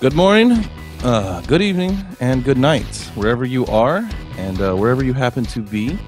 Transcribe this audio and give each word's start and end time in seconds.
Good 0.00 0.14
morning, 0.14 0.64
uh, 1.02 1.40
good 1.48 1.60
evening, 1.60 1.98
and 2.20 2.44
good 2.44 2.56
night, 2.56 2.84
wherever 3.16 3.44
you 3.44 3.66
are 3.66 4.08
and 4.36 4.60
uh, 4.60 4.76
wherever 4.76 5.04
you 5.04 5.12
happen 5.12 5.44
to 5.46 5.60
be. 5.60 5.98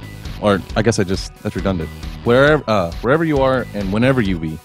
Or 0.40 0.60
I 0.76 0.82
guess 0.82 1.00
I 1.00 1.04
just 1.04 1.34
that's 1.42 1.56
redundant. 1.56 1.90
Wherever 2.22 2.62
uh, 2.68 2.92
wherever 3.00 3.24
you 3.24 3.38
are 3.38 3.66
and 3.74 3.92
whenever 3.92 4.20
you 4.20 4.38
be, 4.38 4.60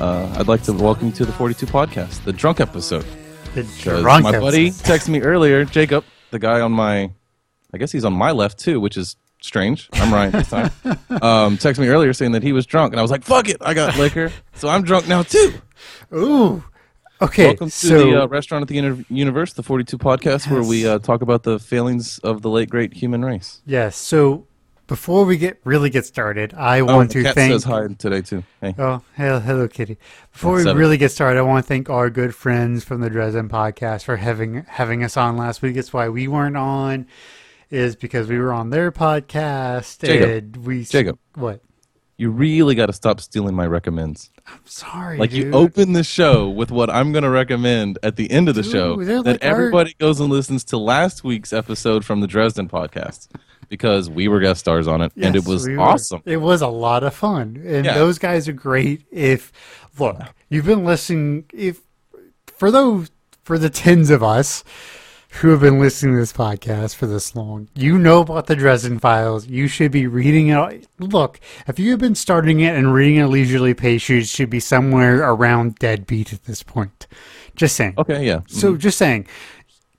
uh, 0.00 0.34
I'd 0.36 0.48
like 0.48 0.64
to 0.64 0.72
welcome 0.72 1.06
you 1.06 1.12
to 1.12 1.24
the 1.24 1.30
42 1.30 1.66
podcast, 1.66 2.24
the 2.24 2.32
drunk 2.32 2.58
episode. 2.58 3.06
The 3.54 3.62
drunk 4.02 4.24
my 4.24 4.32
buddy 4.32 4.70
texted 4.70 5.10
me 5.10 5.20
earlier, 5.20 5.64
Jacob, 5.64 6.04
the 6.32 6.40
guy 6.40 6.60
on 6.60 6.72
my, 6.72 7.12
I 7.72 7.78
guess 7.78 7.92
he's 7.92 8.04
on 8.04 8.14
my 8.14 8.32
left 8.32 8.58
too, 8.58 8.80
which 8.80 8.96
is 8.96 9.14
strange. 9.40 9.88
I'm 9.92 10.12
Ryan 10.12 10.32
this 10.32 10.50
time. 10.50 10.70
Um, 11.22 11.56
texted 11.56 11.78
me 11.78 11.88
earlier 11.88 12.12
saying 12.12 12.32
that 12.32 12.42
he 12.42 12.52
was 12.52 12.66
drunk, 12.66 12.92
and 12.92 12.98
I 12.98 13.02
was 13.02 13.10
like, 13.10 13.22
"Fuck 13.22 13.48
it, 13.48 13.56
I 13.60 13.72
got 13.74 13.96
liquor, 13.96 14.30
so 14.54 14.68
I'm 14.68 14.82
drunk 14.82 15.08
now 15.08 15.22
too." 15.22 15.54
Ooh. 16.12 16.62
Okay. 17.20 17.46
Welcome 17.46 17.70
to 17.70 17.74
so 17.74 18.10
the 18.10 18.22
uh, 18.22 18.26
restaurant 18.26 18.62
at 18.62 18.68
the 18.68 18.74
Uni- 18.74 19.04
universe, 19.08 19.54
the 19.54 19.62
42 19.62 19.96
podcast, 19.98 20.50
where 20.50 20.62
we 20.62 20.86
uh, 20.86 20.98
talk 20.98 21.22
about 21.22 21.44
the 21.44 21.58
failings 21.58 22.18
of 22.18 22.42
the 22.42 22.50
late 22.50 22.68
great 22.68 22.92
human 22.94 23.24
race. 23.24 23.62
yes. 23.64 23.96
So 23.96 24.46
before 24.86 25.24
we 25.24 25.36
get 25.38 25.58
really 25.64 25.88
get 25.90 26.04
started, 26.04 26.52
I 26.54 26.80
Oh, 26.80 26.84
want 26.84 27.10
to 27.12 27.22
cat 27.22 27.34
thank. 27.34 27.52
says 27.52 27.64
hi 27.64 27.86
today 27.98 28.20
too. 28.20 28.44
Hey, 28.60 28.74
Oh, 28.78 29.02
hello, 29.16 29.40
hello, 29.40 29.66
Kitty. 29.66 29.96
Before 30.32 30.52
we 30.52 30.56
What's 30.58 30.66
up? 30.68 30.76
really 30.76 30.96
get 30.98 31.10
started, 31.10 31.38
I 31.38 31.42
want 31.42 31.64
to 31.64 31.68
thank 31.68 31.88
our 31.88 32.10
good 32.10 32.34
friends 32.34 32.84
from 32.84 33.00
the 33.00 33.08
Dresden 33.10 33.48
podcast 33.48 34.04
for 34.04 34.16
having 34.16 34.64
having 34.68 35.02
us 35.02 35.16
on 35.16 35.36
last 35.38 35.62
week. 35.62 35.76
It's 35.76 35.92
why 35.94 36.08
we 36.10 36.28
weren't 36.28 36.56
on, 36.58 37.06
is 37.70 37.96
because 37.96 38.28
we 38.28 38.38
were 38.38 38.52
on 38.52 38.68
their 38.70 38.92
podcast 38.92 40.04
Jacob. 40.06 40.28
and 40.30 40.56
we 40.66 40.84
Jacob. 40.84 41.18
What? 41.34 41.62
You 42.18 42.30
really 42.30 42.74
got 42.74 42.86
to 42.86 42.92
stop 42.92 43.20
stealing 43.20 43.54
my 43.54 43.66
recommends. 43.66 44.30
I'm 44.46 44.60
sorry, 44.64 45.18
Like 45.18 45.30
dude. 45.30 45.46
you 45.48 45.52
open 45.52 45.92
the 45.92 46.04
show 46.04 46.48
with 46.48 46.70
what 46.70 46.88
I'm 46.88 47.12
going 47.12 47.24
to 47.24 47.30
recommend 47.30 47.98
at 48.02 48.16
the 48.16 48.30
end 48.30 48.48
of 48.48 48.54
the 48.54 48.62
Dude, 48.62 48.72
show. 48.72 48.96
That 49.04 49.26
like 49.26 49.44
our- 49.44 49.50
everybody 49.50 49.94
goes 49.98 50.18
and 50.20 50.30
listens 50.30 50.64
to 50.64 50.78
last 50.78 51.24
week's 51.24 51.52
episode 51.52 52.04
from 52.04 52.20
the 52.20 52.26
Dresden 52.26 52.68
podcast 52.68 53.28
because 53.68 54.08
we 54.08 54.28
were 54.28 54.40
guest 54.40 54.60
stars 54.60 54.86
on 54.88 55.02
it 55.02 55.12
and 55.16 55.34
it 55.36 55.44
was 55.46 55.66
we 55.66 55.76
awesome. 55.76 56.22
It 56.24 56.38
was 56.38 56.62
a 56.62 56.68
lot 56.68 57.02
of 57.02 57.12
fun, 57.14 57.60
and 57.66 57.84
Yeah. 57.84 57.94
those 57.94 58.18
guys 58.18 58.48
are 58.48 58.52
great. 58.52 59.04
If 59.10 59.52
look, 59.98 60.16
you've 60.48 60.66
been 60.66 60.84
listening, 60.84 61.44
if 61.52 61.80
for 62.46 62.70
those 62.70 63.10
for 63.42 63.58
the 63.58 63.68
tens 63.70 64.08
of 64.10 64.22
us 64.22 64.64
who 65.36 65.50
have 65.50 65.60
been 65.60 65.78
listening 65.78 66.14
to 66.14 66.20
this 66.20 66.32
podcast 66.32 66.94
for 66.94 67.06
this 67.06 67.36
long, 67.36 67.68
you 67.74 67.98
know 67.98 68.20
about 68.20 68.46
the 68.46 68.56
Dresden 68.56 68.98
Files. 68.98 69.46
You 69.46 69.68
should 69.68 69.92
be 69.92 70.06
reading 70.06 70.48
it. 70.48 70.86
Look, 70.98 71.40
if 71.66 71.78
you 71.78 71.90
have 71.90 72.00
been 72.00 72.14
starting 72.14 72.60
it 72.60 72.74
and 72.74 72.94
reading 72.94 73.16
it 73.16 73.26
leisurely 73.26 73.74
pace, 73.74 74.08
you 74.08 74.22
should 74.22 74.48
be 74.48 74.60
somewhere 74.60 75.22
around 75.22 75.74
Dead 75.76 76.06
Beat 76.06 76.32
at 76.32 76.44
this 76.44 76.62
point. 76.62 77.06
Just 77.54 77.76
saying. 77.76 77.94
Okay, 77.98 78.26
yeah. 78.26 78.40
So 78.48 78.70
mm-hmm. 78.70 78.78
just 78.78 78.96
saying, 78.96 79.26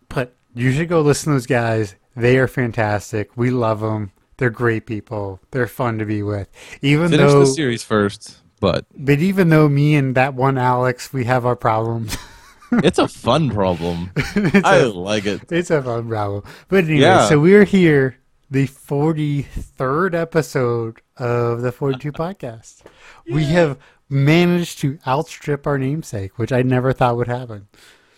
but 0.09 0.35
you 0.55 0.71
should 0.71 0.89
go 0.89 1.01
listen 1.01 1.31
to 1.31 1.35
those 1.35 1.45
guys. 1.45 1.95
They 2.15 2.39
are 2.39 2.47
fantastic. 2.47 3.37
We 3.37 3.51
love 3.51 3.79
them. 3.79 4.11
They're 4.37 4.49
great 4.49 4.87
people. 4.87 5.39
They're 5.51 5.67
fun 5.67 5.99
to 5.99 6.05
be 6.05 6.23
with. 6.23 6.49
Even 6.81 7.09
Finish 7.09 7.31
though, 7.31 7.39
the 7.41 7.45
series 7.45 7.83
first, 7.83 8.37
but 8.59 8.85
but 8.95 9.19
even 9.19 9.49
though 9.49 9.69
me 9.69 9.95
and 9.95 10.15
that 10.15 10.33
one 10.33 10.57
Alex, 10.57 11.13
we 11.13 11.25
have 11.25 11.45
our 11.45 11.55
problems. 11.55 12.17
it's 12.71 12.99
a 12.99 13.07
fun 13.07 13.49
problem. 13.49 14.11
I 14.63 14.77
a, 14.83 14.87
like 14.89 15.25
it. 15.25 15.51
it's 15.51 15.69
a 15.71 15.81
fun 15.81 16.07
problem. 16.07 16.43
But 16.67 16.85
anyway, 16.85 17.01
Yeah. 17.01 17.27
so 17.29 17.39
we're 17.39 17.63
here, 17.63 18.17
the 18.49 18.65
forty-third 18.67 20.15
episode 20.15 21.01
of 21.17 21.61
the 21.61 21.71
Forty-Two 21.71 22.11
podcast. 22.11 22.81
We 23.29 23.45
have 23.45 23.77
managed 24.09 24.79
to 24.79 24.99
outstrip 25.07 25.67
our 25.67 25.77
namesake, 25.77 26.37
which 26.39 26.51
I 26.51 26.61
never 26.61 26.93
thought 26.93 27.17
would 27.17 27.27
happen. 27.27 27.67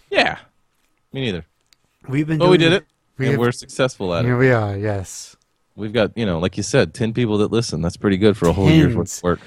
Yeah. 0.10 0.40
Me 1.14 1.22
neither. 1.22 1.46
We've 2.08 2.28
been. 2.28 2.38
But 2.40 2.50
we 2.50 2.58
did 2.58 2.74
it. 2.74 2.86
We 3.18 3.26
and 3.26 3.34
have- 3.34 3.40
we're 3.40 3.52
successful 3.52 4.14
at 4.14 4.24
it. 4.24 4.28
Here 4.28 4.38
we 4.38 4.52
are. 4.52 4.78
Yes. 4.78 5.36
We've 5.76 5.94
got, 5.94 6.18
you 6.18 6.26
know, 6.26 6.40
like 6.40 6.58
you 6.58 6.64
said, 6.64 6.94
10 6.94 7.14
people 7.14 7.38
that 7.38 7.52
listen. 7.52 7.82
That's 7.82 7.96
pretty 7.98 8.18
good 8.18 8.36
for 8.36 8.50
a 8.50 8.54
whole 8.54 8.70
year's 8.70 8.96
worth 8.96 9.18
of 9.18 9.24
work. 9.24 9.40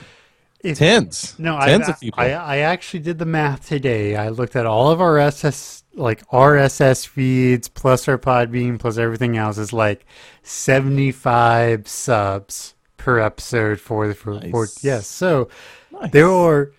If- 0.63 0.79
Tens. 0.79 1.35
No, 1.39 1.59
Tens 1.61 1.89
I, 1.89 1.91
of 1.93 2.01
people. 2.01 2.21
I, 2.23 2.29
I 2.31 2.57
actually 2.59 3.01
did 3.01 3.19
the 3.19 3.27
math 3.27 3.67
today. 3.69 4.17
I 4.17 4.29
looked 4.29 4.55
at 4.57 4.65
all 4.67 4.91
of 4.91 5.01
our 5.01 5.19
SS 5.19 5.83
like 5.95 6.27
RSS 6.29 7.07
feeds 7.07 7.69
plus 7.69 8.09
our 8.09 8.17
Podbean 8.17 8.79
plus 8.79 8.97
everything 8.97 9.37
else 9.37 9.59
is 9.59 9.73
like 9.73 10.07
seventy 10.43 11.13
five 11.13 11.87
subs 11.89 12.75
per 12.97 13.19
episode 13.19 13.81
for 13.81 14.09
the 14.09 14.15
for, 14.15 14.41
for 14.51 14.63
Nice. 14.65 14.83
yes. 14.85 15.07
So 15.07 15.49
Nice. 15.91 16.11
there 16.13 16.31
are 16.31 16.73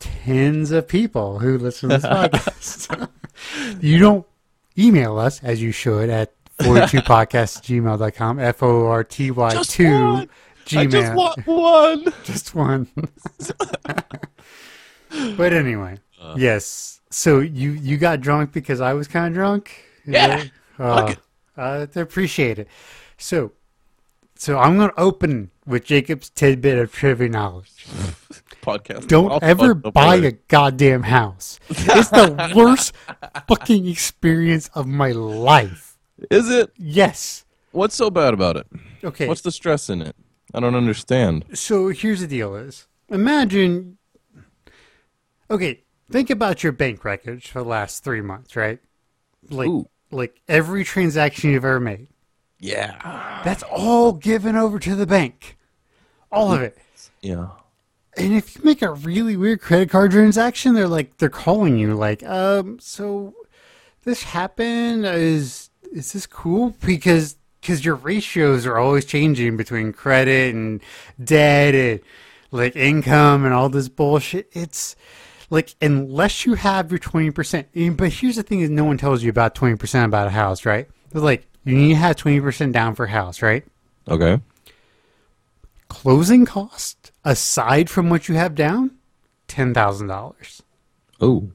tens 0.00 0.70
of 0.72 0.88
people 0.88 1.38
who 1.38 1.58
listen 1.58 1.90
to 1.90 1.96
this 1.98 2.04
podcast. 2.10 3.08
you 3.80 3.98
don't 3.98 4.26
email 4.78 5.18
us 5.18 5.42
as 5.44 5.60
you 5.62 5.70
should 5.72 6.08
at 6.10 6.32
42podcast 6.58 7.60
gmail.com 7.62 8.38
f 8.40 8.62
o 8.62 8.86
r 8.86 9.04
t 9.04 9.30
y 9.30 9.50
Just 9.50 9.70
2 9.72 10.26
one. 10.72 10.86
gmail 10.86 10.86
I 10.86 10.86
just 10.86 11.14
want 11.14 11.46
one. 11.46 12.14
just 12.24 12.54
one. 12.54 12.88
but 15.36 15.52
anyway, 15.52 15.98
Uh. 16.20 16.34
yes. 16.36 17.00
So 17.10 17.40
you 17.40 17.70
you 17.70 17.96
got 17.96 18.20
drunk 18.20 18.52
because 18.52 18.80
I 18.80 18.92
was 18.94 19.08
kind 19.08 19.28
of 19.28 19.34
drunk. 19.34 19.70
Yeah. 20.06 20.28
that- 20.38 20.50
Oh, 20.78 21.14
uh, 21.56 21.86
I 21.96 22.00
appreciate 22.00 22.58
it. 22.58 22.68
So, 23.16 23.52
so 24.34 24.58
I'm 24.58 24.76
going 24.76 24.90
to 24.90 25.00
open 25.00 25.50
with 25.64 25.84
Jacob's 25.86 26.28
tidbit 26.28 26.76
of 26.78 26.92
trivia 26.92 27.30
knowledge. 27.30 27.86
Podcast. 28.62 29.08
Don't 29.08 29.32
I'll 29.32 29.38
ever 29.40 29.72
buy 29.72 30.16
a 30.16 30.32
goddamn 30.48 31.04
house. 31.04 31.58
It's 31.70 32.10
the 32.10 32.52
worst 32.54 32.92
fucking 33.48 33.86
experience 33.88 34.68
of 34.74 34.86
my 34.86 35.12
life. 35.12 35.96
Is 36.30 36.50
it? 36.50 36.72
Yes. 36.76 37.46
What's 37.72 37.94
so 37.94 38.10
bad 38.10 38.34
about 38.34 38.58
it? 38.58 38.66
Okay. 39.02 39.26
What's 39.26 39.40
the 39.40 39.52
stress 39.52 39.88
in 39.88 40.02
it? 40.02 40.14
I 40.54 40.60
don't 40.60 40.74
understand. 40.74 41.44
So 41.54 41.88
here's 41.88 42.20
the 42.20 42.26
deal: 42.26 42.54
is 42.54 42.86
imagine. 43.08 43.98
Okay, 45.50 45.84
think 46.10 46.30
about 46.30 46.62
your 46.62 46.72
bank 46.72 47.04
records 47.04 47.46
for 47.46 47.62
the 47.62 47.68
last 47.68 48.02
three 48.02 48.20
months, 48.20 48.56
right? 48.56 48.80
Like, 49.48 49.68
Ooh. 49.68 49.88
like 50.10 50.40
every 50.48 50.82
transaction 50.82 51.50
you've 51.50 51.64
ever 51.64 51.78
made. 51.78 52.08
Yeah. 52.58 53.42
That's 53.44 53.62
all 53.62 54.12
given 54.12 54.56
over 54.56 54.78
to 54.78 54.96
the 54.96 55.06
bank, 55.06 55.56
all 56.32 56.52
of 56.52 56.62
it. 56.62 56.78
Yeah. 57.20 57.48
And 58.16 58.32
if 58.34 58.56
you 58.56 58.62
make 58.64 58.82
a 58.82 58.92
really 58.92 59.36
weird 59.36 59.60
credit 59.60 59.90
card 59.90 60.10
transaction, 60.10 60.74
they're 60.74 60.88
like 60.88 61.18
they're 61.18 61.28
calling 61.28 61.76
you, 61.78 61.94
like, 61.94 62.22
um, 62.24 62.78
so 62.80 63.34
this 64.04 64.22
happened. 64.22 65.04
Is 65.04 65.68
is 65.92 66.12
this 66.12 66.26
cool? 66.26 66.74
Because 66.84 67.35
because 67.66 67.84
your 67.84 67.96
ratios 67.96 68.64
are 68.64 68.78
always 68.78 69.04
changing 69.04 69.56
between 69.56 69.92
credit 69.92 70.54
and 70.54 70.80
debt 71.22 71.74
and 71.74 72.00
like 72.52 72.76
income 72.76 73.44
and 73.44 73.52
all 73.52 73.68
this 73.68 73.88
bullshit. 73.88 74.48
It's 74.52 74.94
like 75.50 75.74
unless 75.82 76.46
you 76.46 76.54
have 76.54 76.92
your 76.92 77.00
twenty 77.00 77.32
percent. 77.32 77.66
But 77.96 78.12
here's 78.12 78.36
the 78.36 78.44
thing: 78.44 78.60
is 78.60 78.70
no 78.70 78.84
one 78.84 78.98
tells 78.98 79.24
you 79.24 79.30
about 79.30 79.56
twenty 79.56 79.74
percent 79.74 80.06
about 80.06 80.28
a 80.28 80.30
house, 80.30 80.64
right? 80.64 80.88
They're 81.10 81.20
like 81.20 81.48
you 81.64 81.76
need 81.76 81.94
to 81.94 81.96
have 81.96 82.14
twenty 82.14 82.40
percent 82.40 82.72
down 82.72 82.94
for 82.94 83.06
a 83.06 83.10
house, 83.10 83.42
right? 83.42 83.64
Okay. 84.08 84.40
Closing 85.88 86.44
cost 86.44 87.10
aside 87.24 87.90
from 87.90 88.10
what 88.10 88.28
you 88.28 88.36
have 88.36 88.54
down, 88.54 88.92
ten 89.48 89.74
thousand 89.74 90.06
dollars. 90.06 90.62
Oh. 91.20 91.50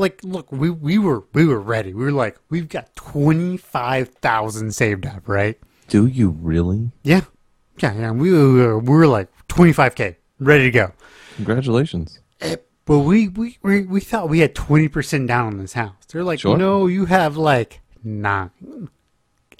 Like, 0.00 0.24
look, 0.24 0.50
we 0.50 0.70
we 0.70 0.98
were 0.98 1.24
we 1.34 1.44
were 1.46 1.60
ready. 1.60 1.92
We 1.94 2.04
were 2.04 2.10
like, 2.12 2.38
we've 2.48 2.68
got 2.68 2.94
twenty 2.96 3.56
five 3.56 4.08
thousand 4.08 4.74
saved 4.74 5.06
up, 5.06 5.28
right? 5.28 5.58
Do 5.88 6.06
you 6.06 6.30
really? 6.40 6.90
Yeah, 7.02 7.22
yeah, 7.78 7.94
yeah. 7.94 8.10
We 8.10 8.32
were 8.32 8.78
we 8.78 8.90
were 8.94 9.06
like 9.06 9.28
twenty 9.48 9.72
five 9.72 9.94
k, 9.94 10.16
ready 10.38 10.64
to 10.64 10.70
go. 10.70 10.92
Congratulations. 11.36 12.18
Eh, 12.40 12.56
but 12.86 13.00
we 13.00 13.28
we 13.28 13.58
we, 13.62 13.82
we 13.82 14.00
thought 14.00 14.28
we 14.28 14.40
had 14.40 14.54
twenty 14.54 14.88
percent 14.88 15.26
down 15.28 15.46
on 15.48 15.58
this 15.58 15.74
house. 15.74 15.94
They're 16.10 16.24
like, 16.24 16.40
Sure. 16.40 16.56
no, 16.56 16.86
you 16.86 17.04
have 17.04 17.36
like 17.36 17.80
nine 18.02 18.88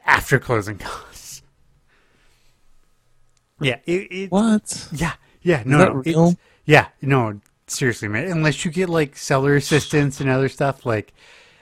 after 0.07 0.39
closing 0.39 0.79
costs. 0.87 1.43
Yeah, 3.61 3.77
it, 3.85 4.09
it 4.11 4.31
What? 4.33 4.89
Yeah, 4.91 5.13
yeah, 5.43 5.63
no, 5.67 6.01
no, 6.01 6.35
yeah, 6.65 6.89
no, 7.03 7.41
seriously, 7.71 8.09
man. 8.09 8.29
Unless 8.31 8.65
you 8.65 8.71
get 8.71 8.89
like 8.89 9.17
seller 9.17 9.55
assistance 9.57 10.21
and 10.21 10.29
other 10.29 10.49
stuff, 10.49 10.85
like 10.87 11.13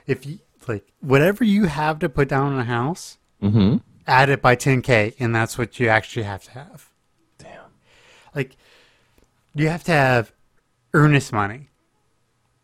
if 0.07 0.25
you 0.25 0.39
like 0.67 0.85
whatever 1.01 1.43
you 1.43 1.65
have 1.65 1.99
to 1.99 2.09
put 2.09 2.27
down 2.29 2.53
on 2.53 2.59
a 2.59 2.63
house, 2.65 3.17
Mm-hmm. 3.41 3.77
add 4.05 4.29
it 4.29 4.41
by 4.41 4.57
10k, 4.57 5.15
and 5.17 5.33
that's 5.33 5.57
what 5.57 5.79
you 5.79 5.87
actually 5.87 6.23
have 6.23 6.43
to 6.43 6.51
have. 6.51 6.89
Damn. 7.37 7.71
Like 8.35 8.57
you 9.55 9.69
have 9.69 9.83
to 9.85 9.93
have 9.93 10.33
earnest 10.93 11.31
money. 11.31 11.69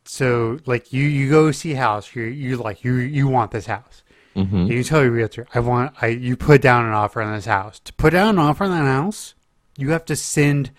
So 0.04 0.60
like 0.66 0.92
you 0.94 1.04
you 1.04 1.30
go 1.30 1.52
see 1.52 1.74
a 1.74 1.78
house, 1.78 2.14
you 2.14 2.24
you 2.24 2.58
like 2.58 2.84
you 2.84 2.96
you 2.96 3.28
want 3.28 3.52
this 3.52 3.66
house. 3.68 4.04
Mm-hmm. 4.36 4.66
You 4.66 4.84
tell 4.84 5.02
your 5.02 5.12
realtor, 5.12 5.48
I 5.56 5.62
want 5.62 5.94
I 6.02 6.08
you 6.08 6.36
put 6.36 6.62
down 6.62 6.86
an 6.86 6.92
offer 6.92 7.22
on 7.22 7.34
this 7.34 7.46
house. 7.46 7.80
To 7.80 7.94
put 7.94 8.12
down 8.12 8.36
an 8.36 8.40
offer 8.40 8.66
on 8.66 8.72
that 8.72 8.84
house, 8.84 9.34
you 9.78 9.92
have 9.92 10.04
to 10.06 10.16
send 10.16 10.72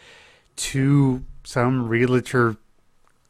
to 0.56 1.24
some 1.46 1.88
realtor 1.88 2.56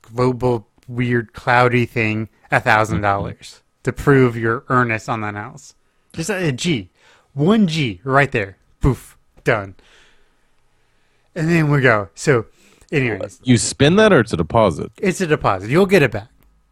global 0.01 0.67
weird 0.89 1.33
cloudy 1.35 1.85
thing 1.85 2.29
a 2.51 2.61
thousand 2.61 2.97
mm-hmm. 2.97 3.03
dollars 3.03 3.63
to 3.83 3.93
prove 3.93 4.37
your 4.37 4.65
earnest 4.69 5.09
on 5.09 5.21
that 5.21 5.35
house. 5.35 5.75
Just 6.15 6.31
a, 6.31 6.49
a 6.49 6.53
G, 6.53 6.89
one 7.35 7.67
G 7.67 8.01
right 8.05 8.33
there. 8.33 8.57
Poof, 8.81 9.17
done. 9.45 9.75
And 11.35 11.51
then 11.51 11.71
we 11.71 11.83
go. 11.83 12.09
So, 12.15 12.47
anyways, 12.91 13.41
You 13.45 13.59
spend 13.59 13.99
that 13.99 14.13
or 14.13 14.21
it's 14.21 14.33
a 14.33 14.37
deposit? 14.39 14.93
it's 14.97 15.21
a 15.21 15.27
deposit. 15.27 15.69
You'll 15.69 15.85
get 15.87 16.03
it 16.03 16.11
back, 16.13 16.31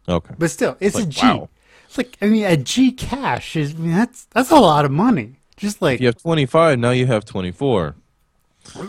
Okay. 0.09 0.33
but 0.39 0.49
still, 0.49 0.77
it's 0.79 0.95
a 0.95 0.99
Like, 0.99 1.09
G. 1.09 1.21
wow. 1.27 1.49
It's 1.85 1.97
like 1.97 2.17
I 2.21 2.25
mean, 2.25 2.45
a 2.45 2.57
G 2.57 2.91
cash 2.91 3.55
is. 3.55 3.75
I 3.75 3.77
mean, 3.77 3.91
that's 3.91 4.25
that's 4.31 4.49
a 4.49 4.59
lot 4.59 4.83
of 4.85 4.91
money. 4.91 5.35
Just 5.57 5.81
like 5.81 5.95
If 5.95 6.01
you 6.01 6.07
have 6.07 6.17
25, 6.17 6.79
now 6.79 6.89
you 6.91 7.05
have 7.05 7.23
24. 7.23 7.95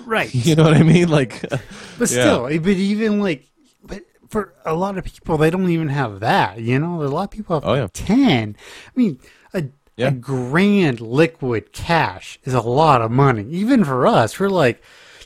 Right. 0.07 0.33
You 0.35 0.55
know 0.57 0.65
what 0.65 0.75
I 0.75 0.83
mean? 0.83 1.09
Like, 1.09 1.41
But 1.43 2.03
uh, 2.03 2.07
still, 2.07 2.47
eh, 2.47 2.59
but 2.59 2.71
even 2.73 3.21
like, 3.21 3.47
but 3.85 4.03
for 4.29 4.53
a 4.65 4.75
lot 4.75 4.99
of 4.99 5.05
people, 5.05 5.37
they 5.39 5.51
don't 5.51 5.69
even 5.71 5.89
have 5.89 6.21
that. 6.21 6.61
You 6.61 6.79
know, 6.79 7.03
a 7.03 7.09
lot 7.09 7.25
of 7.25 7.31
people 7.31 7.57
have 7.61 7.69
Oh, 7.69 7.75
yeah. 7.75 7.89
ten. 7.93 8.57
I 8.89 8.93
mean, 8.99 9.19
a, 9.55 9.65
Yeah. 9.97 10.09
a 10.09 10.11
grand 10.13 11.01
liquid 11.01 11.73
cash 11.73 12.39
is 12.45 12.55
a 12.55 12.61
lot 12.61 13.03
of 13.03 13.11
money. 13.11 13.47
Even 13.51 13.85
for 13.85 14.07
us, 14.07 14.39
we're 14.41 14.49
like, 14.51 14.83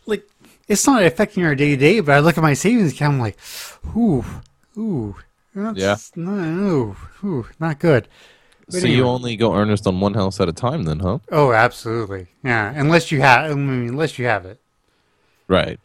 like 0.07 0.29
it's 0.69 0.87
not 0.87 1.03
affecting 1.03 1.45
our 1.45 1.55
day 1.55 1.71
to 1.71 1.77
day. 1.77 2.01
But 2.01 2.13
I 2.17 2.21
look 2.21 2.37
at 2.39 2.43
my 2.43 2.55
savings 2.55 2.93
account, 2.93 3.15
I'm 3.15 3.21
like, 3.21 3.39
ooh, 3.97 4.25
ooh, 4.79 5.17
that's, 5.55 5.79
Yeah. 5.79 5.97
no, 6.17 6.95
ooh, 7.23 7.27
ooh, 7.27 7.47
not 7.59 7.79
good. 7.81 8.07
But 8.71 8.81
so 8.81 8.87
you 8.87 9.05
only 9.05 9.37
go 9.37 9.55
earnest 9.55 9.87
on 9.87 10.01
one 10.01 10.15
house 10.15 10.41
at 10.41 10.49
a 10.49 10.53
time 10.53 10.85
then, 10.85 11.01
huh? 11.01 11.19
Oh, 11.33 11.53
absolutely, 11.53 12.29
yeah. 12.45 12.73
Unless 12.75 13.11
you 13.11 13.21
have, 13.21 13.51
I 13.51 13.55
mean, 13.55 13.89
unless 13.89 14.19
you 14.19 14.27
have 14.27 14.47
it. 14.47 14.61
Right. 15.49 15.81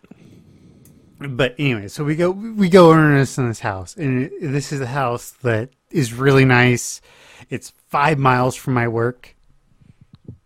But 1.17 1.55
anyway, 1.57 1.87
so 1.87 2.03
we 2.03 2.15
go 2.15 2.31
we 2.31 2.69
go 2.69 2.91
earnest 2.91 3.37
in 3.37 3.47
this 3.47 3.61
house, 3.61 3.95
and 3.95 4.23
it, 4.23 4.33
this 4.39 4.71
is 4.71 4.81
a 4.81 4.87
house 4.87 5.31
that 5.41 5.69
is 5.89 6.13
really 6.13 6.45
nice. 6.45 7.01
It's 7.49 7.71
five 7.87 8.19
miles 8.19 8.55
from 8.55 8.73
my 8.73 8.87
work. 8.87 9.35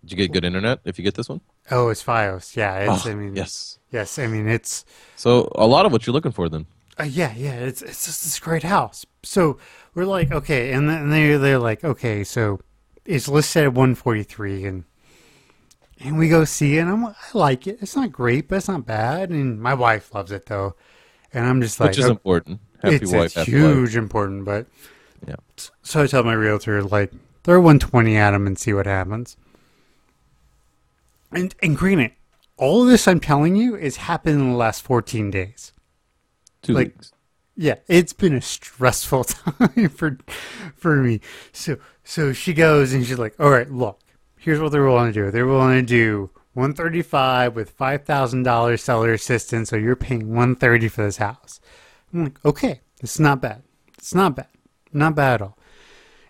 Did 0.02 0.12
you 0.12 0.18
get 0.18 0.32
good 0.32 0.46
internet 0.46 0.80
if 0.86 0.98
you 0.98 1.04
get 1.04 1.16
this 1.16 1.28
one? 1.28 1.42
Oh, 1.72 1.90
it's 1.90 2.04
FiOS. 2.04 2.56
Yeah, 2.56 2.78
it's. 2.78 3.06
Oh, 3.06 3.12
I 3.12 3.16
mean, 3.16 3.36
yes. 3.36 3.80
yes. 3.92 4.18
I 4.18 4.28
mean, 4.28 4.48
it's. 4.48 4.86
So 5.16 5.52
a 5.56 5.68
lot 5.68 5.86
of 5.86 5.92
what 5.92 6.08
you're 6.08 6.14
looking 6.14 6.32
for 6.32 6.50
then. 6.50 6.66
Uh, 7.00 7.04
yeah, 7.04 7.34
yeah. 7.36 7.54
It's 7.54 7.82
it's 7.82 8.06
just 8.06 8.24
this 8.24 8.40
great 8.40 8.64
house. 8.64 9.06
So 9.24 9.58
we're 10.00 10.06
like, 10.06 10.32
okay, 10.32 10.72
and 10.72 10.90
then 10.90 11.10
they 11.10 11.36
they're 11.36 11.60
like, 11.60 11.84
okay, 11.84 12.24
so 12.24 12.62
it's 13.04 13.28
listed 13.28 13.66
at 13.66 13.74
one 13.74 13.96
forty 13.96 14.24
three, 14.24 14.64
and 14.64 14.86
and 16.00 16.18
we 16.18 16.30
go 16.30 16.46
see 16.46 16.78
it. 16.78 16.82
and 16.82 16.90
I'm 16.90 17.06
I 17.08 17.14
like 17.34 17.68
it. 17.68 17.80
It's 17.82 17.98
not 17.98 18.10
great, 18.10 18.48
but 18.48 18.56
it's 18.56 18.70
not 18.70 18.86
bad. 18.86 19.30
And 19.30 19.62
my 19.62 19.74
wife 19.74 20.14
loves 20.16 20.32
it 20.32 20.46
though, 20.46 20.76
and 21.34 21.46
I'm 21.46 21.62
just 21.62 21.82
like, 21.82 21.90
Which 21.90 22.00
is 22.00 22.06
"Oh, 22.06 22.12
important. 22.12 22.62
Happy 22.82 22.96
it's, 22.96 23.12
wife, 23.12 23.36
it's 23.36 23.46
huge 23.46 23.96
life. 23.96 24.02
important, 24.02 24.46
but 24.46 24.68
Yeah. 25.28 25.36
So 25.84 26.04
I 26.04 26.08
tell 26.08 26.24
my 26.24 26.32
realtor 26.34 26.82
like 26.82 27.12
throw 27.44 27.60
120 27.60 28.16
at 28.16 28.34
him 28.34 28.48
and 28.48 28.58
see 28.58 28.72
what 28.72 28.86
happens. 28.86 29.36
And 31.34 31.54
and 31.62 31.76
granted, 31.78 32.14
all 32.56 32.84
of 32.84 32.88
this 32.88 33.06
I'm 33.06 33.20
telling 33.20 33.58
you 33.58 33.76
is 33.76 33.98
happened 33.98 34.40
in 34.40 34.52
the 34.52 34.58
last 34.58 34.82
14 34.82 35.30
days. 35.30 35.74
Two 36.62 36.72
like- 36.74 36.96
weeks. 36.96 37.12
Yeah, 37.62 37.76
it's 37.90 38.14
been 38.14 38.36
a 38.36 38.42
stressful 38.42 39.24
time 39.26 39.90
for 39.90 40.18
for 40.78 40.96
me. 40.96 41.20
So 41.52 41.78
so 42.06 42.32
she 42.32 42.54
goes 42.54 42.94
and 42.94 43.06
she's 43.06 43.20
like, 43.20 43.38
"All 43.38 43.50
right, 43.50 43.70
look, 43.70 44.00
here's 44.38 44.62
what 44.62 44.72
they're 44.72 44.86
willing 44.86 45.12
to 45.12 45.26
do. 45.26 45.30
They're 45.30 45.46
willing 45.46 45.82
to 45.82 45.86
do 45.86 46.30
135 46.54 47.58
with 47.58 47.72
five 47.72 48.06
thousand 48.06 48.44
dollars 48.44 48.82
seller 48.82 49.12
assistance, 49.12 49.72
so 49.72 49.76
you're 49.76 49.98
paying 49.98 50.30
130 50.30 50.88
for 50.88 51.04
this 51.04 51.18
house." 51.18 51.60
I'm 52.14 52.24
like, 52.24 52.46
"Okay, 52.46 52.80
it's 53.02 53.20
not 53.20 53.42
bad. 53.42 53.64
It's 53.98 54.16
not 54.16 54.38
bad. 54.38 54.48
Not 54.94 55.16
bad 55.16 55.34
at 55.34 55.42
all." 55.42 55.58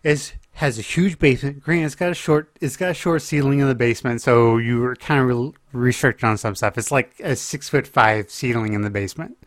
It 0.01 0.33
has 0.53 0.79
a 0.79 0.81
huge 0.81 1.19
basement. 1.19 1.61
Granted, 1.61 1.85
it's 1.85 1.93
got 1.93 2.09
a 2.09 2.15
short 2.15 2.57
it's 2.59 2.75
got 2.75 2.89
a 2.89 2.95
short 2.95 3.21
ceiling 3.21 3.59
in 3.59 3.67
the 3.67 3.75
basement, 3.75 4.23
so 4.23 4.57
you 4.57 4.79
were 4.79 4.95
kind 4.95 5.21
of 5.21 5.27
re- 5.27 5.53
restricted 5.73 6.23
on 6.23 6.39
some 6.39 6.55
stuff. 6.55 6.75
It's 6.75 6.91
like 6.91 7.13
a 7.19 7.35
six 7.35 7.69
foot 7.69 7.85
five 7.85 8.31
ceiling 8.31 8.73
in 8.73 8.81
the 8.81 8.89
basement. 8.89 9.37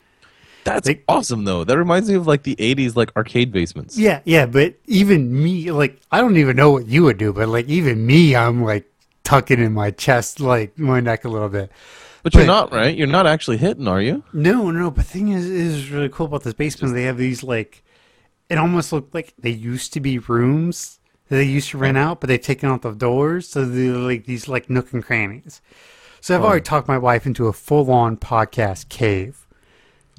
That's 0.65 0.87
They- 0.87 1.03
awesome 1.09 1.45
though. 1.45 1.65
That 1.65 1.77
reminds 1.77 2.09
me 2.09 2.15
of 2.15 2.27
like 2.27 2.45
the 2.45 2.57
80s 2.57 2.97
like 2.97 3.11
arcade 3.17 3.53
basements. 3.53 3.99
Yeah, 3.99 4.21
yeah, 4.25 4.47
but 4.47 4.75
even 4.87 5.43
me, 5.43 5.71
like, 5.73 6.01
I 6.11 6.21
don't 6.21 6.37
even 6.37 6.57
know 6.57 6.71
what 6.71 6.87
you 6.87 7.03
would 7.05 7.19
do, 7.19 7.33
but 7.33 7.49
like, 7.49 7.69
even 7.69 8.07
me, 8.07 8.37
I'm 8.37 8.63
like 8.63 8.91
tucking 9.25 9.59
in 9.61 9.73
my 9.73 9.91
chest, 9.91 10.41
like 10.41 10.79
my 10.79 11.01
neck 11.01 11.25
a 11.25 11.29
little 11.29 11.49
bit. 11.49 11.71
But 12.23 12.35
you're 12.35 12.47
not, 12.47 12.73
right? 12.73 12.97
You're 12.97 13.09
not 13.09 13.27
actually 13.27 13.57
hitting, 13.57 13.89
are 13.89 14.01
you? 14.01 14.23
No, 14.33 14.71
no, 14.71 14.93
but 14.93 15.05
the 15.05 15.11
thing 15.11 15.29
is, 15.31 15.45
is 15.45 15.91
really 15.91 16.09
cool 16.09 16.27
about 16.27 16.45
this 16.45 16.55
basement. 16.55 16.95
They 16.95 17.03
have 17.05 17.19
these 17.19 17.43
like, 17.43 17.83
it 18.49 18.59
almost 18.59 18.93
looked 18.93 19.13
like 19.13 19.35
they 19.39 19.51
used 19.51 19.93
to 19.95 20.01
be 20.01 20.19
rooms 20.19 21.01
that 21.29 21.37
they 21.37 21.45
used 21.45 21.71
to 21.71 21.79
rent 21.79 21.97
out, 21.99 22.21
but 22.21 22.29
they've 22.29 22.41
taken 22.41 22.69
out 22.69 22.83
the 22.83 22.93
doors, 22.93 23.49
so 23.49 23.65
they're 23.65 23.95
like 23.95 24.27
these 24.27 24.47
like 24.47 24.71
nook 24.71 24.93
and 24.93 25.05
crannies. 25.05 25.61
So 26.21 26.37
I've 26.37 26.45
already 26.45 26.63
talked 26.63 26.87
my 26.87 26.99
wife 26.99 27.27
into 27.27 27.49
a 27.49 27.53
full 27.53 27.91
on 27.91 28.17
podcast 28.17 28.89
cave. 28.89 29.42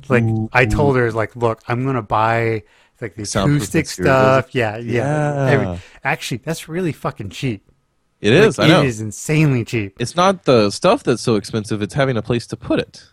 Like 0.10 0.24
I 0.52 0.66
told 0.66 0.98
her, 0.98 1.12
like, 1.12 1.36
look, 1.36 1.62
I'm 1.68 1.86
gonna 1.86 2.02
buy 2.02 2.64
like 3.02 3.16
the 3.16 3.26
Soundproof 3.26 3.64
acoustic 3.64 3.88
stuff. 3.88 4.54
Yeah, 4.56 4.78
yeah. 4.78 4.94
Yeah. 4.94 5.52
Every- 5.52 5.80
actually, 6.04 6.38
that's 6.38 6.68
really 6.68 6.92
fucking 6.92 7.30
cheap. 7.30 7.70
It 8.22 8.34
is. 8.34 8.58
Like, 8.58 8.68
I 8.68 8.70
know. 8.70 8.82
It 8.84 8.88
is 8.88 9.02
insanely 9.02 9.66
cheap. 9.66 9.96
It's 10.00 10.16
not 10.16 10.46
the 10.46 10.70
stuff 10.70 11.04
that's 11.04 11.22
so 11.22 11.36
expensive. 11.36 11.82
It's 11.82 11.94
having 11.94 12.16
a 12.16 12.22
place 12.22 12.48
to 12.48 12.58
put 12.58 12.80
it. 12.80 13.06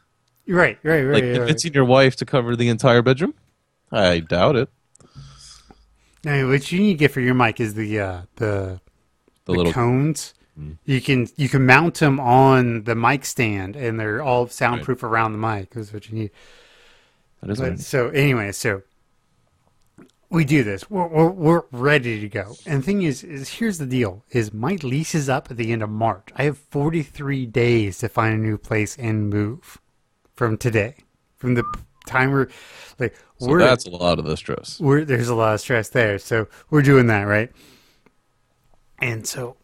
Right, 0.46 0.78
right, 0.82 1.02
right. 1.02 1.14
Like 1.14 1.40
right, 1.40 1.64
right. 1.64 1.74
your 1.74 1.84
wife 1.84 2.16
to 2.16 2.24
cover 2.24 2.56
the 2.56 2.68
entire 2.68 3.02
bedroom. 3.02 3.34
I 3.92 4.20
doubt 4.20 4.56
it. 4.56 4.68
Now, 6.24 6.48
what 6.48 6.70
you 6.70 6.80
need 6.80 6.92
to 6.92 6.98
get 6.98 7.10
for 7.10 7.20
your 7.20 7.34
mic 7.34 7.60
is 7.60 7.74
the 7.74 7.98
uh, 7.98 8.22
the 8.36 8.80
The 9.46 9.52
the 9.52 9.58
little 9.58 9.72
cones. 9.72 10.34
Mm. 10.58 10.78
You 10.84 11.00
can 11.00 11.28
you 11.36 11.48
can 11.48 11.66
mount 11.66 11.94
them 11.96 12.20
on 12.20 12.84
the 12.84 12.94
mic 12.94 13.24
stand, 13.24 13.76
and 13.76 13.98
they're 13.98 14.22
all 14.22 14.46
soundproof 14.46 15.02
around 15.02 15.32
the 15.32 15.38
mic. 15.38 15.76
Is 15.76 15.92
what 15.92 16.08
you 16.08 16.18
need. 16.18 16.30
That 17.40 17.50
is 17.50 17.60
But, 17.60 17.80
so 17.80 18.08
anyway, 18.10 18.52
so 18.52 18.82
we 20.30 20.44
do 20.44 20.62
this. 20.62 20.88
We're, 20.88 21.08
we're 21.08 21.30
we're 21.30 21.62
ready 21.72 22.20
to 22.20 22.28
go. 22.28 22.54
And 22.64 22.82
the 22.82 22.86
thing 22.86 23.02
is, 23.02 23.24
is 23.24 23.48
here's 23.48 23.78
the 23.78 23.86
deal: 23.86 24.24
is 24.30 24.52
my 24.52 24.76
lease 24.82 25.14
is 25.14 25.28
up 25.28 25.50
at 25.50 25.56
the 25.56 25.72
end 25.72 25.82
of 25.82 25.90
March. 25.90 26.28
I 26.36 26.44
have 26.44 26.58
43 26.58 27.46
days 27.46 27.98
to 27.98 28.08
find 28.08 28.34
a 28.34 28.38
new 28.38 28.56
place 28.56 28.96
and 28.96 29.28
move 29.28 29.78
from 30.34 30.56
today, 30.56 30.94
from 31.36 31.54
the 31.54 31.64
time 32.06 32.30
we're 32.30 32.48
like 32.98 33.14
so 33.38 33.48
we're 33.48 33.58
that's 33.58 33.86
a 33.86 33.90
lot 33.90 34.18
of 34.18 34.24
the 34.24 34.36
stress. 34.36 34.80
we're 34.80 35.04
there's 35.04 35.28
a 35.28 35.34
lot 35.34 35.54
of 35.54 35.60
stress 35.60 35.88
there. 35.88 36.18
So 36.18 36.46
we're 36.70 36.82
doing 36.82 37.08
that, 37.08 37.22
right? 37.22 37.50
And 39.00 39.26
so 39.26 39.56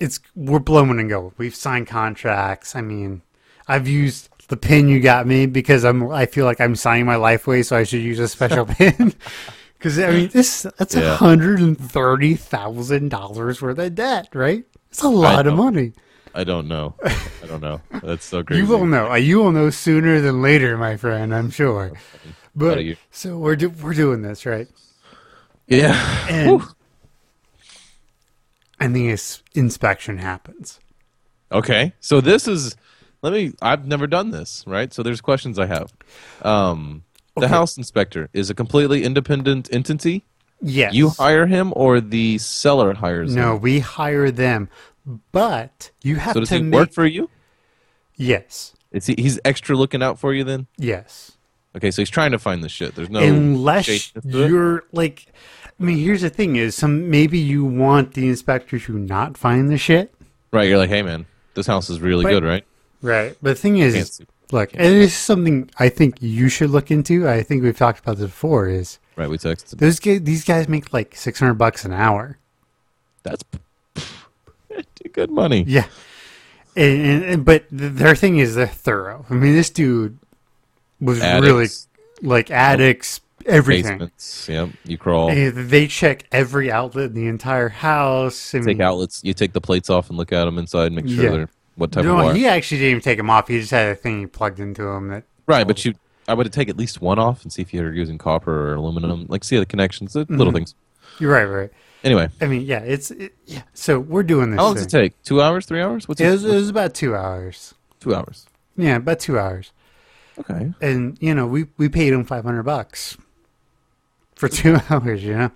it's 0.00 0.18
we're 0.34 0.60
blowing 0.60 0.98
and 0.98 1.10
go. 1.10 1.34
We've 1.36 1.54
signed 1.54 1.86
contracts. 1.86 2.74
I 2.74 2.80
mean, 2.80 3.22
I've 3.68 3.86
used 3.86 4.29
the 4.50 4.56
pin 4.58 4.88
you 4.88 5.00
got 5.00 5.26
me 5.26 5.46
because 5.46 5.84
I'm 5.84 6.10
I 6.12 6.26
feel 6.26 6.44
like 6.44 6.60
I'm 6.60 6.76
signing 6.76 7.06
my 7.06 7.16
life 7.16 7.46
away, 7.46 7.62
so 7.62 7.76
I 7.76 7.84
should 7.84 8.02
use 8.02 8.18
a 8.18 8.28
special 8.28 8.66
pin. 8.76 9.14
Because 9.78 9.98
I 9.98 10.10
mean, 10.10 10.28
this 10.28 10.66
that's 10.76 10.94
a 10.94 11.00
Yeah. 11.00 11.16
hundred 11.16 11.58
and 11.60 11.74
thirty 11.78 12.34
thousand 12.34 13.08
dollars 13.08 13.62
worth 13.62 13.78
of 13.78 13.94
debt, 13.94 14.28
right? 14.34 14.62
It's 14.90 15.00
a 15.02 15.08
lot 15.08 15.46
of 15.46 15.54
money. 15.54 15.94
I 16.34 16.44
don't 16.44 16.68
know. 16.68 16.96
I 17.02 17.46
don't 17.46 17.62
know. 17.62 17.80
That's 18.02 18.26
so 18.26 18.44
crazy. 18.44 18.60
You 18.62 18.68
will 18.68 18.84
know. 18.84 19.10
Uh, 19.10 19.14
You 19.14 19.38
will 19.38 19.52
know 19.52 19.70
sooner 19.70 20.20
than 20.20 20.42
later, 20.42 20.76
my 20.76 20.98
friend. 20.98 21.34
I'm 21.34 21.48
sure. 21.48 21.92
But 22.54 22.78
so 23.10 23.38
we're 23.38 23.56
do, 23.56 23.70
we're 23.70 23.94
doing 23.94 24.20
this, 24.20 24.44
right? 24.44 24.68
Yeah. 25.66 25.96
And 26.28 26.60
and 28.78 28.94
the 28.94 29.08
ins- 29.08 29.42
inspection 29.54 30.18
happens. 30.18 30.78
Okay. 31.52 31.94
So 32.00 32.20
this 32.20 32.46
is 32.46 32.76
let 33.22 33.32
me 33.32 33.52
I've 33.62 33.86
never 33.86 34.06
done 34.06 34.30
this, 34.30 34.64
right? 34.66 34.92
So 34.92 35.02
there's 35.02 35.20
questions 35.20 35.58
I 35.58 35.66
have. 35.66 35.92
Um 36.42 37.04
the 37.36 37.42
Okay. 37.46 37.54
house 37.54 37.76
inspector 37.78 38.28
is 38.32 38.50
a 38.50 38.54
completely 38.54 39.04
independent 39.04 39.68
entity. 39.72 40.24
Yes. 40.60 40.92
You 40.94 41.08
hire 41.10 41.46
him 41.46 41.72
or 41.76 42.00
the 42.00 42.36
seller 42.38 42.92
hires 42.94 43.34
No, 43.34 43.54
him? 43.56 43.62
we 43.62 43.78
hire 43.78 44.30
them, 44.30 44.68
but 45.32 45.90
you 46.02 46.16
have 46.16 46.34
So 46.34 46.40
does 46.40 46.48
to 46.50 46.56
he 46.56 46.62
make. 46.62 46.74
work 46.78 46.92
for 46.92 47.06
you? 47.06 47.30
yes. 48.16 48.74
Is 48.92 49.06
he 49.06 49.14
he's 49.16 49.38
extra 49.44 49.76
looking 49.76 50.02
out 50.02 50.18
for 50.18 50.34
you 50.34 50.42
then? 50.44 50.66
Yes. 50.76 51.32
Okay, 51.76 51.92
so 51.92 52.02
he's 52.02 52.10
trying 52.10 52.32
to 52.32 52.38
find 52.38 52.64
the 52.64 52.68
shit. 52.68 52.96
There's 52.96 53.08
no 53.10 53.20
Unless 53.20 53.84
shadiness 53.84 54.32
to 54.34 54.42
it? 54.44 54.50
you're 54.50 54.84
like, 54.92 55.26
I 55.78 55.82
mean, 55.84 55.98
here's 55.98 56.22
the 56.22 56.30
thing: 56.30 56.56
is 56.56 56.74
some 56.74 57.08
maybe 57.08 57.38
you 57.38 57.64
want 57.64 58.14
the 58.14 58.28
inspector 58.28 58.78
to 58.80 58.98
not 58.98 59.36
find 59.38 59.70
the 59.70 59.78
shit, 59.78 60.12
Right, 60.52 60.68
you're 60.68 60.78
like, 60.78 60.88
hey 60.90 61.02
man, 61.02 61.26
this 61.54 61.68
house 61.68 61.88
is 61.88 62.00
really 62.00 62.24
But- 62.24 62.30
good, 62.30 62.44
right? 62.44 62.64
Right? 63.02 63.36
But 63.42 63.50
the 63.50 63.54
thing 63.54 63.78
is, 63.78 64.20
look, 64.52 64.72
and 64.74 64.80
this 64.82 65.12
is 65.12 65.16
something 65.18 65.70
I 65.78 65.88
think 65.88 66.16
you 66.20 66.48
should 66.48 66.70
look 66.70 66.90
into. 66.90 67.28
I 67.28 67.42
think 67.42 67.62
we've 67.62 67.76
talked 67.76 68.00
about 68.00 68.16
this 68.18 68.26
before. 68.30 68.68
Is 68.68 68.98
Right, 69.16 69.28
we 69.28 69.38
texted. 69.38 69.78
those 69.78 70.00
guys, 70.00 70.22
these 70.22 70.44
guys 70.44 70.68
make 70.68 70.92
like 70.92 71.14
six 71.14 71.38
hundred 71.40 71.54
bucks 71.54 71.84
an 71.84 71.92
hour. 71.92 72.38
That's 73.22 73.44
good 75.12 75.30
money. 75.30 75.64
Yeah. 75.66 75.86
And, 76.76 77.00
and, 77.06 77.24
and- 77.24 77.44
but 77.44 77.64
their 77.70 78.14
thing 78.14 78.38
is 78.38 78.54
they're 78.54 78.66
thorough. 78.66 79.26
I 79.28 79.34
mean, 79.34 79.54
this 79.54 79.70
dude 79.70 80.18
was 81.00 81.20
really 81.20 81.66
like 82.22 82.50
addicts, 82.50 83.20
everything. 83.44 83.98
Basements. 83.98 84.48
Yep. 84.48 84.68
You 84.84 84.98
crawl. 84.98 85.30
And 85.30 85.68
they 85.68 85.86
check 85.88 86.24
every 86.30 86.70
outlet 86.70 87.06
in 87.06 87.14
the 87.14 87.26
entire 87.26 87.68
house. 87.68 88.54
I 88.54 88.58
Take 88.58 88.66
mean, 88.66 88.80
outlets. 88.82 89.20
You 89.24 89.34
take 89.34 89.52
the 89.52 89.60
plates 89.60 89.90
off 89.90 90.08
and 90.10 90.16
look 90.16 90.32
at 90.32 90.44
them 90.44 90.58
inside. 90.58 90.92
Make 90.92 91.08
sure 91.08 91.24
Yeah. 91.24 91.30
they're 91.30 91.48
what 91.80 91.92
type 91.92 92.04
no, 92.04 92.18
of 92.18 92.24
wire. 92.26 92.34
he 92.34 92.46
actually 92.46 92.78
didn't 92.78 92.90
even 92.90 93.00
take 93.02 93.16
them 93.16 93.30
off. 93.30 93.48
He 93.48 93.58
just 93.58 93.70
had 93.70 93.88
a 93.88 93.94
thing 93.94 94.20
he 94.20 94.26
plugged 94.26 94.60
into 94.60 94.82
them 94.82 95.08
that 95.08 95.24
Right, 95.46 95.66
but 95.66 95.84
you, 95.84 95.94
I 96.28 96.34
would 96.34 96.52
take 96.52 96.68
at 96.68 96.76
least 96.76 97.00
one 97.00 97.18
off 97.18 97.42
and 97.42 97.52
see 97.52 97.62
if 97.62 97.72
you're 97.74 97.92
using 97.92 98.18
copper 98.18 98.70
or 98.70 98.74
aluminum. 98.74 99.26
Like, 99.28 99.42
see 99.42 99.58
the 99.58 99.66
connections, 99.66 100.12
the 100.12 100.26
little 100.28 100.52
Mhm. 100.52 100.56
things. 100.56 100.74
you're 101.18 101.32
right, 101.32 101.44
right. 101.44 101.70
Anyway, 102.04 102.28
I 102.40 102.46
mean, 102.46 102.62
yeah, 102.62 102.78
it's 102.78 103.10
it, 103.10 103.34
yeah. 103.46 103.62
So 103.74 103.98
we're 103.98 104.22
doing 104.22 104.50
this. 104.50 104.58
how 104.58 104.64
long 104.66 104.74
does 104.74 104.84
it 104.84 104.90
take? 104.90 105.20
Two 105.22 105.42
hours? 105.42 105.66
Three 105.66 105.82
hours? 105.82 106.06
What's 106.08 106.20
It 106.20 106.28
it? 106.28 106.30
was, 106.30 106.44
it 106.44 106.54
was 106.54 106.68
about 106.70 106.94
two 106.94 107.14
hours. 107.16 107.74
two 107.98 108.14
hours. 108.14 108.46
Yeah, 108.76 108.96
about 108.96 109.18
two 109.20 109.38
hours. 109.38 109.72
Okay. 110.38 110.72
And 110.80 111.18
you 111.20 111.34
know, 111.34 111.46
we 111.46 111.66
we 111.76 111.88
paid 111.90 112.12
him 112.14 112.24
five 112.24 112.44
hundred 112.44 112.62
bucks 112.62 113.18
for 114.34 114.48
two 114.48 114.78
hours. 114.90 115.22
You 115.24 115.36
know, 115.36 115.50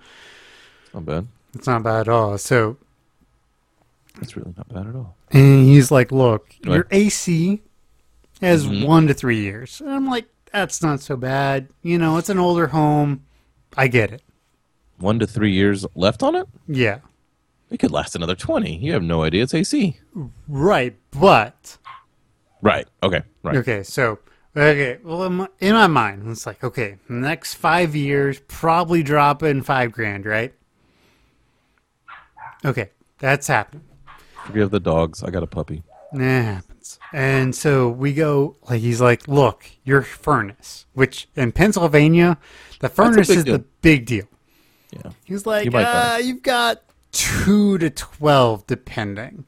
It's 0.85 0.93
Not 0.93 1.05
bad. 1.05 1.27
it's 1.55 1.67
not 1.67 1.81
bad 1.83 2.01
at 2.01 2.09
all. 2.09 2.37
So, 2.37 2.77
That's 4.19 4.35
really 4.37 4.53
not 4.57 4.67
bad 4.69 4.87
at 4.87 4.95
all. 4.95 5.15
and 5.31 5.65
he's 5.65 5.91
like, 5.91 6.11
"Look, 6.11 6.55
Right. 6.65 6.75
your 6.75 6.87
AC 6.91 7.61
has 8.41 8.65
Mhm. 8.67 8.85
one 8.85 9.07
to 9.07 9.13
three 9.13 9.39
years." 9.41 9.81
And 9.81 9.89
I'm 9.89 10.05
like, 10.07 10.27
"That's 10.53 10.81
not 10.81 11.01
so 11.01 11.17
bad. 11.17 11.67
You 11.81 11.97
know, 11.97 12.17
it's 12.17 12.29
an 12.29 12.37
older 12.39 12.67
home. 12.67 13.23
I 13.75 13.87
get 13.87 14.11
it. 14.11 14.21
One 14.97 15.19
to 15.19 15.27
three 15.27 15.51
years 15.51 15.85
left 15.95 16.23
on 16.23 16.35
it? 16.35 16.47
Yeah, 16.67 16.99
It 17.69 17.79
could 17.79 17.91
last 17.91 18.15
another 18.15 18.35
20. 18.35 18.77
You 18.77 18.93
have 18.93 19.03
no 19.03 19.23
idea. 19.23 19.43
It's 19.43 19.53
AC. 19.53 19.99
right. 20.47 20.95
But 21.11 21.77
Right. 22.61 22.87
Okay. 23.03 23.21
Right. 23.43 23.57
Okay, 23.57 23.83
so 23.83 24.19
okay, 24.55 24.97
well, 25.03 25.23
in 25.25 25.33
my, 25.33 25.47
in 25.59 25.73
my 25.73 25.87
mind, 25.87 26.27
it's 26.29 26.45
like 26.45 26.63
okay, 26.63 26.97
next 27.09 27.55
five 27.55 27.93
years, 27.95 28.39
probably 28.47 29.03
drop 29.03 29.43
in 29.43 29.61
five 29.63 29.91
grand, 29.91 30.25
right? 30.25 30.53
Okay, 32.63 32.89
that's 33.19 33.47
happening. 33.47 33.83
Forgive 34.45 34.71
the 34.71 34.79
dogs. 34.79 35.23
I 35.23 35.29
got 35.31 35.43
a 35.43 35.47
puppy. 35.47 35.83
That 36.13 36.41
happens, 36.43 36.99
and 37.11 37.53
so 37.53 37.89
we 37.89 38.13
go. 38.13 38.55
Like 38.69 38.79
he's 38.79 39.01
like, 39.01 39.27
look, 39.27 39.69
your 39.83 40.01
furnace, 40.01 40.85
which 40.93 41.27
in 41.35 41.51
Pennsylvania, 41.51 42.37
the 42.79 42.89
furnace 42.89 43.29
is 43.29 43.43
the 43.43 43.59
big 43.81 44.05
deal. 44.05 44.25
Yeah. 44.91 45.11
He's 45.25 45.45
like, 45.45 45.65
you 45.65 45.71
uh, 45.77 46.19
you've 46.23 46.43
got 46.43 46.83
two 47.11 47.77
to 47.79 47.89
twelve, 47.89 48.65
depending. 48.67 49.45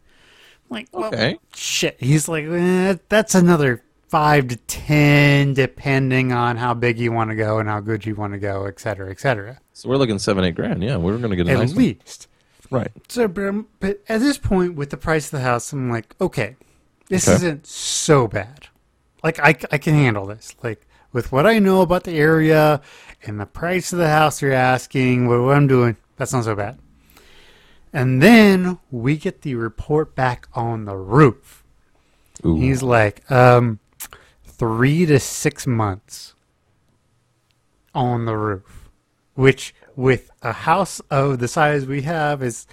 I'm 0.69 0.69
like, 0.69 0.87
well, 0.91 1.05
Okay. 1.05 1.37
shit. 1.55 1.95
He's 2.01 2.27
like, 2.27 2.45
eh, 2.45 2.95
that's 3.07 3.35
another 3.35 3.83
five 4.09 4.47
to 4.49 4.55
ten, 4.55 5.53
depending 5.53 6.33
on 6.33 6.57
how 6.57 6.73
big 6.73 6.99
you 6.99 7.11
want 7.13 7.29
to 7.29 7.35
go 7.35 7.59
and 7.59 7.69
how 7.69 7.79
good 7.79 8.05
you 8.05 8.15
want 8.15 8.33
to 8.33 8.39
go, 8.39 8.65
et 8.65 8.79
cetera, 8.79 9.09
et 9.09 9.19
cetera. 9.19 9.59
So 9.73 9.87
we're 9.87 9.97
looking 9.97 10.19
seven, 10.19 10.43
eight 10.43 10.55
grand. 10.55 10.83
Yeah, 10.83 10.97
we're 10.97 11.17
going 11.17 11.29
to 11.29 11.35
get 11.37 11.47
a 11.47 11.51
At 11.51 11.59
nice 11.59 11.73
one. 11.73 11.95
Right. 12.69 12.91
So, 13.07 13.27
but, 13.27 13.45
um, 13.47 13.67
but 13.79 14.01
at 14.09 14.19
this 14.19 14.37
point, 14.37 14.75
with 14.75 14.89
the 14.89 14.97
price 14.97 15.25
of 15.25 15.31
the 15.31 15.41
house, 15.41 15.71
I'm 15.71 15.89
like, 15.89 16.15
okay, 16.19 16.55
this 17.07 17.27
Okay. 17.27 17.35
isn't 17.35 17.65
so 17.65 18.27
bad. 18.27 18.67
Like, 19.23 19.39
I, 19.39 19.55
I 19.71 19.77
can 19.77 19.93
handle 19.93 20.25
this. 20.25 20.55
Like, 20.63 20.85
with 21.13 21.31
what 21.31 21.47
I 21.47 21.59
know 21.59 21.81
about 21.81 22.03
the 22.03 22.17
area 22.17 22.81
and 23.23 23.39
the 23.39 23.45
price 23.45 23.93
of 23.93 23.99
the 23.99 24.09
house 24.09 24.41
you're 24.41 24.51
asking, 24.53 25.27
what, 25.27 25.41
what 25.41 25.55
I'm 25.55 25.67
doing, 25.67 25.97
that's 26.17 26.33
not 26.33 26.43
so 26.43 26.55
bad. 26.55 26.77
And 27.93 28.21
then 28.21 28.77
we 28.91 29.15
get 29.17 29.41
the 29.41 29.55
report 29.55 30.13
back 30.13 30.47
on 30.53 30.85
the 30.85 30.95
roof. 30.97 31.63
Ooh. 32.45 32.57
He's 32.57 32.83
like, 32.83 33.29
um, 33.31 33.79
three 34.43 35.05
to 35.05 35.19
six 35.19 35.65
months 35.65 36.35
on 37.95 38.25
the 38.25 38.35
roof, 38.37 38.89
which 39.33 39.73
with 39.95 40.29
a 40.49 40.53
house 40.53 40.99
of 41.11 41.39
the 41.39 41.47
size 41.47 41.85
we 41.85 42.01
have 42.03 42.41
is 42.43 42.67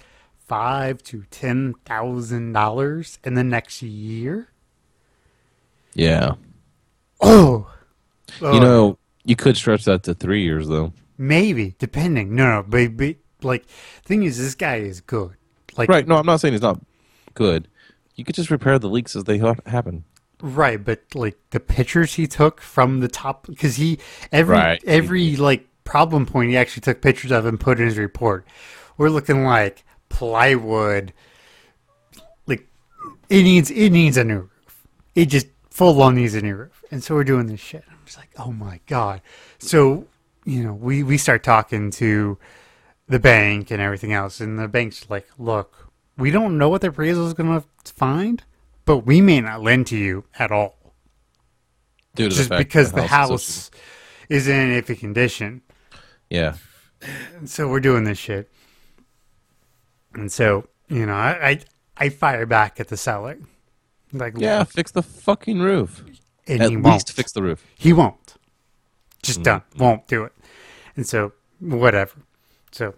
five 0.47 1.01
to 1.03 1.23
ten 1.31 1.73
thousand 1.85 2.53
dollars 2.53 3.19
in 3.23 3.33
the 3.33 3.43
next 3.43 3.81
year. 3.81 4.49
yeah. 5.93 6.33
Oh, 7.21 7.67
You 8.41 8.59
know, 8.59 8.97
you 9.23 9.35
could 9.35 9.55
stretch 9.57 9.85
that 9.85 10.03
to 10.03 10.13
three 10.13 10.43
years, 10.43 10.67
though. 10.67 10.93
maybe 11.17 11.75
depending. 11.79 12.35
No, 12.35 12.45
no, 12.45 12.63
but, 12.67 12.97
but 12.97 13.15
like, 13.41 13.65
thing 14.03 14.23
is, 14.23 14.37
this 14.37 14.53
guy 14.55 14.77
is 14.77 15.01
good. 15.01 15.31
Like, 15.77 15.89
Right. 15.89 16.07
No, 16.07 16.15
I'm 16.17 16.25
not 16.25 16.41
saying 16.41 16.53
he's 16.53 16.61
not 16.61 16.79
good. 17.33 17.67
You 18.15 18.23
could 18.25 18.35
just 18.35 18.51
repair 18.51 18.77
the 18.79 18.89
leaks 18.89 19.15
as 19.15 19.23
they 19.23 19.37
ha- 19.39 19.55
happen. 19.65 20.03
Right, 20.41 20.83
but 20.83 21.03
like 21.15 21.37
the 21.51 21.59
pictures 21.61 22.13
he 22.15 22.27
took 22.27 22.59
from 22.61 22.99
the 22.99 23.07
top, 23.07 23.47
because 23.47 23.77
he 23.77 23.97
every 24.31 24.55
Right. 24.55 24.83
every 24.85 25.35
like 25.37 25.65
problem 25.85 26.25
point 26.25 26.49
he 26.49 26.57
actually 26.57 26.81
took 26.81 27.01
pictures 27.01 27.31
of 27.31 27.45
and 27.45 27.57
put 27.57 27.79
in 27.79 27.85
his 27.85 27.97
report. 27.97 28.45
We're 28.97 29.09
looking 29.09 29.45
like 29.45 29.85
plywood. 30.09 31.13
Like 32.45 32.67
it 33.29 33.43
needs 33.43 33.71
it 33.71 33.91
needs 33.91 34.17
a 34.17 34.25
new 34.25 34.41
roof. 34.41 34.87
It 35.15 35.27
just 35.27 35.47
full 35.69 36.01
on 36.01 36.15
needs 36.15 36.35
a 36.35 36.41
new 36.41 36.55
roof, 36.55 36.83
and 36.91 37.01
so 37.03 37.15
we're 37.15 37.23
doing 37.23 37.47
this 37.47 37.61
shit. 37.61 37.83
I'm 37.89 37.99
just 38.05 38.17
like, 38.17 38.29
oh 38.37 38.51
my 38.51 38.81
god. 38.87 39.21
So 39.59 40.07
you 40.43 40.63
know, 40.63 40.73
we 40.73 41.03
we 41.03 41.17
start 41.17 41.43
talking 41.43 41.91
to 41.91 42.37
the 43.07 43.19
bank 43.19 43.71
and 43.71 43.81
everything 43.81 44.13
else, 44.13 44.39
and 44.39 44.57
the 44.57 44.67
bank's 44.67 45.09
like, 45.09 45.27
look, 45.37 45.91
we 46.17 46.31
don't 46.31 46.57
know 46.57 46.69
what 46.69 46.81
the 46.81 46.89
appraisal 46.89 47.27
is 47.27 47.33
going 47.33 47.61
to 47.61 47.93
find, 47.93 48.43
but 48.85 48.99
we 48.99 49.21
may 49.21 49.41
not 49.41 49.61
lend 49.61 49.87
to 49.87 49.97
you 49.97 50.25
at 50.39 50.51
all, 50.51 50.93
Due 52.15 52.29
to 52.29 52.35
just 52.35 52.49
the 52.49 52.55
fact 52.55 52.67
because 52.67 52.91
the 52.93 53.03
is 53.03 53.09
house 53.09 53.71
is 54.29 54.47
in 54.47 54.69
iffy 54.81 54.97
condition. 54.97 55.61
Yeah. 56.29 56.55
And 57.37 57.49
so 57.49 57.67
we're 57.69 57.79
doing 57.81 58.03
this 58.03 58.17
shit, 58.17 58.49
and 60.13 60.31
so 60.31 60.67
you 60.87 61.05
know, 61.05 61.13
I 61.13 61.49
I, 61.49 61.59
I 61.97 62.09
fire 62.09 62.45
back 62.45 62.79
at 62.79 62.87
the 62.87 62.97
seller, 62.97 63.37
like, 64.13 64.33
Yeah, 64.37 64.63
fix 64.63 64.91
the 64.91 65.03
fucking 65.03 65.59
roof. 65.59 66.03
and 66.47 66.61
At 66.61 66.69
he 66.69 66.75
least 66.77 66.85
won't. 66.85 67.09
fix 67.09 67.31
the 67.31 67.41
roof. 67.43 67.63
He 67.75 67.91
won't. 67.93 68.35
Just 69.23 69.39
Mm. 69.41 69.43
done. 69.43 69.61
Won't 69.77 70.07
do 70.07 70.23
it. 70.23 70.33
And 70.95 71.05
so 71.07 71.33
whatever. 71.59 72.13
So 72.71 72.95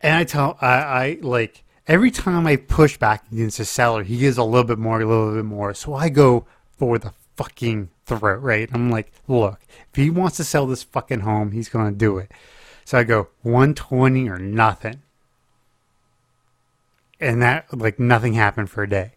and 0.00 0.14
I 0.16 0.24
tell 0.24 0.56
I, 0.60 0.68
I 0.76 1.18
like 1.20 1.64
every 1.86 2.10
time 2.10 2.46
I 2.46 2.56
push 2.56 2.96
back 2.96 3.24
against 3.32 3.58
the 3.58 3.64
seller, 3.64 4.02
he 4.04 4.18
gives 4.18 4.38
a 4.38 4.44
little 4.44 4.64
bit 4.64 4.78
more, 4.78 5.00
a 5.00 5.06
little 5.06 5.34
bit 5.34 5.44
more. 5.44 5.74
So 5.74 5.94
I 5.94 6.08
go 6.08 6.46
for 6.78 6.98
the 6.98 7.12
fucking 7.36 7.90
throat, 8.18 8.40
right? 8.42 8.68
I'm 8.72 8.90
like, 8.90 9.12
look, 9.28 9.60
if 9.90 9.96
he 9.96 10.10
wants 10.10 10.36
to 10.38 10.44
sell 10.44 10.66
this 10.66 10.82
fucking 10.82 11.20
home, 11.20 11.52
he's 11.52 11.68
gonna 11.68 11.92
do 11.92 12.18
it. 12.18 12.30
So 12.84 12.98
I 12.98 13.04
go 13.04 13.28
120 13.42 14.28
or 14.28 14.38
nothing. 14.38 15.02
And 17.20 17.42
that 17.42 17.76
like 17.76 17.98
nothing 17.98 18.32
happened 18.34 18.70
for 18.70 18.82
a 18.82 18.88
day. 18.88 19.12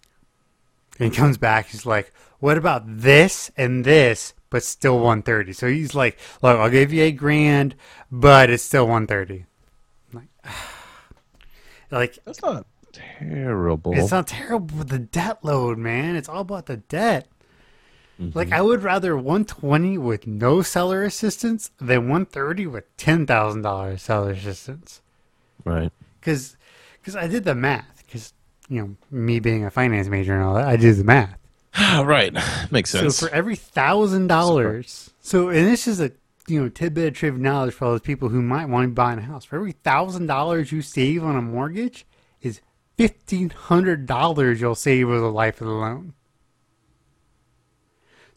And 1.00 1.12
he 1.12 1.18
comes 1.18 1.38
back, 1.38 1.68
he's 1.68 1.86
like, 1.86 2.14
What 2.40 2.58
about 2.58 2.84
this 2.86 3.52
and 3.58 3.84
this, 3.86 4.34
but 4.50 4.64
still 4.64 4.96
130? 4.98 5.54
So 5.54 5.68
he's 5.68 5.96
like, 5.96 6.20
Look, 6.42 6.58
I'll 6.60 6.70
give 6.70 6.94
you 6.94 7.04
a 7.04 7.12
grand, 7.12 7.76
but 8.12 8.50
it's 8.50 8.64
still 8.64 8.88
130. 8.88 9.46
I'm 10.12 10.20
like, 10.20 10.54
like 11.92 12.20
That's 12.26 12.42
not 12.42 12.66
terrible. 12.92 13.94
it's 13.98 14.12
not 14.12 14.28
terrible 14.28 14.78
with 14.78 14.90
the 14.90 15.00
debt 15.00 15.44
load, 15.44 15.78
man. 15.78 16.16
It's 16.16 16.30
all 16.30 16.42
about 16.42 16.68
the 16.68 16.78
debt. 16.78 17.28
Like 18.20 18.48
Mm-hmm. 18.50 18.54
I 18.54 18.62
would 18.62 18.84
rather 18.84 19.18
120 19.18 19.98
with 19.98 20.28
no 20.28 20.62
seller 20.62 21.04
assistance 21.04 21.72
than 21.80 22.02
130 22.10 22.68
with 22.68 22.96
ten 22.98 23.26
thousand 23.26 23.64
dollars 23.64 24.02
seller 24.04 24.32
assistance. 24.32 25.02
right. 25.66 25.92
Because 26.20 26.56
because 27.00 27.16
I 27.16 27.28
did 27.28 27.44
the 27.44 27.56
math. 27.56 28.04
Because 28.06 28.34
you 28.70 28.82
know 28.82 28.96
me 29.12 29.40
being 29.40 29.66
a 29.66 29.72
finance 29.72 30.08
major 30.08 30.34
and 30.36 30.44
all 30.44 30.54
that, 30.56 30.68
I 30.68 30.76
did 30.78 30.96
the 30.98 31.04
math. 31.04 31.38
right. 32.06 32.34
Makes 32.72 32.92
sense. 32.92 33.18
So 33.18 33.28
for 33.28 33.34
every 33.34 33.56
thousand 33.56 34.28
dollars, 34.28 35.10
so 35.20 35.50
and 35.50 35.68
this 35.68 35.88
is 35.88 36.00
a 36.00 36.12
you 36.48 36.62
know 36.62 36.70
tidbit 36.70 37.08
of 37.08 37.14
trivia 37.16 37.42
knowledge 37.42 37.74
for 37.74 37.86
all 37.86 37.92
those 37.92 38.02
people 38.02 38.30
who 38.30 38.42
might 38.42 38.66
want 38.70 38.84
to 38.86 38.88
be 38.90 38.94
buying 38.94 39.18
a 39.20 39.24
house. 39.24 39.44
For 39.44 39.56
every 39.56 39.72
thousand 39.72 40.28
dollars 40.28 40.72
you 40.72 40.82
save 40.84 41.24
on 41.24 41.36
a 41.36 41.42
mortgage, 41.42 42.06
is 42.42 42.62
fifteen 42.96 43.50
hundred 43.50 44.06
dollars 44.06 44.62
you'll 44.62 44.76
save 44.76 45.08
over 45.08 45.20
the 45.20 45.32
life 45.32 45.60
of 45.62 45.68
the 45.68 45.74
loan. 45.74 46.14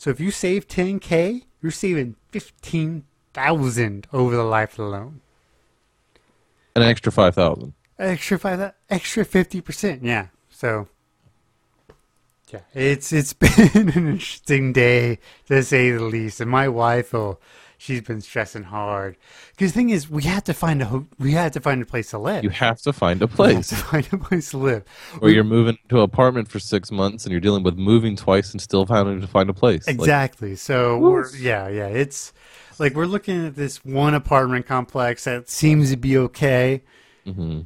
So 0.06 0.10
if 0.10 0.20
you 0.20 0.30
save 0.30 0.68
ten 0.68 1.00
k, 1.00 1.42
you're 1.60 1.72
saving 1.72 2.14
fifteen 2.30 3.02
thousand 3.34 4.06
over 4.12 4.36
the 4.36 4.44
life 4.44 4.70
of 4.70 4.76
the 4.76 4.84
loan. 4.84 5.20
An 6.76 6.82
extra 6.82 7.10
5000 7.10 7.72
Extra 7.98 8.38
five, 8.38 8.72
extra 8.88 9.24
fifty 9.24 9.60
percent. 9.60 10.04
Yeah. 10.04 10.28
So, 10.48 10.86
yeah, 12.50 12.60
it's 12.72 13.12
it's 13.12 13.32
been 13.32 13.50
an 13.74 13.88
interesting 13.88 14.72
day 14.72 15.18
to 15.48 15.60
say 15.64 15.90
the 15.90 16.04
least. 16.04 16.40
And 16.40 16.52
my 16.52 16.68
wife, 16.68 17.12
oh, 17.12 17.40
she's 17.78 18.00
been 18.00 18.20
stressing 18.20 18.64
hard. 18.64 19.16
Because 19.52 19.72
the 19.72 19.78
thing 19.78 19.90
is, 19.90 20.08
we 20.10 20.22
had 20.22 20.44
to 20.46 20.54
find 20.54 20.82
a 20.82 20.86
ho- 20.86 21.06
we 21.18 21.32
had 21.32 21.52
to 21.54 21.60
find 21.60 21.82
a 21.82 21.86
place 21.86 22.10
to 22.10 22.18
live. 22.18 22.44
You 22.44 22.50
have 22.50 22.80
to 22.82 22.92
find 22.92 23.22
a 23.22 23.26
We 23.26 23.32
place. 23.34 23.68
to 23.68 23.76
find 23.76 24.08
a 24.12 24.18
place 24.18 24.50
to 24.50 24.58
live. 24.58 24.84
Or 25.20 25.30
you're 25.30 25.44
moving 25.44 25.78
to 25.88 25.98
an 25.98 26.02
apartment 26.02 26.48
for 26.48 26.58
six 26.58 26.90
months 26.90 27.24
and 27.24 27.32
you're 27.32 27.40
dealing 27.40 27.62
with 27.62 27.76
moving 27.76 28.16
twice 28.16 28.52
and 28.52 28.60
still 28.60 28.86
having 28.86 29.20
to 29.20 29.26
find 29.26 29.48
a 29.50 29.54
place. 29.54 29.86
Like, 29.86 29.96
Exactly. 29.96 30.56
so 30.56 30.98
we're 30.98 31.34
yeah 31.36 31.68
yeah 31.68 31.86
it's 31.88 32.32
Like 32.78 32.94
we're 32.94 33.06
looking 33.06 33.46
at 33.46 33.54
this 33.56 33.84
one 33.84 34.14
apartment 34.14 34.66
complex 34.66 35.24
that 35.24 35.48
seems 35.48 35.90
to 35.90 35.96
be 35.96 36.16
okay. 36.18 36.82
hmm 37.24 37.60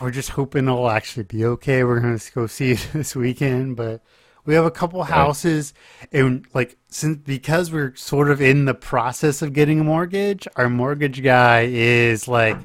We're 0.00 0.10
just 0.10 0.30
hoping 0.30 0.64
it'll 0.66 0.88
actually 0.90 1.24
be 1.24 1.44
okay. 1.44 1.84
We're 1.84 2.00
gonna 2.00 2.18
go 2.34 2.46
see 2.46 2.72
it 2.72 2.88
this 2.92 3.14
weekend, 3.14 3.76
but 3.76 4.02
we 4.46 4.54
have 4.54 4.64
a 4.64 4.70
couple 4.70 5.02
houses, 5.04 5.74
and 6.12 6.46
like 6.54 6.76
since 6.88 7.18
because 7.18 7.70
we're 7.70 7.94
sort 7.94 8.30
of 8.30 8.40
in 8.40 8.64
the 8.64 8.74
process 8.74 9.42
of 9.42 9.52
getting 9.52 9.80
a 9.80 9.84
mortgage, 9.84 10.48
our 10.56 10.68
mortgage 10.68 11.22
guy 11.22 11.68
is 11.70 12.26
like, 12.26 12.56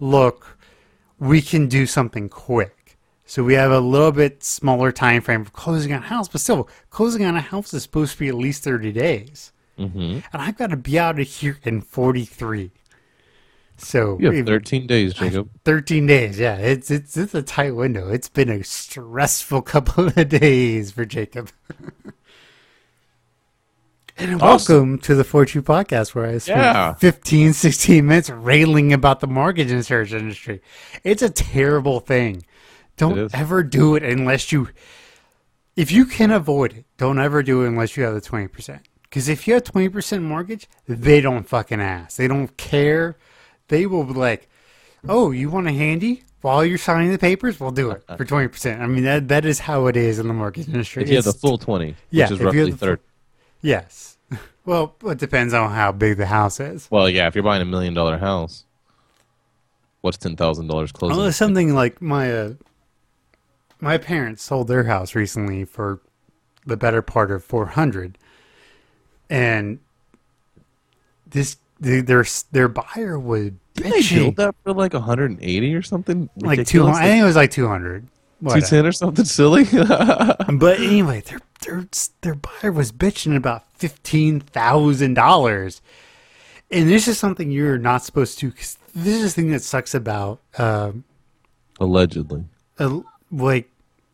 "Look, 0.00 0.58
we 1.18 1.42
can 1.42 1.68
do 1.68 1.86
something 1.86 2.28
quick." 2.28 2.96
So 3.26 3.42
we 3.42 3.54
have 3.54 3.72
a 3.72 3.80
little 3.80 4.12
bit 4.12 4.44
smaller 4.44 4.92
time 4.92 5.22
frame 5.22 5.44
for 5.44 5.50
closing 5.50 5.92
on 5.92 6.02
a 6.02 6.06
house, 6.06 6.28
but 6.28 6.40
still, 6.40 6.68
closing 6.90 7.24
on 7.24 7.36
a 7.36 7.40
house 7.40 7.72
is 7.72 7.82
supposed 7.82 8.12
to 8.12 8.18
be 8.18 8.28
at 8.28 8.34
least 8.34 8.62
thirty 8.62 8.92
days, 8.92 9.52
hmm 9.76 10.20
and 10.32 10.42
I've 10.42 10.56
got 10.58 10.70
to 10.70 10.76
be 10.76 10.98
out 10.98 11.18
of 11.18 11.26
here 11.26 11.58
in 11.64 11.80
forty 11.80 12.24
three. 12.24 12.70
So 13.76 14.18
You 14.20 14.30
have 14.30 14.46
13 14.46 14.86
days, 14.86 15.14
Jacob. 15.20 15.50
13 15.64 16.06
days 16.06 16.38
yeah. 16.38 16.56
It's 16.56 16.90
it's 16.90 17.16
it's 17.16 17.34
a 17.34 17.42
tight 17.42 17.74
window. 17.74 18.08
It's 18.08 18.28
been 18.28 18.48
a 18.48 18.62
stressful 18.62 19.62
couple 19.72 20.06
of 20.08 20.28
days 20.28 20.90
for 20.92 21.04
jacob. 21.04 21.50
And 24.16 24.40
Awesome. 24.40 24.76
welcome 24.76 24.98
to 25.00 25.16
the 25.16 25.24
Forty-Two 25.24 25.62
podcast 25.62 26.14
where 26.14 26.26
i 26.26 26.38
spent 26.38 26.60
Yeah. 26.60 26.94
15 26.94 27.52
16 27.52 28.06
minutes 28.06 28.30
railing 28.30 28.92
about 28.92 29.18
the 29.18 29.26
mortgage 29.26 29.72
insurance 29.72 30.12
industry. 30.12 30.62
It's 31.02 31.20
a 31.20 31.28
terrible 31.28 31.98
thing. 31.98 32.44
Don't 32.96 33.34
ever 33.34 33.64
do 33.64 33.96
it 33.96 34.04
unless 34.04 34.52
you 34.52 34.68
if 35.74 35.90
you 35.90 36.04
can 36.06 36.30
avoid 36.30 36.74
it 36.74 36.84
don't 36.96 37.18
ever 37.18 37.42
do 37.42 37.64
it 37.64 37.66
unless 37.66 37.96
you 37.96 38.04
have 38.04 38.14
the 38.14 38.20
20% 38.20 38.78
because 39.02 39.28
if 39.28 39.48
you 39.48 39.54
have 39.54 39.64
20% 39.64 40.22
mortgage 40.22 40.68
they 40.86 41.20
don't 41.20 41.48
fucking 41.48 41.80
ask. 41.80 42.16
They 42.16 42.28
don't 42.28 42.56
care 42.56 43.16
they 43.68 43.86
will 43.86 44.04
be 44.04 44.14
like 44.14 44.48
oh, 45.06 45.30
you 45.32 45.50
want 45.50 45.66
a 45.68 45.72
handy 45.72 46.22
while 46.40 46.64
you're 46.64 46.78
signing 46.78 47.10
the 47.12 47.18
papers? 47.18 47.60
We'll 47.60 47.70
do 47.72 47.90
it 47.90 48.02
for 48.16 48.24
twenty 48.24 48.48
percent. 48.48 48.80
I 48.82 48.86
mean 48.86 49.04
that 49.04 49.28
that 49.28 49.44
is 49.44 49.58
how 49.60 49.86
it 49.86 49.96
is 49.96 50.18
in 50.18 50.28
the 50.28 50.34
mortgage 50.34 50.66
industry. 50.68 51.02
If 51.02 51.08
you 51.10 51.16
have 51.16 51.24
the 51.24 51.32
full 51.32 51.58
20, 51.58 51.94
Yeah, 52.10 52.24
which 52.24 52.32
is 52.32 52.40
roughly 52.40 52.72
30. 52.72 53.02
yes. 53.62 54.16
Well, 54.66 54.94
it 55.04 55.18
depends 55.18 55.52
on 55.52 55.70
how 55.72 55.92
big 55.92 56.16
the 56.16 56.24
house 56.24 56.58
is. 56.58 56.88
Well, 56.90 57.06
yeah, 57.10 57.26
if 57.26 57.34
you're 57.34 57.44
buying 57.44 57.60
a 57.60 57.66
million 57.66 57.92
dollar 57.92 58.16
house, 58.16 58.64
what's 60.00 60.16
$10,000 60.16 60.92
closing? 60.94 61.18
Unless 61.18 61.36
something 61.36 61.74
like 61.74 62.00
my 62.00 62.32
uh, 62.32 62.52
my 63.78 63.98
parents 63.98 64.42
sold 64.42 64.68
their 64.68 64.84
house 64.84 65.14
recently 65.14 65.66
for 65.66 66.00
the 66.64 66.78
better 66.78 67.02
part 67.02 67.30
of 67.30 67.44
four 67.44 67.66
hundred, 67.66 68.16
and 69.28 69.80
this 71.26 71.58
the, 71.80 72.00
their 72.00 72.24
their 72.52 72.68
buyer 72.68 73.18
would 73.18 73.58
Didn't 73.74 73.92
they 73.92 74.16
build 74.16 74.36
that 74.36 74.54
for 74.62 74.72
like 74.72 74.94
180 74.94 75.74
or 75.74 75.82
something? 75.82 76.30
like 76.36 76.58
two 76.66 76.84
ridiculous? 76.84 76.96
I 76.96 77.02
think 77.04 77.22
it 77.22 77.26
was 77.26 77.36
like 77.36 77.50
two 77.50 77.68
hundred. 77.68 78.08
210 78.40 78.86
or 78.86 78.92
something 78.92 79.24
silly? 79.24 79.64
But 79.72 80.80
anyway, 80.80 81.22
their 81.22 81.40
their 81.62 81.86
their 82.20 82.34
buyer 82.34 82.72
was 82.72 82.92
bitching 82.92 83.34
about 83.36 83.64
fifteen 83.74 84.40
thousand 84.40 85.14
dollars, 85.14 85.80
and 86.70 86.88
this 86.88 87.08
is 87.08 87.18
something 87.18 87.50
you're 87.50 87.78
not 87.78 88.04
supposed 88.04 88.38
to. 88.40 88.50
Cause 88.52 88.76
this 88.94 89.22
is 89.22 89.34
the 89.34 89.42
thing 89.42 89.50
that 89.52 89.62
sucks 89.62 89.94
about 89.94 90.40
um, 90.58 91.04
Allegedly. 91.80 92.44
uh, 92.78 93.00
like 93.30 93.70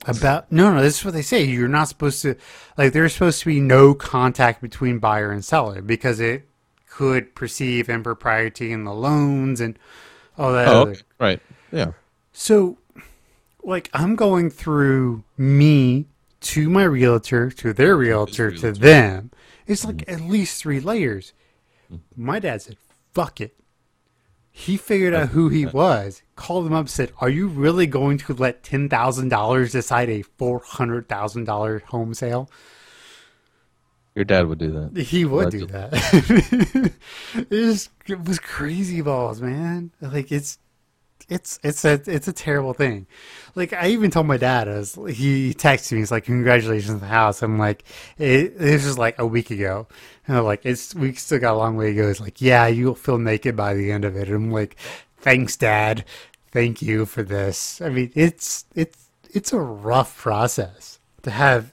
about 0.07 0.51
no 0.53 0.73
no. 0.73 0.81
This 0.81 0.99
is 1.01 1.05
what 1.05 1.15
they 1.15 1.23
say. 1.23 1.45
You're 1.45 1.69
not 1.69 1.89
supposed 1.89 2.23
to 2.23 2.37
like. 2.79 2.93
There's 2.93 3.13
supposed 3.13 3.41
to 3.41 3.47
be 3.47 3.61
no 3.61 3.95
contact 3.95 4.63
between 4.63 4.99
buyer 4.99 5.33
and 5.33 5.45
seller 5.45 5.83
because 5.83 6.21
it 6.21 6.47
could 7.01 7.35
perceive 7.35 7.89
impropriety 7.89 8.71
in 8.71 8.85
the 8.85 8.93
loans 8.93 9.59
and 9.59 9.79
all 10.37 10.53
that. 10.53 10.69
Oh, 10.69 10.83
other- 10.83 10.91
okay. 10.91 11.01
right. 11.19 11.41
Yeah. 11.73 11.93
So, 12.35 12.77
like, 13.65 13.89
I'm 13.95 14.17
going 14.17 14.51
through 14.51 15.25
me 15.39 16.05
to 16.41 16.69
my 16.69 16.85
realtor, 16.85 17.51
to 17.53 17.73
their 17.73 17.97
realtor, 17.97 18.51
to 18.51 18.73
them. 18.73 19.31
It's 19.67 19.83
like 19.83 20.07
at 20.09 20.21
least 20.21 20.61
three 20.61 20.79
layers. 20.79 21.33
My 22.15 22.39
dad 22.39 22.61
said, 22.61 22.77
fuck 23.15 23.41
it. 23.41 23.57
He 24.51 24.77
figured 24.77 25.15
out 25.15 25.31
who 25.31 25.49
he 25.49 25.65
was, 25.65 26.23
called 26.37 26.67
him 26.67 26.75
up, 26.75 26.91
said, 26.91 27.13
Are 27.19 27.31
you 27.31 27.49
really 27.49 27.87
going 27.87 28.19
to 28.19 28.35
let 28.35 28.63
$10,000 28.63 29.71
decide 29.73 30.11
a 30.11 30.23
$400,000 30.39 31.83
home 31.83 32.13
sale? 32.13 32.51
Your 34.21 34.27
dad 34.27 34.49
would 34.49 34.59
do 34.59 34.71
that. 34.73 35.01
He 35.01 35.25
would 35.25 35.49
do 35.49 35.65
that. 35.65 35.93
it, 37.35 37.51
was, 37.51 37.89
it 38.07 38.23
was 38.23 38.39
crazy 38.39 39.01
balls, 39.01 39.41
man. 39.41 39.93
Like 40.03 40.31
it's 40.31 40.59
it's 41.31 41.59
it's 41.63 41.87
a 41.87 42.03
it's 42.07 42.29
a 42.29 42.35
terrible 42.35 42.75
thing. 42.75 43.07
Like 43.55 43.73
I 43.73 43.87
even 43.87 44.11
told 44.11 44.27
my 44.27 44.37
dad, 44.37 44.69
I 44.69 44.77
was, 44.77 44.95
he 44.95 45.55
texted 45.55 45.93
me, 45.93 46.01
he's 46.01 46.11
like, 46.11 46.27
"Congratulations 46.27 46.93
on 46.93 47.01
the 47.01 47.07
house." 47.07 47.41
I'm 47.41 47.59
like, 47.59 47.83
it, 48.19 48.59
"This 48.59 48.85
was 48.85 48.99
like 48.99 49.19
a 49.19 49.25
week 49.25 49.51
ago," 49.51 49.87
and 50.29 50.37
I'm 50.37 50.45
like, 50.45 50.67
"It's 50.67 50.95
we 50.95 51.15
still 51.15 51.39
got 51.39 51.55
a 51.55 51.57
long 51.57 51.77
way 51.77 51.87
to 51.87 51.95
go." 51.95 52.09
He's 52.09 52.21
like, 52.21 52.43
"Yeah, 52.43 52.67
you'll 52.67 52.95
feel 52.95 53.17
naked 53.17 53.57
by 53.57 53.73
the 53.73 53.91
end 53.91 54.05
of 54.05 54.17
it." 54.17 54.29
And 54.29 54.37
I'm 54.37 54.51
like, 54.51 54.77
"Thanks, 55.17 55.57
Dad. 55.57 56.05
Thank 56.51 56.83
you 56.83 57.07
for 57.07 57.23
this." 57.23 57.81
I 57.81 57.89
mean, 57.89 58.13
it's 58.15 58.67
it's 58.75 59.09
it's 59.33 59.55
a 59.55 59.61
rough 59.61 60.19
process 60.19 60.99
to 61.23 61.31
have 61.31 61.73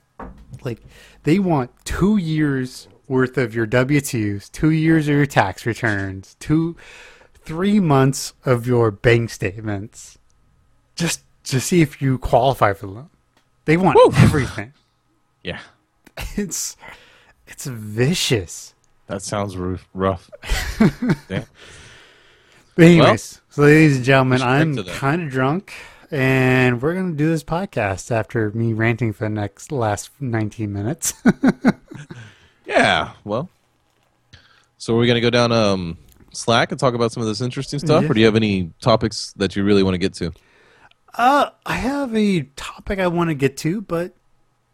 like 0.64 0.80
they 1.28 1.40
want 1.40 1.72
two 1.84 2.16
years 2.16 2.88
worth 3.10 3.38
of 3.38 3.54
your 3.54 3.66
W 3.66 4.00
twos, 4.00 4.48
two 4.48 4.70
years 4.70 5.10
of 5.10 5.16
your 5.16 5.26
tax 5.26 5.66
returns, 5.66 6.38
two 6.40 6.78
three 7.42 7.82
months 7.82 8.32
of 8.46 8.66
your 8.66 8.92
bank 8.92 9.30
statements, 9.30 10.18
just 10.96 11.24
to 11.44 11.60
see 11.60 11.82
if 11.82 12.02
you 12.02 12.18
qualify 12.18 12.72
for 12.72 12.86
the 12.86 12.94
loan. 12.94 13.10
They 13.66 13.76
want 13.76 14.00
everything. 14.18 14.72
Yeah. 15.44 15.60
It's 16.36 16.76
it's 17.46 17.66
vicious. 17.66 18.74
That 19.08 19.22
sounds 19.22 19.56
rough. 19.58 20.30
Damn. 21.28 21.46
But 22.76 22.86
anyways, 22.86 23.42
so 23.50 23.62
ladies 23.64 23.98
and 23.98 24.06
gentlemen, 24.06 24.42
I'm 24.42 24.74
stick 24.74 24.86
to 24.86 24.92
that. 24.92 24.98
kind 24.98 25.22
of 25.24 25.30
drunk, 25.30 25.74
and 26.12 26.82
we're 26.82 26.94
gonna 26.96 27.14
do 27.14 27.30
this 27.30 27.44
podcast 27.44 28.12
after 28.12 28.52
me 28.52 28.74
ranting 28.74 29.14
for 29.14 29.26
the 29.26 29.30
next 29.30 29.72
last 29.72 30.10
19 30.20 30.72
minutes. 30.72 31.14
Yeah. 32.66 33.14
Well, 33.24 33.50
so 34.78 34.94
are 34.94 35.00
we 35.00 35.08
going 35.08 35.16
to 35.16 35.22
go 35.22 35.30
down 35.30 35.52
um, 35.54 35.98
Slack 36.32 36.72
and 36.72 36.80
talk 36.80 36.94
about 36.94 37.12
some 37.14 37.22
of 37.24 37.28
this 37.28 37.40
interesting 37.42 37.80
stuff, 37.80 38.04
Yeah. 38.04 38.10
or 38.10 38.14
do 38.14 38.20
you 38.20 38.26
have 38.26 38.36
any 38.36 38.72
topics 38.82 39.32
that 39.38 39.56
you 39.56 39.64
really 39.64 39.84
want 39.84 39.94
to 39.96 39.98
get 40.00 40.14
to? 40.16 40.34
uh, 41.16 41.50
I 41.66 41.76
have 41.76 42.14
a 42.16 42.42
topic 42.58 43.00
I 43.00 43.08
want 43.08 43.30
to 43.30 43.34
get 43.36 43.56
to, 43.58 43.82
but 43.82 44.14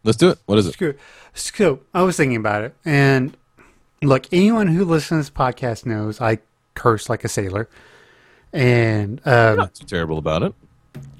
Let's 0.02 0.18
do 0.18 0.28
it. 0.30 0.38
What 0.46 0.58
is 0.58 0.66
it? 0.66 0.74
Screw. 0.74 0.94
So 1.34 1.80
I 1.94 2.02
was 2.02 2.16
thinking 2.16 2.36
about 2.36 2.64
it, 2.64 2.74
and 2.84 3.36
look, 4.02 4.26
anyone 4.32 4.66
who 4.66 4.84
listens 4.84 5.26
to 5.28 5.30
this 5.32 5.38
podcast 5.38 5.86
knows 5.86 6.20
I 6.20 6.38
curse 6.74 7.08
like 7.08 7.24
a 7.24 7.28
sailor, 7.28 7.68
and 8.52 9.20
um, 9.24 9.56
Not 9.56 9.74
too 9.74 9.86
terrible 9.86 10.18
about 10.18 10.42
it. 10.42 10.52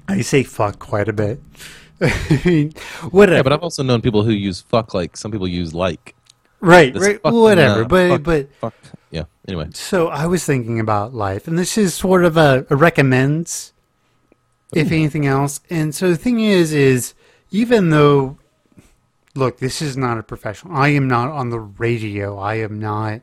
I 0.07 0.21
say 0.21 0.43
fuck 0.43 0.79
quite 0.79 1.07
a 1.09 1.13
bit. 1.13 1.41
I 2.01 2.41
mean, 2.45 2.73
whatever. 3.11 3.37
Yeah, 3.37 3.43
but 3.43 3.53
I've 3.53 3.63
also 3.63 3.83
known 3.83 4.01
people 4.01 4.23
who 4.23 4.31
use 4.31 4.61
fuck 4.61 4.93
like 4.93 5.15
some 5.17 5.31
people 5.31 5.47
use 5.47 5.73
like. 5.73 6.13
right, 6.59 6.93
This 6.93 7.01
right, 7.03 7.19
whatever. 7.23 7.83
uh, 7.83 7.87
but 7.87 8.09
fuck- 8.09 8.23
but 8.23 8.53
fuck. 8.55 8.73
Yeah. 9.11 9.23
Anyway. 9.47 9.69
so 9.73 10.07
I 10.07 10.25
was 10.25 10.43
thinking 10.45 10.79
about 10.79 11.13
life, 11.13 11.47
and 11.47 11.57
this 11.57 11.77
is 11.77 11.93
sort 11.93 12.25
of 12.25 12.35
a, 12.35 12.65
a 12.69 12.75
recommends, 12.75 13.73
if 14.73 14.91
anything 14.91 15.25
else. 15.25 15.61
And 15.69 15.93
so 15.95 16.09
the 16.09 16.17
thing 16.17 16.39
is, 16.41 16.73
is 16.73 17.13
even 17.51 17.91
though, 17.91 18.37
look, 19.35 19.59
this 19.59 19.81
is 19.81 19.95
not 19.95 20.17
a 20.17 20.23
professional. 20.23 20.75
I 20.75 20.89
am 20.89 21.07
not 21.07 21.29
on 21.29 21.49
the 21.49 21.59
radio. 21.59 22.37
I 22.37 22.55
am 22.55 22.79
not 22.79 23.21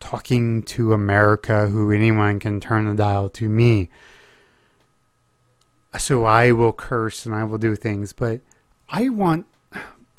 talking 0.00 0.62
to 0.62 0.92
America, 0.92 1.66
who 1.68 1.92
anyone 1.92 2.40
can 2.40 2.60
turn 2.60 2.86
the 2.88 2.94
dial 2.94 3.28
to 3.30 3.48
me. 3.48 3.90
So 5.98 6.24
I 6.24 6.52
will 6.52 6.72
curse 6.72 7.26
and 7.26 7.34
I 7.34 7.44
will 7.44 7.58
do 7.58 7.74
things, 7.76 8.12
but 8.12 8.40
I 8.88 9.08
want, 9.08 9.46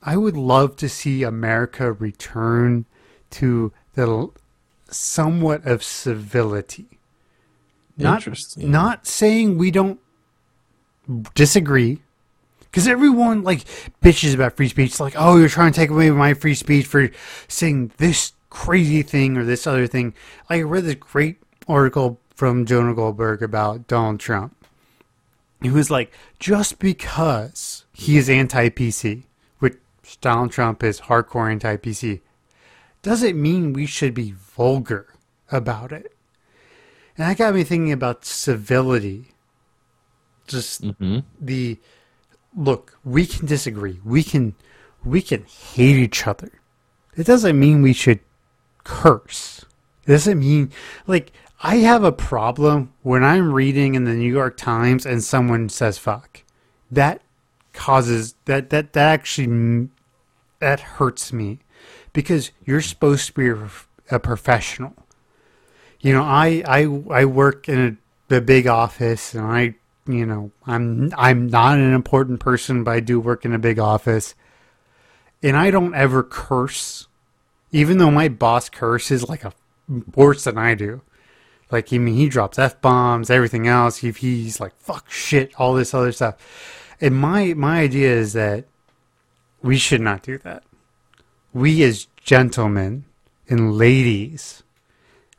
I 0.04 0.18
would 0.18 0.38
love 0.38 0.76
to 0.78 0.90
see 0.90 1.24
America 1.24 1.92
return 1.92 2.86
to 3.32 3.72
the 3.96 4.30
somewhat 4.90 5.66
of 5.66 5.84
civility. 5.84 7.00
Not, 7.98 8.20
Interesting. 8.20 8.72
not 8.72 9.08
saying 9.08 9.58
we 9.58 9.72
don't 9.72 10.00
disagree, 11.36 12.00
because 12.62 12.88
everyone 12.88 13.44
like 13.44 13.66
bitches 14.02 14.36
about 14.36 14.56
free 14.56 14.70
speech. 14.70 15.00
Like, 15.00 15.16
oh, 15.18 15.38
you're 15.38 15.50
trying 15.50 15.74
to 15.74 15.80
take 15.80 15.90
away 15.90 16.10
my 16.12 16.34
free 16.34 16.54
speech 16.54 16.86
for 16.86 17.10
saying 17.48 17.92
this 17.98 18.34
crazy 18.50 19.02
thing 19.02 19.38
or 19.38 19.44
this 19.44 19.68
other 19.68 19.88
thing. 19.88 20.14
I 20.50 20.62
read 20.62 20.86
this 20.86 20.96
great 20.96 21.42
article 21.68 22.20
from 22.34 22.66
Jonah 22.66 22.94
Goldberg 22.94 23.42
about 23.42 23.88
Donald 23.88 24.20
Trump. 24.20 24.59
He 25.62 25.70
was 25.70 25.92
like, 25.92 26.12
just 26.40 26.80
because 26.80 27.86
he 27.94 28.18
is 28.18 28.30
anti 28.30 28.70
PC, 28.70 29.24
which 29.60 29.78
Donald 30.22 30.52
Trump 30.52 30.84
is 30.84 31.02
hardcore 31.02 31.52
anti 31.52 31.76
PC, 31.78 32.22
doesn't 33.02 33.42
mean 33.42 33.74
we 33.74 33.86
should 33.86 34.14
be 34.14 34.32
vulgar 34.32 35.08
about 35.52 35.92
it. 35.92 36.14
And 37.18 37.28
that 37.28 37.38
got 37.38 37.54
me 37.54 37.64
thinking 37.64 37.92
about 37.92 38.24
civility. 38.26 39.34
Just 40.48 40.82
Mm-hmm. 40.82 41.20
the 41.40 41.78
look, 42.56 42.98
we 43.04 43.26
can 43.28 43.46
disagree. 43.46 44.00
We 44.04 44.24
can 44.24 44.56
we 45.04 45.22
can 45.22 45.44
hate 45.46 45.96
each 45.98 46.26
other. 46.26 46.52
It 47.16 47.26
doesn't 47.26 47.60
mean 47.60 47.82
we 47.82 47.94
should 47.94 48.20
curse. 48.84 49.66
It 50.08 50.12
doesn't 50.12 50.40
mean 50.40 50.72
like 51.06 51.32
I 51.62 51.78
have 51.78 52.06
a 52.06 52.12
problem 52.12 52.94
when 53.02 53.24
I'm 53.24 53.54
reading 53.54 53.96
in 53.96 54.06
the 54.06 54.14
New 54.14 54.32
York 54.32 54.56
Times 54.56 55.06
and 55.06 55.22
someone 55.22 55.68
says 55.68 55.98
fuck. 55.98 56.44
That 56.90 57.22
causes 57.74 58.36
that 58.46 58.70
that 58.70 58.94
that 58.94 59.10
actually 59.20 59.90
that 60.60 60.80
hurts 60.80 61.34
me 61.34 61.60
because 62.14 62.52
you're 62.66 62.82
supposed 62.82 63.28
to 63.28 63.34
be 63.34 63.70
a, 64.10 64.20
professional. 64.20 64.94
You 66.00 66.14
know, 66.14 66.24
I 66.24 66.64
I 66.66 66.84
I 67.12 67.26
work 67.26 67.68
in 67.68 68.00
a, 68.30 68.38
a 68.38 68.42
big 68.42 68.66
office 68.66 69.34
and 69.34 69.46
I 69.46 69.76
you 70.08 70.26
know, 70.26 70.52
I'm 70.66 71.14
I'm 71.18 71.48
not 71.48 71.78
an 71.78 71.94
important 71.94 72.40
person, 72.40 72.86
but 72.86 72.92
I 72.92 73.00
do 73.02 73.20
work 73.20 73.44
in 73.44 73.54
a 73.54 73.60
big 73.60 73.80
office. 73.80 74.34
And 75.44 75.58
I 75.58 75.72
don't 75.72 75.94
ever 75.94 76.24
curse. 76.24 77.08
Even 77.72 77.98
though 77.98 78.12
my 78.12 78.30
boss 78.30 78.70
curses 78.70 79.28
like 79.28 79.44
a 79.44 79.54
worse 80.16 80.46
than 80.46 80.58
I 80.58 80.74
do. 80.74 81.02
Like 81.72 81.94
I 81.94 81.98
mean 81.98 82.16
he 82.16 82.30
drops 82.30 82.60
F 82.60 82.82
bombs, 82.82 83.30
everything 83.30 83.68
else. 83.68 83.98
He, 83.98 84.12
he's 84.12 84.60
like 84.60 84.76
fuck 84.78 85.10
shit, 85.10 85.54
all 85.58 85.74
this 85.74 85.94
other 85.94 86.12
stuff. 86.12 86.36
And 87.02 87.16
my 87.16 87.54
my 87.54 87.82
idea 87.82 88.12
is 88.12 88.34
that 88.34 88.66
we 89.62 89.78
should 89.78 90.02
not 90.02 90.24
do 90.24 90.38
that. 90.40 90.64
We 91.54 91.84
as 91.84 92.08
gentlemen 92.18 93.06
and 93.48 93.74
ladies, 93.74 94.64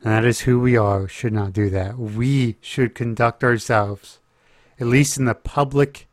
and 0.03 0.13
that 0.13 0.25
is 0.25 0.41
who 0.41 0.59
we 0.59 0.77
are, 0.77 1.07
should 1.07 1.33
not 1.33 1.53
do 1.53 1.71
that. 1.71 1.99
We 1.99 2.57
should 2.61 2.95
conduct 2.95 3.45
ourselves 3.45 4.21
at 4.81 4.87
least 4.87 5.19
in 5.19 5.27
the 5.27 5.35
public 5.35 6.09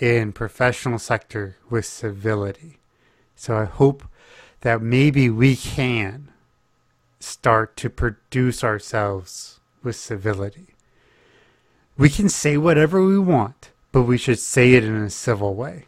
and 0.00 0.34
professional 0.34 0.98
sector, 0.98 1.56
with 1.70 1.86
civility. 1.86 2.78
So 3.34 3.56
I 3.56 3.64
hope 3.64 4.04
that 4.60 4.82
maybe 4.82 5.30
we 5.30 5.56
can 5.56 6.31
start 7.22 7.76
to 7.78 7.90
produce 7.90 8.62
ourselves 8.64 9.60
with 9.82 9.96
civility. 9.96 10.74
We 11.96 12.08
can 12.08 12.28
say 12.28 12.56
whatever 12.56 13.04
we 13.04 13.18
want, 13.18 13.70
but 13.92 14.02
we 14.02 14.16
should 14.18 14.38
say 14.38 14.74
it 14.74 14.84
in 14.84 14.96
a 14.96 15.10
civil 15.10 15.54
way. 15.54 15.86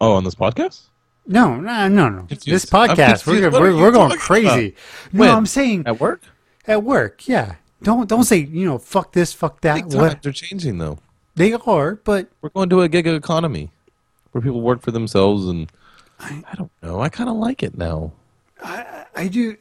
Oh, 0.00 0.12
on 0.12 0.24
this 0.24 0.34
podcast? 0.34 0.82
No, 1.26 1.56
no, 1.56 1.88
no, 1.88 2.08
no. 2.08 2.18
Confused. 2.22 2.46
This 2.46 2.66
podcast, 2.66 3.26
we're, 3.26 3.50
we're, 3.50 3.60
we're, 3.60 3.76
we're 3.82 3.90
going 3.90 4.16
crazy. 4.18 4.74
No, 5.12 5.20
When? 5.20 5.30
I'm 5.30 5.46
saying 5.46 5.84
At 5.86 5.98
work? 6.00 6.22
at 6.66 6.82
work, 6.82 7.26
yeah. 7.28 7.56
Don't 7.82 8.08
don't 8.08 8.24
say 8.24 8.38
you 8.38 8.66
know 8.66 8.78
fuck 8.78 9.12
this, 9.12 9.32
fuck 9.32 9.60
that. 9.60 9.84
What 9.86 10.12
times 10.12 10.26
are 10.26 10.32
changing 10.32 10.78
though. 10.78 10.98
they 11.34 11.52
are, 11.52 11.96
but 11.96 12.28
We're 12.40 12.48
going 12.50 12.68
to 12.70 12.80
a 12.80 12.88
gig 12.88 13.06
economy 13.06 13.70
where 14.32 14.40
people 14.42 14.60
work 14.62 14.82
for 14.82 14.90
themselves, 14.92 15.46
and 15.46 15.70
I, 16.18 16.42
don't 16.56 16.70
know. 16.82 17.00
I 17.00 17.08
kind 17.08 17.28
of 17.28 17.36
like 17.36 17.62
it 17.62 17.76
now. 17.76 18.12
I 18.62 19.04
I 19.14 19.28
do. 19.28 19.56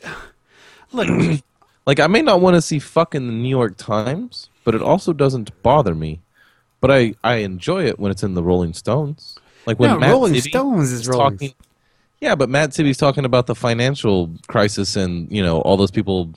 Look, 0.92 1.42
Like, 1.86 2.00
I 2.00 2.08
may 2.08 2.24
not 2.24 2.42
want 2.42 2.56
to 2.56 2.62
see 2.64 2.80
fucking 2.80 3.28
the 3.28 3.34
New 3.34 3.50
York 3.50 3.78
Times, 3.78 4.50
but 4.64 4.74
it 4.74 4.82
also 4.82 5.14
doesn't 5.14 5.52
bother 5.62 5.94
me. 5.94 6.20
But 6.82 6.90
I, 6.92 7.14
I 7.24 7.36
enjoy 7.36 7.86
it 7.86 8.00
when 8.00 8.12
it's 8.12 8.24
in 8.24 8.34
the 8.34 8.42
Rolling 8.44 8.74
Stones. 8.74 9.38
Like 9.68 9.80
when 9.80 9.92
No, 9.92 10.00
Matt 10.00 10.10
Rolling 10.10 10.40
Stones 10.42 10.92
is 10.92 11.08
Rolling 11.08 11.38
talking. 11.38 11.54
Yeah, 12.22 12.34
but 12.36 12.50
Matt 12.50 12.72
Tibby's 12.72 12.98
talking 12.98 13.24
about 13.26 13.46
the 13.46 13.56
financial 13.56 14.32
crisis 14.48 14.96
and 14.96 15.32
you 15.32 15.44
know 15.44 15.60
all 15.62 15.78
those 15.78 15.92
people, 15.92 16.34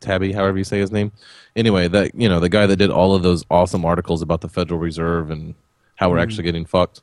Tabby, 0.00 0.32
however 0.32 0.58
you 0.58 0.64
say 0.64 0.78
his 0.78 0.90
name. 0.90 1.12
Anyway, 1.54 1.86
that 1.88 2.14
you 2.14 2.28
know 2.28 2.40
the 2.40 2.48
guy 2.48 2.66
that 2.66 2.76
did 2.76 2.90
all 2.90 3.14
of 3.14 3.22
those 3.22 3.44
awesome 3.50 3.84
articles 3.84 4.20
about 4.22 4.40
the 4.40 4.48
Federal 4.48 4.80
Reserve 4.80 5.30
and 5.30 5.54
how 5.96 6.08
Mm. 6.08 6.12
we're 6.12 6.18
actually 6.18 6.44
getting 6.44 6.64
fucked. 6.64 7.02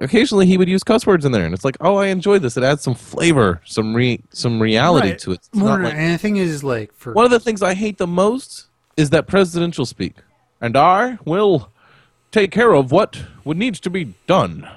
Occasionally, 0.00 0.46
he 0.46 0.56
would 0.56 0.68
use 0.68 0.84
cuss 0.84 1.06
words 1.06 1.24
in 1.24 1.32
there, 1.32 1.44
and 1.44 1.52
it's 1.52 1.64
like, 1.64 1.76
oh, 1.80 1.96
I 1.96 2.06
enjoy 2.06 2.38
this. 2.38 2.56
It 2.56 2.62
adds 2.62 2.82
some 2.82 2.94
flavor, 2.94 3.60
some 3.64 3.94
re, 3.94 4.20
some 4.30 4.60
reality 4.62 5.10
Right. 5.10 5.18
to 5.20 5.32
it. 5.32 5.34
It's 5.34 5.50
Well, 5.52 5.76
not 5.76 5.80
like 5.82 5.94
and 5.94 6.14
the 6.14 6.18
thing 6.18 6.36
is, 6.36 6.62
like, 6.62 6.92
for 6.94 7.12
one 7.12 7.24
of 7.24 7.32
the 7.32 7.40
things 7.40 7.62
I 7.62 7.74
hate 7.74 7.98
the 7.98 8.06
most 8.06 8.66
is 8.96 9.10
that 9.10 9.26
presidential 9.26 9.84
speak. 9.84 10.14
And 10.60 10.76
I 10.76 11.18
will 11.24 11.70
take 12.30 12.52
care 12.52 12.74
of 12.74 12.92
what 12.92 13.20
would 13.44 13.56
needs 13.56 13.80
to 13.80 13.90
be 13.90 14.14
done. 14.26 14.68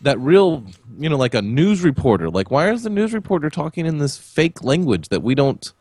That 0.00 0.18
real, 0.20 0.64
you 0.96 1.08
know, 1.08 1.16
like 1.16 1.34
a 1.34 1.42
news 1.42 1.82
reporter. 1.82 2.30
Like, 2.30 2.52
why 2.52 2.70
is 2.70 2.84
the 2.84 2.90
news 2.90 3.12
reporter 3.12 3.50
talking 3.50 3.84
in 3.84 3.98
this 3.98 4.16
fake 4.16 4.62
language 4.62 5.08
that 5.08 5.24
we 5.24 5.34
don't? 5.34 5.72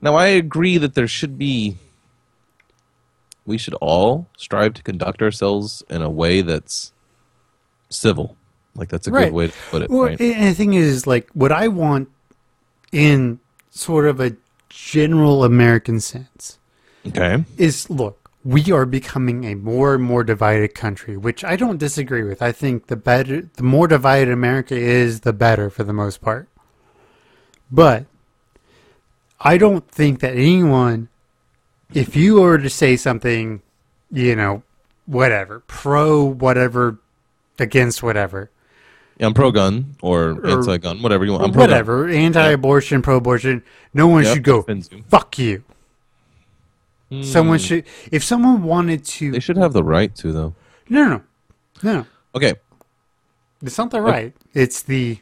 Now, 0.00 0.14
I 0.14 0.26
agree 0.28 0.78
that 0.78 0.94
there 0.94 1.08
should 1.08 1.36
be. 1.36 1.78
We 3.44 3.58
should 3.58 3.74
all 3.74 4.28
strive 4.36 4.74
to 4.74 4.82
conduct 4.84 5.20
ourselves 5.22 5.82
in 5.90 6.02
a 6.02 6.10
way 6.10 6.42
that's 6.42 6.92
civil. 7.88 8.36
Like 8.74 8.88
that's 8.88 9.06
a 9.06 9.10
Right. 9.10 9.24
good 9.24 9.32
way 9.32 9.46
to 9.48 9.52
put 9.70 9.82
it. 9.82 9.90
Well, 9.90 10.04
right? 10.04 10.20
and 10.20 10.48
the 10.48 10.54
thing 10.54 10.74
is, 10.74 11.06
like, 11.06 11.28
what 11.32 11.50
I 11.52 11.68
want 11.68 12.08
in 12.92 13.40
sort 13.70 14.06
of 14.06 14.20
a 14.20 14.36
general 14.68 15.44
American 15.44 16.00
sense 16.00 16.58
okay. 17.06 17.44
is 17.56 17.90
look, 17.90 18.30
we 18.44 18.70
are 18.70 18.86
becoming 18.86 19.44
a 19.44 19.54
more 19.54 19.94
and 19.94 20.02
more 20.02 20.22
divided 20.24 20.74
country, 20.74 21.16
which 21.16 21.44
I 21.44 21.56
don't 21.56 21.78
disagree 21.78 22.22
with. 22.22 22.40
I 22.40 22.52
think 22.52 22.86
the 22.86 22.96
better, 22.96 23.48
the 23.54 23.62
more 23.62 23.88
divided 23.88 24.32
America 24.32 24.76
is, 24.76 25.20
the 25.20 25.32
better 25.32 25.70
for 25.70 25.84
the 25.84 25.92
most 25.92 26.20
part. 26.20 26.48
But 27.70 28.06
I 29.40 29.58
don't 29.58 29.88
think 29.90 30.20
that 30.20 30.32
anyone, 30.32 31.08
if 31.92 32.16
you 32.16 32.40
were 32.40 32.58
to 32.58 32.70
say 32.70 32.96
something, 32.96 33.60
you 34.10 34.34
know, 34.34 34.62
whatever, 35.06 35.60
pro 35.60 36.24
whatever, 36.24 36.98
against 37.60 38.02
whatever, 38.02 38.50
Yeah, 39.18 39.26
I'm 39.26 39.34
pro 39.34 39.50
gun 39.50 39.96
or, 40.00 40.30
Or- 40.30 40.46
anti-gun, 40.46 41.02
whatever 41.02 41.24
you 41.24 41.32
want. 41.32 41.44
I'm 41.44 41.52
whatever, 41.52 42.06
anti-abortion, 42.08 43.02
pro-abortion, 43.02 43.62
no 43.92 44.06
one 44.06 44.22
Yep, 44.24 44.34
should 44.34 44.44
go. 44.44 44.64
you. 44.68 45.04
Fuck 45.08 45.38
you. 45.38 45.64
Someone 47.22 47.58
should. 47.58 47.84
If 48.12 48.22
someone 48.22 48.62
wanted 48.62 49.02
to, 49.04 49.26
Hmm. 49.28 49.32
They 49.32 49.40
should 49.40 49.56
have 49.56 49.72
the 49.72 49.82
right 49.82 50.14
to, 50.16 50.30
though. 50.32 50.54
no, 50.88 51.02
no, 51.08 51.22
no, 51.82 51.92
no. 52.00 52.06
Okay, 52.34 52.54
It's 53.62 53.78
not 53.78 53.90
the 53.90 54.00
right. 54.02 54.34
It's 54.54 54.82
the 54.82 55.18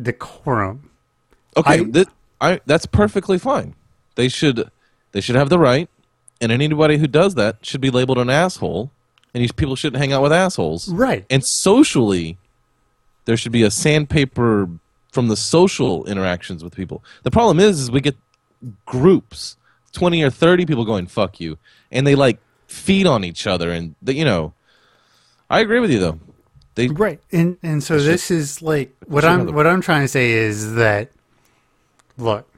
decorum. 0.00 0.90
okay, 1.56 1.84
I- 1.94 2.04
I, 2.40 2.60
that's 2.66 2.86
perfectly 2.86 3.38
fine. 3.38 3.74
They 4.14 4.28
should, 4.28 4.70
they 5.12 5.20
should 5.20 5.36
have 5.36 5.50
the 5.50 5.58
right, 5.58 5.88
and 6.40 6.50
anybody 6.50 6.96
who 6.98 7.06
does 7.06 7.34
that 7.34 7.58
should 7.62 7.80
be 7.82 7.90
labeled 7.90 8.18
an 8.18 8.30
asshole, 8.30 8.90
and 9.34 9.42
these 9.42 9.52
people 9.52 9.76
shouldn't 9.76 10.00
hang 10.00 10.12
out 10.12 10.22
with 10.22 10.32
assholes. 10.32 10.88
Right. 10.88 11.24
And 11.30 11.44
socially, 11.44 12.38
there 13.24 13.36
should 13.36 13.52
be 13.52 13.62
a 13.62 13.70
sandpaper 13.70 14.68
from 15.12 15.28
the 15.28 15.36
social 15.36 16.04
interactions 16.06 16.62
with 16.62 16.74
people. 16.74 17.02
The 17.22 17.30
problem 17.30 17.60
is, 17.60 17.80
is 17.80 17.90
we 17.90 18.00
get 18.00 18.16
groups, 18.86 19.56
twenty 19.92 20.22
or 20.22 20.30
thirty 20.30 20.66
people 20.66 20.84
going 20.84 21.06
"fuck 21.06 21.40
you," 21.40 21.58
and 21.90 22.06
they 22.06 22.14
like 22.14 22.38
feed 22.66 23.06
on 23.06 23.24
each 23.24 23.46
other, 23.46 23.70
and 23.70 23.94
they, 24.02 24.14
you 24.14 24.24
know. 24.24 24.52
I 25.48 25.58
agree 25.60 25.80
with 25.80 25.90
you 25.90 25.98
though. 25.98 26.20
They 26.76 26.88
Right. 26.88 27.20
And 27.32 27.58
and 27.62 27.82
so 27.82 27.98
this 27.98 28.30
is 28.30 28.62
like 28.62 28.94
what 29.06 29.24
I'm 29.24 29.52
what 29.52 29.66
I'm 29.66 29.80
trying 29.80 30.02
to 30.02 30.08
say 30.08 30.30
is 30.30 30.74
that 30.74 31.10
look, 32.16 32.48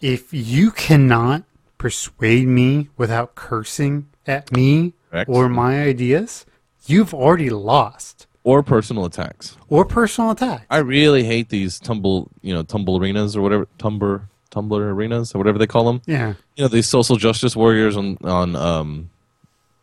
if 0.00 0.34
you 0.34 0.72
cannot 0.72 1.44
persuade 1.78 2.48
me 2.48 2.88
without 2.96 3.34
cursing 3.34 4.08
at 4.26 4.50
me 4.52 4.94
Or 5.28 5.48
my 5.48 5.82
ideas, 5.82 6.44
you've 6.86 7.14
already 7.14 7.50
lost. 7.50 8.26
or 8.44 8.62
personal 8.62 9.04
attacks. 9.04 9.56
Or 9.68 9.84
personal 9.84 10.30
attack. 10.30 10.66
I 10.70 10.78
really 10.78 11.24
hate 11.24 11.48
these 11.48 11.80
tumble, 11.80 12.28
you 12.42 12.54
know, 12.54 12.62
tumble 12.62 12.96
arenas 12.98 13.34
or 13.36 13.42
whatever, 13.42 13.66
tumber, 13.78 14.28
tumbler 14.50 14.94
arenas 14.94 15.34
or 15.34 15.38
whatever 15.38 15.58
they 15.58 15.66
call 15.66 15.84
them. 15.86 16.00
yeah. 16.06 16.34
You 16.54 16.64
know, 16.64 16.68
these 16.68 16.86
social 16.88 17.16
justice 17.16 17.56
warriors 17.56 17.96
on 17.96 18.16
on 18.22 18.54
um, 18.56 19.10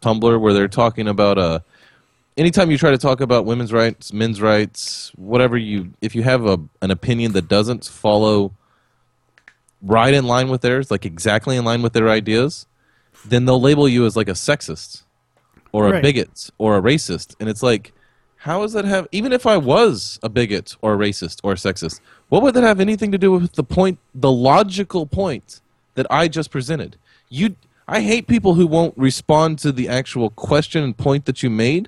Tumblr 0.02 0.40
where 0.40 0.54
they're 0.54 0.68
talking 0.68 1.08
about 1.08 1.38
uh, 1.38 1.60
anytime 2.38 2.72
you 2.72 2.78
try 2.78 2.92
to 2.92 2.98
talk 2.98 3.22
about 3.22 3.46
women's 3.46 3.72
rights, 3.72 4.12
men's 4.12 4.42
rights, 4.42 5.12
whatever 5.16 5.58
you, 5.58 5.94
if 6.02 6.16
you 6.16 6.24
have 6.24 6.46
a 6.46 6.60
an 6.82 6.92
opinion 6.92 7.34
that 7.34 7.48
doesn't 7.48 7.86
follow 7.86 8.54
right 9.82 10.14
in 10.14 10.26
line 10.26 10.50
with 10.50 10.62
theirs, 10.62 10.90
like 10.90 11.06
exactly 11.06 11.56
in 11.58 11.66
line 11.66 11.82
with 11.82 11.94
their 11.94 12.10
ideas, 12.10 12.66
then 13.26 13.46
they'll 13.46 13.62
label 13.62 13.88
you 13.88 14.06
as 14.06 14.16
like 14.16 14.28
a 14.30 14.34
sexist 14.34 15.04
or 15.74 15.88
a 15.88 15.92
Right. 15.92 16.02
bigot 16.02 16.50
or 16.58 16.78
a 16.78 16.82
racist, 16.82 17.36
and 17.40 17.50
it's 17.50 17.62
like. 17.64 17.92
How 18.38 18.60
does 18.62 18.74
that 18.74 18.84
have? 18.84 19.08
Even 19.14 19.32
if 19.32 19.46
I 19.46 19.56
was 19.56 20.20
a 20.22 20.28
bigot 20.28 20.76
or 20.82 20.96
a 20.96 20.98
racist 20.98 21.40
or 21.44 21.54
a 21.54 21.56
sexist, 21.56 22.02
what 22.28 22.42
would 22.44 22.54
that 22.56 22.64
have 22.64 22.82
anything 22.82 23.10
to 23.14 23.18
do 23.18 23.32
with 23.32 23.54
the 23.54 23.64
point, 23.64 24.00
the 24.14 24.34
logical 24.34 25.06
point 25.06 25.62
that 25.96 26.06
I 26.10 26.28
just 26.28 26.52
presented? 26.52 26.98
You, 27.30 27.56
I 27.88 28.02
hate 28.02 28.28
people 28.28 28.56
who 28.56 28.68
won't 28.68 28.98
respond 28.98 29.60
to 29.60 29.72
the 29.72 29.88
actual 29.88 30.30
question 30.30 30.84
and 30.84 30.98
point 30.98 31.24
that 31.24 31.42
you 31.42 31.50
made, 31.50 31.88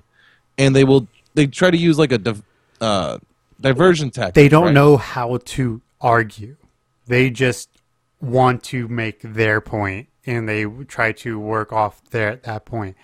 and 0.58 0.74
they 0.74 0.86
will 0.86 1.10
they 1.34 1.45
try 1.45 1.71
to 1.71 1.78
use 1.78 2.00
like 2.00 2.13
a 2.13 2.17
div, 2.17 2.41
uh, 2.80 3.17
diversion 3.60 4.10
tactic. 4.10 4.36
They 4.36 4.48
don't 4.48 4.67
right? 4.67 4.74
know 4.74 4.95
how 4.95 5.38
to 5.38 5.82
argue. 6.00 6.56
They 7.08 7.30
just 7.30 7.67
want 8.21 8.63
to 8.63 8.88
make 8.88 9.19
their 9.21 9.60
point 9.62 10.08
and 10.26 10.48
they 10.50 10.65
try 10.88 11.12
to 11.12 11.38
work 11.38 11.71
off 11.71 12.02
at 12.13 12.43
that 12.43 12.65
point. 12.65 12.95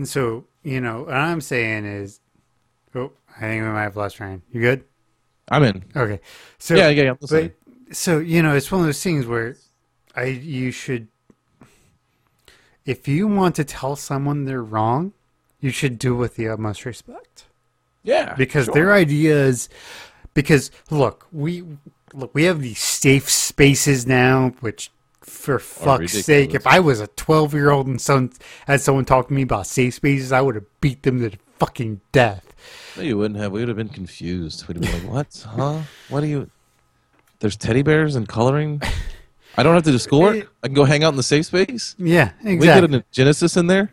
And 0.00 0.08
so, 0.08 0.46
you 0.62 0.80
know, 0.80 1.02
what 1.02 1.12
I'm 1.14 1.42
saying 1.42 1.84
is, 1.84 2.20
oh, 2.94 3.12
I 3.36 3.40
think 3.40 3.62
we 3.64 3.68
might 3.68 3.82
have 3.82 3.98
lost 3.98 4.18
Ryan. 4.18 4.40
You 4.50 4.62
good? 4.62 4.84
I'm 5.50 5.62
in. 5.62 5.84
Okay. 5.94 6.20
So 6.56 6.74
yeah, 6.74 6.88
yeah, 6.88 7.02
yeah. 7.02 7.14
But 7.20 7.52
so 7.92 8.18
you 8.18 8.42
know, 8.42 8.54
it's 8.54 8.72
one 8.72 8.80
of 8.80 8.86
those 8.86 9.02
things 9.02 9.26
where 9.26 9.58
I 10.16 10.24
you 10.24 10.70
should 10.70 11.08
if 12.86 13.06
you 13.08 13.28
want 13.28 13.56
to 13.56 13.64
tell 13.64 13.94
someone 13.94 14.46
they're 14.46 14.62
wrong, 14.62 15.12
you 15.60 15.68
should 15.68 15.98
do 15.98 16.14
it 16.14 16.16
with 16.16 16.36
the 16.36 16.48
utmost 16.48 16.86
respect. 16.86 17.44
yeah, 18.02 18.34
Because 18.36 18.64
sure. 18.64 18.74
their 18.74 18.94
ideas 18.94 19.68
because 20.32 20.70
look, 20.90 21.26
we 21.30 21.62
look 22.14 22.34
we 22.34 22.44
have 22.44 22.62
these 22.62 22.78
safe 22.78 23.28
spaces 23.28 24.06
now, 24.06 24.54
which 24.60 24.90
for 25.20 25.58
fuck's 25.58 26.12
sake, 26.12 26.54
if 26.54 26.66
I 26.66 26.80
was 26.80 27.00
a 27.00 27.06
twelve 27.08 27.54
year 27.54 27.70
old 27.70 27.86
and 27.86 28.00
some 28.00 28.30
had 28.66 28.80
someone 28.80 29.04
talk 29.04 29.28
to 29.28 29.34
me 29.34 29.42
about 29.42 29.66
safe 29.66 29.94
spaces, 29.94 30.32
I 30.32 30.40
would 30.40 30.54
have 30.54 30.80
beat 30.80 31.02
them 31.02 31.20
to 31.20 31.30
the 31.30 31.38
fucking 31.58 32.00
death. 32.12 32.54
No, 32.96 33.02
you 33.02 33.18
wouldn't 33.18 33.38
have. 33.38 33.52
We 33.52 33.60
would 33.60 33.68
have 33.68 33.76
been 33.76 33.88
confused. 33.88 34.66
We'd 34.66 34.82
have 34.82 34.92
been 34.92 35.06
like, 35.06 35.12
"What? 35.12 35.46
Huh? 35.48 35.82
What 36.08 36.22
are 36.22 36.26
you? 36.26 36.50
There's 37.40 37.56
teddy 37.56 37.82
bears 37.82 38.16
and 38.16 38.28
coloring. 38.28 38.82
I 39.56 39.62
don't 39.62 39.74
have 39.74 39.84
to 39.84 39.92
do 39.92 39.98
schoolwork. 39.98 40.36
Eh. 40.36 40.42
I 40.62 40.68
can 40.68 40.74
go 40.74 40.84
hang 40.84 41.04
out 41.04 41.10
in 41.10 41.16
the 41.16 41.22
safe 41.22 41.46
space. 41.46 41.94
Yeah, 41.98 42.32
exactly. 42.44 42.56
We 42.56 42.66
get 42.66 42.94
a 42.94 43.04
Genesis 43.12 43.56
in 43.56 43.66
there. 43.66 43.92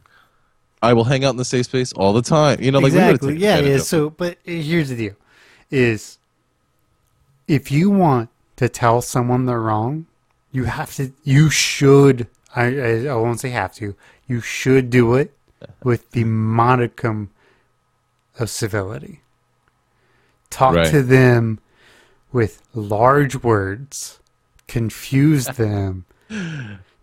I 0.81 0.93
will 0.93 1.05
hang 1.05 1.25
out 1.25 1.31
in 1.31 1.37
the 1.37 1.45
safe 1.45 1.65
space 1.65 1.91
all 1.93 2.13
the 2.13 2.21
time. 2.21 2.61
You 2.61 2.71
know, 2.71 2.79
like 2.79 2.93
exactly. 2.93 3.37
Yeah, 3.37 3.59
yeah. 3.59 3.77
So, 3.79 4.09
but 4.09 4.37
eh, 4.45 4.61
here's 4.61 4.89
the 4.89 4.95
deal: 4.95 5.15
is 5.71 6.19
if 7.47 7.71
you 7.71 7.89
want 7.89 8.29
to 8.57 8.69
tell 8.69 9.01
someone 9.01 9.45
they're 9.45 9.61
wrong, 9.61 10.05
you 10.57 10.63
have 10.65 10.93
to. 10.95 11.11
You 11.23 11.49
should. 11.49 12.27
I 12.55 12.65
I, 12.65 13.05
I 13.05 13.15
won't 13.15 13.39
say 13.39 13.49
have 13.49 13.73
to. 13.75 13.95
You 14.27 14.41
should 14.41 14.89
do 14.89 15.15
it 15.15 15.33
uh-huh. 15.61 15.73
with 15.83 16.11
the 16.11 16.23
modicum 16.23 17.29
of 18.39 18.49
civility. 18.49 19.21
Talk 20.49 20.75
Right. 20.75 20.91
to 20.91 21.01
them 21.03 21.59
with 22.31 22.61
large 22.73 23.35
words. 23.43 24.19
Confuse 24.67 25.45
them. 25.63 26.05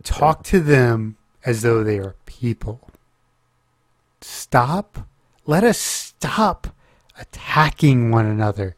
Talk 0.02 0.42
to 0.44 0.60
them 0.60 1.16
as 1.44 1.62
though 1.62 1.82
they 1.84 1.98
are 1.98 2.14
people 2.26 2.90
stop. 4.20 5.06
Let 5.46 5.62
us 5.64 5.78
stop 5.78 6.68
attacking 7.20 8.10
one 8.10 8.26
another. 8.26 8.76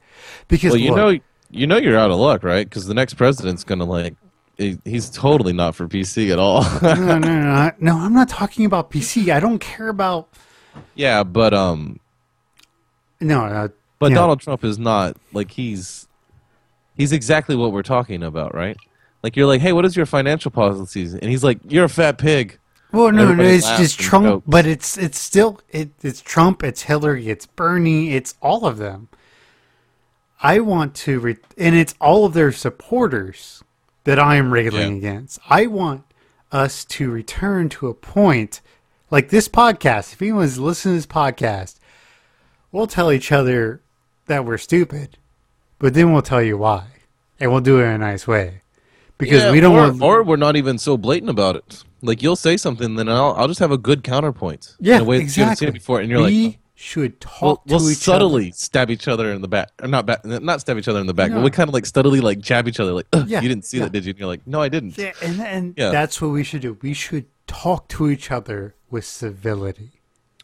Because 0.48 0.72
Well, 0.72 0.80
you 0.80 0.90
look, 0.90 0.96
know, 0.96 1.20
you 1.50 1.66
know, 1.66 1.76
you're 1.76 1.96
out 1.96 2.10
of 2.10 2.18
luck, 2.18 2.42
right? 2.42 2.68
Because 2.68 2.86
the 2.86 2.94
next 2.94 3.14
president's 3.14 3.64
gonna 3.64 3.84
like. 3.84 4.14
He- 4.56 4.78
He's 4.84 5.10
totally 5.10 5.52
not 5.52 5.74
for 5.74 5.86
PC 5.88 6.30
at 6.32 6.38
all. 6.38 6.62
no, 6.82 6.94
no, 6.94 7.18
no, 7.18 7.40
no, 7.42 7.70
no. 7.78 7.96
I'm 7.96 8.12
not 8.14 8.28
talking 8.28 8.64
about 8.66 8.90
PC. 8.90 9.32
I 9.34 9.40
don't 9.40 9.58
care 9.58 9.88
about. 9.88 10.28
yeah, 10.94 11.22
but 11.22 11.52
um, 11.54 12.00
No, 13.20 13.48
no. 13.48 13.70
but 13.98 14.10
Yeah. 14.10 14.16
Donald 14.16 14.40
Trump 14.40 14.64
is 14.64 14.78
not 14.78 15.16
like 15.32 15.50
he's 15.50 16.08
he's 16.96 17.12
exactly 17.12 17.56
what 17.56 17.72
we're 17.72 17.82
talking 17.82 18.22
about, 18.22 18.54
right? 18.54 18.76
Like 19.22 19.36
you're 19.36 19.46
like, 19.46 19.60
hey, 19.60 19.72
what 19.72 19.84
is 19.84 19.96
your 19.96 20.06
financial 20.06 20.50
policies? 20.50 21.12
And 21.14 21.24
he's 21.30 21.42
like, 21.44 21.58
you're 21.68 21.84
a 21.84 21.88
fat 21.88 22.16
pig. 22.18 22.58
Well, 22.92 23.10
no, 23.12 23.34
no. 23.34 23.42
It's 23.42 23.68
just 23.76 23.98
Trump, 23.98 24.26
jokes. 24.26 24.44
but 24.46 24.64
it's 24.66 24.96
it's 24.96 25.18
still 25.18 25.60
it, 25.70 25.90
it's 26.02 26.20
Trump. 26.22 26.62
It's 26.62 26.82
Hillary. 26.82 27.28
It's 27.28 27.44
Bernie. 27.44 28.12
It's 28.14 28.34
all 28.40 28.64
of 28.64 28.78
them. 28.78 29.08
I 30.42 30.60
want 30.60 30.94
to, 30.96 31.18
re- 31.18 31.36
and 31.56 31.74
it's 31.74 31.94
all 32.00 32.26
of 32.26 32.34
their 32.34 32.52
supporters 32.52 33.64
that 34.06 34.18
I 34.18 34.36
am 34.36 34.52
railing 34.52 34.92
Yeah. 34.92 34.98
against. 35.10 35.38
I 35.48 35.66
want 35.66 36.02
us 36.50 36.84
to 36.86 37.10
return 37.10 37.68
to 37.68 37.88
a 37.88 37.94
point 37.94 38.60
like 39.10 39.28
this 39.28 39.48
podcast. 39.48 40.14
If 40.14 40.22
anyone's 40.22 40.58
listening 40.58 40.94
to 40.94 40.98
this 40.98 41.06
podcast, 41.06 41.76
we'll 42.72 42.86
tell 42.86 43.12
each 43.12 43.30
other 43.30 43.82
that 44.26 44.44
we're 44.44 44.58
stupid, 44.58 45.18
but 45.78 45.94
then 45.94 46.12
we'll 46.12 46.22
tell 46.22 46.42
you 46.42 46.56
why, 46.58 46.84
and 47.38 47.50
we'll 47.52 47.60
do 47.60 47.78
it 47.80 47.84
in 47.84 47.90
a 47.90 47.98
nice 47.98 48.26
way 48.26 48.62
because 49.18 49.42
Yeah, 49.44 49.52
we 49.52 49.60
don't 49.60 49.76
or, 49.76 49.90
want. 49.90 50.02
or 50.02 50.22
we're 50.22 50.36
not 50.36 50.56
even 50.56 50.78
so 50.78 50.96
blatant 50.96 51.30
about 51.30 51.56
it. 51.56 51.84
Like 52.02 52.22
you'll 52.22 52.36
say 52.36 52.56
something, 52.56 52.94
then 52.96 53.08
I'll 53.08 53.34
I'll 53.36 53.48
just 53.48 53.60
have 53.60 53.72
a 53.72 53.78
good 53.78 54.02
counterpoint. 54.04 54.76
yeah, 54.80 54.96
in 54.96 55.00
a 55.02 55.04
way 55.04 55.18
that 55.18 55.24
you 55.36 55.42
haven't 55.42 55.52
exactly. 55.52 55.66
seen 55.66 55.68
it 55.68 55.72
before, 55.74 56.00
and 56.00 56.10
you're 56.10 56.22
we 56.24 56.46
like, 56.46 56.58
should 56.78 57.18
talk 57.20 57.66
we'll, 57.66 57.78
to 57.80 57.84
we'll 57.84 57.94
subtly 57.94 58.52
stab 58.52 58.90
each 58.90 59.08
other 59.08 59.32
in 59.32 59.40
the 59.40 59.48
back, 59.48 59.70
or 59.82 59.88
not 59.88 60.04
back, 60.06 60.24
not 60.24 60.60
stab 60.60 60.76
each 60.78 60.86
other 60.88 61.00
in 61.00 61.06
the 61.06 61.14
back, 61.14 61.30
No. 61.30 61.36
but 61.38 61.44
we 61.44 61.50
kind 61.50 61.68
of 61.68 61.74
like 61.74 61.86
subtly 61.86 62.20
like 62.20 62.38
jab 62.38 62.68
each 62.68 62.78
other, 62.78 62.92
like, 62.92 63.06
Yeah, 63.26 63.40
you 63.40 63.48
didn't 63.48 63.64
see 63.64 63.78
yeah. 63.78 63.84
that, 63.84 63.92
did 63.92 64.04
you? 64.04 64.10
And 64.10 64.18
you're 64.18 64.28
like, 64.28 64.46
no, 64.46 64.60
I 64.60 64.68
didn't. 64.68 64.96
Yeah, 64.98 65.12
and 65.22 65.40
and 65.40 65.74
Yeah. 65.76 65.90
that's 65.90 66.20
what 66.20 66.28
we 66.28 66.44
should 66.44 66.60
do. 66.62 66.76
We 66.82 66.92
should 66.92 67.24
talk 67.46 67.88
to 67.88 68.10
each 68.10 68.30
other 68.30 68.74
with 68.90 69.04
civility. 69.06 70.00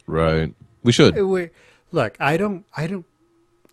Right. 0.07 0.55
We 0.83 0.91
should. 0.93 1.19
Uh, 1.19 1.27
we- 1.27 1.51
look, 1.93 2.17
I 2.19 2.37
don't, 2.39 2.65
I 2.77 2.87
don't, 2.87 3.05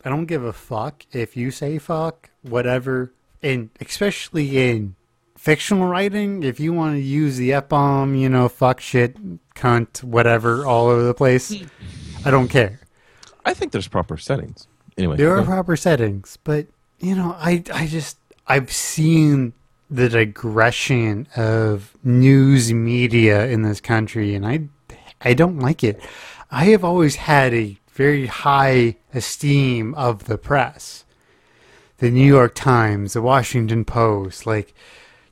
I 0.03 0.09
don't 0.09 0.25
give 0.25 0.43
a 0.43 0.53
fuck 0.53 1.05
if 1.13 1.37
you 1.37 1.51
say 1.51 1.77
fuck, 1.77 2.29
whatever, 2.41 3.13
and 3.41 3.69
especially 3.79 4.57
in 4.69 4.95
fictional 5.37 5.87
writing, 5.87 6.43
if 6.43 6.59
you 6.59 6.73
want 6.73 6.95
to 6.95 7.01
use 7.01 7.37
the 7.37 7.53
f 7.53 7.69
bomb, 7.69 8.15
you 8.15 8.27
know, 8.27 8.49
fuck, 8.49 8.81
shit, 8.81 9.15
cunt, 9.55 10.03
whatever, 10.03 10.65
all 10.65 10.87
over 10.87 11.03
the 11.03 11.13
place, 11.13 11.53
I 12.25 12.31
don't 12.31 12.47
care. 12.47 12.79
I 13.45 13.53
think 13.53 13.71
there's 13.71 13.87
proper 13.87 14.17
settings. 14.17 14.67
Anyway, 14.97 15.17
There 15.17 15.35
are 15.35 15.43
proper 15.43 15.75
settings, 15.75 16.37
but 16.43 16.67
you 16.99 17.15
know, 17.15 17.35
I 17.37 17.63
I 17.73 17.87
just 17.87 18.17
I've 18.47 18.71
seen 18.71 19.53
the 19.89 20.09
digression 20.09 21.27
of 21.35 21.95
news 22.03 22.73
media 22.73 23.47
in 23.47 23.61
this 23.63 23.79
country, 23.79 24.35
and 24.35 24.45
I 24.45 24.67
I 25.21 25.33
don't 25.33 25.59
like 25.59 25.83
it. 25.83 26.01
I 26.51 26.65
have 26.65 26.83
always 26.83 27.15
had 27.15 27.53
a 27.53 27.77
very 27.91 28.27
high 28.27 28.97
esteem 29.13 29.93
of 29.95 30.25
the 30.25 30.37
press, 30.37 31.05
the 31.97 32.09
New 32.11 32.25
York 32.25 32.55
Times, 32.55 33.13
the 33.13 33.21
Washington 33.21 33.85
Post, 33.85 34.45
like 34.45 34.73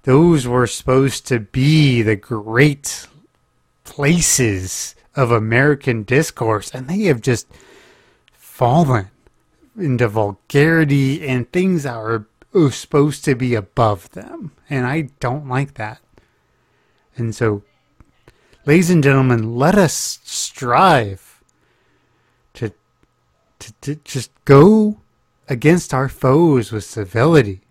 those 0.03 0.47
were 0.47 0.67
supposed 0.67 1.27
to 1.27 1.39
be 1.39 2.01
the 2.01 2.15
great 2.15 3.07
places 3.83 4.95
of 5.17 5.31
American 5.31 6.03
discourse, 6.03 6.71
and 6.73 6.87
they 6.87 7.01
have 7.01 7.21
just 7.21 7.47
fallen 8.31 9.09
into 9.77 10.07
vulgarity 10.07 11.27
and 11.27 11.51
things 11.51 11.83
that 11.83 11.95
are 11.95 12.27
supposed 12.71 13.25
to 13.25 13.35
be 13.35 13.55
above 13.55 14.11
them. 14.11 14.51
And 14.69 14.85
I 14.85 15.09
don't 15.19 15.49
like 15.49 15.73
that. 15.73 15.99
And 17.15 17.35
so, 17.35 17.63
ladies 18.65 18.91
and 18.91 19.03
gentlemen, 19.03 19.55
let 19.55 19.75
us 19.75 20.19
strive 20.23 21.41
to, 22.53 22.71
to, 23.59 23.73
to 23.81 23.95
just 23.95 24.31
go 24.45 24.99
against 25.49 25.93
our 25.93 26.09
foes 26.09 26.71
with 26.71 26.83
civility 26.83 27.61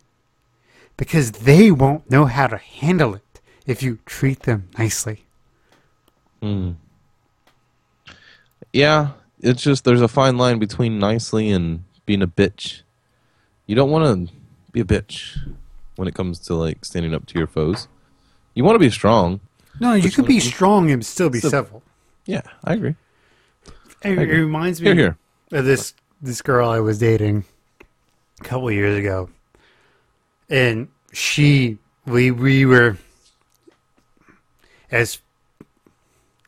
because 0.97 1.31
they 1.31 1.71
won't 1.71 2.11
know 2.11 2.25
how 2.25 2.49
to 2.49 2.57
handle 2.57 3.15
it 3.15 3.41
if 3.67 3.83
you 3.83 3.99
treat 4.05 4.41
them 4.41 4.69
nicely. 4.79 5.27
Mm. 6.43 6.77
Yeah, 8.77 9.13
it's 9.41 9.63
just 9.63 9.85
there's 9.85 10.03
a 10.03 10.09
fine 10.09 10.37
line 10.37 10.59
between 10.59 10.99
nicely 10.99 11.51
and 11.51 11.85
being 12.05 12.21
a 12.21 12.27
bitch. 12.27 12.83
You 13.67 13.75
don't 13.75 13.91
want 13.91 14.29
to 14.29 14.35
be 14.71 14.81
a 14.81 14.85
bitch 14.85 15.39
when 15.97 16.07
it 16.07 16.15
comes 16.15 16.39
to 16.41 16.55
like 16.55 16.85
standing 16.85 17.15
up 17.15 17.25
to 17.27 17.39
your 17.39 17.47
foes. 17.47 17.89
You 18.55 18.65
want 18.65 18.75
to 18.75 18.79
be 18.79 18.91
strong. 18.91 19.41
No, 19.81 19.95
you 19.95 20.11
could 20.11 20.27
be 20.27 20.41
strong 20.41 20.91
and 20.91 21.05
still 21.05 21.31
be 21.31 21.41
So- 21.41 21.49
civil. 21.49 21.83
Yeah, 22.27 22.43
I 22.65 22.75
agree. 22.75 22.97
It, 24.03 24.11
it 24.11 24.19
agree. 24.19 24.41
reminds 24.41 24.81
me 24.81 24.89
Here, 24.89 24.95
here. 24.95 25.59
of 25.59 25.65
this 25.65 25.95
this 26.21 26.43
girl 26.43 26.69
I 26.69 26.81
was 26.81 26.99
dating 26.99 27.45
a 28.41 28.45
couple 28.45 28.71
years 28.71 28.99
ago, 28.99 29.31
and 30.51 30.89
she 31.15 31.79
we 32.05 32.31
we 32.31 32.67
were 32.67 32.99
as 34.91 35.19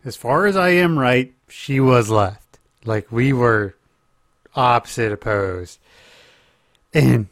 as 0.05 0.14
far 0.17 0.45
as 0.47 0.57
I 0.57 0.71
am 0.71 0.99
right, 0.99 1.33
she 1.49 1.81
was 1.81 2.11
left. 2.11 2.59
Like 2.85 3.11
we 3.11 3.33
were 3.33 3.75
opposite 4.55 5.13
opposed, 5.13 5.79
and 6.95 7.29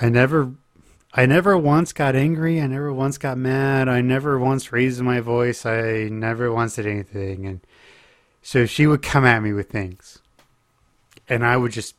I 0.00 0.08
never. 0.08 0.52
I 1.12 1.26
never 1.26 1.58
once 1.58 1.92
got 1.92 2.14
angry. 2.14 2.60
I 2.60 2.68
never 2.68 2.92
once 2.92 3.18
got 3.18 3.36
mad. 3.36 3.88
I 3.88 4.00
never 4.00 4.38
once 4.38 4.70
raised 4.70 5.00
my 5.00 5.18
voice. 5.18 5.66
I 5.66 6.08
never 6.08 6.52
once 6.52 6.76
did 6.76 6.86
anything. 6.86 7.46
And 7.46 7.60
so 8.42 8.64
she 8.64 8.86
would 8.86 9.02
come 9.02 9.24
at 9.24 9.42
me 9.42 9.52
with 9.52 9.70
things, 9.70 10.20
and 11.28 11.44
I 11.44 11.56
would 11.56 11.72
just 11.72 11.96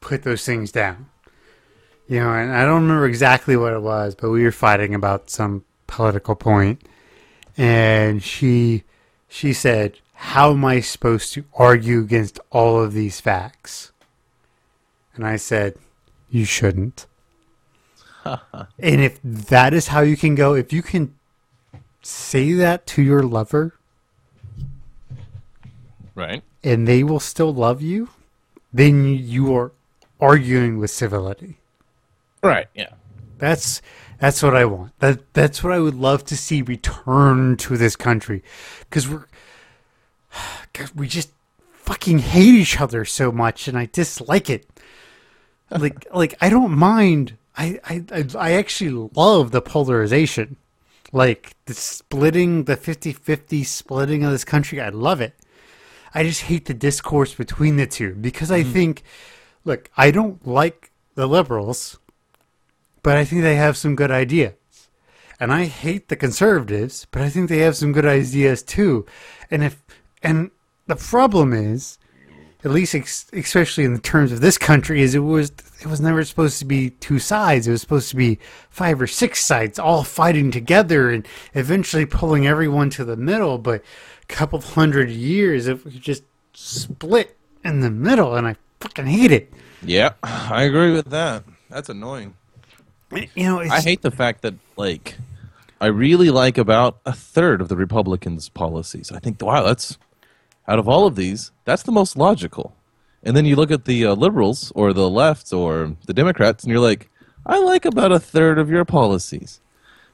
put 0.00 0.22
those 0.22 0.44
things 0.44 0.72
down. 0.72 1.10
You 2.08 2.20
know, 2.20 2.30
and 2.32 2.52
I 2.52 2.64
don't 2.64 2.82
remember 2.82 3.06
exactly 3.06 3.54
what 3.54 3.74
it 3.74 3.82
was, 3.82 4.14
but 4.14 4.30
we 4.30 4.42
were 4.42 4.52
fighting 4.52 4.94
about 4.94 5.28
some 5.28 5.64
political 5.86 6.34
point, 6.34 6.80
and 7.58 8.22
she 8.22 8.84
she 9.28 9.52
said, 9.52 9.98
"How 10.20 10.50
am 10.50 10.64
I 10.64 10.80
supposed 10.80 11.32
to 11.34 11.44
argue 11.54 12.00
against 12.00 12.40
all 12.50 12.80
of 12.80 12.92
these 12.92 13.20
facts?" 13.20 13.92
And 15.14 15.26
I 15.26 15.36
said, 15.36 15.76
"You 16.30 16.44
shouldn't." 16.44 17.06
and 18.24 19.00
if 19.00 19.20
that 19.22 19.72
is 19.72 19.88
how 19.88 20.00
you 20.00 20.16
can 20.16 20.34
go, 20.34 20.54
if 20.54 20.72
you 20.72 20.82
can 20.82 21.14
say 22.02 22.52
that 22.52 22.86
to 22.86 23.02
your 23.02 23.22
lover 23.22 23.74
Right. 26.14 26.42
and 26.64 26.86
they 26.88 27.02
will 27.04 27.20
still 27.20 27.54
love 27.54 27.80
you, 27.80 28.08
then 28.72 29.04
you 29.04 29.54
are 29.54 29.72
arguing 30.20 30.78
with 30.78 30.90
civility. 30.90 31.58
Right. 32.42 32.66
Yeah. 32.74 32.92
That's 33.38 33.80
that's 34.18 34.42
what 34.42 34.56
I 34.56 34.64
want. 34.64 34.98
That 34.98 35.32
that's 35.32 35.62
what 35.62 35.72
I 35.72 35.78
would 35.78 35.94
love 35.94 36.24
to 36.26 36.36
see 36.36 36.60
return 36.62 37.56
to 37.58 37.76
this 37.76 37.94
country, 37.94 38.42
because 38.80 39.08
we're 39.08 39.26
'cause 40.72 40.94
we 40.94 41.08
just 41.08 41.30
fucking 41.72 42.18
hate 42.18 42.54
each 42.54 42.80
other 42.80 43.04
so 43.04 43.32
much, 43.32 43.68
and 43.68 43.78
I 43.78 43.86
dislike 43.86 44.50
it. 44.50 44.66
Like 45.70 46.06
like 46.14 46.34
I 46.40 46.48
don't 46.48 46.72
mind. 46.72 47.36
I 47.56 47.80
I 47.84 48.24
I, 48.36 48.52
actually 48.52 49.10
love 49.14 49.50
the 49.50 49.60
polarization, 49.60 50.56
like 51.12 51.56
the 51.66 51.74
splitting, 51.74 52.64
the 52.64 52.76
50-50 52.76 53.66
splitting 53.66 54.24
of 54.24 54.30
this 54.30 54.44
country. 54.44 54.80
I 54.80 54.90
love 54.90 55.20
it. 55.20 55.34
I 56.14 56.22
just 56.22 56.42
hate 56.42 56.66
the 56.66 56.74
discourse 56.74 57.34
between 57.34 57.76
the 57.76 57.86
two 57.86 58.14
because 58.14 58.50
I 58.52 58.62
mm-hmm. 58.62 58.72
think, 58.72 59.02
look, 59.64 59.90
I 59.96 60.12
don't 60.12 60.46
like 60.46 60.92
the 61.16 61.26
liberals 61.26 61.98
but 63.02 63.16
I 63.16 63.24
think 63.24 63.42
they 63.42 63.56
have 63.56 63.76
some 63.76 63.96
good 63.96 64.10
ideas. 64.10 64.52
And 65.40 65.52
I 65.52 65.64
hate 65.64 66.08
the 66.08 66.16
conservatives, 66.16 67.06
but 67.10 67.22
I 67.22 67.30
think 67.30 67.48
they 67.48 67.58
have 67.58 67.76
some 67.76 67.92
good 67.92 68.06
ideas 68.06 68.62
too. 68.62 69.06
And 69.50 69.62
if 69.62 69.82
and 70.22 70.50
the 70.88 70.96
problem 70.96 71.52
is, 71.52 71.98
at 72.64 72.72
least 72.72 72.94
ex- 72.94 73.30
especially 73.32 73.84
in 73.84 73.92
the 73.92 74.00
terms 74.00 74.32
of 74.32 74.40
this 74.40 74.58
country, 74.58 75.00
is 75.02 75.14
it 75.14 75.20
was 75.20 75.52
it 75.80 75.86
was 75.86 76.00
never 76.00 76.24
supposed 76.24 76.58
to 76.58 76.64
be 76.64 76.90
two 76.90 77.20
sides. 77.20 77.68
It 77.68 77.70
was 77.70 77.80
supposed 77.80 78.10
to 78.10 78.16
be 78.16 78.40
five 78.70 79.00
or 79.00 79.06
six 79.06 79.44
sides 79.44 79.78
all 79.78 80.02
fighting 80.02 80.50
together 80.50 81.10
and 81.10 81.26
eventually 81.54 82.06
pulling 82.06 82.46
everyone 82.46 82.90
to 82.90 83.04
the 83.04 83.16
middle. 83.16 83.58
But 83.58 83.82
a 84.22 84.26
couple 84.26 84.60
hundred 84.60 85.10
years, 85.10 85.68
if 85.68 85.84
we 85.84 85.92
just 85.92 86.24
split 86.54 87.36
in 87.64 87.80
the 87.80 87.90
middle, 87.90 88.34
and 88.34 88.48
I 88.48 88.56
fucking 88.80 89.06
hate 89.06 89.30
it. 89.30 89.52
Yeah, 89.82 90.14
I 90.22 90.64
agree 90.64 90.92
with 90.92 91.10
that. 91.10 91.44
That's 91.70 91.88
annoying. 91.88 92.34
You 93.12 93.44
know, 93.44 93.60
I 93.60 93.80
hate 93.80 94.02
the 94.02 94.10
fact 94.10 94.42
that 94.42 94.54
like 94.76 95.16
I 95.80 95.86
really 95.86 96.30
like 96.30 96.58
about 96.58 96.98
a 97.06 97.12
third 97.12 97.60
of 97.60 97.68
the 97.68 97.76
Republicans' 97.76 98.48
policies. 98.48 99.12
I 99.12 99.18
think 99.18 99.40
wow, 99.40 99.62
that's 99.62 99.96
out 100.68 100.78
of 100.78 100.88
all 100.88 101.06
of 101.06 101.16
these, 101.16 101.50
that's 101.64 101.82
the 101.82 101.92
most 101.92 102.16
logical. 102.16 102.76
And 103.22 103.36
then 103.36 103.46
you 103.46 103.56
look 103.56 103.70
at 103.70 103.86
the 103.86 104.06
uh, 104.06 104.14
liberals 104.14 104.70
or 104.74 104.92
the 104.92 105.10
left 105.10 105.52
or 105.52 105.96
the 106.06 106.14
Democrats, 106.14 106.62
and 106.62 106.70
you're 106.70 106.80
like, 106.80 107.10
I 107.46 107.58
like 107.58 107.84
about 107.84 108.12
a 108.12 108.20
third 108.20 108.58
of 108.58 108.70
your 108.70 108.84
policies, 108.84 109.60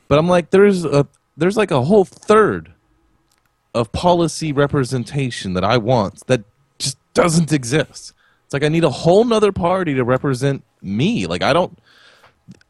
but 0.08 0.18
I'm 0.18 0.28
like, 0.28 0.50
there's 0.50 0.84
a 0.84 1.06
there's 1.36 1.56
like 1.56 1.72
a 1.72 1.82
whole 1.82 2.04
third 2.04 2.72
of 3.74 3.90
policy 3.90 4.52
representation 4.52 5.54
that 5.54 5.64
I 5.64 5.76
want 5.78 6.26
that 6.28 6.44
just 6.78 6.96
doesn't 7.12 7.52
exist. 7.52 8.14
It's 8.44 8.52
like 8.52 8.62
I 8.62 8.68
need 8.68 8.84
a 8.84 8.90
whole 8.90 9.24
nother 9.24 9.50
party 9.50 9.94
to 9.94 10.04
represent 10.04 10.62
me. 10.80 11.26
Like 11.26 11.42
I 11.42 11.52
don't. 11.52 11.76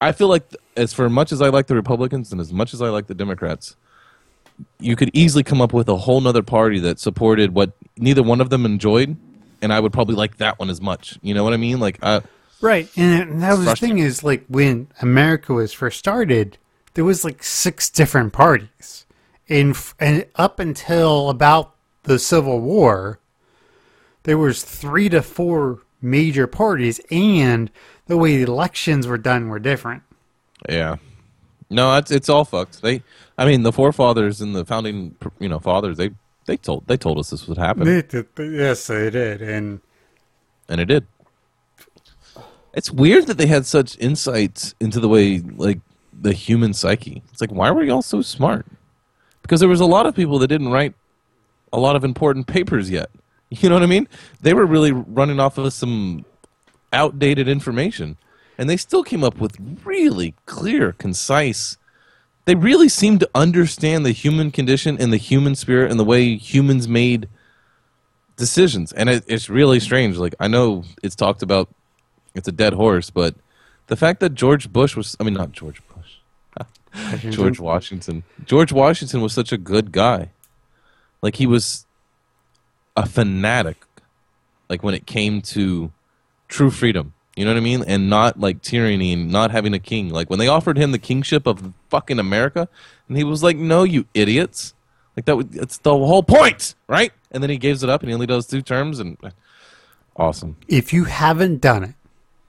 I 0.00 0.12
feel 0.12 0.28
like 0.28 0.54
as 0.76 0.94
for 0.94 1.10
much 1.10 1.32
as 1.32 1.42
I 1.42 1.48
like 1.48 1.66
the 1.66 1.74
Republicans 1.74 2.32
and 2.32 2.40
as 2.40 2.52
much 2.52 2.72
as 2.72 2.80
I 2.80 2.88
like 2.88 3.06
the 3.06 3.14
Democrats, 3.14 3.76
you 4.78 4.96
could 4.96 5.10
easily 5.12 5.42
come 5.42 5.60
up 5.60 5.72
with 5.72 5.88
a 5.88 5.96
whole 5.96 6.20
nother 6.20 6.42
party 6.42 6.78
that 6.80 6.98
supported 6.98 7.54
what 7.54 7.72
neither 7.96 8.22
one 8.22 8.40
of 8.40 8.50
them 8.50 8.64
enjoyed, 8.66 9.16
and 9.62 9.72
I 9.72 9.80
would 9.80 9.92
probably 9.92 10.14
like 10.14 10.38
that 10.38 10.58
one 10.58 10.70
as 10.70 10.80
much. 10.80 11.18
You 11.22 11.34
know 11.34 11.44
what 11.44 11.52
I 11.52 11.56
mean? 11.56 11.80
Like 11.80 11.98
I. 12.02 12.22
Right, 12.60 12.88
and 12.96 13.42
that 13.42 13.58
was 13.58 13.66
the 13.66 13.76
thing 13.76 13.98
is 13.98 14.24
like 14.24 14.44
when 14.48 14.88
America 15.02 15.52
was 15.52 15.72
first 15.72 15.98
started, 15.98 16.56
there 16.94 17.04
was 17.04 17.24
like 17.24 17.42
six 17.42 17.90
different 17.90 18.32
parties, 18.32 19.06
and 19.48 19.76
and 20.00 20.26
up 20.36 20.58
until 20.58 21.28
about 21.30 21.74
the 22.04 22.18
Civil 22.18 22.60
War, 22.60 23.18
there 24.22 24.38
was 24.38 24.62
three 24.62 25.08
to 25.10 25.20
four 25.20 25.80
major 26.00 26.46
parties, 26.46 27.00
and 27.10 27.70
the 28.06 28.16
way 28.16 28.36
the 28.36 28.50
elections 28.50 29.06
were 29.06 29.18
done 29.18 29.48
were 29.48 29.58
different. 29.58 30.02
Yeah. 30.68 30.96
No, 31.70 31.96
it's 31.96 32.10
it's 32.10 32.28
all 32.28 32.44
fucked. 32.44 32.82
They, 32.82 33.02
I 33.36 33.44
mean, 33.44 33.62
the 33.62 33.72
forefathers 33.72 34.40
and 34.40 34.54
the 34.54 34.64
founding, 34.64 35.16
you 35.38 35.48
know, 35.48 35.58
fathers. 35.58 35.96
They 35.96 36.10
they 36.46 36.56
told 36.56 36.86
they 36.86 36.96
told 36.96 37.18
us 37.18 37.30
this 37.30 37.48
would 37.48 37.58
happen, 37.58 37.84
They 37.84 38.02
did, 38.02 38.26
yes, 38.38 38.86
they 38.86 39.10
did, 39.10 39.42
and 39.42 39.80
and 40.68 40.80
it 40.80 40.86
did. 40.86 41.06
It's 42.74 42.90
weird 42.90 43.26
that 43.28 43.38
they 43.38 43.46
had 43.46 43.66
such 43.66 43.96
insights 43.98 44.74
into 44.80 44.98
the 44.98 45.08
way, 45.08 45.38
like, 45.38 45.78
the 46.12 46.32
human 46.32 46.74
psyche. 46.74 47.22
It's 47.30 47.40
like, 47.40 47.52
why 47.52 47.70
were 47.70 47.84
y'all 47.84 48.02
so 48.02 48.20
smart? 48.20 48.66
Because 49.42 49.60
there 49.60 49.68
was 49.68 49.80
a 49.80 49.86
lot 49.86 50.06
of 50.06 50.16
people 50.16 50.40
that 50.40 50.48
didn't 50.48 50.70
write 50.70 50.94
a 51.72 51.78
lot 51.78 51.94
of 51.94 52.02
important 52.04 52.46
papers 52.46 52.90
yet. 52.90 53.10
You 53.50 53.68
know 53.68 53.76
what 53.76 53.84
I 53.84 53.86
mean? 53.86 54.08
They 54.40 54.52
were 54.52 54.66
really 54.66 54.90
running 54.90 55.38
off 55.38 55.58
of 55.58 55.72
some 55.72 56.24
outdated 56.92 57.46
information, 57.46 58.16
and 58.58 58.68
they 58.68 58.76
still 58.76 59.04
came 59.04 59.22
up 59.22 59.38
with 59.38 59.56
really 59.84 60.34
clear, 60.46 60.90
concise. 60.92 61.76
They 62.46 62.54
really 62.54 62.88
seem 62.88 63.18
to 63.20 63.30
understand 63.34 64.04
the 64.04 64.12
human 64.12 64.50
condition 64.50 64.96
and 65.00 65.12
the 65.12 65.16
human 65.16 65.54
spirit 65.54 65.90
and 65.90 65.98
the 65.98 66.04
way 66.04 66.36
humans 66.36 66.86
made 66.86 67.28
decisions. 68.36 68.92
And 68.92 69.08
it, 69.08 69.24
it's 69.26 69.48
really 69.48 69.80
strange. 69.80 70.16
Like 70.18 70.34
I 70.38 70.48
know 70.48 70.84
it's 71.02 71.16
talked 71.16 71.42
about, 71.42 71.68
it's 72.34 72.48
a 72.48 72.52
dead 72.52 72.74
horse, 72.74 73.10
but 73.10 73.34
the 73.86 73.96
fact 73.96 74.20
that 74.20 74.34
George 74.34 74.72
Bush 74.72 74.96
was—I 74.96 75.24
mean, 75.24 75.34
not 75.34 75.52
George 75.52 75.80
Bush, 75.88 76.68
George 77.30 77.60
Washington. 77.60 78.22
George 78.44 78.72
Washington 78.72 79.20
was 79.20 79.32
such 79.32 79.52
a 79.52 79.58
good 79.58 79.92
guy. 79.92 80.30
Like 81.22 81.36
he 81.36 81.46
was 81.46 81.86
a 82.96 83.06
fanatic. 83.06 83.84
Like 84.68 84.82
when 84.82 84.94
it 84.94 85.06
came 85.06 85.42
to 85.42 85.92
true 86.48 86.70
freedom, 86.70 87.12
you 87.36 87.44
know 87.44 87.50
what 87.52 87.56
I 87.56 87.60
mean, 87.60 87.84
and 87.86 88.08
not 88.08 88.38
like 88.38 88.62
tyranny 88.62 89.12
and 89.12 89.30
not 89.30 89.50
having 89.50 89.74
a 89.74 89.78
king. 89.78 90.08
Like 90.10 90.30
when 90.30 90.38
they 90.38 90.48
offered 90.48 90.76
him 90.76 90.92
the 90.92 90.98
kingship 90.98 91.46
of 91.46 91.72
fucking 91.90 92.18
America, 92.18 92.68
and 93.08 93.16
he 93.16 93.24
was 93.24 93.42
like, 93.42 93.56
"No, 93.56 93.82
you 93.82 94.06
idiots!" 94.14 94.72
Like 95.16 95.24
that. 95.26 95.36
would- 95.36 95.52
That's 95.52 95.78
the 95.78 95.90
whole 95.90 96.22
point, 96.22 96.74
right? 96.88 97.12
And 97.30 97.42
then 97.42 97.50
he 97.50 97.56
gives 97.58 97.82
it 97.82 97.90
up, 97.90 98.02
and 98.02 98.08
he 98.10 98.14
only 98.14 98.26
does 98.26 98.46
two 98.46 98.62
terms, 98.62 98.98
and 99.00 99.16
eh, 99.24 99.30
awesome. 100.16 100.56
if 100.68 100.92
you 100.92 101.04
haven't 101.04 101.60
done 101.60 101.82
it, 101.84 101.94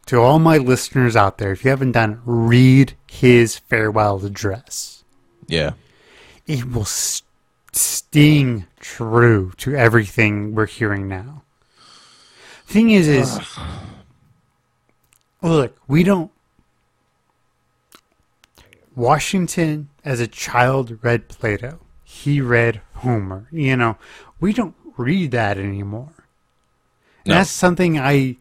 to 0.07 0.17
all 0.19 0.37
my 0.39 0.57
listeners 0.57 1.15
out 1.15 1.37
there, 1.39 1.51
if 1.51 1.63
you 1.63 1.71
haven't 1.71 1.93
done 1.93 2.11
it, 2.13 2.17
read 2.25 2.93
his 3.09 3.57
farewell 3.57 4.23
address. 4.23 5.03
Yeah, 5.47 5.71
It 6.47 6.71
will 6.71 6.83
s- 6.83 7.23
sting 7.71 8.67
true 8.79 9.51
to 9.57 9.75
everything 9.75 10.53
we're 10.53 10.67
hearing 10.67 11.07
now. 11.07 11.41
Thing 12.67 12.91
is, 12.91 13.07
is 13.07 13.39
look, 15.51 15.77
we 15.87 16.03
don't. 16.03 16.31
Washington, 18.95 19.89
as 20.03 20.19
a 20.19 20.27
child, 20.27 20.99
read 21.03 21.27
Plato. 21.27 21.79
He 22.03 22.39
read 22.39 22.81
Homer. 22.95 23.47
You 23.51 23.75
know, 23.75 23.97
we 24.39 24.53
don't 24.53 24.75
read 24.97 25.31
that 25.31 25.57
anymore. 25.57 26.13
No. 27.25 27.35
That's 27.35 27.49
something 27.49 27.99
I. 27.99 28.37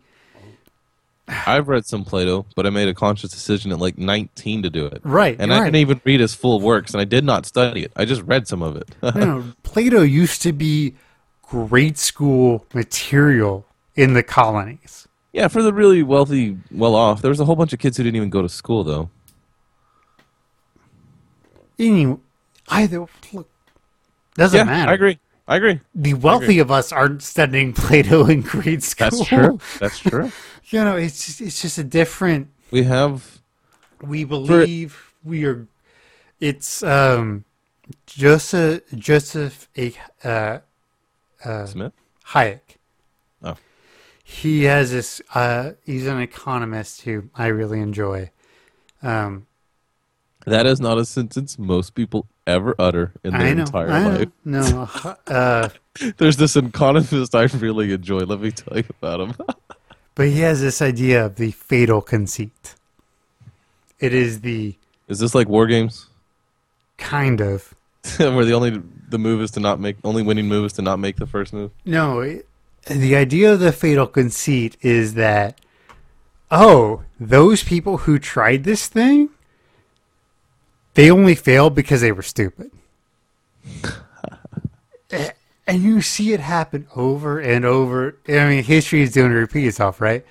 I've 1.26 1.68
read 1.68 1.86
some 1.86 2.04
Plato, 2.04 2.44
but 2.54 2.66
I 2.66 2.70
made 2.70 2.88
a 2.88 2.94
conscious 2.94 3.30
decision 3.30 3.72
at 3.72 3.78
like 3.78 3.96
19 3.96 4.62
to 4.62 4.70
do 4.70 4.84
it. 4.86 5.00
Right, 5.04 5.36
and 5.38 5.52
I 5.52 5.58
right. 5.58 5.64
didn't 5.64 5.76
even 5.76 6.00
read 6.04 6.20
his 6.20 6.34
full 6.34 6.60
works, 6.60 6.92
and 6.92 7.00
I 7.00 7.04
did 7.04 7.24
not 7.24 7.46
study 7.46 7.82
it. 7.82 7.92
I 7.96 8.04
just 8.04 8.22
read 8.22 8.46
some 8.46 8.62
of 8.62 8.76
it. 8.76 8.94
know, 9.02 9.52
Plato 9.62 10.02
used 10.02 10.42
to 10.42 10.52
be 10.52 10.94
grade 11.42 11.96
school 11.96 12.66
material 12.74 13.66
in 13.94 14.12
the 14.12 14.22
colonies. 14.22 15.08
Yeah, 15.34 15.48
for 15.48 15.64
the 15.64 15.72
really 15.72 16.04
wealthy, 16.04 16.56
well 16.70 16.94
off. 16.94 17.20
There 17.20 17.28
was 17.28 17.40
a 17.40 17.44
whole 17.44 17.56
bunch 17.56 17.72
of 17.72 17.80
kids 17.80 17.96
who 17.96 18.04
didn't 18.04 18.14
even 18.14 18.30
go 18.30 18.40
to 18.40 18.48
school, 18.48 18.84
though. 18.84 19.10
Anyway, 21.76 22.18
either 22.68 23.04
look 23.32 23.48
doesn't 24.36 24.56
yeah, 24.56 24.64
matter. 24.64 24.90
I 24.92 24.94
agree. 24.94 25.18
I 25.48 25.56
agree. 25.56 25.80
The 25.92 26.14
wealthy 26.14 26.60
of 26.60 26.70
us 26.70 26.92
aren't 26.92 27.20
studying 27.20 27.72
Plato 27.74 28.26
in 28.26 28.42
grade 28.42 28.84
school. 28.84 29.10
That's 29.10 29.26
true. 29.26 29.60
That's 29.80 29.98
true. 29.98 30.32
You 30.68 30.82
know, 30.82 30.96
it's 30.96 31.26
just, 31.26 31.40
it's 31.42 31.60
just 31.60 31.76
a 31.76 31.84
different. 31.84 32.48
We 32.70 32.84
have 32.84 33.42
We 34.00 34.24
believe 34.24 35.12
we 35.22 35.44
are. 35.44 35.68
It's 36.40 36.82
um, 36.82 37.44
Joseph 38.06 38.82
Joseph 38.94 39.68
A. 39.76 39.92
Uh, 40.24 41.66
Smith. 41.66 41.92
Hayek. 42.28 42.60
He 44.42 44.64
has 44.64 44.90
this. 44.90 45.22
Uh, 45.34 45.72
he's 45.84 46.06
an 46.06 46.20
economist 46.20 47.02
who 47.02 47.30
I 47.34 47.46
really 47.46 47.80
enjoy. 47.80 48.30
Um, 49.02 49.46
That 50.44 50.66
is 50.66 50.80
not 50.80 50.98
a 50.98 51.04
sentence 51.04 51.58
most 51.58 51.94
people 51.94 52.26
ever 52.46 52.74
utter 52.78 53.12
in 53.22 53.32
their 53.32 53.54
know. 53.54 53.62
entire 53.62 53.90
I 53.90 54.02
know. 54.02 54.18
life. 54.18 54.28
No. 54.44 54.88
Uh, 55.26 55.68
There's 56.18 56.36
this 56.36 56.56
economist 56.56 57.34
I 57.34 57.44
really 57.44 57.92
enjoy. 57.92 58.20
Let 58.20 58.40
me 58.40 58.50
tell 58.50 58.76
you 58.76 58.84
about 59.00 59.20
him. 59.20 59.34
but 60.16 60.26
he 60.26 60.40
has 60.40 60.60
this 60.60 60.82
idea 60.82 61.24
of 61.26 61.36
the 61.36 61.52
fatal 61.52 62.00
conceit. 62.02 62.74
It 64.00 64.12
is 64.12 64.40
the 64.40 64.76
Is 65.08 65.18
this 65.20 65.34
like 65.34 65.48
war 65.48 65.66
games? 65.66 66.06
kind 66.98 67.40
of 67.40 67.74
Where 68.18 68.44
the 68.44 68.52
only 68.52 68.82
the 69.08 69.18
move 69.18 69.40
is 69.42 69.50
to 69.52 69.60
not 69.60 69.80
make 69.80 69.96
only 70.04 70.22
winning 70.22 70.46
move 70.48 70.64
is 70.66 70.72
to 70.74 70.82
not 70.82 70.98
make 70.98 71.16
the 71.16 71.26
first 71.26 71.52
move. 71.52 71.70
no. 71.84 72.20
It, 72.20 72.46
the 72.86 73.16
idea 73.16 73.52
of 73.52 73.60
the 73.60 73.72
fatal 73.72 74.06
conceit 74.06 74.76
is 74.82 75.14
that 75.14 75.58
oh, 76.50 77.02
those 77.18 77.64
people 77.64 77.98
who 77.98 78.18
tried 78.18 78.64
this 78.64 78.86
thing, 78.86 79.28
they 80.94 81.10
only 81.10 81.34
failed 81.34 81.74
because 81.74 82.00
they 82.00 82.12
were 82.12 82.22
stupid. 82.22 82.70
And 85.66 85.82
you 85.82 86.02
see 86.02 86.34
it 86.34 86.40
happen 86.40 86.86
over 86.94 87.38
and 87.38 87.64
over. 87.64 88.18
I 88.28 88.48
mean, 88.48 88.64
history 88.64 89.00
is 89.00 89.14
going 89.14 89.30
to 89.30 89.36
repeat 89.36 89.66
itself, 89.66 89.98
right? 89.98 90.22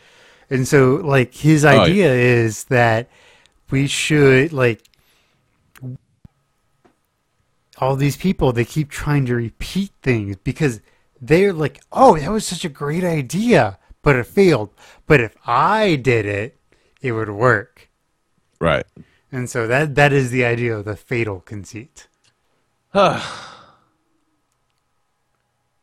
And 0.49 0.67
so, 0.67 0.95
like, 0.95 1.33
his 1.33 1.65
oh, 1.65 1.71
yeah. 1.71 1.81
idea 1.81 2.13
is 2.13 2.65
that 2.65 3.09
we 3.71 3.87
should, 3.87 4.53
like, 4.53 4.83
all 7.79 7.95
these 7.95 8.15
people, 8.15 8.51
they 8.51 8.63
keep 8.63 8.89
trying 8.89 9.25
to 9.25 9.33
repeat 9.33 9.89
things 10.03 10.35
because 10.43 10.81
they're 11.27 11.53
like, 11.53 11.81
oh, 11.91 12.17
that 12.17 12.31
was 12.31 12.45
such 12.45 12.65
a 12.65 12.69
great 12.69 13.03
idea, 13.03 13.79
but 14.01 14.15
it 14.15 14.27
failed. 14.27 14.69
But 15.07 15.21
if 15.21 15.35
I 15.45 15.95
did 15.95 16.25
it, 16.25 16.59
it 17.01 17.13
would 17.13 17.29
work. 17.29 17.89
Right. 18.59 18.85
And 19.31 19.49
so 19.49 19.67
that 19.67 19.95
that 19.95 20.13
is 20.13 20.31
the 20.31 20.45
idea 20.45 20.77
of 20.77 20.85
the 20.85 20.95
fatal 20.95 21.39
conceit. 21.39 22.07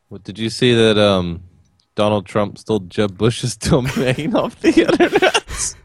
What 0.09 0.25
did 0.25 0.37
you 0.37 0.49
see 0.49 0.73
that 0.73 0.97
um 0.97 1.43
Donald 1.95 2.25
Trump 2.25 2.57
stole 2.57 2.79
Jeb 2.79 3.17
Bush's 3.17 3.55
domain 3.69 4.35
off 4.35 4.59
the 4.59 4.81
internet? 4.81 5.75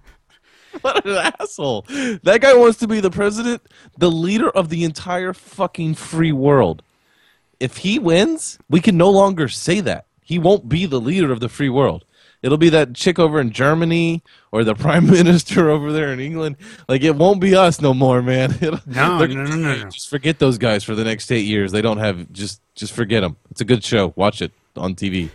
what 0.80 1.06
an 1.06 1.32
asshole. 1.38 1.82
That 2.24 2.40
guy 2.40 2.54
wants 2.54 2.78
to 2.78 2.88
be 2.88 2.98
the 2.98 3.10
president, 3.10 3.62
the 3.96 4.10
leader 4.10 4.50
of 4.50 4.68
the 4.68 4.82
entire 4.82 5.32
fucking 5.32 5.94
free 5.94 6.32
world. 6.32 6.82
If 7.60 7.78
he 7.78 7.98
wins, 7.98 8.58
we 8.68 8.80
can 8.80 8.96
no 8.96 9.10
longer 9.10 9.48
say 9.48 9.80
that. 9.80 10.06
He 10.22 10.38
won't 10.38 10.68
be 10.68 10.86
the 10.86 11.00
leader 11.00 11.32
of 11.32 11.40
the 11.40 11.48
free 11.48 11.68
world. 11.68 12.04
It'll 12.42 12.58
be 12.58 12.68
that 12.68 12.94
chick 12.94 13.18
over 13.18 13.40
in 13.40 13.50
Germany 13.50 14.22
or 14.52 14.62
the 14.62 14.74
prime 14.86 15.06
minister 15.06 15.70
over 15.70 15.90
there 15.92 16.12
in 16.12 16.20
England. 16.20 16.56
Like 16.88 17.02
it 17.02 17.16
won't 17.16 17.40
be 17.40 17.54
us 17.56 17.80
no 17.80 17.94
more, 17.94 18.22
man. 18.22 18.52
It'll- 18.60 18.80
No, 18.86 19.18
no, 19.18 19.26
no, 19.26 19.44
no, 19.44 19.56
no. 19.84 19.90
Just 19.90 20.08
forget 20.10 20.38
those 20.38 20.58
guys 20.58 20.84
for 20.84 20.94
the 20.94 21.04
next 21.04 21.30
eight 21.32 21.46
years. 21.46 21.72
They 21.72 21.82
don't 21.82 21.98
have 21.98 22.30
just 22.32 22.60
just 22.74 22.92
forget 22.92 23.22
them. 23.22 23.36
It's 23.50 23.60
a 23.60 23.64
good 23.64 23.82
show. 23.82 24.12
Watch 24.16 24.42
it 24.42 24.52
on 24.76 24.94
TV. 24.94 25.30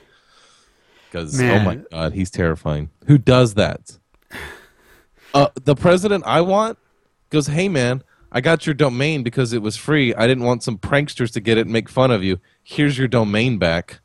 Because 1.09 1.41
oh 1.41 1.59
my 1.59 1.75
god, 1.91 2.13
he's 2.13 2.29
terrifying. 2.29 2.89
Who 3.07 3.17
does 3.17 3.55
that? 3.55 3.97
Uh, 5.33 5.47
the 5.63 5.75
president 5.75 6.23
I 6.27 6.41
want 6.41 6.77
goes, 7.29 7.47
hey 7.47 7.67
man, 7.69 8.03
I 8.31 8.39
got 8.41 8.65
your 8.65 8.73
domain 8.73 9.23
because 9.23 9.51
it 9.53 9.61
was 9.61 9.75
free. 9.75 10.13
I 10.15 10.25
didn't 10.27 10.43
want 10.45 10.63
some 10.63 10.77
pranksters 10.77 11.31
to 11.33 11.41
get 11.41 11.57
it 11.57 11.61
and 11.61 11.71
make 11.73 11.89
fun 11.89 12.11
of 12.11 12.23
you. 12.23 12.39
Here's 12.63 12.97
your 12.97 13.07
domain 13.09 13.57
back. 13.57 13.99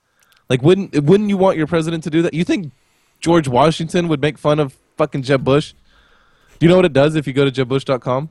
Like, 0.49 0.63
wouldn't 0.63 1.01
wouldn't 1.05 1.29
you 1.31 1.37
want 1.37 1.57
your 1.59 1.67
president 1.67 2.03
to 2.05 2.11
do 2.11 2.23
that? 2.23 2.35
You 2.35 2.45
think 2.45 2.73
George 3.21 3.47
Washington 3.49 4.09
would 4.09 4.21
make 4.21 4.37
fun 4.39 4.59
of 4.61 4.75
fucking 4.97 5.23
Jeb 5.23 5.45
Bush? 5.45 5.75
Do 6.59 6.67
you 6.67 6.71
know 6.71 6.77
what 6.77 6.85
it 6.85 6.93
does 6.93 7.15
if 7.17 7.27
you 7.27 7.33
go 7.33 7.49
to 7.49 7.51
jebbush.com? 7.65 8.31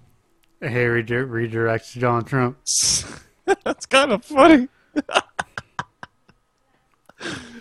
Hey, 0.62 0.86
redir- 0.86 1.30
redirects 1.30 1.94
to 1.94 2.00
Donald 2.00 2.28
Trump. 2.28 2.58
That's 3.64 3.86
kind 3.86 4.12
of 4.12 4.24
funny. 4.26 4.68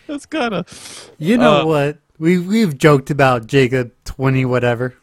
That's 0.07 0.27
kind 0.27 0.55
of 0.55 1.11
You 1.19 1.39
know 1.39 1.63
Uh, 1.63 1.67
what? 1.67 1.99
We 2.19 2.39
we've 2.39 2.77
joked 2.79 3.11
about 3.11 3.47
Jacob 3.47 3.93
twenty 4.05 4.45
whatever. 4.45 4.95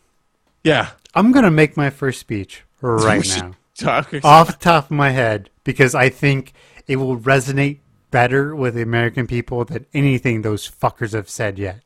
yeah. 0.63 0.89
I'm 1.13 1.33
gonna 1.33 1.51
make 1.51 1.75
my 1.75 1.89
first 1.89 2.21
speech 2.21 2.63
right 2.81 3.27
now, 3.27 3.53
Talk- 3.75 4.13
off 4.23 4.47
the 4.47 4.63
top 4.63 4.85
of 4.85 4.91
my 4.91 5.11
head, 5.11 5.49
because 5.63 5.95
I 5.95 6.09
think 6.09 6.53
it 6.87 6.97
will 6.97 7.17
resonate 7.17 7.79
better 8.09 8.55
with 8.55 8.75
the 8.75 8.81
American 8.81 9.27
people 9.27 9.63
than 9.65 9.85
anything 9.93 10.41
those 10.41 10.69
fuckers 10.69 11.13
have 11.13 11.29
said 11.29 11.57
yet. 11.57 11.81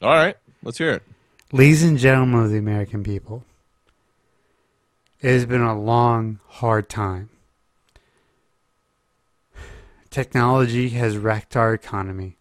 All 0.00 0.14
right, 0.14 0.36
let's 0.62 0.78
hear 0.78 0.92
it. 0.92 1.02
Ladies 1.52 1.82
and 1.82 1.98
gentlemen 1.98 2.44
of 2.44 2.50
the 2.50 2.58
American 2.58 3.02
people, 3.02 3.44
it 5.20 5.30
has 5.30 5.46
been 5.46 5.62
a 5.62 5.78
long, 5.78 6.40
hard 6.46 6.88
time. 6.88 7.30
Technology 10.10 10.90
has 10.90 11.16
wrecked 11.18 11.56
our 11.56 11.74
economy. 11.74 12.38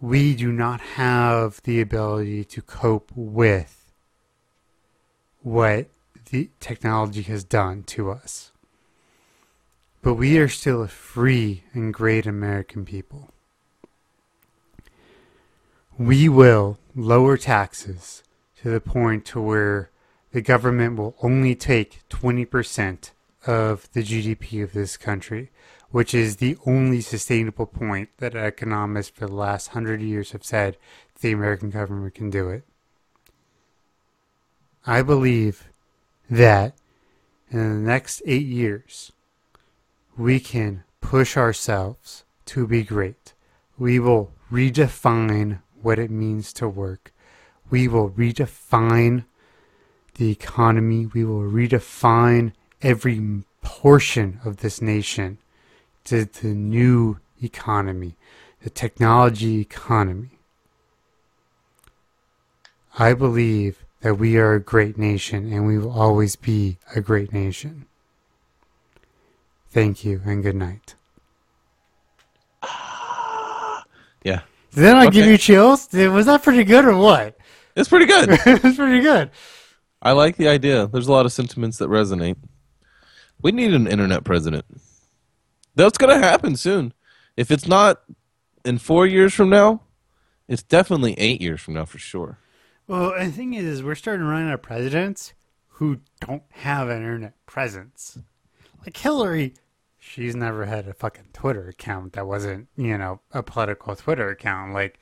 We 0.00 0.34
do 0.34 0.52
not 0.52 0.80
have 0.80 1.62
the 1.62 1.80
ability 1.80 2.44
to 2.44 2.62
cope 2.62 3.10
with 3.14 3.92
what 5.40 5.86
the 6.34 6.50
technology 6.58 7.22
has 7.22 7.44
done 7.44 7.84
to 7.84 8.10
us. 8.10 8.50
But 10.02 10.14
we 10.14 10.36
are 10.38 10.48
still 10.48 10.82
a 10.82 10.88
free 10.88 11.62
and 11.72 11.94
great 11.94 12.26
American 12.26 12.84
people. 12.84 13.30
We 15.96 16.28
will 16.28 16.76
lower 16.96 17.36
taxes 17.36 18.24
to 18.60 18.68
the 18.68 18.80
point 18.80 19.24
to 19.26 19.40
where 19.40 19.90
the 20.32 20.40
government 20.40 20.96
will 20.96 21.14
only 21.22 21.54
take 21.54 22.00
20% 22.08 23.12
of 23.46 23.88
the 23.92 24.02
GDP 24.02 24.60
of 24.64 24.72
this 24.72 24.96
country, 24.96 25.52
which 25.92 26.12
is 26.12 26.38
the 26.38 26.58
only 26.66 27.00
sustainable 27.00 27.66
point 27.66 28.08
that 28.18 28.34
economists 28.34 29.10
for 29.10 29.28
the 29.28 29.36
last 29.36 29.68
hundred 29.68 30.02
years 30.02 30.32
have 30.32 30.42
said 30.42 30.78
the 31.20 31.30
American 31.30 31.70
government 31.70 32.16
can 32.16 32.28
do 32.28 32.48
it. 32.48 32.64
I 34.84 35.02
believe 35.02 35.68
that 36.30 36.74
in 37.50 37.58
the 37.58 37.90
next 37.90 38.22
eight 38.26 38.46
years, 38.46 39.12
we 40.16 40.40
can 40.40 40.84
push 41.00 41.36
ourselves 41.36 42.24
to 42.46 42.66
be 42.66 42.82
great. 42.82 43.34
We 43.78 43.98
will 43.98 44.32
redefine 44.50 45.60
what 45.82 45.98
it 45.98 46.10
means 46.10 46.52
to 46.54 46.68
work. 46.68 47.12
We 47.70 47.88
will 47.88 48.10
redefine 48.10 49.24
the 50.14 50.30
economy. 50.30 51.06
We 51.06 51.24
will 51.24 51.42
redefine 51.42 52.52
every 52.82 53.42
portion 53.62 54.40
of 54.44 54.58
this 54.58 54.80
nation 54.80 55.38
to 56.04 56.24
the 56.24 56.48
new 56.48 57.18
economy, 57.42 58.16
the 58.62 58.70
technology 58.70 59.60
economy. 59.60 60.38
I 62.98 63.14
believe 63.14 63.83
that 64.04 64.16
we 64.16 64.36
are 64.36 64.52
a 64.52 64.60
great 64.60 64.98
nation 64.98 65.50
and 65.50 65.66
we 65.66 65.78
will 65.78 65.90
always 65.90 66.36
be 66.36 66.76
a 66.94 67.00
great 67.00 67.32
nation. 67.32 67.86
Thank 69.70 70.04
you 70.04 70.20
and 70.26 70.42
good 70.42 70.56
night. 70.56 70.94
Yeah, 74.22 74.40
Did 74.72 74.84
that 74.84 74.94
not 74.94 75.12
give 75.12 75.26
you 75.26 75.36
chills? 75.36 75.92
Was 75.92 76.24
that 76.24 76.42
pretty 76.42 76.64
good 76.64 76.86
or 76.86 76.96
what? 76.96 77.36
it's 77.76 77.90
pretty 77.90 78.06
good. 78.06 78.30
it 78.46 78.62
was 78.62 78.76
pretty 78.76 79.00
good. 79.00 79.30
I 80.00 80.12
like 80.12 80.38
the 80.38 80.48
idea. 80.48 80.86
There's 80.86 81.08
a 81.08 81.12
lot 81.12 81.26
of 81.26 81.32
sentiments 81.32 81.76
that 81.76 81.90
resonate. 81.90 82.36
We 83.42 83.52
need 83.52 83.74
an 83.74 83.86
internet 83.86 84.24
president. 84.24 84.64
That's 85.74 85.98
going 85.98 86.18
to 86.18 86.26
happen 86.26 86.56
soon. 86.56 86.94
If 87.36 87.50
it's 87.50 87.66
not 87.68 88.00
in 88.64 88.78
four 88.78 89.06
years 89.06 89.34
from 89.34 89.50
now, 89.50 89.82
it's 90.48 90.62
definitely 90.62 91.12
eight 91.18 91.42
years 91.42 91.60
from 91.60 91.74
now 91.74 91.84
for 91.84 91.98
sure. 91.98 92.38
Well, 92.86 93.14
the 93.18 93.30
thing 93.30 93.54
is, 93.54 93.82
we're 93.82 93.94
starting 93.94 94.24
to 94.26 94.30
run 94.30 94.48
out 94.48 94.54
of 94.54 94.62
presidents 94.62 95.32
who 95.68 96.00
don't 96.20 96.42
have 96.50 96.88
an 96.88 96.98
internet 96.98 97.34
presence. 97.46 98.18
Like 98.84 98.96
Hillary, 98.96 99.54
she's 99.98 100.36
never 100.36 100.66
had 100.66 100.86
a 100.86 100.92
fucking 100.94 101.28
Twitter 101.32 101.68
account 101.68 102.12
that 102.12 102.26
wasn't, 102.26 102.68
you 102.76 102.98
know, 102.98 103.20
a 103.32 103.42
political 103.42 103.96
Twitter 103.96 104.28
account. 104.28 104.74
Like, 104.74 104.98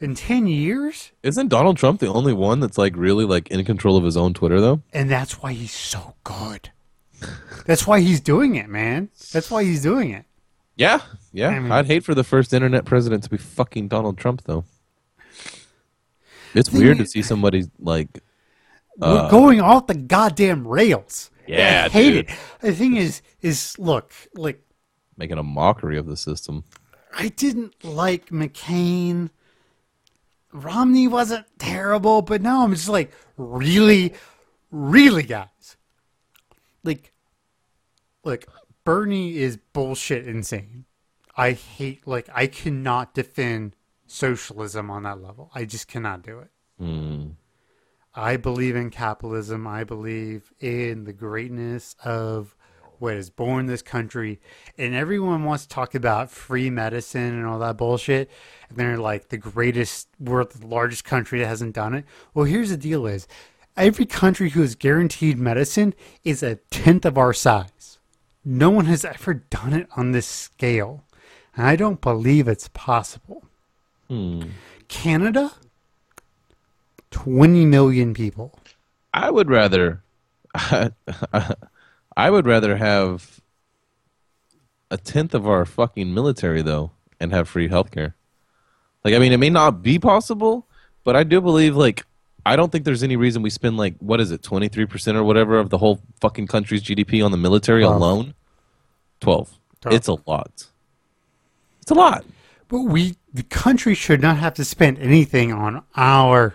in 0.00 0.14
10 0.14 0.46
years, 0.46 1.12
Isn't 1.22 1.48
Donald 1.48 1.76
Trump 1.76 2.00
the 2.00 2.06
only 2.06 2.32
one 2.32 2.60
that's 2.60 2.78
like 2.78 2.94
really 2.96 3.24
like 3.24 3.48
in 3.48 3.62
control 3.64 3.96
of 3.96 4.04
his 4.04 4.16
own 4.16 4.32
Twitter 4.32 4.60
though? 4.60 4.80
and 4.92 5.10
that's 5.10 5.42
why 5.42 5.52
he's 5.52 5.72
so 5.72 6.14
good. 6.24 6.70
That's 7.66 7.84
why 7.86 7.98
he's 8.00 8.20
doing 8.20 8.54
it, 8.54 8.68
man. 8.68 9.08
That's 9.32 9.50
why 9.50 9.64
he's 9.64 9.82
doing 9.82 10.10
it. 10.10 10.24
Yeah, 10.76 11.00
yeah. 11.32 11.48
I 11.48 11.58
mean- 11.58 11.72
I'd 11.72 11.86
hate 11.86 12.04
for 12.04 12.14
the 12.14 12.22
first 12.22 12.54
internet 12.54 12.84
president 12.84 13.24
to 13.24 13.30
be 13.30 13.36
fucking 13.38 13.88
Donald 13.88 14.16
Trump 14.18 14.42
though. 14.44 14.64
It's 16.54 16.70
weird 16.70 16.98
to 16.98 17.06
see 17.06 17.22
somebody 17.22 17.64
like 17.78 18.22
We're 18.96 19.08
uh, 19.08 19.30
going 19.30 19.60
off 19.60 19.86
the 19.86 19.94
goddamn 19.94 20.66
rails. 20.66 21.30
Yeah, 21.46 21.84
I 21.86 21.88
hate 21.88 22.10
dude. 22.10 22.30
it. 22.30 22.36
The 22.60 22.74
thing 22.74 22.96
is, 22.96 23.22
is 23.40 23.78
look, 23.78 24.12
like 24.34 24.62
making 25.16 25.38
a 25.38 25.42
mockery 25.42 25.98
of 25.98 26.06
the 26.06 26.16
system. 26.16 26.64
I 27.16 27.28
didn't 27.28 27.84
like 27.84 28.30
McCain. 28.30 29.30
Romney 30.52 31.08
wasn't 31.08 31.46
terrible, 31.58 32.22
but 32.22 32.42
now 32.42 32.64
I'm 32.64 32.74
just 32.74 32.88
like, 32.88 33.12
really, 33.36 34.14
really, 34.70 35.22
guys. 35.22 35.76
Like, 36.84 37.12
like 38.24 38.48
Bernie 38.84 39.36
is 39.36 39.58
bullshit 39.72 40.26
insane. 40.26 40.84
I 41.36 41.52
hate, 41.52 42.06
like, 42.06 42.28
I 42.34 42.46
cannot 42.46 43.14
defend 43.14 43.74
socialism 44.10 44.90
on 44.90 45.04
that 45.04 45.22
level. 45.22 45.50
I 45.54 45.64
just 45.64 45.88
cannot 45.88 46.22
do 46.22 46.40
it. 46.40 46.50
Hmm. 46.78 47.28
I 48.14 48.36
believe 48.36 48.74
in 48.74 48.90
capitalism. 48.90 49.66
I 49.66 49.84
believe 49.84 50.52
in 50.60 51.04
the 51.04 51.12
greatness 51.12 51.94
of 52.04 52.56
what 52.98 53.14
is 53.14 53.30
born 53.30 53.66
this 53.66 53.82
country. 53.82 54.40
And 54.76 54.94
everyone 54.94 55.44
wants 55.44 55.64
to 55.64 55.68
talk 55.68 55.94
about 55.94 56.30
free 56.30 56.70
medicine 56.70 57.34
and 57.34 57.46
all 57.46 57.58
that 57.60 57.76
bullshit. 57.76 58.30
And 58.68 58.78
they're 58.78 58.98
like 58.98 59.28
the 59.28 59.36
greatest, 59.36 60.08
we're 60.18 60.44
the 60.44 60.66
largest 60.66 61.04
country 61.04 61.38
that 61.38 61.46
hasn't 61.46 61.74
done 61.74 61.94
it. 61.94 62.04
Well, 62.34 62.44
here's 62.44 62.70
the 62.70 62.76
deal 62.76 63.06
is 63.06 63.28
every 63.76 64.06
country 64.06 64.50
who 64.50 64.62
has 64.62 64.74
guaranteed 64.74 65.38
medicine 65.38 65.94
is 66.24 66.42
a 66.42 66.56
tenth 66.70 67.04
of 67.04 67.16
our 67.16 67.32
size. 67.32 67.98
No 68.44 68.70
one 68.70 68.86
has 68.86 69.04
ever 69.04 69.34
done 69.34 69.74
it 69.74 69.88
on 69.96 70.12
this 70.12 70.26
scale. 70.26 71.04
And 71.54 71.66
I 71.66 71.76
don't 71.76 72.00
believe 72.00 72.48
it's 72.48 72.68
possible. 72.68 73.47
Canada, 74.88 75.52
20 77.10 77.66
million 77.66 78.14
people. 78.14 78.58
I 79.12 79.30
would 79.30 79.50
rather, 79.50 80.02
I 80.54 80.90
would 82.30 82.46
rather 82.46 82.76
have 82.76 83.40
a 84.90 84.96
tenth 84.96 85.34
of 85.34 85.46
our 85.46 85.64
fucking 85.64 86.12
military 86.14 86.62
though, 86.62 86.92
and 87.20 87.32
have 87.32 87.48
free 87.48 87.68
healthcare. 87.68 88.14
Like, 89.04 89.14
I 89.14 89.18
mean, 89.18 89.32
it 89.32 89.38
may 89.38 89.50
not 89.50 89.82
be 89.82 89.98
possible, 89.98 90.66
but 91.04 91.16
I 91.16 91.24
do 91.24 91.40
believe 91.40 91.76
like 91.76 92.04
I 92.46 92.56
don't 92.56 92.72
think 92.72 92.84
there's 92.84 93.02
any 93.02 93.16
reason 93.16 93.42
we 93.42 93.50
spend 93.50 93.76
like 93.76 93.94
what 93.98 94.20
is 94.20 94.30
it, 94.30 94.42
twenty 94.42 94.68
three 94.68 94.86
percent 94.86 95.16
or 95.18 95.24
whatever 95.24 95.58
of 95.58 95.68
the 95.68 95.78
whole 95.78 96.00
fucking 96.20 96.46
country's 96.46 96.82
GDP 96.82 97.22
on 97.24 97.30
the 97.30 97.36
military 97.36 97.82
Twelve. 97.82 97.96
alone. 97.96 98.34
Twelve. 99.20 99.58
Twelve. 99.82 99.94
It's 99.94 100.08
a 100.08 100.16
lot. 100.26 100.66
It's 101.82 101.90
a 101.90 101.94
lot. 101.94 102.24
But 102.68 102.80
we, 102.80 103.16
the 103.32 103.42
country 103.42 103.94
should 103.94 104.20
not 104.20 104.38
have 104.38 104.54
to 104.54 104.64
spend 104.64 104.98
anything 104.98 105.52
on 105.52 105.82
our 105.96 106.54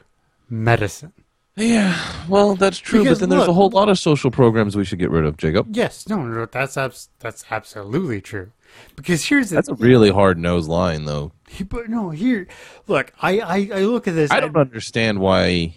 medicine. 0.50 1.14
Yeah, 1.56 1.96
well, 2.28 2.56
that's 2.56 2.80
true. 2.80 3.04
Because, 3.04 3.20
but 3.20 3.30
then 3.30 3.38
there's 3.38 3.48
a 3.48 3.54
whole 3.54 3.70
lot 3.70 3.88
of 3.88 4.00
social 4.00 4.32
programs 4.32 4.76
we 4.76 4.86
should 4.86 4.98
get 4.98 5.12
rid 5.12 5.24
of, 5.24 5.38
Jacob. 5.38 5.68
Yes, 5.70 6.10
no, 6.10 6.24
no, 6.24 6.46
that's 6.48 6.78
abs- 6.78 7.10
that's 7.20 7.46
absolutely 7.52 8.22
true. 8.22 8.52
Because 8.96 9.26
here's 9.26 9.50
the 9.52 9.56
That's 9.58 9.70
a 9.70 9.76
really 9.76 10.10
hard 10.10 10.40
nosed 10.40 10.68
line, 10.68 11.06
though. 11.06 11.32
but 11.70 11.90
no 11.90 12.10
here. 12.10 12.48
Look, 12.88 13.14
I, 13.22 13.40
I 13.40 13.70
I 13.72 13.80
look 13.84 14.08
at 14.08 14.16
this. 14.16 14.32
I 14.32 14.40
don't 14.40 14.58
understand 14.58 15.20
why. 15.20 15.76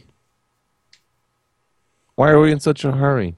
Why 2.14 2.30
are 2.30 2.40
we 2.40 2.50
in 2.52 2.60
such 2.60 2.82
a 2.84 2.92
hurry? 2.92 3.36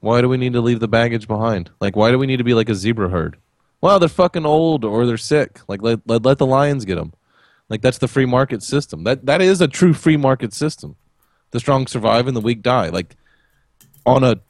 Why 0.00 0.20
do 0.20 0.28
we 0.28 0.36
need 0.36 0.54
to 0.54 0.60
leave 0.60 0.80
the 0.80 0.88
baggage 0.88 1.28
behind? 1.28 1.70
Like, 1.80 1.94
why 1.94 2.10
do 2.10 2.18
we 2.18 2.26
need 2.26 2.38
to 2.38 2.44
be 2.44 2.54
like 2.54 2.68
a 2.68 2.74
zebra 2.74 3.08
herd? 3.10 3.36
Well, 3.80 3.98
they're 3.98 4.08
fucking 4.08 4.46
old 4.46 4.84
or 4.84 5.06
they're 5.06 5.16
sick. 5.16 5.60
Like, 5.68 5.82
let, 5.82 6.00
let, 6.06 6.24
let 6.24 6.38
the 6.38 6.46
lions 6.46 6.84
get 6.84 6.96
them. 6.96 7.12
Like, 7.68 7.82
that's 7.82 7.98
the 7.98 8.08
free 8.08 8.26
market 8.26 8.62
system. 8.62 9.04
That 9.04 9.26
That 9.26 9.42
is 9.42 9.60
a 9.60 9.68
true 9.68 9.92
free 9.92 10.16
market 10.16 10.52
system. 10.52 10.96
The 11.50 11.60
strong 11.60 11.86
survive 11.86 12.26
and 12.26 12.36
the 12.36 12.40
weak 12.40 12.62
die. 12.62 12.88
Like, 12.88 13.16
on 14.04 14.22
a 14.22 14.40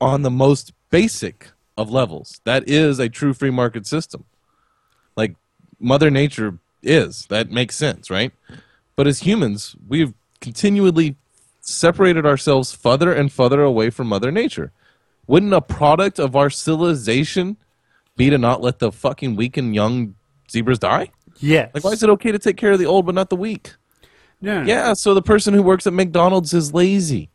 on 0.00 0.22
the 0.22 0.30
most 0.30 0.72
basic 0.90 1.50
of 1.76 1.90
levels, 1.90 2.40
that 2.44 2.68
is 2.68 2.98
a 2.98 3.08
true 3.08 3.32
free 3.32 3.50
market 3.50 3.86
system. 3.86 4.24
Like, 5.16 5.36
Mother 5.80 6.10
Nature 6.10 6.58
is. 6.82 7.26
That 7.26 7.50
makes 7.50 7.76
sense, 7.76 8.10
right? 8.10 8.32
But 8.94 9.06
as 9.06 9.20
humans, 9.20 9.76
we've 9.86 10.14
continually 10.40 11.16
separated 11.60 12.24
ourselves 12.24 12.72
further 12.72 13.12
and 13.12 13.32
further 13.32 13.62
away 13.62 13.90
from 13.90 14.06
Mother 14.06 14.30
Nature. 14.30 14.72
Wouldn't 15.26 15.52
a 15.52 15.60
product 15.60 16.18
of 16.18 16.36
our 16.36 16.50
civilization 16.50 17.56
be 18.16 18.30
to 18.30 18.38
not 18.38 18.62
let 18.62 18.78
the 18.78 18.90
fucking 18.90 19.36
weak 19.36 19.56
and 19.56 19.74
young 19.74 20.14
zebras 20.50 20.78
die? 20.78 21.10
Yes. 21.38 21.70
Like, 21.74 21.84
why 21.84 21.92
is 21.92 22.02
it 22.02 22.10
okay 22.10 22.32
to 22.32 22.38
take 22.38 22.56
care 22.56 22.72
of 22.72 22.78
the 22.78 22.86
old 22.86 23.06
but 23.06 23.14
not 23.14 23.30
the 23.30 23.36
weak? 23.36 23.74
no. 24.40 24.62
Yeah, 24.62 24.92
so 24.94 25.14
the 25.14 25.22
person 25.22 25.54
who 25.54 25.62
works 25.62 25.86
at 25.86 25.92
McDonald's 25.92 26.52
is 26.54 26.74
lazy, 26.74 27.30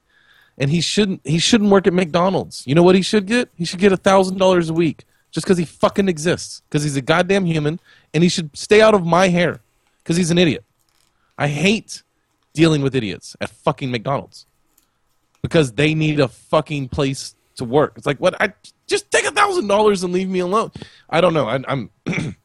and 0.58 0.70
he 0.70 0.82
shouldn't. 0.82 1.22
He 1.24 1.40
shouldn't 1.40 1.70
work 1.70 1.88
at 1.88 1.94
McDonald's. 1.94 2.64
You 2.66 2.76
know 2.76 2.84
what 2.84 2.96
he 2.96 3.02
should 3.02 3.26
get? 3.26 3.50
He 3.56 3.66
should 3.66 3.80
get 3.80 3.92
a 3.92 3.98
thousand 3.98 4.38
dollars 4.38 4.70
a 4.70 4.74
week 4.74 5.06
just 5.32 5.46
because 5.46 5.58
he 5.58 5.66
fucking 5.66 6.08
exists. 6.08 6.62
Because 6.70 6.84
he's 6.84 6.96
a 6.96 7.02
goddamn 7.02 7.46
human, 7.46 7.80
and 8.14 8.24
he 8.24 8.30
should 8.30 8.56
stay 8.56 8.82
out 8.82 8.94
of 8.94 9.06
my 9.06 9.30
hair 9.30 9.62
because 10.04 10.18
he's 10.18 10.32
an 10.32 10.38
idiot. 10.38 10.64
I 11.38 11.48
hate 11.48 12.04
dealing 12.54 12.82
with 12.82 12.96
idiots 12.96 13.36
at 13.42 13.50
fucking 13.50 13.90
McDonald's 13.90 14.46
because 15.42 15.74
they 15.74 15.96
need 15.96 16.20
a 16.20 16.28
fucking 16.28 16.90
place 16.90 17.36
to 17.56 17.66
work. 17.66 17.94
It's 17.98 18.06
like 18.06 18.20
what? 18.20 18.40
I 18.42 18.54
just 18.92 19.10
take 19.10 19.26
a 19.26 19.32
thousand 19.32 19.68
dollars 19.68 20.04
and 20.04 20.14
leave 20.14 20.30
me 20.30 20.40
alone. 20.40 20.72
I 21.10 21.22
don't 21.22 21.34
know. 21.34 21.48
I, 21.48 21.60
I'm 21.68 21.90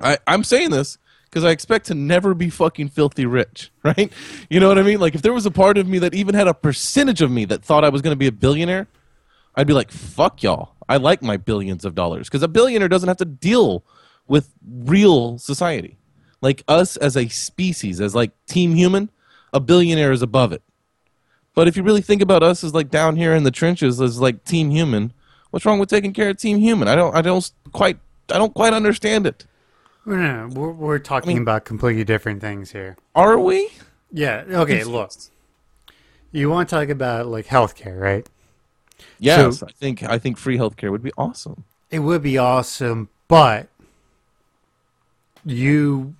I, 0.00 0.18
I'm 0.26 0.42
saying 0.42 0.70
this 0.70 0.98
because 1.30 1.44
I 1.44 1.50
expect 1.50 1.86
to 1.86 1.94
never 1.94 2.34
be 2.34 2.50
fucking 2.50 2.88
filthy 2.88 3.26
rich, 3.26 3.70
right? 3.84 4.12
You 4.50 4.60
know 4.60 4.68
what 4.68 4.78
I 4.78 4.82
mean? 4.82 4.98
Like 4.98 5.14
if 5.14 5.22
there 5.22 5.32
was 5.32 5.46
a 5.46 5.50
part 5.50 5.78
of 5.78 5.86
me 5.86 5.98
that 6.00 6.14
even 6.14 6.34
had 6.34 6.48
a 6.48 6.54
percentage 6.54 7.22
of 7.22 7.30
me 7.30 7.44
that 7.46 7.64
thought 7.64 7.84
I 7.84 7.90
was 7.90 8.02
going 8.02 8.12
to 8.12 8.18
be 8.18 8.26
a 8.26 8.32
billionaire, 8.32 8.88
I'd 9.54 9.66
be 9.66 9.72
like, 9.72 9.92
"Fuck 9.92 10.42
y'all! 10.42 10.74
I 10.88 10.96
like 10.96 11.22
my 11.22 11.36
billions 11.36 11.84
of 11.84 11.94
dollars." 11.94 12.28
Because 12.28 12.42
a 12.42 12.48
billionaire 12.48 12.88
doesn't 12.88 13.08
have 13.08 13.18
to 13.18 13.24
deal 13.24 13.84
with 14.26 14.50
real 14.66 15.38
society. 15.38 15.98
Like 16.40 16.64
us 16.66 16.96
as 16.96 17.16
a 17.16 17.28
species, 17.28 18.00
as 18.00 18.14
like 18.14 18.32
team 18.46 18.74
human, 18.74 19.10
a 19.52 19.60
billionaire 19.60 20.12
is 20.12 20.22
above 20.22 20.52
it. 20.52 20.62
But 21.54 21.68
if 21.68 21.76
you 21.76 21.82
really 21.82 22.02
think 22.02 22.20
about 22.20 22.42
us 22.42 22.64
as 22.64 22.74
like 22.74 22.90
down 22.90 23.16
here 23.16 23.34
in 23.34 23.44
the 23.44 23.50
trenches 23.50 24.00
as 24.00 24.20
like 24.20 24.44
team 24.44 24.70
human, 24.70 25.12
what's 25.54 25.64
wrong 25.64 25.78
with 25.78 25.88
taking 25.88 26.12
care 26.12 26.30
of 26.30 26.36
team 26.36 26.58
human? 26.58 26.88
I 26.88 26.96
don't 26.96 27.14
I 27.14 27.22
don't 27.22 27.48
quite 27.72 27.96
I 28.28 28.38
don't 28.38 28.52
quite 28.52 28.72
understand 28.72 29.24
it. 29.24 29.46
No, 30.04 30.50
we're, 30.52 30.72
we're 30.72 30.98
talking 30.98 31.28
mean- 31.28 31.42
about 31.42 31.64
completely 31.64 32.02
different 32.02 32.40
things 32.40 32.72
here. 32.72 32.96
Are 33.14 33.38
we? 33.38 33.70
Yeah. 34.12 34.42
Okay. 34.48 34.82
Look, 34.82 35.12
you 36.32 36.50
want 36.50 36.68
to 36.68 36.74
talk 36.74 36.88
about 36.88 37.28
like 37.28 37.46
healthcare, 37.46 37.98
right? 38.00 38.28
Yes, 39.20 39.60
So- 39.60 39.66
I 39.68 39.72
think 39.72 40.02
I 40.02 40.18
think 40.18 40.38
free 40.38 40.58
healthcare 40.58 40.90
would 40.90 41.04
be 41.04 41.12
awesome. 41.16 41.62
It 41.88 42.00
would 42.00 42.22
be 42.22 42.36
awesome, 42.36 43.08
but 43.28 43.68
you, 45.44 46.16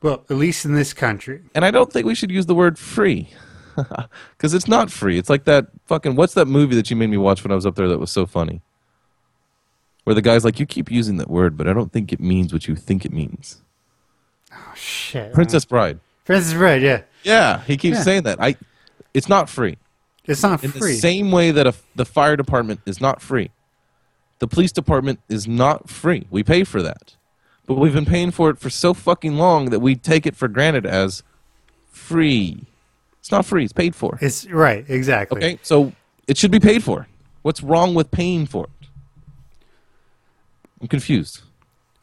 well, 0.00 0.24
at 0.30 0.36
least 0.36 0.64
in 0.64 0.74
this 0.74 0.94
country, 0.94 1.42
And 1.54 1.62
I 1.66 1.70
don't 1.70 1.92
think 1.92 2.06
we 2.06 2.14
should 2.14 2.30
use 2.30 2.46
the 2.46 2.54
word 2.54 2.78
free. 2.78 3.28
Cuz 4.38 4.54
it's 4.54 4.68
not 4.68 4.90
free. 4.90 5.18
It's 5.18 5.30
like 5.30 5.44
that 5.44 5.66
fucking 5.86 6.14
what's 6.16 6.34
that 6.34 6.46
movie 6.46 6.74
that 6.76 6.90
you 6.90 6.96
made 6.96 7.10
me 7.10 7.16
watch 7.16 7.42
when 7.44 7.50
I 7.52 7.54
was 7.54 7.66
up 7.66 7.74
there 7.74 7.88
that 7.88 7.98
was 7.98 8.10
so 8.10 8.26
funny? 8.26 8.60
Where 10.04 10.14
the 10.14 10.22
guy's 10.22 10.44
like 10.44 10.58
you 10.58 10.66
keep 10.66 10.90
using 10.90 11.16
that 11.18 11.30
word, 11.30 11.56
but 11.56 11.68
I 11.68 11.72
don't 11.72 11.92
think 11.92 12.12
it 12.12 12.20
means 12.20 12.52
what 12.52 12.66
you 12.68 12.74
think 12.76 13.04
it 13.04 13.12
means. 13.12 13.62
oh, 14.52 14.72
shit, 14.74 15.32
Princess 15.32 15.64
Bride. 15.64 16.00
Princess 16.24 16.54
Bride, 16.54 16.82
yeah, 16.82 17.02
Yeah, 17.24 17.60
he 17.62 17.76
keeps 17.76 17.98
Yeah. 17.98 18.02
saying 18.02 18.22
that. 18.24 18.40
I 18.40 18.56
it's 19.14 19.28
not 19.28 19.48
free. 19.48 19.76
it's 20.26 20.42
not 20.42 20.62
In 20.64 20.70
free. 20.72 20.92
the 20.94 20.98
same 20.98 21.30
way 21.32 21.50
that 21.50 21.66
a, 21.66 21.74
the 21.94 22.04
fire 22.04 22.36
department 22.36 22.80
is 22.86 23.00
not 23.00 23.20
free, 23.22 23.50
the 24.40 24.46
police 24.48 24.72
department 24.72 25.20
is 25.28 25.46
not 25.46 25.88
free. 25.88 26.26
We 26.30 26.42
pay 26.42 26.64
for 26.64 26.82
that. 26.82 27.16
But 27.66 27.74
we've 27.74 27.92
been 27.94 28.04
paying 28.06 28.32
for 28.32 28.50
it 28.50 28.58
for 28.58 28.70
so 28.70 28.92
fucking 28.92 29.36
long 29.36 29.70
that 29.70 29.78
we 29.80 29.94
take 29.94 30.26
it 30.26 30.34
for 30.34 30.48
granted 30.48 30.84
as 30.84 31.22
free. 31.92 32.64
It's 33.22 33.30
not 33.30 33.46
free, 33.46 33.62
it's 33.62 33.72
paid 33.72 33.94
for. 33.94 34.18
It's 34.20 34.50
right, 34.50 34.84
exactly. 34.88 35.38
Okay? 35.38 35.58
So 35.62 35.92
it 36.26 36.36
should 36.36 36.50
be 36.50 36.58
paid 36.58 36.82
for. 36.82 37.06
What's 37.42 37.62
wrong 37.62 37.94
with 37.94 38.10
paying 38.10 38.46
for 38.46 38.64
it? 38.64 38.88
I'm 40.80 40.88
confused. 40.88 41.42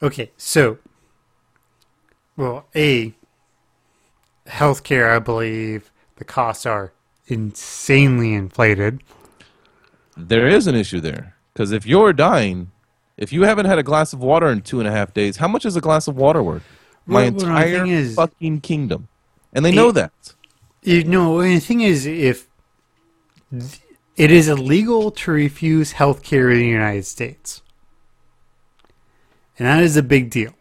Okay, 0.01 0.31
so, 0.37 0.77
well, 2.37 2.67
a 2.73 3.13
healthcare, 4.47 5.13
I 5.13 5.19
believe 5.19 5.91
the 6.15 6.23
costs 6.23 6.65
are 6.65 6.93
insanely 7.27 8.33
inflated. 8.33 9.01
There 10.15 10.47
is 10.47 10.67
an 10.67 10.75
issue 10.75 11.01
there. 11.01 11.35
Because 11.51 11.73
if 11.73 11.85
you're 11.85 12.13
dying, 12.13 12.71
if 13.17 13.33
you 13.33 13.43
haven't 13.43 13.65
had 13.65 13.77
a 13.77 13.83
glass 13.83 14.13
of 14.13 14.19
water 14.19 14.47
in 14.47 14.61
two 14.61 14.79
and 14.79 14.87
a 14.87 14.91
half 14.91 15.13
days, 15.13 15.35
how 15.35 15.49
much 15.49 15.65
is 15.65 15.75
a 15.75 15.81
glass 15.81 16.07
of 16.07 16.15
water 16.15 16.41
worth? 16.41 16.63
My 17.05 17.29
Well, 17.29 17.49
entire 17.51 18.05
fucking 18.11 18.61
kingdom. 18.61 19.09
And 19.51 19.65
they 19.65 19.73
know 19.73 19.91
that. 19.91 20.13
You 20.81 21.03
know, 21.03 21.39
and 21.39 21.57
the 21.57 21.59
thing 21.59 21.81
is, 21.81 22.05
if 22.05 22.47
it 24.15 24.31
is 24.31 24.47
illegal 24.47 25.11
to 25.11 25.31
refuse 25.31 25.93
health 25.93 26.23
care 26.23 26.49
in 26.49 26.59
the 26.59 26.67
United 26.67 27.05
States, 27.05 27.61
and 29.57 29.67
that 29.67 29.83
is 29.83 29.97
a 29.97 30.03
big 30.03 30.29
deal. 30.29 30.53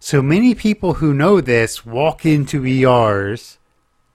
So 0.00 0.22
many 0.22 0.54
people 0.54 0.94
who 0.94 1.12
know 1.12 1.40
this 1.40 1.84
walk 1.84 2.24
into 2.24 2.64
ERs 2.64 3.58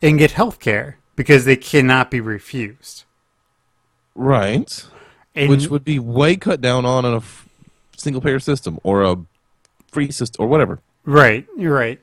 and 0.02 0.18
get 0.18 0.32
health 0.32 0.60
care 0.60 0.98
because 1.16 1.46
they 1.46 1.56
cannot 1.56 2.10
be 2.10 2.20
refused. 2.20 3.04
Right. 4.16 4.86
And 5.36 5.50
Which 5.50 5.68
would 5.68 5.84
be 5.84 6.00
way 6.00 6.36
cut 6.36 6.62
down 6.62 6.86
on 6.86 7.06
a 7.06 7.18
f- 7.18 7.48
single 7.98 8.22
payer 8.22 8.39
system 8.39 8.80
or 8.84 9.04
a 9.04 9.18
free 9.91 10.12
system 10.12 10.44
or 10.44 10.48
whatever. 10.48 10.80
right, 11.06 11.46
you're 11.58 11.74
right. 11.76 12.00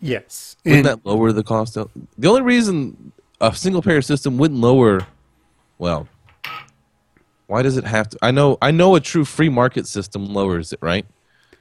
Yes, 0.00 0.56
Wouldn't 0.64 0.86
and 0.86 0.86
that 0.86 1.06
lower 1.06 1.32
the 1.32 1.42
cost? 1.42 1.76
Out? 1.78 1.90
The 2.18 2.28
only 2.28 2.42
reason 2.42 3.12
a 3.40 3.54
single 3.54 3.82
payer 3.82 4.02
system 4.02 4.36
wouldn't 4.38 4.60
lower, 4.60 5.06
well, 5.78 6.08
why 7.46 7.62
does 7.62 7.76
it 7.76 7.84
have 7.84 8.08
to? 8.10 8.18
I 8.22 8.30
know, 8.30 8.58
I 8.60 8.70
know, 8.72 8.94
a 8.94 9.00
true 9.00 9.24
free 9.24 9.48
market 9.48 9.86
system 9.86 10.26
lowers 10.26 10.72
it, 10.72 10.78
right? 10.82 11.06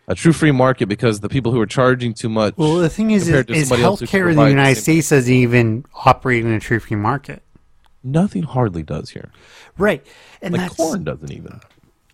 a 0.08 0.14
true 0.14 0.34
free 0.34 0.52
market 0.52 0.86
because 0.88 1.20
the 1.22 1.30
people 1.30 1.52
who 1.52 1.60
are 1.60 1.66
charging 1.66 2.14
too 2.14 2.30
much. 2.30 2.54
Well, 2.58 2.76
the 2.76 2.90
thing 2.90 3.10
is, 3.10 3.28
is, 3.28 3.46
is 3.48 3.68
somebody 3.68 3.82
else 3.84 4.00
who 4.02 4.06
healthcare 4.06 4.30
in 4.30 4.36
the 4.38 4.50
United 4.50 4.76
same- 4.76 4.84
States 5.02 5.10
doesn't 5.10 5.34
even 5.34 5.84
operate 6.06 6.46
in 6.46 6.52
a 6.52 6.60
true 6.60 6.80
free 6.80 6.96
market. 6.96 7.42
nothing 8.04 8.44
hardly 8.44 8.84
does 8.84 9.10
here. 9.10 9.32
Right. 9.80 10.06
And 10.44 10.54
Like 10.54 10.78
corn 10.78 11.04
doesn't 11.06 11.32
even. 11.32 11.60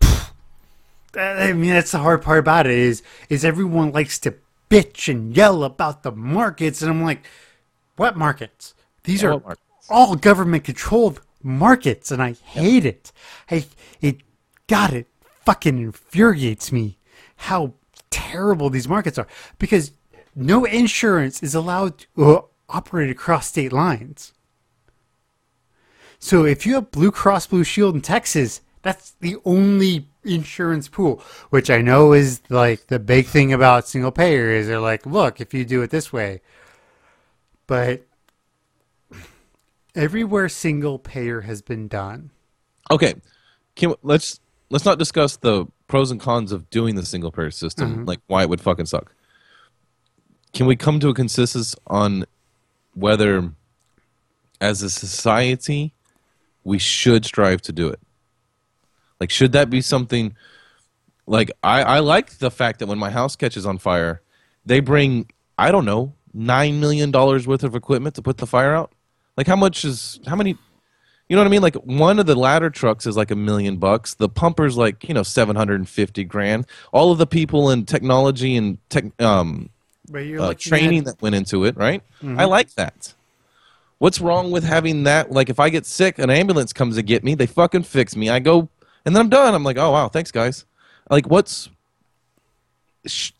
I 1.14 1.52
mean, 1.52 1.68
that's 1.70 1.92
the 1.92 1.98
hard 1.98 2.22
part 2.22 2.38
about 2.38 2.66
it 2.66 2.72
is, 2.72 3.02
is 3.28 3.44
everyone 3.44 3.92
likes 3.92 4.18
to 4.20 4.34
bitch 4.72 5.08
and 5.08 5.36
yell 5.36 5.64
about 5.64 6.02
the 6.02 6.12
markets. 6.12 6.80
And 6.80 6.90
I'm 6.90 7.02
like, 7.02 7.26
what 7.96 8.16
markets? 8.16 8.74
These 9.04 9.22
Yeah, 9.22 9.30
are 9.30 9.40
markets? 9.40 9.86
all 9.90 10.16
government 10.16 10.64
controlled 10.64 11.20
markets. 11.42 12.10
And 12.10 12.22
I 12.22 12.32
hate 12.32 12.86
it. 12.86 13.12
I, 13.50 13.66
it, 14.00 14.22
God, 14.66 14.94
it 14.94 15.08
fucking 15.44 15.78
infuriates 15.78 16.72
me 16.72 16.98
how 17.36 17.74
terrible 18.10 18.70
these 18.70 18.88
markets 18.88 19.18
are 19.18 19.26
because 19.58 19.92
no 20.34 20.64
insurance 20.64 21.42
is 21.42 21.54
allowed 21.54 21.98
to 21.98 22.24
uh, 22.24 22.42
operate 22.68 23.10
across 23.10 23.48
state 23.48 23.72
lines. 23.72 24.32
So 26.18 26.44
if 26.44 26.64
you 26.64 26.74
have 26.74 26.90
Blue 26.92 27.10
Cross 27.10 27.48
Blue 27.48 27.64
Shield 27.64 27.94
in 27.96 28.00
Texas, 28.00 28.60
that's 28.82 29.10
the 29.20 29.36
only 29.44 30.08
insurance 30.24 30.88
pool, 30.88 31.22
which 31.50 31.70
I 31.70 31.80
know 31.80 32.12
is 32.12 32.42
like 32.48 32.86
the 32.86 32.98
big 32.98 33.26
thing 33.26 33.52
about 33.52 33.88
single 33.88 34.12
payer 34.12 34.50
is 34.50 34.66
they're 34.66 34.80
like, 34.80 35.06
look, 35.06 35.40
if 35.40 35.52
you 35.54 35.64
do 35.64 35.82
it 35.82 35.90
this 35.90 36.12
way. 36.12 36.40
But 37.66 38.06
everywhere 39.94 40.48
single 40.48 40.98
payer 40.98 41.42
has 41.42 41.62
been 41.62 41.88
done. 41.88 42.30
Okay, 42.90 43.14
can 43.76 43.94
let's 44.02 44.40
let's 44.70 44.84
not 44.84 44.98
discuss 44.98 45.36
the 45.36 45.66
pros 45.86 46.10
and 46.10 46.20
cons 46.20 46.52
of 46.52 46.68
doing 46.70 46.94
the 46.94 47.04
single 47.04 47.30
payer 47.30 47.50
system, 47.50 47.92
mm-hmm. 47.92 48.04
like 48.04 48.20
why 48.26 48.42
it 48.42 48.48
would 48.48 48.60
fucking 48.60 48.86
suck. 48.86 49.14
Can 50.52 50.66
we 50.66 50.76
come 50.76 51.00
to 51.00 51.08
a 51.08 51.14
consensus 51.14 51.74
on 51.86 52.24
whether, 52.94 53.52
as 54.60 54.82
a 54.82 54.90
society, 54.90 55.94
we 56.64 56.78
should 56.78 57.24
strive 57.24 57.62
to 57.62 57.72
do 57.72 57.88
it? 57.88 58.00
Like, 59.22 59.30
should 59.30 59.52
that 59.52 59.70
be 59.70 59.80
something? 59.80 60.34
Like, 61.28 61.52
I 61.62 61.82
I 61.84 61.98
like 62.00 62.38
the 62.38 62.50
fact 62.50 62.80
that 62.80 62.88
when 62.88 62.98
my 62.98 63.08
house 63.10 63.36
catches 63.36 63.64
on 63.64 63.78
fire, 63.78 64.20
they 64.66 64.80
bring 64.80 65.30
I 65.56 65.70
don't 65.70 65.84
know 65.84 66.14
nine 66.34 66.80
million 66.80 67.12
dollars 67.12 67.46
worth 67.46 67.62
of 67.62 67.76
equipment 67.76 68.16
to 68.16 68.22
put 68.22 68.38
the 68.38 68.48
fire 68.48 68.74
out. 68.74 68.90
Like, 69.36 69.46
how 69.46 69.54
much 69.54 69.84
is 69.84 70.18
how 70.26 70.34
many? 70.34 70.56
You 71.28 71.36
know 71.36 71.42
what 71.42 71.46
I 71.46 71.50
mean? 71.50 71.62
Like 71.62 71.76
one 71.76 72.18
of 72.18 72.26
the 72.26 72.34
ladder 72.34 72.68
trucks 72.68 73.06
is 73.06 73.16
like 73.16 73.30
a 73.30 73.36
million 73.36 73.76
bucks. 73.76 74.14
The 74.14 74.28
pumper's 74.28 74.76
like 74.76 75.06
you 75.08 75.14
know 75.14 75.22
seven 75.22 75.54
hundred 75.54 75.76
and 75.76 75.88
fifty 75.88 76.24
grand. 76.24 76.66
All 76.92 77.12
of 77.12 77.18
the 77.18 77.26
people 77.28 77.70
and 77.70 77.86
technology 77.86 78.56
and 78.56 78.78
tech, 78.90 79.04
um, 79.22 79.70
uh, 80.42 80.48
training 80.58 80.98
at- 80.98 81.04
that 81.04 81.22
went 81.22 81.36
into 81.36 81.64
it, 81.64 81.76
right? 81.76 82.02
I 82.40 82.44
like 82.46 82.74
that. 82.74 83.14
What's 83.98 84.20
wrong 84.20 84.50
with 84.50 84.64
having 84.64 85.04
that? 85.04 85.30
Like 85.30 85.48
if 85.48 85.60
I 85.60 85.68
get 85.70 85.86
sick, 85.86 86.18
an 86.18 86.28
ambulance 86.28 86.72
comes 86.72 86.96
to 86.96 87.02
get 87.02 87.22
me, 87.22 87.36
they 87.36 87.46
fucking 87.46 87.84
fix 87.84 88.16
me. 88.16 88.28
I 88.28 88.40
go 88.40 88.68
and 89.04 89.14
then 89.14 89.20
I'm 89.20 89.28
done. 89.28 89.54
I'm 89.54 89.64
like, 89.64 89.76
oh 89.78 89.90
wow, 89.90 90.08
thanks 90.08 90.30
guys. 90.30 90.64
Like 91.10 91.26
what's 91.28 91.68
sh- 93.06 93.32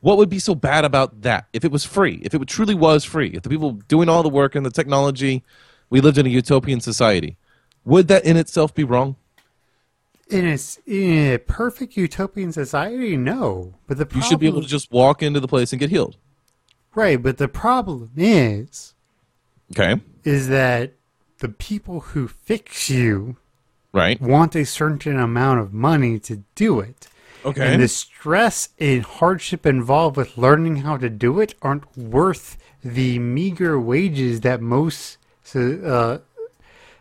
what 0.00 0.18
would 0.18 0.28
be 0.28 0.38
so 0.38 0.54
bad 0.54 0.84
about 0.84 1.22
that 1.22 1.46
if 1.52 1.64
it 1.64 1.72
was 1.72 1.84
free? 1.84 2.20
If 2.22 2.34
it 2.34 2.46
truly 2.46 2.74
was 2.74 3.04
free? 3.04 3.28
If 3.34 3.42
the 3.42 3.48
people 3.48 3.72
doing 3.72 4.08
all 4.08 4.22
the 4.22 4.28
work 4.28 4.54
and 4.54 4.64
the 4.64 4.70
technology, 4.70 5.42
we 5.90 6.00
lived 6.00 6.18
in 6.18 6.26
a 6.26 6.28
utopian 6.30 6.80
society, 6.80 7.36
would 7.84 8.08
that 8.08 8.24
in 8.24 8.36
itself 8.36 8.74
be 8.74 8.84
wrong? 8.84 9.16
in 10.28 10.44
a, 10.44 10.58
in 10.86 11.34
a 11.34 11.38
perfect 11.38 11.96
utopian 11.96 12.50
society, 12.52 13.16
no. 13.16 13.74
But 13.86 13.96
the 13.98 14.08
You 14.12 14.22
should 14.22 14.40
be 14.40 14.48
able 14.48 14.60
to 14.60 14.66
just 14.66 14.90
walk 14.90 15.22
into 15.22 15.38
the 15.38 15.46
place 15.46 15.72
and 15.72 15.78
get 15.78 15.88
healed. 15.90 16.16
right. 16.96 17.22
But 17.22 17.38
the 17.38 17.46
problem 17.46 18.10
is, 18.16 18.94
Okay, 19.72 20.00
is 20.24 20.48
that 20.48 20.94
the 21.38 21.48
people 21.48 22.00
who 22.00 22.26
fix 22.26 22.90
you 22.90 23.36
right? 23.96 24.20
want 24.20 24.54
a 24.54 24.64
certain 24.64 25.18
amount 25.18 25.60
of 25.60 25.72
money 25.72 26.18
to 26.20 26.42
do 26.54 26.80
it. 26.80 27.08
Okay. 27.44 27.72
And 27.72 27.82
the 27.82 27.88
stress 27.88 28.70
and 28.78 29.02
hardship 29.02 29.64
involved 29.64 30.16
with 30.16 30.36
learning 30.36 30.76
how 30.76 30.96
to 30.96 31.08
do 31.08 31.40
it 31.40 31.54
aren't 31.62 31.96
worth 31.96 32.58
the 32.82 33.18
meager 33.18 33.80
wages 33.80 34.40
that 34.40 34.60
most 34.60 35.16
uh, 35.54 36.18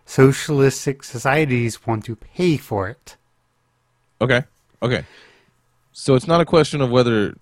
socialistic 0.05 1.03
societies 1.03 1.85
want 1.85 2.05
to 2.05 2.15
pay 2.15 2.57
for 2.57 2.87
it. 2.87 3.17
Okay. 4.21 4.43
Okay. 4.81 5.03
So 5.91 6.15
it's 6.15 6.27
not 6.27 6.41
a 6.41 6.45
question 6.45 6.81
of 6.81 6.89
whether 6.91 7.35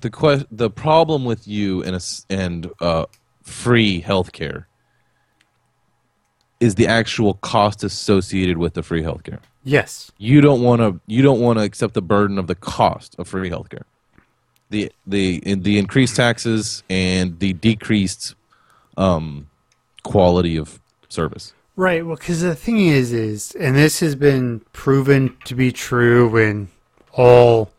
the 0.00 0.10
que- 0.10 0.46
the 0.50 0.70
problem 0.70 1.24
with 1.24 1.48
you 1.48 1.82
and 1.82 1.96
a 1.96 2.00
and 2.30 2.70
uh, 2.80 3.06
free 3.42 4.02
healthcare 4.02 4.66
is 6.64 6.76
the 6.76 6.86
actual 6.86 7.34
cost 7.34 7.84
associated 7.84 8.56
with 8.56 8.72
the 8.72 8.82
free 8.82 9.02
healthcare. 9.02 9.40
Yes. 9.64 10.10
You 10.16 10.40
don't 10.40 10.62
want 10.62 10.80
to 10.80 10.98
you 11.06 11.22
don't 11.22 11.40
want 11.40 11.58
to 11.58 11.64
accept 11.64 11.92
the 11.92 12.02
burden 12.02 12.38
of 12.38 12.46
the 12.46 12.54
cost 12.54 13.14
of 13.18 13.28
free 13.28 13.50
healthcare. 13.50 13.84
The 14.70 14.90
the 15.06 15.42
the 15.54 15.78
increased 15.78 16.16
taxes 16.16 16.82
and 16.88 17.38
the 17.38 17.52
decreased 17.52 18.34
um, 18.96 19.48
quality 20.04 20.56
of 20.56 20.80
service. 21.10 21.52
Right. 21.76 22.06
Well, 22.06 22.16
because 22.16 22.40
the 22.40 22.54
thing 22.54 22.80
is, 22.80 23.12
is 23.12 23.54
and 23.56 23.76
this 23.76 24.00
has 24.00 24.14
been 24.14 24.60
proven 24.72 25.36
to 25.44 25.54
be 25.54 25.70
true 25.70 26.34
in 26.36 26.68
all 27.12 27.70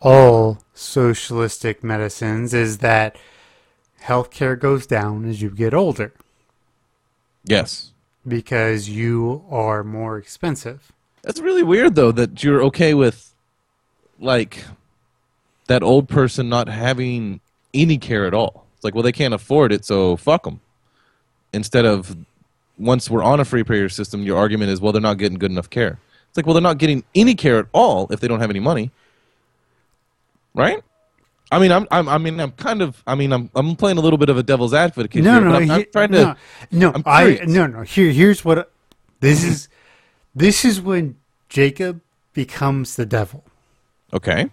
all 0.00 0.58
socialistic 0.74 1.84
medicines, 1.84 2.52
is 2.52 2.78
that 2.78 3.16
healthcare 4.02 4.58
goes 4.58 4.86
down 4.86 5.24
as 5.24 5.40
you 5.40 5.50
get 5.50 5.72
older 5.72 6.12
Yes. 7.44 7.92
because 8.26 8.88
you 8.88 9.44
are 9.50 9.84
more 9.84 10.18
expensive. 10.18 10.92
That's 11.22 11.40
really 11.40 11.62
weird, 11.62 11.94
though, 11.94 12.12
that 12.12 12.42
you're 12.42 12.62
okay 12.64 12.94
with, 12.94 13.34
like, 14.18 14.64
that 15.66 15.82
old 15.82 16.08
person 16.08 16.48
not 16.48 16.68
having 16.68 17.40
any 17.72 17.98
care 17.98 18.26
at 18.26 18.34
all. 18.34 18.66
It's 18.74 18.84
like, 18.84 18.94
well, 18.94 19.02
they 19.02 19.12
can't 19.12 19.34
afford 19.34 19.72
it, 19.72 19.84
so 19.84 20.16
fuck 20.16 20.44
them. 20.44 20.60
Instead 21.52 21.84
of, 21.84 22.16
once 22.78 23.08
we're 23.08 23.22
on 23.22 23.40
a 23.40 23.44
free 23.44 23.64
payer 23.64 23.88
system, 23.88 24.22
your 24.22 24.36
argument 24.36 24.70
is, 24.70 24.80
well, 24.80 24.92
they're 24.92 25.00
not 25.00 25.18
getting 25.18 25.38
good 25.38 25.50
enough 25.50 25.70
care. 25.70 25.98
It's 26.28 26.36
like, 26.36 26.46
well, 26.46 26.54
they're 26.54 26.62
not 26.62 26.78
getting 26.78 27.04
any 27.14 27.34
care 27.34 27.58
at 27.58 27.66
all 27.72 28.08
if 28.10 28.20
they 28.20 28.28
don't 28.28 28.40
have 28.40 28.50
any 28.50 28.60
money, 28.60 28.90
right? 30.54 30.82
I 31.52 31.58
mean, 31.58 31.70
I'm, 31.72 31.86
I'm, 31.90 32.08
I 32.08 32.18
mean, 32.18 32.40
I'm 32.40 32.52
kind 32.52 32.82
of, 32.82 33.02
I 33.06 33.14
mean, 33.14 33.32
I'm, 33.32 33.50
I'm 33.54 33.76
playing 33.76 33.98
a 33.98 34.00
little 34.00 34.18
bit 34.18 34.28
of 34.28 34.36
a 34.38 34.42
devil's 34.42 34.74
advocate 34.74 35.22
No, 35.22 35.32
here, 35.34 35.40
no, 35.42 35.52
but 35.52 35.62
I'm, 35.70 35.78
he- 35.78 35.84
trying 35.84 36.12
to. 36.12 36.36
no, 36.70 36.90
no. 36.90 37.02
I 37.06 37.40
no, 37.46 37.66
no. 37.66 37.82
Here, 37.82 38.10
here's 38.10 38.44
what. 38.44 38.72
This 39.20 39.44
is, 39.44 39.68
this 40.34 40.64
is 40.64 40.80
when 40.80 41.16
Jacob 41.48 42.00
becomes 42.32 42.96
the 42.96 43.06
devil. 43.06 43.44
Okay, 44.12 44.50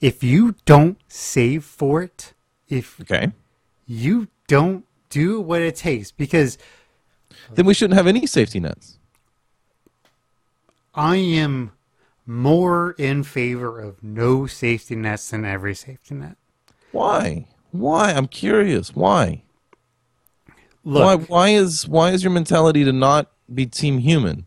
If 0.00 0.22
you 0.22 0.54
don't 0.64 0.98
save 1.08 1.64
for 1.64 2.02
it, 2.02 2.34
if 2.68 3.00
okay. 3.00 3.32
you 3.86 4.28
don't 4.48 4.84
do 5.10 5.40
what 5.40 5.60
it 5.62 5.76
takes, 5.76 6.10
because 6.10 6.58
Then 7.54 7.66
we 7.66 7.74
shouldn't 7.74 7.96
have 7.96 8.06
any 8.06 8.26
safety 8.26 8.60
nets. 8.60 8.98
I 10.94 11.16
am 11.16 11.72
more 12.26 12.92
in 12.98 13.22
favor 13.24 13.80
of 13.80 14.02
no 14.02 14.46
safety 14.46 14.94
nets 14.96 15.30
than 15.30 15.44
every 15.44 15.74
safety 15.74 16.14
net. 16.14 16.36
Why? 16.92 17.46
Why? 17.70 18.12
I'm 18.12 18.28
curious. 18.28 18.94
Why? 18.94 19.42
Look, 20.84 21.02
why? 21.02 21.26
Why 21.26 21.48
is 21.50 21.86
why 21.88 22.10
is 22.10 22.22
your 22.24 22.32
mentality 22.32 22.84
to 22.84 22.92
not 22.92 23.30
be 23.52 23.66
team 23.66 23.98
human? 23.98 24.46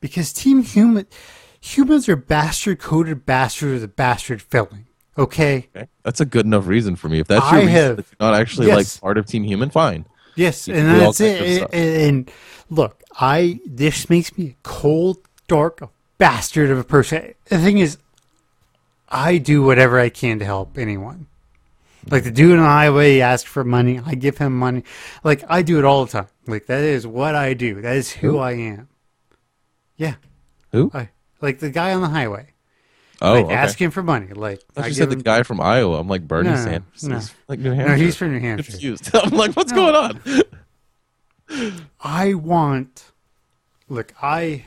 because 0.00 0.34
Team 0.34 0.62
Human, 0.62 1.06
humans 1.60 2.08
are 2.10 2.16
bastard 2.16 2.78
coded 2.78 3.24
bastards 3.24 3.72
with 3.72 3.84
a 3.84 3.88
bastard 3.88 4.42
filling. 4.42 4.86
Okay. 5.16 5.68
Okay, 5.74 5.88
that's 6.02 6.20
a 6.20 6.26
good 6.26 6.44
enough 6.44 6.66
reason 6.66 6.94
for 6.96 7.08
me. 7.08 7.20
If 7.20 7.26
that's 7.28 7.42
I 7.46 7.52
your 7.52 7.60
reason 7.60 7.72
have- 7.74 7.96
that 7.96 8.06
you're 8.10 8.30
not 8.30 8.34
actually 8.38 8.66
Yes. 8.66 8.76
like 8.96 9.00
part 9.00 9.16
of 9.16 9.24
team 9.26 9.44
human, 9.44 9.70
fine. 9.70 10.04
Yes, 10.36 10.68
You 10.68 10.74
and 10.74 10.82
can 10.88 10.94
do 10.98 11.04
all 11.06 11.12
that's 11.12 11.20
it. 11.20 11.62
And, 11.72 11.72
and 11.72 12.30
look, 12.68 13.00
I 13.20 13.60
this 13.66 14.10
makes 14.10 14.36
me 14.36 14.48
a 14.48 14.56
cold, 14.62 15.18
dark 15.48 15.80
bastard 16.18 16.70
of 16.70 16.78
a 16.78 16.84
person. 16.84 17.34
The 17.46 17.58
thing 17.58 17.78
is, 17.78 17.98
I 19.08 19.38
do 19.38 19.62
whatever 19.62 19.98
I 20.00 20.08
can 20.08 20.38
to 20.40 20.44
help 20.44 20.76
anyone. 20.78 21.26
Like 22.10 22.24
the 22.24 22.30
dude 22.30 22.52
on 22.52 22.58
the 22.58 22.64
highway 22.64 23.14
he 23.14 23.22
asked 23.22 23.46
for 23.48 23.64
money, 23.64 24.00
I 24.04 24.14
give 24.14 24.36
him 24.38 24.58
money. 24.58 24.84
Like 25.22 25.42
I 25.48 25.62
do 25.62 25.78
it 25.78 25.84
all 25.84 26.04
the 26.04 26.12
time. 26.12 26.26
Like 26.46 26.66
that 26.66 26.82
is 26.82 27.06
what 27.06 27.34
I 27.34 27.54
do. 27.54 27.80
That 27.80 27.96
is 27.96 28.10
who 28.12 28.32
Who? 28.32 28.38
I 28.38 28.52
am. 28.52 28.88
Yeah, 29.96 30.14
Who? 30.72 30.90
I 30.92 31.10
like 31.40 31.60
the 31.60 31.70
guy 31.70 31.94
on 31.94 32.02
the 32.02 32.08
highway. 32.08 32.48
Oh, 33.22 33.32
like 33.34 33.44
okay. 33.46 33.54
asking 33.54 33.90
for 33.92 34.02
money. 34.02 34.26
Like 34.34 34.60
I 34.76 34.82
I 34.82 34.86
you 34.88 34.94
said 34.94 35.08
the 35.08 35.14
him- 35.14 35.22
guy 35.22 35.44
from 35.44 35.60
Iowa. 35.60 35.98
I'm 36.00 36.08
like 36.08 36.26
Bernie 36.26 36.48
No, 36.50 36.56
no, 36.56 36.62
Sanders. 36.62 37.04
no. 37.04 37.14
He's 37.14 37.34
like 37.48 37.58
New 37.60 37.70
Hampshire. 37.72 37.96
No, 37.96 38.02
he's 38.02 38.16
from 38.16 38.32
New 38.32 38.40
Hampshire. 38.40 38.72
confused. 38.72 39.10
I'm 39.14 39.30
like, 39.30 39.52
what's 39.54 39.72
going 39.72 39.94
on? 39.94 40.20
I 42.00 42.34
want 42.34 43.12
look, 43.88 44.12
I 44.22 44.64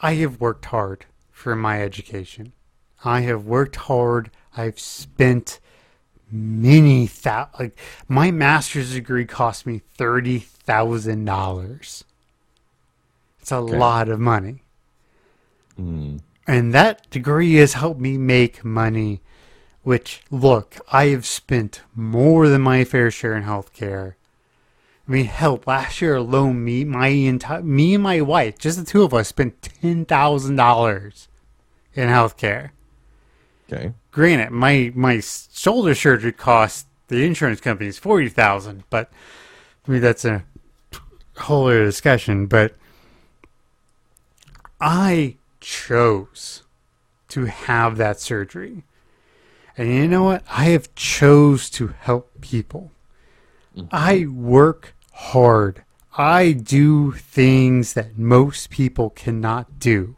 I 0.00 0.14
have 0.14 0.40
worked 0.40 0.66
hard 0.66 1.06
for 1.30 1.56
my 1.56 1.82
education. 1.82 2.52
I 3.04 3.20
have 3.22 3.44
worked 3.46 3.76
hard. 3.76 4.30
I've 4.56 4.78
spent 4.80 5.60
many 6.30 7.06
thou 7.06 7.48
like 7.58 7.78
my 8.06 8.30
master's 8.30 8.92
degree 8.92 9.24
cost 9.24 9.66
me 9.66 9.80
thirty 9.96 10.38
thousand 10.40 11.24
dollars. 11.24 12.04
It's 13.40 13.52
a 13.52 13.56
Okay. 13.56 13.78
lot 13.78 14.08
of 14.08 14.20
money. 14.20 14.62
Mm. 15.80 16.20
And 16.46 16.74
that 16.74 17.08
degree 17.10 17.54
has 17.56 17.74
helped 17.74 18.00
me 18.00 18.16
make 18.18 18.64
money, 18.64 19.20
which, 19.82 20.22
look, 20.30 20.76
I 20.92 21.06
have 21.06 21.26
spent 21.26 21.82
more 21.94 22.48
than 22.48 22.62
my 22.62 22.84
fair 22.84 23.10
share 23.10 23.36
in 23.36 23.44
healthcare. 23.44 24.14
I 25.08 25.10
mean, 25.10 25.24
help, 25.24 25.66
last 25.66 26.02
year 26.02 26.16
alone, 26.16 26.62
me, 26.62 26.84
my 26.84 27.08
entire, 27.08 27.62
me 27.62 27.94
and 27.94 28.02
my 28.02 28.20
wife, 28.20 28.58
just 28.58 28.78
the 28.78 28.84
two 28.84 29.02
of 29.02 29.14
us, 29.14 29.28
spent 29.28 29.62
$10,000 29.62 31.28
in 31.94 32.08
healthcare. 32.08 32.70
Okay. 33.72 33.94
Granted, 34.10 34.50
my, 34.50 34.92
my 34.94 35.20
shoulder 35.20 35.94
surgery 35.94 36.32
cost 36.32 36.86
the 37.08 37.24
insurance 37.24 37.60
companies 37.60 37.98
40000 37.98 38.84
but 38.90 39.10
I 39.86 39.90
mean, 39.90 40.02
that's 40.02 40.26
a 40.26 40.44
whole 41.38 41.68
other 41.68 41.84
discussion, 41.84 42.46
but 42.46 42.74
I 44.78 45.36
chose 45.60 46.64
to 47.28 47.46
have 47.46 47.96
that 47.96 48.20
surgery. 48.20 48.84
And 49.78 49.94
you 49.94 50.08
know 50.08 50.24
what? 50.24 50.42
I 50.50 50.66
have 50.66 50.94
chose 50.94 51.70
to 51.70 51.88
help 51.88 52.40
people. 52.42 52.90
Mm-hmm. 53.74 53.88
I 53.92 54.26
work 54.26 54.94
hard. 55.18 55.82
I 56.16 56.52
do 56.52 57.12
things 57.12 57.94
that 57.94 58.18
most 58.18 58.70
people 58.70 59.10
cannot 59.10 59.78
do. 59.78 60.16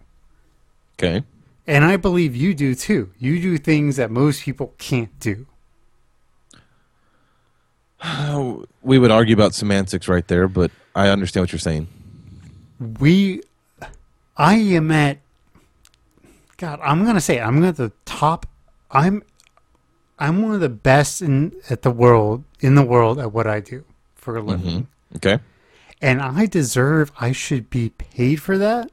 Okay. 0.99 1.25
And 1.67 1.85
I 1.85 1.97
believe 1.97 2.37
you 2.37 2.55
do 2.55 2.75
too. 2.75 3.11
You 3.19 3.41
do 3.41 3.59
things 3.59 3.97
that 3.97 4.11
most 4.11 4.43
people 4.43 4.75
can't 4.79 5.19
do. 5.21 5.47
We 8.83 8.99
would 8.99 9.11
argue 9.11 9.35
about 9.35 9.55
semantics 9.55 10.09
right 10.09 10.27
there, 10.27 10.49
but 10.49 10.71
I 10.95 11.09
understand 11.11 11.43
what 11.43 11.53
you're 11.53 11.59
saying. 11.59 11.87
we 12.99 13.43
i 14.39 14.55
am 14.55 14.91
at 14.91 15.19
god 16.57 16.81
i'm 16.83 17.05
gonna 17.05 17.21
say 17.21 17.39
i'm 17.39 17.63
at 17.63 17.77
the 17.77 17.93
top 18.07 18.47
i'm 18.91 19.23
i'm 20.19 20.41
one 20.41 20.55
of 20.55 20.61
the 20.61 20.69
best 20.71 21.21
in 21.21 21.53
at 21.69 21.83
the 21.83 21.91
world 21.91 22.43
in 22.61 22.75
the 22.75 22.83
world 22.83 23.19
at 23.19 23.33
what 23.33 23.47
i 23.47 23.61
do 23.61 23.85
for 24.21 24.37
a 24.37 24.43
living 24.43 24.83
mm-hmm. 24.83 25.17
Okay. 25.17 25.39
and 26.01 26.21
i 26.21 26.47
deserve 26.47 27.11
i 27.21 27.33
should 27.33 27.69
be 27.71 27.91
paid 27.91 28.37
for 28.37 28.57
that 28.59 28.91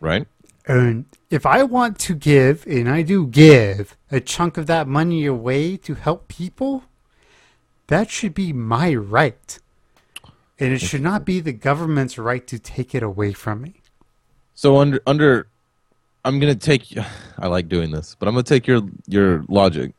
Right. 0.00 0.26
and 0.66 1.06
if 1.30 1.46
i 1.46 1.62
want 1.62 1.98
to 2.00 2.14
give 2.14 2.66
and 2.66 2.88
i 2.88 3.02
do 3.02 3.26
give 3.26 3.96
a 4.10 4.20
chunk 4.20 4.56
of 4.58 4.66
that 4.66 4.86
money 4.86 5.24
away 5.26 5.76
to 5.78 5.94
help 5.94 6.28
people 6.28 6.84
that 7.86 8.10
should 8.10 8.34
be 8.34 8.52
my 8.52 8.94
right 8.94 9.58
and 10.58 10.72
it 10.72 10.80
should 10.80 11.02
not 11.02 11.24
be 11.24 11.40
the 11.40 11.52
government's 11.52 12.16
right 12.18 12.46
to 12.46 12.58
take 12.58 12.94
it 12.94 13.02
away 13.02 13.32
from 13.32 13.62
me 13.62 13.74
So 14.54 14.76
under 14.78 15.00
under, 15.06 15.48
I'm 16.24 16.38
gonna 16.38 16.54
take. 16.54 16.96
I 17.44 17.48
like 17.48 17.68
doing 17.68 17.90
this, 17.90 18.14
but 18.18 18.28
I'm 18.28 18.34
gonna 18.34 18.44
take 18.44 18.66
your 18.70 18.82
your 19.08 19.44
logic 19.48 19.92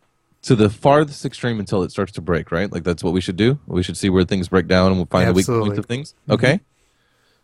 to 0.46 0.56
the 0.56 0.70
farthest 0.70 1.26
extreme 1.26 1.60
until 1.60 1.84
it 1.84 1.92
starts 1.92 2.12
to 2.14 2.22
break. 2.22 2.52
Right? 2.52 2.72
Like 2.72 2.84
that's 2.84 3.04
what 3.04 3.14
we 3.14 3.22
should 3.22 3.36
do. 3.36 3.60
We 3.68 3.84
should 3.84 3.98
see 3.98 4.10
where 4.10 4.24
things 4.24 4.50
break 4.50 4.68
down 4.68 4.88
and 4.88 4.98
we'll 4.98 5.08
find 5.08 5.30
the 5.30 5.34
weak 5.34 5.46
points 5.46 5.78
of 5.78 5.86
things. 5.86 6.16
Okay. 6.30 6.54
Mm-hmm. 6.54 6.64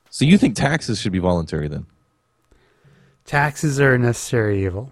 So 0.10 0.26
you 0.26 0.38
think 0.38 0.56
taxes 0.56 1.00
should 1.00 1.12
be 1.12 1.20
voluntary 1.20 1.68
then? 1.68 1.86
Taxes 3.26 3.80
are 3.80 3.94
a 3.94 4.00
necessary 4.00 4.66
evil. 4.66 4.92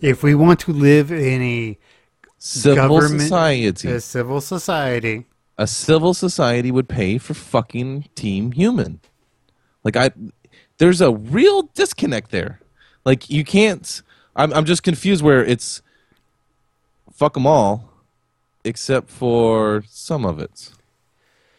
If 0.00 0.22
we 0.22 0.34
want 0.34 0.60
to 0.60 0.72
live 0.72 1.10
in 1.10 1.42
a, 1.42 1.78
Civil 2.46 3.00
society. 3.00 3.88
a 3.88 4.00
civil 4.00 4.38
society, 4.38 5.24
a 5.56 5.66
civil 5.66 6.12
society 6.12 6.70
would 6.70 6.90
pay 6.90 7.16
for 7.16 7.32
fucking 7.32 8.10
Team 8.14 8.52
Human. 8.52 9.00
Like 9.82 9.96
I, 9.96 10.10
there's 10.76 11.00
a 11.00 11.10
real 11.10 11.62
disconnect 11.74 12.32
there. 12.32 12.60
Like 13.06 13.30
you 13.30 13.44
can't. 13.44 14.02
I'm 14.36 14.52
I'm 14.52 14.64
just 14.64 14.82
confused 14.82 15.22
where 15.22 15.44
it's 15.44 15.82
fuck 17.12 17.34
them 17.34 17.46
all, 17.46 17.90
except 18.64 19.10
for 19.10 19.84
some 19.88 20.24
of 20.24 20.38
it. 20.38 20.70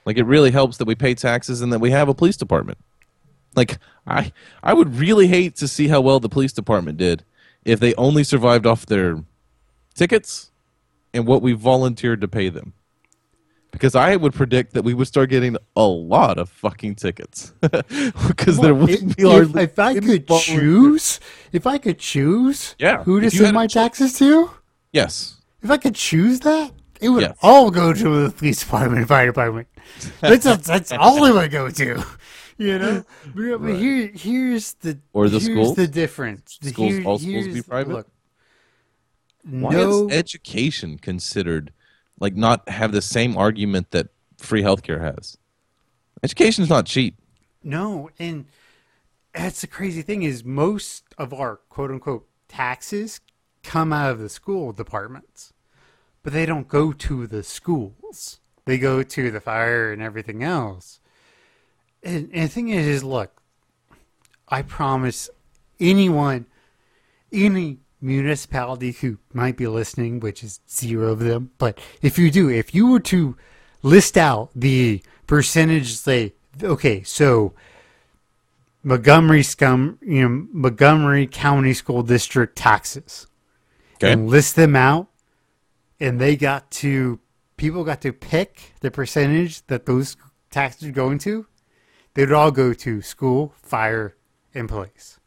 Like 0.06 0.18
it 0.18 0.24
really 0.26 0.52
helps 0.52 0.78
that 0.78 0.86
we 0.86 0.96
pay 0.96 1.16
taxes 1.16 1.62
and 1.62 1.72
that 1.74 1.80
we 1.80 1.92
have 1.92 2.10
a 2.10 2.14
police 2.14 2.38
department. 2.38 2.78
Like 3.56 3.78
I 4.06 4.32
I 4.62 4.74
would 4.74 4.96
really 4.96 5.28
hate 5.28 5.56
to 5.58 5.68
see 5.68 5.88
how 5.88 6.02
well 6.02 6.20
the 6.20 6.30
police 6.30 6.54
department 6.54 6.98
did 6.98 7.24
if 7.64 7.80
they 7.80 7.96
only 7.96 8.24
survived 8.24 8.66
off 8.66 8.86
their 8.86 9.24
tickets 9.94 10.52
and 11.14 11.26
what 11.26 11.42
we 11.42 11.54
volunteered 11.54 12.22
to 12.22 12.28
pay 12.28 12.50
them 12.50 12.74
because 13.76 13.94
I 13.94 14.16
would 14.16 14.34
predict 14.34 14.74
that 14.74 14.84
we 14.84 14.94
would 14.94 15.08
start 15.08 15.30
getting 15.30 15.58
a 15.76 15.84
lot 15.84 16.38
of 16.38 16.50
fucking 16.50 16.96
tickets 16.96 17.52
because 17.62 18.58
there 18.58 18.74
wouldn't 18.74 19.12
if, 19.12 19.18
be 19.18 19.24
if, 19.24 19.30
hardly 19.30 19.64
if 19.70 19.78
I 19.78 20.00
could 20.00 20.28
choose, 20.28 21.20
if 21.52 21.68
I 21.68 21.78
could 21.78 22.00
choose, 22.00 22.76
Yeah, 22.80 23.04
who 23.04 23.20
to 23.20 23.30
send 23.30 23.54
my 23.54 23.68
taxes 23.68 24.18
to, 24.20 24.50
Yes, 24.94 25.42
if 25.62 25.70
I 25.70 25.76
could 25.78 25.96
choose 25.96 26.40
that, 26.42 26.72
it 27.02 27.10
would 27.10 27.24
Yes. 27.24 27.38
all 27.42 27.70
go 27.70 27.92
to 27.94 28.24
the 28.24 28.32
police 28.32 28.62
department, 28.62 29.00
and 29.00 29.08
fire 29.10 29.26
department. 29.26 29.68
That's 30.22 30.46
that's 30.66 30.92
all 31.04 31.26
it 31.26 31.34
would 31.34 31.52
go 31.52 31.70
to. 31.70 32.04
You 32.58 32.80
know, 32.80 33.04
but, 33.36 33.58
but 33.62 33.76
here 33.76 34.10
here's 34.16 34.74
the 34.76 35.00
Or 35.12 35.28
the 35.28 35.42
schools? 35.42 35.76
the 35.76 35.88
difference. 35.88 36.58
The- 36.62 36.70
Schools- 36.70 36.94
here- 36.94 37.04
all 37.06 37.20
schools 37.20 37.48
be 37.50 37.62
private? 37.62 37.94
Look, 37.94 38.08
why 39.44 39.74
no, 39.74 40.08
is 40.08 40.14
education 40.16 40.98
considered 40.98 41.74
like 42.20 42.36
not 42.36 42.68
have 42.70 42.92
the 42.92 43.02
same 43.02 43.38
argument 43.38 43.92
that 43.92 44.08
free 44.38 44.62
healthcare 44.62 45.02
has? 45.02 45.38
Education 46.24 46.64
is 46.64 46.70
not 46.70 46.86
cheap. 46.86 47.18
No, 47.64 48.10
and 48.20 48.46
that's 49.34 49.62
the 49.62 49.68
crazy 49.68 50.02
thing 50.02 50.24
is 50.24 50.44
most 50.44 51.04
of 51.18 51.34
our 51.34 51.58
quote 51.70 51.92
unquote 51.92 52.28
taxes 52.48 53.22
come 53.64 53.92
out 53.92 54.12
of 54.12 54.20
the 54.20 54.30
school 54.30 54.72
departments, 54.72 55.52
but 56.24 56.32
they 56.32 56.46
don't 56.46 56.68
go 56.68 56.94
to 56.94 57.28
the 57.28 57.44
schools. 57.44 58.40
They 58.66 58.78
go 58.78 59.04
to 59.04 59.32
the 59.32 59.40
fire 59.40 59.92
and 59.92 60.02
everything 60.02 60.44
else. 60.44 61.00
And, 62.04 62.30
and 62.34 62.50
the 62.50 62.54
thing 62.54 62.70
is, 62.70 62.88
is 62.88 63.04
look, 63.04 63.42
I 64.48 64.62
promise 64.62 65.30
anyone, 65.80 66.46
any 67.32 67.80
municipality 68.02 68.92
who 68.92 69.18
might 69.34 69.58
be 69.58 69.68
listening, 69.68 70.20
which 70.20 70.44
is 70.44 70.60
zero 70.70 71.12
of 71.12 71.20
them, 71.20 71.52
but 71.58 71.80
if 72.02 72.18
you 72.18 72.30
do, 72.30 72.50
if 72.50 72.76
you 72.76 72.88
were 72.88 73.00
to 73.00 73.36
list 73.82 74.18
out 74.18 74.50
the 74.56 75.02
percentage, 75.28 75.96
say, 75.96 76.34
okay, 76.62 77.04
so 77.04 77.54
Montgomery 78.84 79.44
scum, 79.44 79.98
you 80.02 80.28
know, 80.28 80.48
Montgomery 80.52 81.28
County 81.28 81.74
School 81.74 82.04
District 82.04 82.56
taxes, 82.56 83.28
Okay, 83.96 84.12
and 84.12 84.28
list 84.30 84.56
them 84.56 84.76
out, 84.76 85.08
and 86.00 86.20
they 86.20 86.36
got 86.36 86.70
to 86.70 87.20
people 87.58 87.84
got 87.84 88.02
to 88.02 88.12
pick 88.14 88.74
the 88.82 88.92
percentage 88.92 89.66
that 89.68 89.86
those 89.86 90.18
taxes 90.52 90.90
are 90.90 90.92
going 90.92 91.18
to. 91.20 91.48
They 92.14 92.24
would 92.24 92.34
all 92.34 92.52
go 92.52 92.74
to 92.74 93.02
school, 93.02 93.54
fire, 93.62 94.16
and 94.54 94.70
police. 94.70 95.20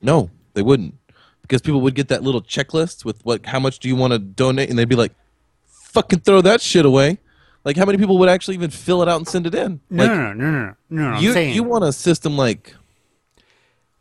no, 0.00 0.30
they 0.54 0.62
wouldn't 0.62 0.94
because 1.42 1.60
people 1.60 1.80
would 1.82 1.94
get 1.94 2.08
that 2.08 2.22
little 2.22 2.42
checklist 2.42 3.04
with 3.04 3.24
what 3.24 3.46
how 3.46 3.60
much 3.60 3.78
do 3.78 3.88
you 3.88 3.96
want 3.96 4.12
to 4.12 4.18
donate, 4.18 4.70
and 4.70 4.78
they'd 4.78 4.88
be 4.88 4.96
like, 4.96 5.12
"Fucking 5.66 6.20
throw 6.20 6.40
that 6.40 6.60
shit 6.60 6.86
away." 6.86 7.18
Like 7.64 7.76
how 7.76 7.84
many 7.84 7.98
people 7.98 8.18
would 8.18 8.28
actually 8.28 8.54
even 8.54 8.70
fill 8.70 9.02
it 9.02 9.08
out 9.08 9.18
and 9.18 9.28
send 9.28 9.46
it 9.46 9.54
in? 9.54 9.80
No, 9.88 10.04
like, 10.04 10.12
no, 10.12 10.32
no, 10.32 10.50
no, 10.50 10.74
no, 10.90 11.10
no. 11.12 11.18
You 11.20 11.34
you 11.38 11.62
want 11.62 11.84
a 11.84 11.92
system 11.92 12.36
like 12.36 12.74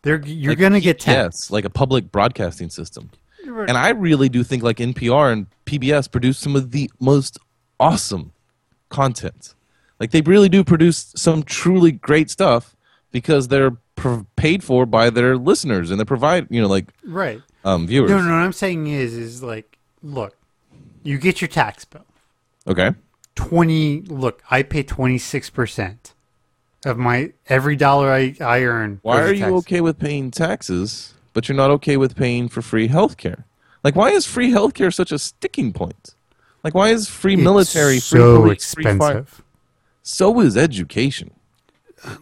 they're 0.02 0.22
you're 0.26 0.54
like 0.54 0.60
gonna 0.60 0.80
get 0.80 1.00
tests 1.00 1.52
like 1.52 1.66
a 1.66 1.70
public 1.70 2.12
broadcasting 2.12 2.70
system. 2.70 3.12
And 3.44 3.72
I 3.72 3.90
really 3.90 4.30
do 4.30 4.44
think 4.44 4.64
like 4.64 4.78
NPR 4.78 5.34
and 5.34 5.48
PBS 5.66 6.10
produce 6.12 6.38
some 6.38 6.56
of 6.56 6.72
the 6.72 6.90
most 7.00 7.38
awesome 7.80 8.32
content. 8.90 9.56
Like 10.00 10.12
they 10.12 10.22
really 10.22 10.50
do 10.50 10.64
produce 10.64 11.12
some 11.16 11.44
truly 11.44 11.92
great 11.92 12.30
stuff 12.30 12.76
because 13.12 13.48
they're 13.48 13.78
pro- 14.02 14.26
paid 14.36 14.64
for 14.64 14.86
by 14.86 15.10
their 15.10 15.38
listeners 15.38 15.92
and 15.92 16.00
they 16.00 16.06
provide, 16.06 16.48
you 16.50 16.62
know, 16.62 16.68
like 16.68 16.88
right. 17.06 17.42
um, 17.64 17.88
viewers. 17.88 18.10
No, 18.10 18.22
no. 18.22 18.32
What 18.32 18.42
I'm 18.42 18.54
saying 18.54 18.88
is, 18.88 19.14
is 19.14 19.42
like, 19.44 19.78
look, 20.04 20.36
you 21.04 21.18
get 21.18 21.42
your 21.42 21.48
tax 21.48 21.86
bill. 21.86 22.06
Okay. 22.68 22.92
Twenty. 23.36 24.02
Look, 24.02 24.44
I 24.52 24.64
pay 24.64 24.84
twenty 24.84 25.18
six 25.18 25.50
percent 25.50 26.14
of 26.86 26.98
my 26.98 27.32
every 27.48 27.76
dollar 27.76 28.12
I 28.12 28.36
I 28.42 28.64
earn. 28.64 29.00
Why 29.04 29.22
are 29.22 29.34
you 29.34 29.56
okay 29.58 29.82
with 29.82 29.98
paying 30.00 30.32
taxes, 30.32 31.14
but 31.34 31.48
you're 31.48 31.56
not 31.56 31.72
okay 31.72 31.98
with 31.98 32.16
paying 32.16 32.50
for 32.50 32.62
free 32.62 32.90
healthcare? 32.90 33.46
Like, 33.84 33.96
why 33.96 34.10
is 34.10 34.26
free 34.26 34.52
healthcare 34.52 34.94
such 34.94 35.12
a 35.12 35.18
sticking 35.18 35.74
point? 35.74 36.14
Like, 36.64 36.76
why 36.76 36.90
is 36.90 37.08
free 37.10 37.34
It's 37.34 37.44
military, 37.44 37.96
free 37.96 38.20
so 38.20 38.42
police, 38.42 38.74
free 38.74 38.84
fire? 38.84 38.94
expensive. 39.20 39.44
So 40.04 40.40
is 40.40 40.58
education. 40.58 41.32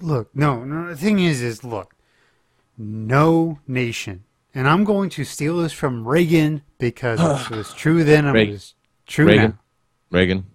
Look, 0.02 0.36
no, 0.36 0.64
no. 0.64 0.90
The 0.90 0.96
thing 0.98 1.20
is, 1.20 1.42
is 1.42 1.64
look, 1.64 1.96
no 2.78 3.60
nation, 3.68 4.24
and 4.54 4.68
I'm 4.68 4.84
going 4.84 5.10
to 5.12 5.24
steal 5.24 5.58
this 5.58 5.74
from 5.74 6.08
Reagan 6.08 6.62
because 6.78 7.20
it 7.20 7.56
was 7.56 7.74
true 7.76 8.04
then. 8.04 8.26
and 8.26 8.36
It 8.36 8.40
Reagan. 8.40 8.54
was 8.54 8.74
true 9.06 9.26
Reagan. 9.28 9.60
Reagan. 10.12 10.46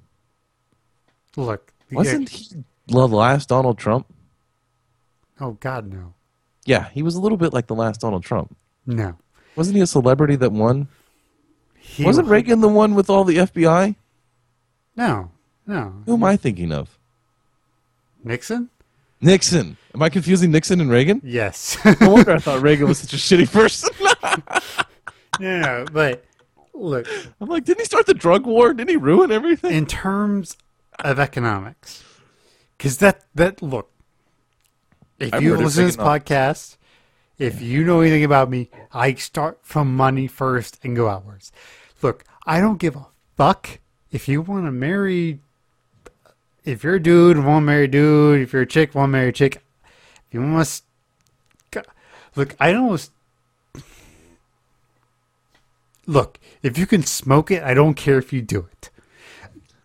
Look, 1.37 1.73
Wasn't 1.91 2.29
he 2.29 2.65
the 2.87 3.09
last 3.09 3.49
Donald 3.49 3.79
Trump? 3.79 4.07
Oh 5.41 5.53
God, 5.53 5.93
no, 5.93 6.15
Yeah, 6.65 6.89
he 6.91 7.03
was 7.03 7.17
a 7.17 7.21
little 7.21 7.39
bit 7.39 7.53
like 7.53 7.67
the 7.67 7.75
last 7.75 8.01
Donald 8.01 8.23
Trump. 8.25 8.57
no. 8.87 9.17
Wasn't 9.57 9.77
he 9.77 9.83
a 9.83 9.87
celebrity 9.87 10.35
that 10.37 10.51
won? 10.51 10.89
He 11.79 12.05
Wasn't 12.05 12.27
wa- 12.27 12.33
Reagan 12.33 12.61
the 12.61 12.67
one 12.69 12.97
with 12.97 13.09
all 13.09 13.23
the 13.23 13.37
FBI? 13.37 13.95
No, 14.97 15.31
no. 15.65 16.03
Who 16.07 16.15
am 16.15 16.25
I 16.25 16.37
thinking 16.37 16.73
of? 16.73 16.99
Nixon? 18.25 18.71
Nixon. 19.25 19.77
Am 19.95 20.03
I 20.03 20.09
confusing 20.09 20.51
Nixon 20.51 20.81
and 20.81 20.91
Reagan? 20.91 21.21
Yes. 21.25 21.79
No 22.01 22.11
wonder 22.11 22.33
I 22.33 22.39
thought 22.41 22.63
Reagan 22.63 22.89
was 22.89 22.99
such 22.99 23.15
a 23.15 23.17
shitty 23.17 23.51
person. 23.51 23.91
no, 25.41 25.61
no, 25.61 25.85
but 25.93 26.25
look, 26.75 27.07
I'm 27.41 27.49
like, 27.49 27.65
didn't 27.65 27.81
he 27.81 27.85
start 27.87 28.07
the 28.07 28.15
drug 28.15 28.47
war? 28.47 28.75
Didn't 28.75 28.91
he 28.91 28.97
ruin 28.97 29.33
everything? 29.33 29.73
in 29.73 29.87
terms 29.87 30.57
of 31.01 31.19
economics, 31.19 32.05
because 32.77 32.99
that 32.99 33.25
that 33.35 33.63
look, 33.63 33.91
if 35.19 35.41
you 35.41 35.57
listen 35.57 35.83
to 35.83 35.87
this 35.87 35.97
podcast, 35.97 36.77
if 37.39 37.63
you 37.63 37.85
know 37.85 38.01
anything 38.01 38.25
about 38.25 38.51
me, 38.51 38.71
I 38.93 39.15
start 39.15 39.61
from 39.63 39.97
money 39.97 40.27
first 40.27 40.79
and 40.85 40.95
go 40.95 41.09
outwards. 41.09 41.51
Look, 42.03 42.25
I 42.47 42.61
don't 42.61 42.79
give 42.79 42.97
a 42.97 43.07
fuck 43.37 43.81
if 44.11 44.29
you 44.29 44.43
want 44.43 44.67
to 44.67 44.73
marry. 44.73 45.41
If 46.65 46.83
you're 46.83 46.95
a 46.95 47.03
dude, 47.03 47.39
want 47.39 47.63
to 47.63 47.67
marry 47.67 47.87
dude. 47.87 48.41
If 48.41 48.53
you're 48.53 48.63
a 48.63 48.67
chick, 48.67 48.95
want 48.95 49.11
to 49.11 49.13
marry 49.13 49.33
chick. 49.33 49.63
If 50.29 50.35
you 50.35 50.41
to, 50.41 50.83
look, 52.35 52.57
I 52.59 52.73
don't. 52.73 53.11
Look, 56.07 56.39
if 56.63 56.77
you 56.77 56.87
can 56.87 57.03
smoke 57.03 57.51
it, 57.51 57.63
I 57.63 57.75
don't 57.75 57.95
care 57.95 58.19
if 58.19 58.33
you 58.33 58.43
do 58.43 58.69
it. 58.71 58.91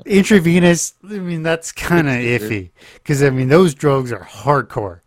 Intravenous, 0.05 0.93
I 1.03 1.19
mean, 1.19 1.43
that's 1.43 1.71
kind 1.71 2.07
of 2.07 2.15
iffy. 2.15 2.71
Because, 2.95 3.21
I 3.23 3.29
mean, 3.29 3.49
those 3.49 3.73
drugs 3.73 4.11
are 4.11 4.25
hardcore. 4.25 5.01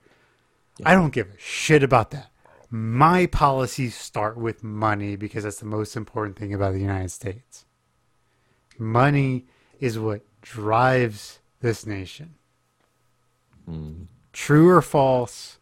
I 0.84 0.94
don't 0.94 1.12
give 1.12 1.28
a 1.28 1.38
shit 1.38 1.82
about 1.82 2.10
that. 2.12 2.30
My 2.70 3.26
policies 3.26 3.94
start 3.94 4.38
with 4.38 4.64
money 4.64 5.16
because 5.16 5.44
that's 5.44 5.58
the 5.58 5.66
most 5.66 5.96
important 5.96 6.38
thing 6.38 6.54
about 6.54 6.72
the 6.72 6.80
United 6.80 7.10
States. 7.10 7.66
Money 8.78 9.44
is 9.80 9.98
what 9.98 10.22
drives 10.40 11.40
this 11.62 11.86
nation. 11.86 12.34
Hmm. 13.64 14.02
True 14.32 14.68
or 14.68 14.82
false, 14.82 15.58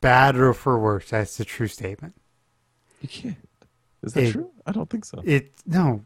bad 0.00 0.36
or 0.36 0.52
for 0.52 0.78
worse, 0.78 1.10
that's 1.10 1.36
the 1.36 1.44
true 1.44 1.68
statement. 1.68 2.14
You 3.00 3.08
can't. 3.08 3.36
Is 4.02 4.12
that 4.14 4.24
It- 4.24 4.32
true? 4.32 4.50
I 4.66 4.72
don't 4.72 4.88
think 4.90 5.04
so. 5.04 5.22
It 5.24 5.52
no, 5.66 6.04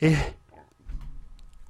it, 0.00 0.34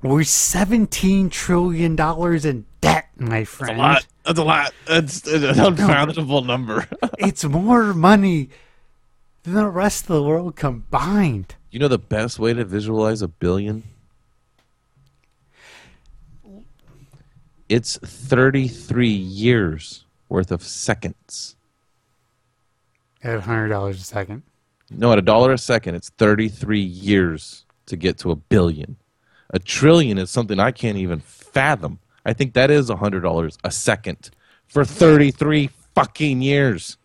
we're 0.03 0.25
seventeen 0.25 1.29
trillion 1.31 1.95
dollars 1.97 2.45
in 2.45 2.67
debt, 2.81 3.09
my 3.17 3.45
friend. 3.45 3.77
A 3.79 3.83
lot. 3.83 4.07
That's 4.25 4.39
a 4.39 4.45
lot. 4.45 4.73
That's 4.87 5.27
an 5.27 5.45
unfathomable 5.59 6.43
number. 6.45 6.87
It's 7.19 7.45
more 7.45 7.93
money 7.93 8.49
than 9.43 9.53
the 9.55 9.69
rest 9.69 10.05
of 10.05 10.09
the 10.17 10.23
world 10.23 10.57
combined. 10.57 11.55
you 11.71 11.79
know 11.79 11.89
the 11.89 11.99
best 11.99 12.39
way 12.39 12.55
to 12.55 12.65
visualize 12.65 13.21
a 13.23 13.29
billion? 13.29 13.83
It's 17.71 17.99
33 17.99 19.07
years 19.09 20.05
worth 20.29 20.51
of 20.51 20.61
seconds. 20.63 21.55
At 23.23 23.41
hundred 23.43 23.69
dollars 23.69 24.01
a 24.01 24.05
second. 24.05 24.43
No, 24.91 25.13
at 25.13 25.19
a 25.19 25.23
dollar 25.23 25.53
a 25.53 25.59
second, 25.59 25.95
it's 25.95 26.11
33 26.19 26.81
years 26.81 27.65
to 27.87 27.97
get 27.97 28.19
to 28.19 28.33
a 28.33 28.37
billion. 28.37 28.97
A 29.51 29.61
trillion 29.61 30.19
is 30.19 30.31
something 30.31 30.59
I 30.59 30.73
can't 30.73 30.99
even 30.99 31.21
fathom. 31.21 32.01
I 32.27 32.33
think 32.33 32.55
that 32.55 32.73
is 32.73 32.91
$100 32.91 33.57
a 33.63 33.71
second 33.71 34.31
for 34.67 34.85
33 34.85 35.71
fucking 35.95 36.43
years. 36.43 36.97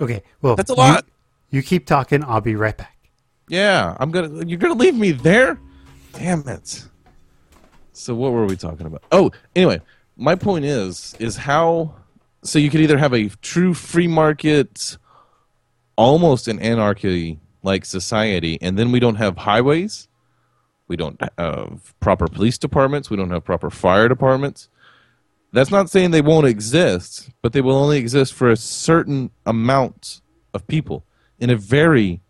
Okay, 0.00 0.22
well 0.40 0.56
That's 0.56 0.70
a 0.70 0.74
you- 0.74 0.76
lot. 0.78 1.06
You, 1.50 1.62
keep 1.62 1.86
talking. 1.86 2.24
I'll 2.24 2.40
be 2.40 2.56
right 2.56 2.76
back. 2.76 2.96
Yeah, 3.48 3.94
I'm 4.00 4.10
gonna. 4.10 4.44
You're 4.46 4.58
gonna 4.58 4.74
leave 4.74 4.94
me 4.94 5.12
there? 5.12 5.60
Damn 6.14 6.48
it. 6.48 6.86
So 7.92 8.14
what 8.14 8.32
were 8.32 8.46
we 8.46 8.56
talking 8.56 8.86
about? 8.86 9.02
Oh, 9.12 9.30
anyway, 9.54 9.80
my 10.16 10.34
point 10.34 10.64
is 10.64 11.14
is 11.18 11.36
how. 11.36 11.94
So 12.44 12.58
you 12.58 12.70
could 12.70 12.80
either 12.80 12.98
have 12.98 13.14
a 13.14 13.28
true 13.28 13.72
free 13.72 14.08
market, 14.08 14.98
almost 15.96 16.48
an 16.48 16.58
anarchy 16.58 17.38
like 17.62 17.84
society, 17.84 18.58
and 18.60 18.76
then 18.76 18.90
we 18.90 18.98
don't 18.98 19.14
have 19.14 19.36
highways, 19.36 20.08
we 20.88 20.96
don't 20.96 21.20
have 21.38 21.94
proper 22.00 22.26
police 22.26 22.58
departments, 22.58 23.10
we 23.10 23.16
don't 23.16 23.30
have 23.30 23.44
proper 23.44 23.70
fire 23.70 24.08
departments. 24.08 24.68
That's 25.52 25.70
not 25.70 25.90
saying 25.90 26.10
they 26.10 26.22
won't 26.22 26.46
exist, 26.46 27.30
but 27.42 27.52
they 27.52 27.60
will 27.60 27.76
only 27.76 27.98
exist 27.98 28.32
for 28.32 28.50
a 28.50 28.56
certain 28.56 29.30
amount 29.46 30.20
of 30.54 30.66
people 30.66 31.04
in 31.38 31.50
a 31.50 31.56
very 31.56 32.22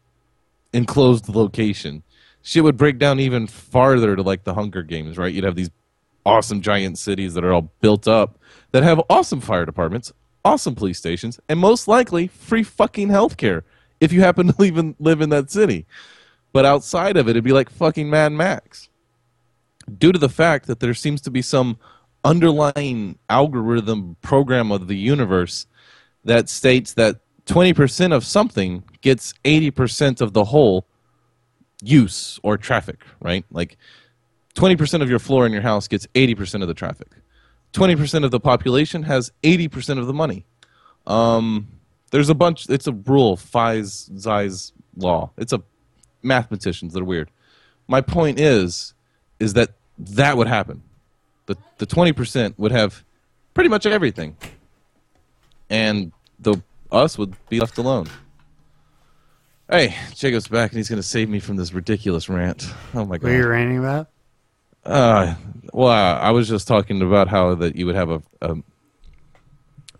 enclosed 0.72 1.28
location. 1.28 2.02
Shit 2.42 2.64
would 2.64 2.76
break 2.76 2.98
down 2.98 3.20
even 3.20 3.46
farther 3.46 4.16
to 4.16 4.22
like 4.22 4.44
the 4.44 4.54
Hunger 4.54 4.82
Games, 4.82 5.16
right? 5.16 5.32
You'd 5.32 5.44
have 5.44 5.54
these 5.54 5.70
awesome 6.26 6.60
giant 6.60 6.98
cities 6.98 7.34
that 7.34 7.44
are 7.44 7.52
all 7.52 7.72
built 7.80 8.06
up 8.06 8.38
that 8.72 8.82
have 8.82 9.00
awesome 9.08 9.40
fire 9.40 9.64
departments, 9.64 10.12
awesome 10.44 10.74
police 10.74 10.98
stations, 10.98 11.38
and 11.48 11.58
most 11.58 11.88
likely 11.88 12.26
free 12.26 12.62
fucking 12.62 13.08
healthcare 13.08 13.62
if 14.00 14.12
you 14.12 14.20
happen 14.20 14.52
to 14.52 14.64
even 14.64 14.96
live 14.98 15.20
in 15.20 15.30
that 15.30 15.50
city. 15.50 15.86
But 16.52 16.66
outside 16.66 17.16
of 17.16 17.28
it, 17.28 17.32
it'd 17.32 17.44
be 17.44 17.52
like 17.52 17.70
fucking 17.70 18.10
Mad 18.10 18.32
Max. 18.32 18.88
Due 19.98 20.12
to 20.12 20.18
the 20.18 20.28
fact 20.28 20.66
that 20.66 20.80
there 20.80 20.94
seems 20.94 21.20
to 21.22 21.30
be 21.30 21.42
some 21.42 21.78
underlying 22.24 23.18
algorithm 23.28 24.16
program 24.22 24.70
of 24.70 24.86
the 24.86 24.96
universe 24.96 25.66
that 26.24 26.48
states 26.48 26.94
that 26.94 27.20
20% 27.46 28.12
of 28.12 28.24
something 28.24 28.84
gets 29.00 29.34
80% 29.44 30.20
of 30.20 30.32
the 30.32 30.44
whole 30.44 30.86
use 31.82 32.38
or 32.42 32.56
traffic, 32.56 33.04
right? 33.20 33.44
Like 33.50 33.76
20% 34.54 35.02
of 35.02 35.10
your 35.10 35.18
floor 35.18 35.46
in 35.46 35.52
your 35.52 35.62
house 35.62 35.88
gets 35.88 36.06
80% 36.14 36.62
of 36.62 36.68
the 36.68 36.74
traffic. 36.74 37.08
20% 37.72 38.24
of 38.24 38.30
the 38.30 38.40
population 38.40 39.02
has 39.04 39.32
80% 39.42 39.98
of 39.98 40.06
the 40.06 40.12
money. 40.12 40.44
Um, 41.06 41.68
there's 42.10 42.28
a 42.28 42.34
bunch, 42.34 42.68
it's 42.68 42.86
a 42.86 42.92
rule, 42.92 43.36
Fies 43.36 44.10
Zeiss 44.18 44.72
law. 44.96 45.30
It's 45.38 45.52
a 45.52 45.62
mathematicians 46.22 46.92
that 46.92 47.00
are 47.00 47.06
weird. 47.06 47.30
My 47.88 48.00
point 48.00 48.38
is, 48.38 48.94
is 49.40 49.54
that 49.54 49.70
that 49.98 50.36
would 50.36 50.46
happen. 50.46 50.82
The, 51.46 51.56
the 51.78 51.86
20% 51.86 52.54
would 52.58 52.72
have 52.72 53.04
pretty 53.54 53.68
much 53.68 53.86
everything. 53.86 54.36
And 55.70 56.12
the 56.38 56.62
us 56.90 57.16
would 57.16 57.34
be 57.48 57.58
left 57.58 57.78
alone. 57.78 58.06
Hey, 59.72 59.96
Jacob's 60.14 60.48
back 60.48 60.70
and 60.70 60.76
he's 60.76 60.90
going 60.90 61.00
to 61.00 61.02
save 61.02 61.30
me 61.30 61.40
from 61.40 61.56
this 61.56 61.72
ridiculous 61.72 62.28
rant. 62.28 62.66
Oh 62.94 63.06
my 63.06 63.16
god! 63.16 63.22
What 63.22 63.32
are 63.32 63.36
you 63.38 63.48
ranting 63.48 63.78
about? 63.78 64.08
Uh, 64.84 65.34
well, 65.72 65.88
I 65.88 66.30
was 66.30 66.46
just 66.46 66.68
talking 66.68 67.00
about 67.00 67.28
how 67.28 67.54
that 67.54 67.74
you 67.74 67.86
would 67.86 67.94
have 67.94 68.10
a, 68.10 68.22
a 68.42 68.56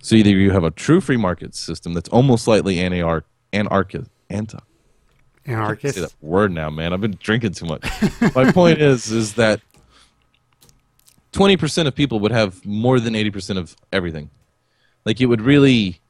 so 0.03 0.15
either 0.15 0.29
you 0.29 0.51
have 0.51 0.65
a 0.65 0.71
true 0.71 1.01
free 1.01 1.17
market 1.17 1.55
system 1.55 1.95
that's 1.95 2.11
almost 2.11 2.45
slightly 2.45 2.81
anarch 2.81 3.25
anarchist 3.55 4.11
anti 4.29 4.59
say 5.47 5.53
Anarchist. 5.53 5.99
that 5.99 6.13
word 6.21 6.53
now, 6.53 6.69
man. 6.69 6.93
I've 6.93 7.01
been 7.01 7.17
drinking 7.19 7.53
too 7.53 7.65
much. 7.65 7.83
My 8.35 8.53
point 8.53 8.79
is, 8.83 9.11
is 9.11 9.33
that 9.37 9.63
twenty 11.33 11.57
percent 11.57 11.89
of 11.89 11.95
people 11.95 12.21
would 12.21 12.33
have 12.33 12.63
more 12.67 13.01
than 13.01 13.15
eighty 13.15 13.31
percent 13.31 13.59
of 13.59 13.75
everything. 13.91 14.29
Like 15.07 15.19
it 15.23 15.27
would 15.27 15.41
really, 15.41 16.02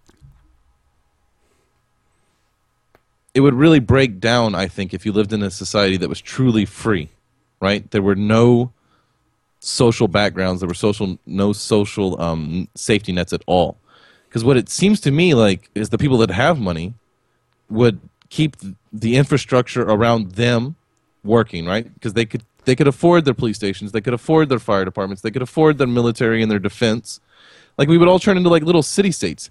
it 3.35 3.41
would 3.41 3.55
really 3.55 3.81
break 3.81 4.21
down. 4.21 4.55
I 4.55 4.69
think 4.69 4.93
if 4.93 5.07
you 5.07 5.13
lived 5.13 5.33
in 5.33 5.43
a 5.43 5.51
society 5.51 5.97
that 5.99 6.09
was 6.09 6.21
truly 6.21 6.65
free, 6.65 7.09
right? 7.61 7.91
There 7.91 8.03
were 8.03 8.15
no 8.15 8.73
social 9.61 10.09
backgrounds. 10.09 10.61
There 10.61 10.69
were 10.69 10.75
social 10.75 11.19
no 11.25 11.53
social 11.53 12.21
um, 12.21 12.69
safety 12.75 13.13
nets 13.13 13.33
at 13.33 13.43
all. 13.47 13.79
Because 14.29 14.45
what 14.45 14.57
it 14.57 14.69
seems 14.69 15.01
to 15.03 15.11
me 15.11 15.35
like 15.35 15.71
is 15.75 15.91
the 15.91 15.99
people 15.99 16.19
that 16.19 16.31
have 16.31 16.59
money 16.59 16.95
would 17.69 18.01
keep 18.29 18.57
the 18.93 19.17
infrastructure 19.17 19.83
around 19.83 20.33
them 20.33 20.77
working, 21.25 21.67
right? 21.67 21.93
Because 21.95 22.15
they 22.15 22.25
could 22.25 22.43
they 22.65 22.77
could 22.77 22.89
afford 22.89 23.25
their 23.25 23.35
police 23.35 23.57
stations, 23.57 23.93
they 23.93 24.01
could 24.01 24.15
afford 24.15 24.49
their 24.49 24.59
fire 24.59 24.85
departments, 24.85 25.23
they 25.23 25.31
could 25.31 25.43
afford 25.43 25.79
their 25.79 25.87
military 25.87 26.43
and 26.43 26.51
their 26.51 26.59
defense. 26.59 27.21
Like 27.79 27.89
we 27.89 27.99
would 27.99 28.09
all 28.09 28.19
turn 28.19 28.37
into 28.37 28.51
like 28.51 28.63
little 28.63 28.83
city 28.83 29.11
states. 29.11 29.51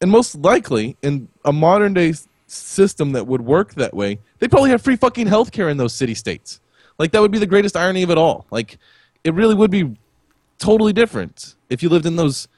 And 0.00 0.10
most 0.10 0.34
likely 0.34 0.96
in 1.02 1.28
a 1.44 1.52
modern 1.52 1.92
day 1.94 2.14
system 2.50 3.12
that 3.12 3.26
would 3.26 3.40
work 3.40 3.74
that 3.74 3.94
way, 3.94 4.18
they'd 4.38 4.50
probably 4.50 4.70
have 4.70 4.82
free 4.82 4.96
fucking 4.96 5.26
healthcare 5.26 5.70
in 5.70 5.76
those 5.76 5.94
city 5.94 6.14
states. 6.14 6.60
Like 6.98 7.12
that 7.12 7.20
would 7.20 7.30
be 7.30 7.38
the 7.38 7.46
greatest 7.46 7.76
irony 7.76 8.02
of 8.02 8.10
it 8.10 8.18
all. 8.18 8.46
Like 8.50 8.78
it 9.24 9.34
really 9.34 9.54
would 9.54 9.70
be 9.70 9.96
totally 10.58 10.92
different 10.92 11.54
if 11.68 11.82
you 11.82 11.88
lived 11.88 12.06
in 12.06 12.16
those 12.16 12.48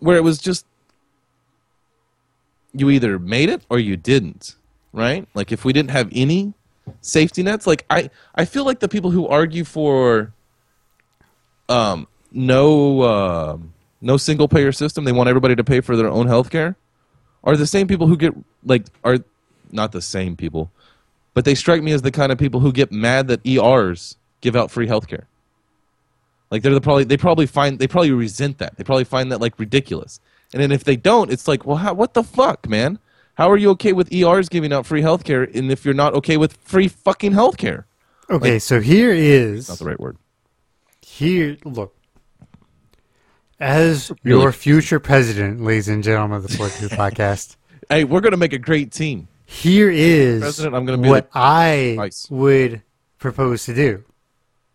where 0.00 0.16
it 0.16 0.24
was 0.24 0.38
just 0.38 0.66
you 2.72 2.90
either 2.90 3.18
made 3.18 3.48
it 3.48 3.62
or 3.68 3.78
you 3.78 3.96
didn't, 3.96 4.56
right? 4.92 5.28
Like 5.34 5.52
if 5.52 5.64
we 5.64 5.72
didn't 5.72 5.90
have 5.90 6.08
any 6.12 6.54
safety 7.00 7.42
nets, 7.42 7.66
like 7.66 7.84
I 7.90 8.10
I 8.34 8.44
feel 8.44 8.64
like 8.64 8.80
the 8.80 8.88
people 8.88 9.10
who 9.10 9.28
argue 9.28 9.64
for 9.64 10.32
um 11.68 12.08
no 12.32 13.00
uh, 13.02 13.58
no 14.00 14.16
single 14.16 14.48
payer 14.48 14.72
system, 14.72 15.04
they 15.04 15.12
want 15.12 15.28
everybody 15.28 15.54
to 15.54 15.64
pay 15.64 15.80
for 15.80 15.96
their 15.96 16.08
own 16.08 16.26
health 16.26 16.50
care, 16.50 16.76
are 17.44 17.56
the 17.56 17.66
same 17.66 17.86
people 17.86 18.06
who 18.06 18.16
get 18.16 18.34
like 18.64 18.86
are 19.04 19.18
not 19.70 19.92
the 19.92 20.02
same 20.02 20.36
people, 20.36 20.70
but 21.34 21.44
they 21.44 21.54
strike 21.54 21.82
me 21.82 21.92
as 21.92 22.02
the 22.02 22.10
kind 22.10 22.30
of 22.32 22.38
people 22.38 22.60
who 22.60 22.72
get 22.72 22.92
mad 22.92 23.28
that 23.28 23.46
ERs 23.46 24.16
give 24.40 24.54
out 24.56 24.70
free 24.70 24.86
healthcare. 24.86 25.24
Like 26.50 26.62
they're 26.62 26.74
the 26.74 26.80
probably 26.80 27.04
they 27.04 27.16
probably 27.16 27.46
find 27.46 27.78
they 27.78 27.88
probably 27.88 28.10
resent 28.12 28.58
that. 28.58 28.76
They 28.76 28.84
probably 28.84 29.04
find 29.04 29.32
that 29.32 29.40
like 29.40 29.58
ridiculous. 29.58 30.20
And 30.52 30.62
then 30.62 30.70
if 30.70 30.84
they 30.84 30.96
don't, 30.96 31.30
it's 31.30 31.48
like, 31.48 31.64
well, 31.64 31.78
how, 31.78 31.94
what 31.94 32.12
the 32.12 32.22
fuck, 32.22 32.68
man? 32.68 32.98
How 33.36 33.50
are 33.50 33.56
you 33.56 33.70
okay 33.70 33.94
with 33.94 34.12
ERs 34.12 34.50
giving 34.50 34.70
out 34.70 34.84
free 34.84 35.00
healthcare, 35.00 35.50
and 35.56 35.72
if 35.72 35.86
you're 35.86 35.94
not 35.94 36.12
okay 36.12 36.36
with 36.36 36.58
free 36.62 36.88
fucking 36.88 37.32
healthcare? 37.32 37.84
Okay, 38.28 38.58
so 38.58 38.80
here 38.80 39.10
is 39.12 39.70
Not 39.70 39.78
the 39.78 39.86
right 39.86 39.98
word. 39.98 40.18
here. 41.00 41.56
Look, 41.64 41.94
as 43.62 44.10
Really? 44.24 44.40
your 44.42 44.52
future 44.52 44.98
president, 45.00 45.60
ladies 45.62 45.88
and 45.88 46.02
gentlemen 46.02 46.38
of 46.38 46.42
the 46.48 46.56
Forty-Two 46.56 46.88
Podcast, 46.88 47.56
Hey, 47.88 48.04
we're 48.04 48.20
gonna 48.20 48.36
make 48.36 48.52
a 48.52 48.58
great 48.58 48.90
team. 48.92 49.28
here 49.46 49.90
is 49.90 50.40
President, 50.40 50.74
I'm 50.74 50.84
gonna 50.84 50.98
be 51.00 51.08
what 51.08 51.30
I 51.32 51.94
Vice. 51.96 52.28
would 52.30 52.82
propose 53.18 53.64
to 53.66 53.74
do. 53.74 54.04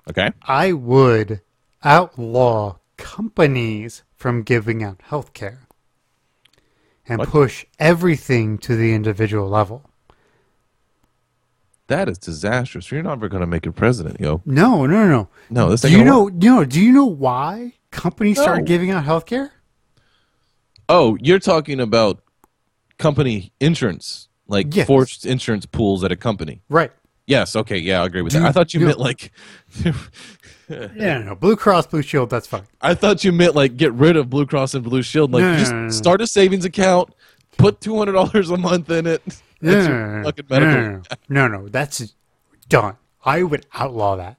Okay. 0.10 0.32
I 0.42 0.72
would 0.72 1.42
outlaw 1.84 2.78
companies 2.96 4.04
from 4.16 4.42
giving 4.44 4.82
out 4.84 5.02
health 5.04 5.34
care 5.34 5.68
and 7.08 7.20
What? 7.20 7.30
push 7.30 7.66
everything 7.80 8.58
to 8.60 8.76
the 8.78 8.94
individual 8.94 9.50
level. 9.50 9.90
That 11.88 12.08
is 12.10 12.18
disastrous. 12.18 12.92
You're 12.92 13.04
never 13.04 13.28
gonna 13.30 13.46
make 13.48 13.66
a 13.66 13.72
president, 13.72 14.20
yo. 14.22 14.42
No, 14.46 14.86
no, 14.86 15.08
no. 15.08 15.28
No, 15.50 15.70
this 15.70 15.82
Do 15.82 15.88
ain't 15.90 15.98
you 15.98 16.04
know? 16.06 16.24
work. 16.26 16.34
You 16.40 16.50
know? 16.52 16.64
Do 16.66 16.82
you 16.82 16.92
know 16.94 17.06
why 17.06 17.74
companies 17.98 18.38
No. 18.38 18.44
started 18.44 18.66
giving 18.66 18.92
out 18.92 19.04
health 19.04 19.26
care? 19.26 19.52
Oh, 20.88 21.18
you're 21.22 21.40
talking 21.40 21.80
about 21.82 22.22
company 22.98 23.52
insurance, 23.60 24.30
like 24.48 24.74
Yes. 24.74 24.88
forced 24.88 25.26
insurance 25.26 25.66
pools 25.66 26.04
at 26.04 26.12
a 26.12 26.16
company. 26.16 26.62
Right. 26.70 26.92
Yes. 27.26 27.56
Okay. 27.58 27.78
Yeah, 27.78 28.02
I 28.04 28.06
agree 28.06 28.22
with 28.22 28.32
Do- 28.32 28.40
that. 28.40 28.48
I 28.48 28.52
thought 28.54 28.74
you 28.74 28.80
do- 28.80 28.86
meant 28.88 29.00
like. 29.00 29.32
Yeah, 30.70 31.20
no, 31.20 31.24
no. 31.24 31.36
Blue 31.36 31.56
Cross 31.56 31.88
Blue 31.88 32.02
Shield. 32.02 32.30
That's 32.30 32.46
fine. 32.46 32.64
I 32.82 32.94
thought 32.94 33.24
you 33.24 33.32
meant 33.32 33.56
like 33.56 33.78
get 33.78 33.94
rid 33.94 34.18
of 34.18 34.30
Blue 34.30 34.46
Cross 34.46 34.74
and 34.74 34.84
Blue 34.84 35.02
Shield. 35.02 35.32
Like 35.32 35.42
No, 35.44 35.54
no, 35.54 35.58
just 35.60 35.72
no, 35.72 35.78
no, 35.78 35.84
no. 35.86 35.90
start 35.92 36.20
a 36.20 36.28
savings 36.28 36.66
account, 36.66 37.14
put 37.58 37.80
two 37.80 37.98
hundred 37.98 38.12
dollars 38.14 38.50
a 38.50 38.58
month 38.58 38.90
in 38.90 39.08
it. 39.08 39.22
No, 39.62 39.72
That's 39.72 39.88
your 39.88 39.98
no, 39.98 40.18
no, 40.18 40.24
fucking 40.26 40.46
medical. 40.50 40.74
no, 40.74 41.02
no, 41.30 41.48
no, 41.48 41.58
no. 41.62 41.68
That's 41.70 42.14
done. 42.68 42.98
I 43.24 43.44
would 43.44 43.66
outlaw 43.76 44.18
that. 44.18 44.38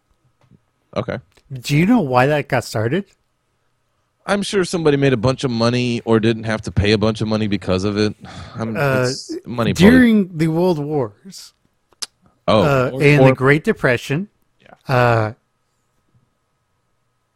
Okay. 0.95 1.19
Do 1.51 1.75
you 1.79 1.87
know 1.87 2.01
why 2.01 2.27
that 2.27 2.47
got 2.49 2.65
started? 2.65 3.07
I'm 4.29 4.43
sure 4.43 4.64
somebody 4.64 4.97
made 4.97 5.12
a 5.12 5.16
bunch 5.16 5.43
of 5.43 5.51
money 5.51 6.01
or 6.05 6.20
didn't 6.20 6.45
have 6.45 6.61
to 6.62 6.70
pay 6.70 6.93
a 6.93 6.99
bunch 6.99 7.20
of 7.20 7.29
money 7.29 7.47
because 7.49 7.85
of 7.85 7.97
it. 7.97 8.14
I'm, 8.55 8.76
Uh, 8.76 9.07
it's 9.09 9.33
money. 9.47 9.72
probably. 9.74 9.91
During 9.91 10.37
the 10.37 10.49
World 10.49 10.79
Wars 10.79 11.55
oh, 12.47 12.62
uh, 12.62 12.91
or- 12.93 13.03
and 13.03 13.20
or- 13.22 13.29
the 13.31 13.35
Great 13.35 13.64
Depression, 13.64 14.29
Yeah. 14.61 14.95
uh, 14.95 15.33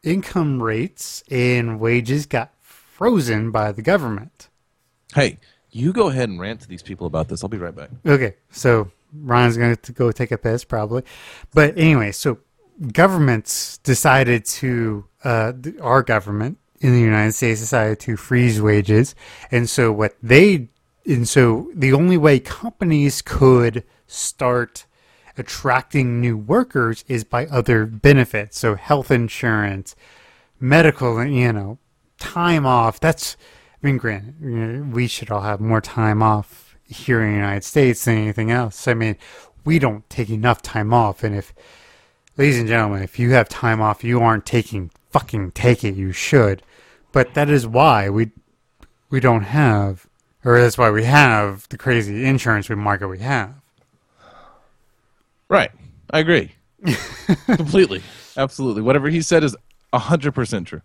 income 0.03 0.63
rates 0.63 1.23
and 1.31 1.79
wages 1.81 2.27
got 2.27 2.53
frozen 2.61 3.51
by 3.51 3.73
the 3.73 3.83
government. 3.83 4.49
hey, 5.15 5.39
you 5.71 5.93
go 5.93 6.09
ahead 6.09 6.29
and 6.29 6.39
rant 6.41 6.61
to 6.61 6.69
these 6.69 6.83
people 6.83 7.07
about 7.07 7.29
this. 7.29 7.43
I'll 7.43 7.49
be 7.49 7.57
right 7.59 7.75
back. 7.75 7.89
Okay, 8.07 8.35
so 8.51 8.91
Ryan's 9.15 9.57
going 9.57 9.75
to 9.77 9.93
go 9.93 10.11
take 10.13 10.31
a 10.31 10.37
piss 10.39 10.65
probably, 10.65 11.03
but 11.55 11.77
anyway, 11.79 12.13
so 12.13 12.39
governments 12.93 13.79
decided 13.79 14.45
to 14.45 15.05
uh, 15.25 15.53
our 15.81 16.03
government 16.03 16.59
in 16.83 16.93
the 16.93 17.01
United 17.01 17.33
States 17.33 17.61
decided 17.61 18.01
to 18.01 18.17
freeze 18.17 18.61
wages, 18.61 19.15
and 19.51 19.71
so 19.71 19.93
what 19.93 20.17
they 20.23 20.69
and 21.07 21.29
so 21.29 21.71
the 21.75 21.93
only 21.93 22.17
way 22.17 22.39
companies 22.39 23.23
could 23.23 23.85
start 24.07 24.87
attracting 25.39 26.21
new 26.21 26.37
workers 26.37 27.05
is 27.09 27.25
by 27.25 27.47
other 27.47 27.87
benefits, 27.87 28.59
so 28.59 28.75
health 28.75 29.11
insurance, 29.11 29.97
medical, 30.61 31.25
you 31.25 31.53
know, 31.53 31.79
time 32.19 32.67
off. 32.67 33.01
That's, 33.01 33.37
I 33.83 33.87
mean, 33.87 33.97
granted, 33.97 34.35
you 34.41 34.51
know, 34.51 34.95
we 34.95 35.07
should 35.07 35.31
all 35.31 35.41
have 35.41 35.61
more 35.61 35.81
time 35.81 36.23
off 36.23 36.77
here 36.85 37.23
in 37.23 37.31
the 37.31 37.37
United 37.37 37.65
States 37.65 38.05
than 38.05 38.19
anything 38.19 38.51
else. 38.51 38.87
I 38.87 38.95
mean, 38.95 39.17
we 39.65 39.79
don't 39.79 40.09
take 40.11 40.31
enough 40.31 40.63
time 40.63 40.93
off, 40.93 41.25
and 41.25 41.35
if, 41.35 41.55
ladies 42.37 42.59
and 42.59 42.69
gentlemen, 42.69 43.03
if 43.03 43.19
you 43.19 43.31
have 43.31 43.49
time 43.49 43.81
off, 43.81 44.05
you 44.05 44.21
aren't 44.21 44.47
taking 44.47 44.91
fucking 45.11 45.53
take 45.53 45.85
it. 45.85 45.95
You 45.95 46.13
should, 46.13 46.63
but 47.13 47.35
that 47.35 47.49
is 47.51 47.67
why 47.67 48.09
we 48.09 48.31
we 49.11 49.21
don't 49.21 49.43
have, 49.45 50.07
or 50.45 50.61
that's 50.61 50.79
why 50.79 50.91
we 50.91 51.05
have 51.05 51.69
the 51.69 51.77
crazy 51.79 52.25
insurance 52.25 52.69
we 52.69 52.75
market 52.77 53.09
we 53.09 53.19
have. 53.19 53.55
Right. 55.49 55.71
I 56.11 56.21
agree. 56.21 56.53
Completely. 57.47 58.03
Absolutely. 58.37 58.83
Whatever 58.83 59.09
he 59.11 59.21
said 59.21 59.45
is 59.45 59.57
100% 59.93 60.67
true. 60.67 60.81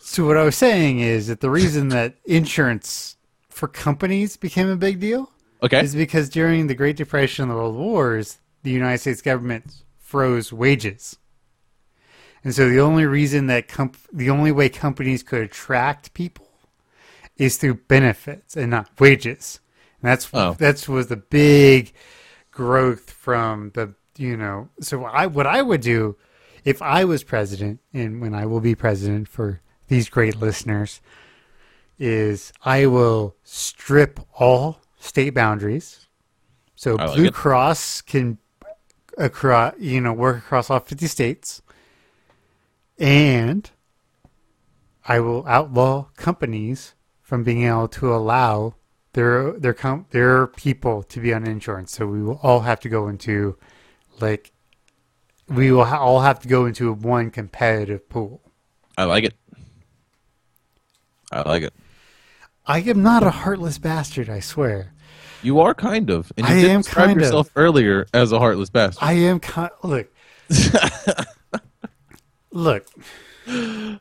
So 0.00 0.26
what 0.26 0.36
I 0.36 0.44
was 0.44 0.56
saying 0.56 1.00
is 1.00 1.26
that 1.26 1.40
the 1.40 1.50
reason 1.50 1.88
that 1.90 2.14
insurance 2.24 3.16
for 3.50 3.68
companies 3.68 4.36
became 4.36 4.68
a 4.68 4.76
big 4.76 5.00
deal 5.00 5.30
Okay. 5.62 5.80
is 5.80 5.94
because 5.94 6.28
during 6.28 6.66
the 6.68 6.74
Great 6.74 6.96
Depression 6.96 7.42
and 7.44 7.50
the 7.50 7.56
World 7.56 7.76
Wars, 7.76 8.38
the 8.62 8.70
United 8.70 8.98
States 8.98 9.20
government 9.20 9.82
froze 9.98 10.52
wages. 10.52 11.18
And 12.46 12.54
so 12.54 12.68
the 12.68 12.78
only 12.78 13.06
reason 13.06 13.48
that 13.48 13.66
comp- 13.66 13.96
the 14.12 14.30
only 14.30 14.52
way 14.52 14.68
companies 14.68 15.24
could 15.24 15.42
attract 15.42 16.14
people 16.14 16.46
is 17.36 17.56
through 17.56 17.74
benefits 17.88 18.56
and 18.56 18.70
not 18.70 18.88
wages. 19.00 19.58
And 20.00 20.08
that's 20.12 20.30
Oh. 20.32 20.54
that's 20.56 20.88
was 20.88 21.08
the 21.08 21.16
big 21.16 21.92
growth 22.52 23.10
from 23.10 23.72
the 23.74 23.94
you 24.16 24.36
know. 24.36 24.68
So 24.80 25.04
I 25.06 25.26
what 25.26 25.48
I 25.48 25.60
would 25.60 25.80
do 25.80 26.18
if 26.64 26.80
I 26.80 27.04
was 27.04 27.24
president 27.24 27.80
and 27.92 28.20
when 28.20 28.32
I 28.32 28.46
will 28.46 28.60
be 28.60 28.76
president 28.76 29.26
for 29.26 29.60
these 29.88 30.08
great 30.08 30.36
listeners 30.36 31.00
is 31.98 32.52
I 32.62 32.86
will 32.86 33.34
strip 33.42 34.20
all 34.38 34.82
state 35.00 35.30
boundaries. 35.30 36.06
So 36.76 36.94
like 36.94 37.12
Blue 37.16 37.24
it. 37.24 37.34
Cross 37.34 38.02
can 38.02 38.38
across 39.18 39.74
you 39.80 40.00
know 40.00 40.12
work 40.12 40.38
across 40.38 40.70
all 40.70 40.78
50 40.78 41.08
states 41.08 41.60
and 42.98 43.70
I 45.06 45.20
will 45.20 45.46
outlaw 45.46 46.06
companies 46.16 46.94
from 47.20 47.42
being 47.44 47.64
able 47.64 47.88
to 47.88 48.14
allow 48.14 48.74
their 49.12 49.52
their 49.52 49.74
com- 49.74 50.06
their 50.10 50.46
people 50.46 51.02
to 51.04 51.20
be 51.20 51.32
on 51.32 51.46
insurance. 51.46 51.92
So 51.92 52.06
we 52.06 52.22
will 52.22 52.38
all 52.42 52.60
have 52.60 52.80
to 52.80 52.88
go 52.88 53.08
into 53.08 53.56
like 54.20 54.52
we 55.48 55.70
will 55.72 55.84
ha- 55.84 55.98
all 56.00 56.20
have 56.20 56.40
to 56.40 56.48
go 56.48 56.66
into 56.66 56.92
one 56.92 57.30
competitive 57.30 58.08
pool. 58.08 58.40
I 58.98 59.04
like 59.04 59.24
it. 59.24 59.34
I 61.32 61.48
like 61.48 61.62
it. 61.62 61.74
I 62.66 62.80
am 62.80 63.02
not 63.02 63.22
a 63.22 63.30
heartless 63.30 63.78
bastard, 63.78 64.28
I 64.28 64.40
swear. 64.40 64.92
You 65.42 65.60
are 65.60 65.74
kind 65.74 66.10
of. 66.10 66.32
And 66.36 66.46
you 66.48 66.54
I 66.54 66.58
am 66.70 66.80
describe 66.80 67.06
kind 67.06 67.18
of. 67.18 67.24
yourself 67.24 67.50
earlier 67.54 68.06
as 68.12 68.32
a 68.32 68.38
heartless 68.38 68.70
bastard. 68.70 69.02
I 69.02 69.12
am 69.12 69.38
kind. 69.38 69.70
Look, 69.82 70.12
look. 72.56 72.88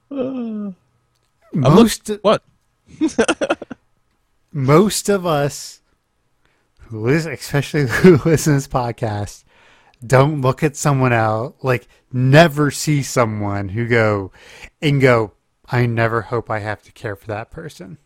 Most 1.54 2.12
what? 2.22 2.44
most 4.52 5.10
of 5.10 5.26
us 5.26 5.82
who 6.82 7.00
listen, 7.00 7.34
especially 7.34 7.88
who 7.88 8.18
listen 8.26 8.54
to 8.54 8.58
this 8.58 8.68
podcast, 8.68 9.44
don't 10.06 10.42
look 10.42 10.64
at 10.64 10.76
someone 10.76 11.14
else 11.14 11.56
like 11.64 11.88
never 12.12 12.72
see 12.72 13.02
someone 13.04 13.70
who 13.70 13.88
go 13.88 14.32
and 14.82 15.02
go. 15.02 15.34
I 15.68 15.86
never 15.88 16.22
hope 16.22 16.50
I 16.50 16.60
have 16.60 16.84
to 16.84 16.92
care 16.92 17.16
for 17.16 17.28
that 17.28 17.50
person. 17.50 17.98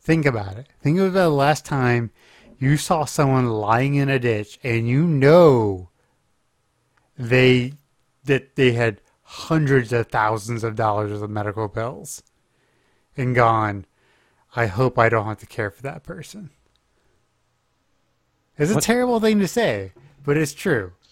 Think 0.00 0.26
about 0.26 0.58
it. 0.58 0.66
Think 0.82 0.98
about 0.98 1.12
the 1.14 1.30
last 1.30 1.64
time 1.64 2.10
you 2.58 2.76
saw 2.76 3.04
someone 3.04 3.48
lying 3.48 3.94
in 3.94 4.08
a 4.08 4.18
ditch 4.18 4.58
and 4.62 4.86
you 4.86 5.06
know 5.06 5.88
they 7.16 7.74
that 8.24 8.56
they 8.56 8.72
had 8.72 9.00
hundreds 9.22 9.92
of 9.92 10.08
thousands 10.08 10.62
of 10.64 10.76
dollars 10.76 11.22
of 11.22 11.30
medical 11.30 11.68
bills 11.68 12.22
and 13.16 13.34
gone, 13.34 13.84
I 14.54 14.66
hope 14.66 14.98
I 14.98 15.08
don't 15.08 15.26
have 15.26 15.38
to 15.38 15.46
care 15.46 15.70
for 15.70 15.82
that 15.82 16.02
person. 16.02 16.50
It's 18.58 18.70
a 18.70 18.74
What? 18.74 18.84
terrible 18.84 19.18
thing 19.20 19.38
to 19.40 19.48
say, 19.48 19.92
but 20.24 20.36
it's 20.36 20.52
true. 20.54 20.92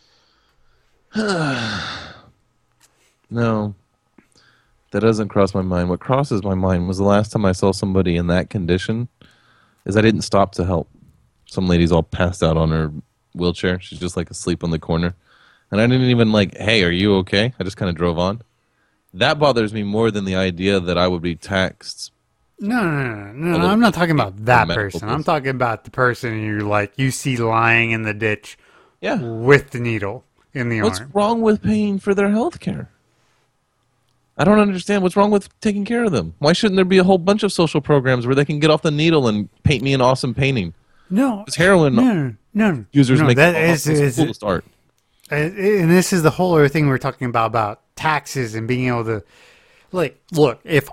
No. 3.32 3.74
That 4.90 5.00
doesn't 5.00 5.28
cross 5.28 5.54
my 5.54 5.62
mind. 5.62 5.88
What 5.88 6.00
crosses 6.00 6.42
my 6.42 6.54
mind 6.54 6.88
was 6.88 6.98
the 6.98 7.04
last 7.04 7.30
time 7.30 7.44
I 7.44 7.52
saw 7.52 7.70
somebody 7.72 8.16
in 8.16 8.26
that 8.26 8.50
condition 8.50 9.08
is 9.86 9.96
I 9.96 10.00
didn't 10.00 10.22
stop 10.22 10.52
to 10.56 10.64
help. 10.64 10.88
Some 11.46 11.68
lady's 11.68 11.92
all 11.92 12.02
passed 12.02 12.42
out 12.42 12.56
on 12.56 12.70
her 12.72 12.92
wheelchair. 13.34 13.78
She's 13.78 14.00
just 14.00 14.16
like 14.16 14.30
asleep 14.30 14.64
on 14.64 14.70
the 14.70 14.80
corner. 14.80 15.14
And 15.70 15.80
I 15.80 15.86
didn't 15.86 16.10
even 16.10 16.32
like, 16.32 16.56
hey, 16.56 16.82
are 16.84 16.90
you 16.90 17.16
okay? 17.16 17.52
I 17.58 17.64
just 17.64 17.76
kind 17.76 17.88
of 17.88 17.94
drove 17.94 18.18
on. 18.18 18.42
That 19.14 19.38
bothers 19.38 19.72
me 19.72 19.82
more 19.82 20.10
than 20.10 20.24
the 20.24 20.36
idea 20.36 20.80
that 20.80 20.98
I 20.98 21.08
would 21.08 21.22
be 21.22 21.36
taxed. 21.36 22.12
No, 22.58 22.82
no, 22.82 23.14
no, 23.14 23.32
no, 23.32 23.58
no. 23.58 23.66
I'm 23.66 23.80
not 23.80 23.94
talking 23.94 24.10
about 24.10 24.44
that 24.44 24.68
person. 24.68 25.08
I'm 25.08 25.24
talking 25.24 25.50
about 25.50 25.84
the 25.84 25.90
person 25.90 26.42
you 26.42 26.60
like 26.60 26.92
you 26.96 27.10
see 27.10 27.36
lying 27.36 27.90
in 27.92 28.02
the 28.02 28.12
ditch 28.12 28.58
Yeah. 29.00 29.20
with 29.20 29.70
the 29.70 29.80
needle 29.80 30.24
in 30.52 30.68
the 30.68 30.82
What's 30.82 31.00
arm. 31.00 31.08
What's 31.08 31.14
wrong 31.14 31.40
with 31.42 31.62
paying 31.62 31.98
for 31.98 32.14
their 32.14 32.30
health 32.30 32.60
care? 32.60 32.90
I 34.36 34.44
don't 34.44 34.58
understand 34.58 35.02
what's 35.02 35.16
wrong 35.16 35.30
with 35.30 35.58
taking 35.60 35.84
care 35.84 36.04
of 36.04 36.12
them. 36.12 36.34
Why 36.38 36.52
shouldn't 36.52 36.76
there 36.76 36.84
be 36.84 36.98
a 36.98 37.04
whole 37.04 37.18
bunch 37.18 37.42
of 37.42 37.52
social 37.52 37.80
programs 37.80 38.26
where 38.26 38.34
they 38.34 38.44
can 38.44 38.58
get 38.58 38.70
off 38.70 38.82
the 38.82 38.90
needle 38.90 39.28
and 39.28 39.48
paint 39.64 39.82
me 39.82 39.92
an 39.92 40.00
awesome 40.00 40.34
painting? 40.34 40.74
No, 41.10 41.44
it's 41.46 41.56
heroin 41.56 41.94
no, 41.94 42.02
no, 42.02 42.34
no. 42.54 42.84
users 42.92 43.20
no, 43.20 43.26
make 43.26 43.36
that 43.36 43.52
the 43.52 43.60
is, 43.60 43.86
is, 43.86 44.16
coolest 44.16 44.44
art. 44.44 44.64
And 45.30 45.90
this 45.90 46.12
is 46.12 46.22
the 46.22 46.30
whole 46.30 46.54
other 46.54 46.68
thing 46.68 46.86
we're 46.88 46.98
talking 46.98 47.28
about 47.28 47.46
about 47.46 47.82
taxes 47.96 48.54
and 48.54 48.66
being 48.68 48.88
able 48.88 49.04
to 49.04 49.22
like 49.92 50.20
look 50.32 50.60
if 50.64 50.88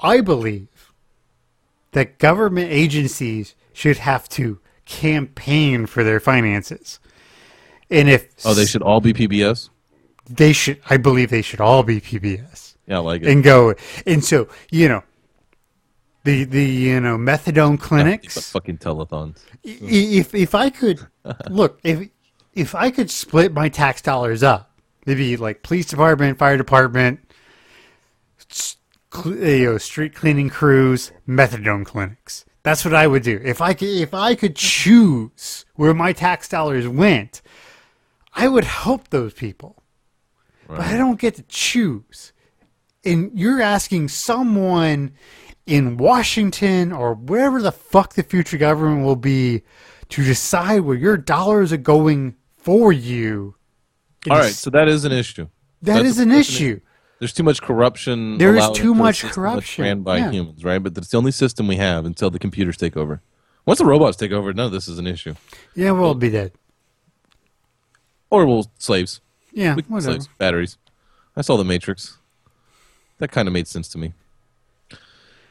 i 0.00 0.20
believe 0.20 0.68
that 1.92 2.18
government 2.18 2.70
agencies 2.70 3.54
should 3.72 3.98
have 3.98 4.28
to 4.28 4.58
campaign 4.84 5.86
for 5.86 6.04
their 6.04 6.20
finances 6.20 7.00
and 7.90 8.08
if 8.08 8.28
Oh, 8.44 8.54
they 8.54 8.66
should 8.66 8.82
all 8.82 9.00
be 9.00 9.12
PBS. 9.12 9.70
they 10.28 10.52
should 10.52 10.80
i 10.90 10.96
believe 10.96 11.30
they 11.30 11.42
should 11.42 11.60
all 11.60 11.82
be 11.82 12.00
pbs 12.00 12.74
Yeah, 12.86 12.96
I 12.96 12.98
like 13.00 13.22
it. 13.22 13.28
and 13.28 13.42
go 13.42 13.74
and 14.06 14.22
so 14.24 14.48
you 14.70 14.88
know 14.88 15.02
the 16.24 16.44
the 16.44 16.64
you 16.64 17.00
know 17.00 17.16
methadone 17.16 17.78
clinics 17.80 18.50
fucking 18.50 18.78
telethons. 18.78 19.38
If 19.62 20.34
if 20.34 20.54
I 20.56 20.70
could 20.70 21.06
look 21.50 21.78
if 21.84 22.08
if 22.56 22.74
I 22.74 22.90
could 22.90 23.10
split 23.10 23.52
my 23.52 23.68
tax 23.68 24.00
dollars 24.00 24.42
up, 24.42 24.72
maybe 25.04 25.36
like 25.36 25.62
police 25.62 25.86
department, 25.86 26.38
fire 26.38 26.56
department, 26.56 27.20
eh, 29.26 29.56
you 29.56 29.72
know, 29.72 29.78
street 29.78 30.14
cleaning 30.14 30.48
crews, 30.48 31.12
methadone 31.28 31.84
clinics. 31.84 32.46
That's 32.62 32.84
what 32.84 32.94
I 32.94 33.06
would 33.06 33.22
do 33.22 33.40
if 33.44 33.60
I 33.60 33.74
could. 33.74 33.88
If 33.88 34.14
I 34.14 34.34
could 34.34 34.56
choose 34.56 35.66
where 35.74 35.94
my 35.94 36.12
tax 36.14 36.48
dollars 36.48 36.88
went, 36.88 37.42
I 38.34 38.48
would 38.48 38.64
help 38.64 39.08
those 39.08 39.34
people. 39.34 39.82
But 40.66 40.80
I 40.80 40.96
don't 40.96 41.20
get 41.20 41.36
to 41.36 41.42
choose. 41.42 42.32
And 43.04 43.30
you're 43.38 43.60
asking 43.60 44.08
someone 44.08 45.12
in 45.64 45.96
Washington 45.96 46.90
or 46.90 47.14
wherever 47.14 47.62
the 47.62 47.70
fuck 47.70 48.14
the 48.14 48.24
future 48.24 48.56
government 48.56 49.04
will 49.04 49.14
be 49.14 49.62
to 50.08 50.24
decide 50.24 50.80
where 50.80 50.96
your 50.96 51.16
dollars 51.16 51.72
are 51.72 51.76
going 51.76 52.34
for 52.66 52.92
you. 52.92 53.54
All 54.28 54.36
right, 54.36 54.52
so 54.52 54.70
that 54.70 54.88
is 54.88 55.04
an 55.04 55.12
issue. 55.12 55.46
that 55.82 55.94
That's- 55.94 56.10
is 56.10 56.18
an 56.18 56.32
issue. 56.32 56.80
There's 57.20 57.32
too 57.32 57.44
much 57.44 57.62
corruption. 57.62 58.36
There 58.38 58.56
is 58.56 58.68
too 58.72 58.92
much 58.92 59.22
corruption, 59.22 59.84
ran 59.84 60.02
by 60.02 60.18
yeah. 60.18 60.30
humans, 60.32 60.64
right? 60.64 60.82
But 60.82 60.94
that's 60.94 61.08
the 61.08 61.16
only 61.16 61.30
system 61.30 61.66
we 61.68 61.76
have 61.76 62.04
until 62.04 62.28
the 62.28 62.38
computers 62.40 62.76
take 62.76 62.94
over. 62.96 63.22
Once 63.64 63.78
the 63.78 63.86
robots 63.86 64.16
take 64.18 64.32
over, 64.32 64.52
none 64.52 64.66
of 64.66 64.72
this 64.72 64.86
is 64.88 64.98
an 64.98 65.06
issue. 65.06 65.34
Yeah, 65.74 65.92
we'll 65.92 66.14
be 66.14 66.28
dead. 66.28 66.52
Or 68.28 68.44
we'll 68.44 68.70
slaves. 68.78 69.20
Yeah, 69.52 69.76
We- 69.76 69.82
whatever. 69.84 70.10
slaves, 70.12 70.28
batteries. 70.36 70.76
I 71.36 71.42
saw 71.42 71.56
the 71.56 71.64
Matrix. 71.64 72.18
That 73.18 73.30
kind 73.30 73.48
of 73.48 73.54
made 73.54 73.68
sense 73.68 73.88
to 73.90 73.98
me. 73.98 74.12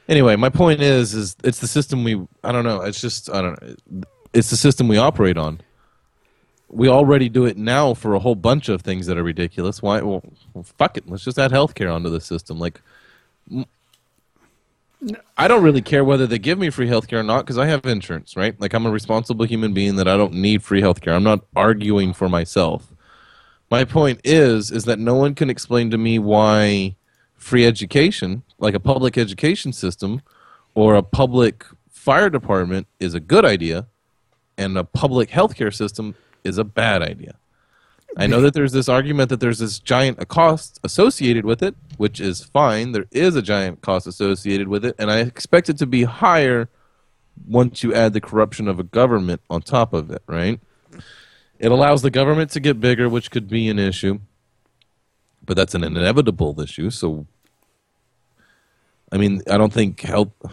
Anyway, 0.07 0.35
my 0.35 0.49
point 0.49 0.81
is, 0.81 1.15
is 1.15 1.35
it's 1.43 1.59
the 1.59 1.67
system 1.67 2.03
we. 2.03 2.21
I 2.43 2.51
don't 2.51 2.65
know. 2.65 2.81
It's 2.81 3.01
just 3.01 3.29
I 3.31 3.41
don't. 3.41 3.61
know. 3.89 4.03
It's 4.33 4.49
the 4.51 4.57
system 4.57 4.87
we 4.87 4.97
operate 4.97 5.37
on. 5.37 5.61
We 6.75 6.89
already 6.89 7.29
do 7.29 7.45
it 7.45 7.57
now 7.57 7.93
for 7.93 8.15
a 8.15 8.19
whole 8.19 8.35
bunch 8.35 8.67
of 8.67 8.81
things 8.81 9.07
that 9.07 9.17
are 9.17 9.23
ridiculous. 9.23 9.81
Why? 9.81 10.01
Well, 10.01 10.21
fuck 10.77 10.97
it. 10.97 11.09
Let's 11.09 11.23
just 11.23 11.39
add 11.39 11.51
healthcare 11.51 11.93
onto 11.93 12.09
the 12.09 12.19
system. 12.19 12.59
Like, 12.59 12.81
I 15.37 15.47
don't 15.47 15.63
really 15.63 15.81
care 15.81 16.03
whether 16.03 16.27
they 16.27 16.37
give 16.37 16.59
me 16.59 16.69
free 16.69 16.89
healthcare 16.89 17.19
or 17.19 17.23
not 17.23 17.45
because 17.45 17.57
I 17.57 17.67
have 17.67 17.85
insurance, 17.85 18.35
right? 18.35 18.59
Like, 18.59 18.73
I'm 18.73 18.85
a 18.85 18.91
responsible 18.91 19.45
human 19.45 19.73
being 19.73 19.95
that 19.95 20.09
I 20.09 20.17
don't 20.17 20.33
need 20.33 20.63
free 20.63 20.81
healthcare. 20.81 21.15
I'm 21.15 21.23
not 21.23 21.45
arguing 21.55 22.11
for 22.11 22.27
myself. 22.27 22.91
My 23.71 23.85
point 23.85 24.19
is, 24.25 24.69
is 24.69 24.83
that 24.83 24.99
no 24.99 25.15
one 25.15 25.33
can 25.33 25.49
explain 25.49 25.91
to 25.91 25.97
me 25.97 26.19
why 26.19 26.95
free 27.35 27.65
education, 27.65 28.43
like 28.59 28.73
a 28.73 28.79
public 28.81 29.17
education 29.17 29.71
system, 29.71 30.21
or 30.73 30.95
a 30.95 31.03
public 31.03 31.65
fire 31.89 32.29
department, 32.29 32.87
is 32.99 33.13
a 33.13 33.21
good 33.21 33.45
idea, 33.45 33.87
and 34.57 34.77
a 34.77 34.83
public 34.83 35.29
healthcare 35.29 35.73
system 35.73 36.15
is 36.45 36.57
a 36.57 36.63
bad 36.63 37.01
idea. 37.01 37.35
I 38.17 38.27
know 38.27 38.39
that 38.41 38.53
there's 38.53 38.71
this 38.71 38.87
argument 38.87 39.29
that 39.29 39.41
there's 39.41 39.59
this 39.59 39.77
giant 39.77 40.25
cost 40.29 40.79
associated 40.85 41.43
with 41.43 41.61
it, 41.61 41.75
which 41.97 42.21
is 42.21 42.45
fine. 42.45 42.93
There 42.93 43.07
is 43.11 43.35
a 43.35 43.41
giant 43.41 43.81
cost 43.81 44.07
associated 44.07 44.69
with 44.69 44.85
it, 44.85 44.95
and 44.97 45.11
I 45.11 45.19
expect 45.19 45.69
it 45.69 45.77
to 45.79 45.85
be 45.85 46.03
higher 46.03 46.69
once 47.45 47.83
you 47.83 47.93
add 47.93 48.13
the 48.13 48.21
corruption 48.21 48.69
of 48.69 48.79
a 48.79 48.83
government 48.83 49.41
on 49.49 49.61
top 49.61 49.91
of 49.91 50.09
it, 50.11 50.21
right? 50.27 50.61
It 51.59 51.71
allows 51.71 52.01
the 52.03 52.09
government 52.09 52.51
to 52.51 52.61
get 52.61 52.79
bigger, 52.79 53.09
which 53.09 53.31
could 53.31 53.49
be 53.49 53.67
an 53.67 53.79
issue, 53.79 54.19
but 55.45 55.57
that's 55.57 55.75
an 55.75 55.83
inevitable 55.83 56.59
issue. 56.61 56.89
So, 56.89 57.25
I 59.11 59.17
mean, 59.17 59.41
I 59.49 59.57
don't 59.57 59.73
think 59.73 59.99
help. 60.01 60.51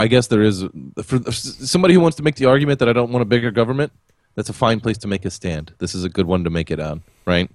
I 0.00 0.06
guess 0.06 0.28
there 0.28 0.42
is 0.42 0.64
for 1.02 1.30
somebody 1.30 1.94
who 1.94 2.00
wants 2.00 2.16
to 2.16 2.22
make 2.22 2.36
the 2.36 2.46
argument 2.46 2.78
that 2.78 2.88
I 2.88 2.92
don't 2.92 3.10
want 3.10 3.22
a 3.22 3.26
bigger 3.26 3.50
government. 3.50 3.92
That's 4.34 4.48
a 4.48 4.54
fine 4.54 4.80
place 4.80 4.96
to 4.98 5.08
make 5.08 5.24
a 5.24 5.30
stand. 5.30 5.74
This 5.78 5.94
is 5.94 6.04
a 6.04 6.08
good 6.08 6.26
one 6.26 6.44
to 6.44 6.50
make 6.50 6.70
it 6.70 6.80
on, 6.80 7.02
right? 7.26 7.50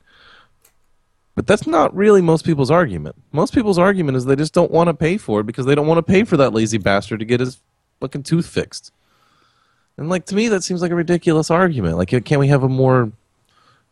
But 1.34 1.48
that's 1.48 1.66
not 1.66 1.96
really 1.96 2.22
most 2.22 2.46
people's 2.46 2.70
argument. 2.70 3.16
Most 3.32 3.54
people's 3.54 3.80
argument 3.80 4.18
is 4.18 4.26
they 4.26 4.36
just 4.36 4.54
don't 4.54 4.72
want 4.72 4.90
to 4.90 4.94
pay 4.94 5.18
for 5.18 5.40
it 5.40 5.46
because 5.46 5.66
they 5.66 5.76
don't 5.76 5.88
want 5.88 5.98
to 5.98 6.04
pay 6.04 6.24
for 6.24 6.38
that 6.38 6.54
lazy 6.54 6.78
bastard 6.78 7.20
to 7.20 7.26
get 7.26 7.40
his 7.40 7.60
fucking 8.00 8.24
tooth 8.24 8.46
fixed. 8.46 8.92
And 9.98 10.08
like 10.08 10.26
to 10.28 10.36
me, 10.36 10.48
that 10.50 10.64
seems 10.64 10.82
like 10.82 10.92
a 10.92 10.96
ridiculous 10.96 11.50
argument. 11.50 11.98
Like, 11.98 12.10
can't 12.10 12.40
we 12.40 12.50
have 12.50 12.64
a 12.64 12.70
more 12.70 13.12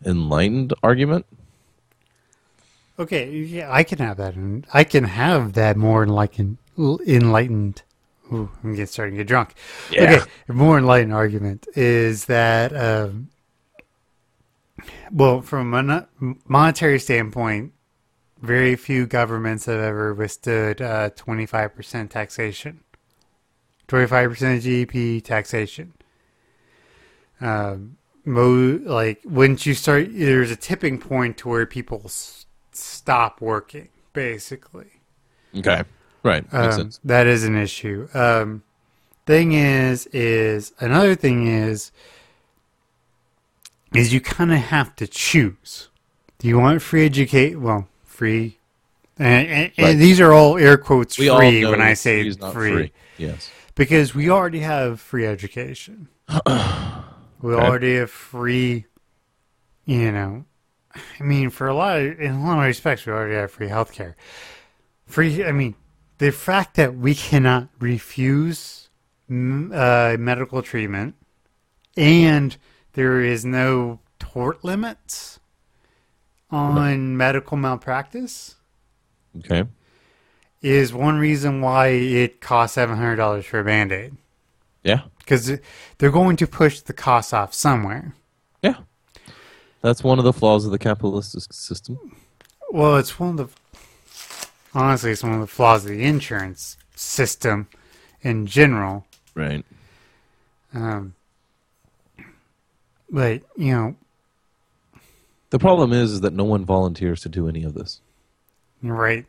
enlightened 0.05 0.73
argument? 0.84 1.25
Okay, 2.99 3.31
yeah, 3.31 3.73
I 3.73 3.84
can 3.84 3.97
have 3.97 4.17
that. 4.17 4.35
I 4.73 4.84
can 4.84 5.05
have 5.05 5.53
that 5.53 5.75
more 5.75 6.03
enlightened, 6.03 6.57
enlightened. 6.77 7.81
Ooh, 8.34 8.49
I'm 8.64 8.72
getting 8.72 8.85
starting 8.88 9.15
to 9.15 9.19
get 9.19 9.27
drunk. 9.27 9.53
Yeah. 9.91 10.03
Okay, 10.03 10.31
a 10.49 10.53
more 10.53 10.77
enlightened 10.77 11.14
argument 11.14 11.68
is 11.76 12.26
that, 12.26 12.76
um, 12.76 13.30
well, 15.11 15.41
from 15.41 15.73
a 15.73 15.84
mon- 15.84 16.39
monetary 16.47 16.99
standpoint, 16.99 17.73
very 18.41 18.76
few 18.76 19.05
governments 19.05 19.65
have 19.68 19.80
ever 19.80 20.14
withstood 20.14 20.81
uh, 20.81 21.10
25% 21.11 22.10
taxation. 22.10 22.81
25% 23.88 24.57
of 24.57 24.64
GDP 24.64 25.23
taxation. 25.23 25.93
Um, 27.41 27.97
mo- 28.26 28.80
like 28.84 29.22
once 29.26 29.65
you 29.65 29.73
start, 29.73 30.07
there's 30.11 30.51
a 30.51 30.55
tipping 30.55 30.97
point 30.99 31.38
to 31.39 31.49
where 31.49 31.65
people 31.65 32.01
s- 32.05 32.45
stop 32.72 33.41
working. 33.41 33.89
Basically, 34.14 35.01
Okay, 35.57 35.84
right, 36.23 36.45
um, 36.53 36.91
that 37.03 37.27
is 37.27 37.43
an 37.43 37.55
issue. 37.55 38.07
Um, 38.13 38.63
thing 39.25 39.53
is, 39.53 40.07
is 40.07 40.73
another 40.79 41.15
thing 41.15 41.47
is, 41.47 41.91
is 43.93 44.13
you 44.13 44.19
kind 44.21 44.51
of 44.51 44.57
have 44.59 44.95
to 44.97 45.07
choose. 45.07 45.89
Do 46.39 46.47
you 46.47 46.59
want 46.59 46.81
free 46.81 47.05
educate? 47.05 47.55
Well, 47.59 47.87
free. 48.03 48.57
And, 49.19 49.47
and, 49.47 49.71
and 49.77 50.01
these 50.01 50.19
are 50.19 50.33
all 50.33 50.57
air 50.57 50.77
quotes 50.77 51.17
We 51.17 51.27
free 51.29 51.63
when 51.65 51.81
I 51.81 51.93
say 51.93 52.23
free 52.31 52.51
free 52.51 52.71
free. 52.71 52.91
Yes. 53.17 53.51
because 53.75 54.15
we 54.15 54.29
already 54.29 54.61
have 54.61 54.99
free 54.99 55.25
education. 55.25 56.07
we 56.47 57.53
Okay. 57.53 57.65
already 57.65 57.95
have 57.97 58.09
free, 58.09 58.85
you 59.85 60.11
know. 60.11 60.45
I 61.19 61.23
mean, 61.23 61.49
for 61.49 61.67
a 61.67 61.75
lot 61.75 61.99
of, 61.99 62.19
in 62.19 62.31
a 62.35 62.43
lot 62.45 62.57
of 62.59 62.65
respects, 62.65 63.05
we 63.05 63.13
already 63.13 63.35
have 63.35 63.51
free 63.51 63.67
healthcare. 63.67 64.15
Free. 65.05 65.43
I 65.43 65.51
mean, 65.51 65.75
the 66.23 66.31
fact 66.31 66.75
that 66.75 66.95
we 66.95 67.13
cannot 67.13 67.67
refuse 67.79 68.87
uh, 69.29 70.15
medical 70.17 70.61
treatment, 70.61 71.15
and 71.97 72.55
there 72.93 73.19
is 73.19 73.43
no 73.43 73.99
tort 74.19 74.63
limits 74.63 75.41
on 76.49 77.17
medical 77.17 77.57
malpractice 77.57 78.55
Okay. 79.39 79.65
is 80.61 80.93
one 80.93 81.17
reason 81.17 81.59
why 81.59 81.87
it 81.87 82.39
costs 82.39 82.75
seven 82.75 82.95
hundred 82.95 83.17
dollars 83.17 83.45
for 83.45 83.59
a 83.59 83.65
band 83.65 83.91
aid. 83.91 84.15
Yeah. 84.81 85.01
Because 85.17 85.59
they're 85.97 86.09
going 86.11 86.37
to 86.37 86.47
push 86.47 86.79
the 86.79 86.93
costs 86.93 87.33
off 87.33 87.53
somewhere. 87.53 88.13
Yeah. 88.61 88.77
That's 89.81 90.05
one 90.05 90.19
of 90.19 90.23
the 90.23 90.31
flaws 90.31 90.63
of 90.63 90.71
the 90.71 90.79
capitalist 90.79 91.53
system. 91.53 92.15
Well, 92.71 92.95
it's 92.95 93.19
one 93.19 93.31
of 93.31 93.37
the 93.37 93.47
honestly, 94.73 95.11
it's 95.11 95.23
one 95.23 95.33
of 95.33 95.39
the 95.41 95.47
flaws 95.47 95.83
of 95.85 95.91
the 95.91 96.03
insurance 96.03 96.77
system 96.95 97.67
in 98.21 98.45
general. 98.45 99.05
Right. 99.35 99.65
Um, 100.73 101.13
but 103.09 103.41
you 103.57 103.71
know, 103.73 103.95
The 105.51 105.59
problem 105.59 105.93
is, 105.93 106.11
is 106.11 106.21
that 106.21 106.33
no 106.33 106.43
one 106.43 106.65
volunteers 106.65 107.21
to 107.21 107.29
do 107.29 107.47
any 107.47 107.63
of 107.63 107.73
this. 107.73 108.01
right. 108.81 109.25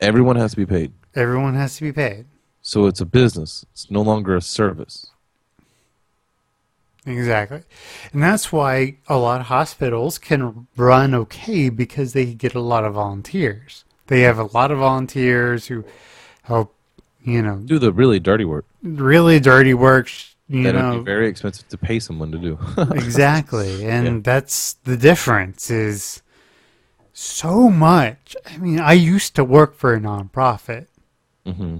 Everyone 0.00 0.36
has 0.36 0.52
to 0.52 0.56
be 0.56 0.66
paid. 0.66 0.92
Everyone 1.16 1.54
has 1.54 1.76
to 1.76 1.82
be 1.82 1.92
paid. 1.92 2.26
So 2.62 2.86
it's 2.86 3.00
a 3.00 3.06
business. 3.06 3.64
It's 3.72 3.90
no 3.90 4.00
longer 4.02 4.36
a 4.36 4.40
service. 4.40 5.10
Exactly. 7.06 7.62
And 8.12 8.22
that's 8.22 8.52
why 8.52 8.96
a 9.08 9.16
lot 9.16 9.40
of 9.40 9.46
hospitals 9.46 10.18
can 10.18 10.66
run 10.76 11.14
okay 11.14 11.68
because 11.70 12.12
they 12.12 12.26
get 12.34 12.54
a 12.54 12.60
lot 12.60 12.84
of 12.84 12.94
volunteers. 12.94 13.84
They 14.08 14.22
have 14.22 14.38
a 14.38 14.44
lot 14.44 14.70
of 14.70 14.78
volunteers 14.78 15.66
who 15.66 15.84
help, 16.42 16.74
you 17.22 17.42
know, 17.42 17.56
Do 17.64 17.78
the 17.78 17.92
really 17.92 18.18
dirty 18.20 18.44
work. 18.44 18.64
really 18.82 19.38
dirty 19.40 19.74
work, 19.74 20.10
you 20.48 20.62
that 20.64 20.72
know. 20.74 20.98
be 20.98 21.04
very 21.04 21.28
expensive 21.28 21.68
to 21.68 21.78
pay 21.78 22.00
someone 22.00 22.32
to 22.32 22.38
do. 22.38 22.58
exactly. 22.92 23.86
And 23.86 24.06
Yeah. 24.06 24.20
that's 24.22 24.74
the 24.84 24.96
difference 24.96 25.70
is 25.70 26.22
so 27.12 27.68
much. 27.70 28.36
I 28.46 28.56
mean, 28.58 28.80
I 28.80 28.92
used 28.94 29.34
to 29.36 29.44
work 29.44 29.74
for 29.74 29.94
a 29.94 30.00
nonprofit 30.00 30.86
hmm 31.46 31.78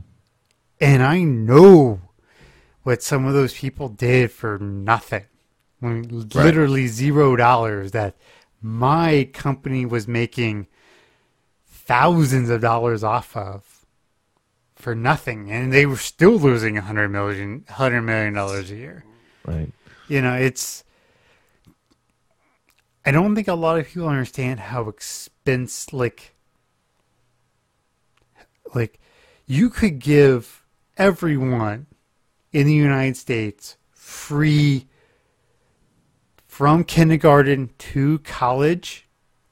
and 0.81 1.03
I 1.03 1.23
know 1.25 2.01
what 2.85 3.03
some 3.03 3.27
of 3.27 3.35
those 3.35 3.55
people 3.55 3.89
did 3.89 4.31
for 4.31 4.59
nothing. 4.59 5.25
I 5.83 5.87
mean, 5.87 6.29
literally 6.35 6.87
zero 6.87 7.37
dollars 7.37 7.91
that 7.93 8.17
my 8.63 9.29
company 9.33 9.85
was 9.87 10.07
making 10.09 10.67
thousands 11.89 12.51
of 12.51 12.61
dollars 12.61 13.03
off 13.03 13.35
of 13.35 13.87
for 14.77 14.95
nothing 14.95 15.51
and 15.51 15.73
they 15.73 15.87
were 15.87 15.97
still 15.97 16.39
losing 16.39 16.77
a 16.77 16.83
hundred 16.83 17.09
million 17.09 17.65
hundred 17.67 18.03
million 18.03 18.35
dollars 18.35 18.71
a 18.71 18.77
year. 18.77 19.05
Right. 19.47 19.73
You 20.07 20.21
know, 20.21 20.35
it's 20.35 20.85
I 23.07 23.11
don't 23.11 23.35
think 23.35 23.49
a 23.49 23.55
lot 23.55 23.79
of 23.79 23.89
people 23.89 24.07
understand 24.07 24.61
how 24.61 24.91
expense 24.91 25.95
like 25.95 26.35
like 28.75 29.01
you 29.47 29.71
could 29.71 29.99
give 29.99 30.63
everyone 30.99 31.87
in 32.53 32.67
the 32.67 32.75
United 32.75 33.17
States 33.17 33.79
free 33.93 34.89
from 36.47 36.85
kindergarten 36.85 37.71
to 37.79 38.19
college 38.19 39.08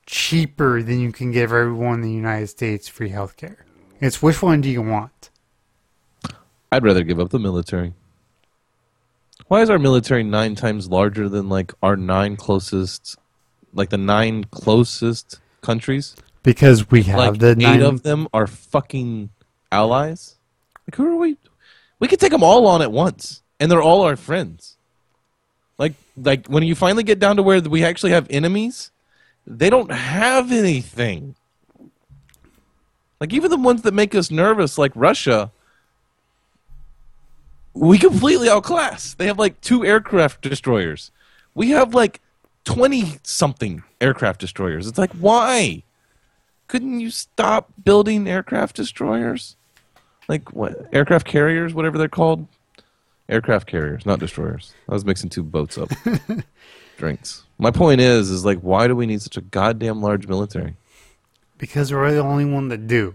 cheaper 0.06 0.82
than 0.82 1.00
you 1.00 1.12
can 1.12 1.32
give 1.32 1.52
everyone 1.52 1.94
in 1.94 2.00
the 2.02 2.10
United 2.10 2.46
States 2.46 2.88
free 2.88 3.10
health 3.10 3.36
care. 3.36 3.66
It's 4.00 4.22
which 4.22 4.40
one 4.40 4.60
do 4.60 4.70
you 4.70 4.82
want? 4.82 5.30
I'd 6.70 6.84
rather 6.84 7.02
give 7.02 7.20
up 7.20 7.30
the 7.30 7.38
military. 7.38 7.94
Why 9.48 9.62
is 9.62 9.70
our 9.70 9.78
military 9.78 10.24
nine 10.24 10.54
times 10.54 10.88
larger 10.88 11.28
than 11.28 11.48
like 11.48 11.72
our 11.82 11.96
nine 11.96 12.36
closest, 12.36 13.16
like 13.72 13.90
the 13.90 13.98
nine 13.98 14.44
closest 14.44 15.40
countries? 15.60 16.16
Because 16.42 16.90
we 16.90 17.02
have 17.04 17.18
like 17.18 17.38
the 17.38 17.50
eight 17.50 17.58
nine, 17.58 17.82
of 17.82 18.02
them 18.02 18.28
are 18.32 18.46
fucking 18.46 19.30
allies. 19.70 20.36
Like 20.86 20.96
who 20.96 21.06
are 21.06 21.16
we? 21.16 21.36
We 21.98 22.08
could 22.08 22.20
take 22.20 22.32
them 22.32 22.42
all 22.42 22.66
on 22.66 22.82
at 22.82 22.92
once, 22.92 23.42
and 23.58 23.70
they're 23.70 23.82
all 23.82 24.02
our 24.02 24.16
friends. 24.16 24.76
Like 25.78 25.94
like 26.16 26.46
when 26.48 26.62
you 26.62 26.74
finally 26.74 27.04
get 27.04 27.18
down 27.18 27.36
to 27.36 27.42
where 27.42 27.60
we 27.60 27.84
actually 27.84 28.12
have 28.12 28.26
enemies, 28.30 28.90
they 29.46 29.70
don't 29.70 29.92
have 29.92 30.52
anything. 30.52 31.34
Like 33.20 33.32
even 33.32 33.50
the 33.50 33.56
ones 33.56 33.82
that 33.82 33.94
make 33.94 34.14
us 34.14 34.30
nervous, 34.30 34.76
like 34.76 34.92
Russia, 34.94 35.50
we 37.72 37.98
completely 37.98 38.48
outclass. 38.48 39.14
They 39.14 39.26
have 39.26 39.38
like 39.38 39.60
two 39.60 39.84
aircraft 39.84 40.42
destroyers. 40.42 41.10
We 41.54 41.70
have 41.70 41.94
like 41.94 42.20
twenty 42.64 43.18
something 43.22 43.82
aircraft 44.00 44.40
destroyers. 44.40 44.86
It's 44.86 44.98
like 44.98 45.12
why? 45.12 45.82
couldn't 46.68 47.00
you 47.00 47.10
stop 47.10 47.72
building 47.84 48.28
aircraft 48.28 48.76
destroyers? 48.76 49.56
Like 50.28 50.52
what 50.52 50.88
aircraft 50.92 51.26
carriers, 51.26 51.74
whatever 51.74 51.98
they're 51.98 52.08
called? 52.08 52.46
Aircraft 53.28 53.66
carriers, 53.66 54.06
not 54.06 54.20
destroyers. 54.20 54.72
I 54.88 54.92
was 54.92 55.04
mixing 55.04 55.30
two 55.30 55.42
boats 55.42 55.78
up. 55.78 55.90
Drinks. 56.96 57.44
My 57.58 57.70
point 57.70 58.00
is, 58.00 58.30
is 58.30 58.44
like, 58.44 58.60
why 58.60 58.86
do 58.86 58.94
we 58.94 59.06
need 59.06 59.22
such 59.22 59.36
a 59.36 59.40
goddamn 59.40 60.02
large 60.02 60.26
military? 60.26 60.74
because 61.58 61.92
we're 61.92 62.12
the 62.12 62.20
only 62.20 62.44
one 62.44 62.68
that 62.68 62.86
do. 62.86 63.14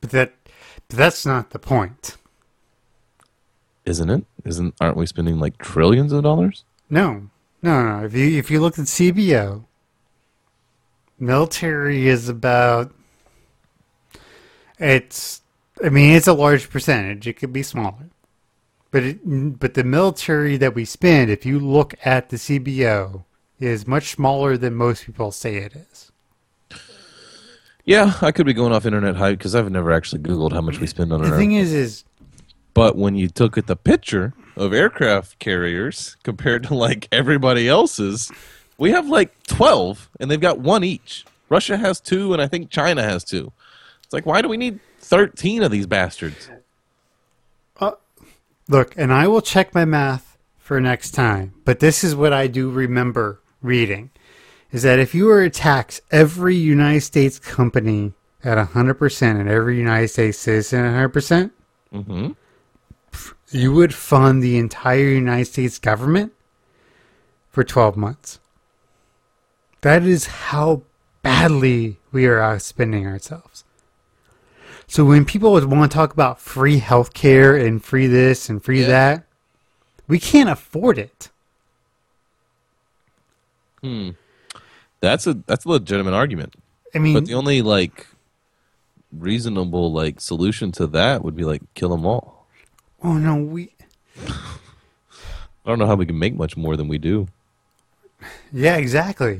But 0.00 0.10
that 0.10 0.34
but 0.88 0.96
that's 0.96 1.26
not 1.26 1.50
the 1.50 1.58
point. 1.58 2.16
Isn't 3.84 4.10
it? 4.10 4.24
Isn't 4.44 4.74
aren't 4.80 4.96
we 4.96 5.06
spending 5.06 5.38
like 5.38 5.58
trillions 5.58 6.12
of 6.12 6.22
dollars? 6.22 6.64
No. 6.90 7.28
No, 7.62 7.82
no. 7.82 8.04
If 8.04 8.14
you 8.14 8.38
if 8.38 8.50
you 8.50 8.60
look 8.60 8.78
at 8.78 8.86
CBO, 8.86 9.64
military 11.18 12.08
is 12.08 12.28
about 12.28 12.92
it's 14.78 15.42
I 15.84 15.90
mean, 15.90 16.14
it's 16.16 16.26
a 16.26 16.32
large 16.32 16.70
percentage. 16.70 17.26
It 17.26 17.34
could 17.34 17.52
be 17.52 17.62
smaller. 17.62 18.10
But 18.90 19.02
it, 19.02 19.58
but 19.58 19.74
the 19.74 19.84
military 19.84 20.56
that 20.56 20.74
we 20.74 20.84
spend, 20.84 21.30
if 21.30 21.44
you 21.44 21.58
look 21.58 21.94
at 22.04 22.30
the 22.30 22.36
CBO, 22.36 23.24
is 23.60 23.86
much 23.86 24.10
smaller 24.10 24.56
than 24.56 24.74
most 24.74 25.06
people 25.06 25.32
say 25.32 25.56
it 25.56 25.74
is. 25.74 26.12
Yeah, 27.84 28.14
I 28.20 28.32
could 28.32 28.46
be 28.46 28.52
going 28.52 28.72
off 28.72 28.84
internet 28.84 29.16
hype 29.16 29.38
because 29.38 29.54
I've 29.54 29.70
never 29.70 29.92
actually 29.92 30.20
Googled 30.20 30.52
how 30.52 30.60
much 30.60 30.80
we 30.80 30.88
spend 30.88 31.12
on 31.12 31.22
The 31.22 31.30
our 31.30 31.38
thing 31.38 31.52
is 31.52 31.72
is 31.72 32.04
But 32.74 32.96
when 32.96 33.14
you 33.14 33.28
took 33.28 33.56
at 33.56 33.68
the 33.68 33.76
picture 33.76 34.34
of 34.56 34.72
aircraft 34.72 35.38
carriers 35.38 36.16
compared 36.24 36.64
to 36.64 36.74
like 36.74 37.06
everybody 37.12 37.68
else's, 37.68 38.30
we 38.76 38.90
have 38.90 39.08
like 39.08 39.32
12 39.44 40.10
and 40.18 40.30
they've 40.30 40.40
got 40.40 40.58
one 40.58 40.82
each. 40.82 41.24
Russia 41.48 41.76
has 41.76 42.00
two 42.00 42.32
and 42.32 42.42
I 42.42 42.48
think 42.48 42.70
China 42.70 43.04
has 43.04 43.22
two. 43.22 43.52
It's 44.02 44.12
like, 44.12 44.26
why 44.26 44.42
do 44.42 44.48
we 44.48 44.56
need 44.56 44.80
13 44.98 45.62
of 45.62 45.70
these 45.70 45.86
bastards? 45.86 46.50
Uh, 47.78 47.92
look, 48.68 48.94
and 48.96 49.12
I 49.12 49.28
will 49.28 49.42
check 49.42 49.74
my 49.74 49.84
math 49.84 50.36
for 50.58 50.80
next 50.80 51.12
time, 51.12 51.54
but 51.64 51.78
this 51.78 52.02
is 52.02 52.16
what 52.16 52.32
I 52.32 52.48
do 52.48 52.68
remember 52.68 53.40
reading 53.66 54.10
is 54.72 54.82
that 54.82 54.98
if 54.98 55.14
you 55.14 55.26
were 55.26 55.44
to 55.44 55.50
tax 55.50 56.00
every 56.10 56.54
United 56.56 57.00
States 57.02 57.38
company 57.38 58.12
at 58.42 58.58
100% 58.58 59.40
and 59.40 59.48
every 59.48 59.76
United 59.78 60.08
States 60.08 60.38
citizen 60.38 60.84
at 60.84 61.10
100%, 61.10 61.50
hmm 61.92 62.28
you 63.50 63.72
would 63.72 63.94
fund 63.94 64.42
the 64.42 64.58
entire 64.58 65.04
United 65.08 65.44
States 65.46 65.78
government 65.78 66.32
for 67.48 67.62
12 67.64 67.96
months. 67.96 68.40
That 69.82 70.02
is 70.02 70.26
how 70.26 70.82
badly 71.22 71.98
we 72.12 72.26
are 72.26 72.38
outspending 72.38 73.06
ourselves. 73.06 73.64
So 74.88 75.04
when 75.04 75.24
people 75.24 75.52
would 75.52 75.64
want 75.64 75.90
to 75.90 75.94
talk 75.96 76.12
about 76.12 76.40
free 76.40 76.80
healthcare 76.80 77.64
and 77.64 77.82
free 77.82 78.08
this 78.08 78.48
and 78.50 78.62
free 78.62 78.82
Yeah. 78.82 78.88
that, 78.88 79.26
we 80.08 80.18
can't 80.18 80.50
afford 80.50 80.98
it. 80.98 81.30
Hmm. 83.82 84.10
That's 85.00 85.26
a 85.26 85.34
that's 85.46 85.64
a 85.64 85.68
legitimate 85.68 86.14
argument. 86.14 86.54
I 86.94 86.98
mean, 86.98 87.14
But 87.14 87.26
the 87.26 87.34
only 87.34 87.62
like 87.62 88.06
reasonable 89.12 89.92
like 89.92 90.20
solution 90.20 90.72
to 90.72 90.86
that 90.88 91.22
would 91.24 91.36
be 91.36 91.44
like 91.44 91.62
kill 91.74 91.90
them 91.90 92.04
all. 92.06 92.46
oh 93.02 93.14
no, 93.14 93.36
we 93.36 93.72
I 94.28 95.68
don't 95.70 95.78
know 95.78 95.86
how 95.86 95.94
we 95.94 96.06
can 96.06 96.18
make 96.18 96.34
much 96.34 96.56
more 96.56 96.76
than 96.76 96.88
we 96.88 96.98
do. 96.98 97.28
yeah, 98.52 98.76
exactly. 98.76 99.36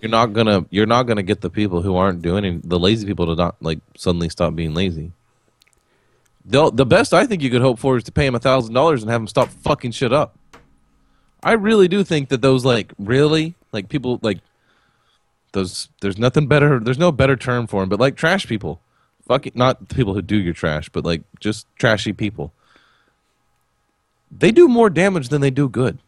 You're 0.00 0.10
not 0.10 0.32
gonna 0.32 0.66
you're 0.70 0.86
not 0.86 1.04
gonna 1.04 1.22
get 1.22 1.40
the 1.40 1.50
people 1.50 1.82
who 1.82 1.96
aren't 1.96 2.22
doing 2.22 2.44
it, 2.44 2.68
the 2.68 2.78
lazy 2.78 3.06
people 3.06 3.26
to 3.26 3.34
not 3.36 3.56
like 3.60 3.78
suddenly 3.96 4.28
stop 4.28 4.54
being 4.54 4.74
lazy. 4.74 5.12
The 6.44 6.70
the 6.70 6.86
best 6.86 7.14
I 7.14 7.26
think 7.26 7.42
you 7.42 7.50
could 7.50 7.62
hope 7.62 7.78
for 7.78 7.96
is 7.96 8.04
to 8.04 8.12
pay 8.12 8.26
them 8.26 8.34
a 8.34 8.38
thousand 8.40 8.74
dollars 8.74 9.02
and 9.02 9.10
have 9.10 9.20
them 9.20 9.28
stop 9.28 9.48
fucking 9.48 9.92
shit 9.92 10.12
up. 10.12 10.36
I 11.42 11.52
really 11.52 11.88
do 11.88 12.02
think 12.04 12.28
that 12.30 12.42
those 12.42 12.64
like 12.64 12.92
really 12.98 13.54
like 13.72 13.88
people 13.88 14.18
like 14.22 14.38
those 15.52 15.88
there's 16.00 16.18
nothing 16.18 16.46
better 16.46 16.78
there's 16.78 16.98
no 16.98 17.10
better 17.10 17.36
term 17.36 17.66
for 17.66 17.82
them 17.82 17.88
but 17.88 18.00
like 18.00 18.16
trash 18.16 18.46
people. 18.46 18.80
Fucking 19.26 19.52
not 19.54 19.88
people 19.88 20.14
who 20.14 20.22
do 20.22 20.36
your 20.36 20.54
trash 20.54 20.88
but 20.88 21.04
like 21.04 21.22
just 21.38 21.66
trashy 21.76 22.12
people. 22.12 22.52
They 24.30 24.50
do 24.52 24.68
more 24.68 24.90
damage 24.90 25.28
than 25.28 25.40
they 25.40 25.50
do 25.50 25.68
good. 25.68 25.98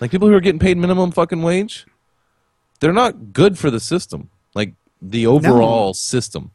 Like 0.00 0.10
people 0.10 0.28
who 0.28 0.34
are 0.34 0.40
getting 0.40 0.58
paid 0.58 0.76
minimum 0.76 1.10
fucking 1.10 1.42
wage 1.42 1.86
they're 2.80 2.92
not 2.92 3.32
good 3.32 3.58
for 3.58 3.70
the 3.70 3.80
system. 3.80 4.28
Like 4.54 4.74
the 5.00 5.26
overall 5.26 5.94
system. 5.94 6.50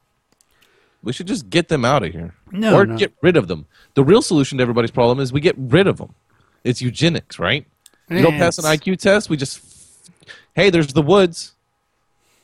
We 1.01 1.13
should 1.13 1.27
just 1.27 1.49
get 1.49 1.69
them 1.69 1.85
out 1.85 2.03
of 2.03 2.11
here. 2.11 2.35
No, 2.51 2.75
or 2.75 2.85
no. 2.85 2.97
get 2.97 3.13
rid 3.21 3.37
of 3.37 3.47
them. 3.47 3.65
The 3.93 4.03
real 4.03 4.21
solution 4.21 4.57
to 4.57 4.61
everybody's 4.61 4.91
problem 4.91 5.19
is 5.19 5.31
we 5.31 5.39
get 5.39 5.55
rid 5.57 5.87
of 5.87 5.97
them 5.97 6.13
it's 6.67 6.81
eugenics 6.81 7.39
right? 7.39 7.65
You 8.09 8.21
don't 8.21 8.37
pass 8.37 8.57
an 8.57 8.65
iq 8.65 8.97
test 8.99 9.29
we 9.29 9.37
just 9.37 9.59
hey 10.55 10.69
there's 10.69 10.93
the 10.93 11.01
woods 11.01 11.53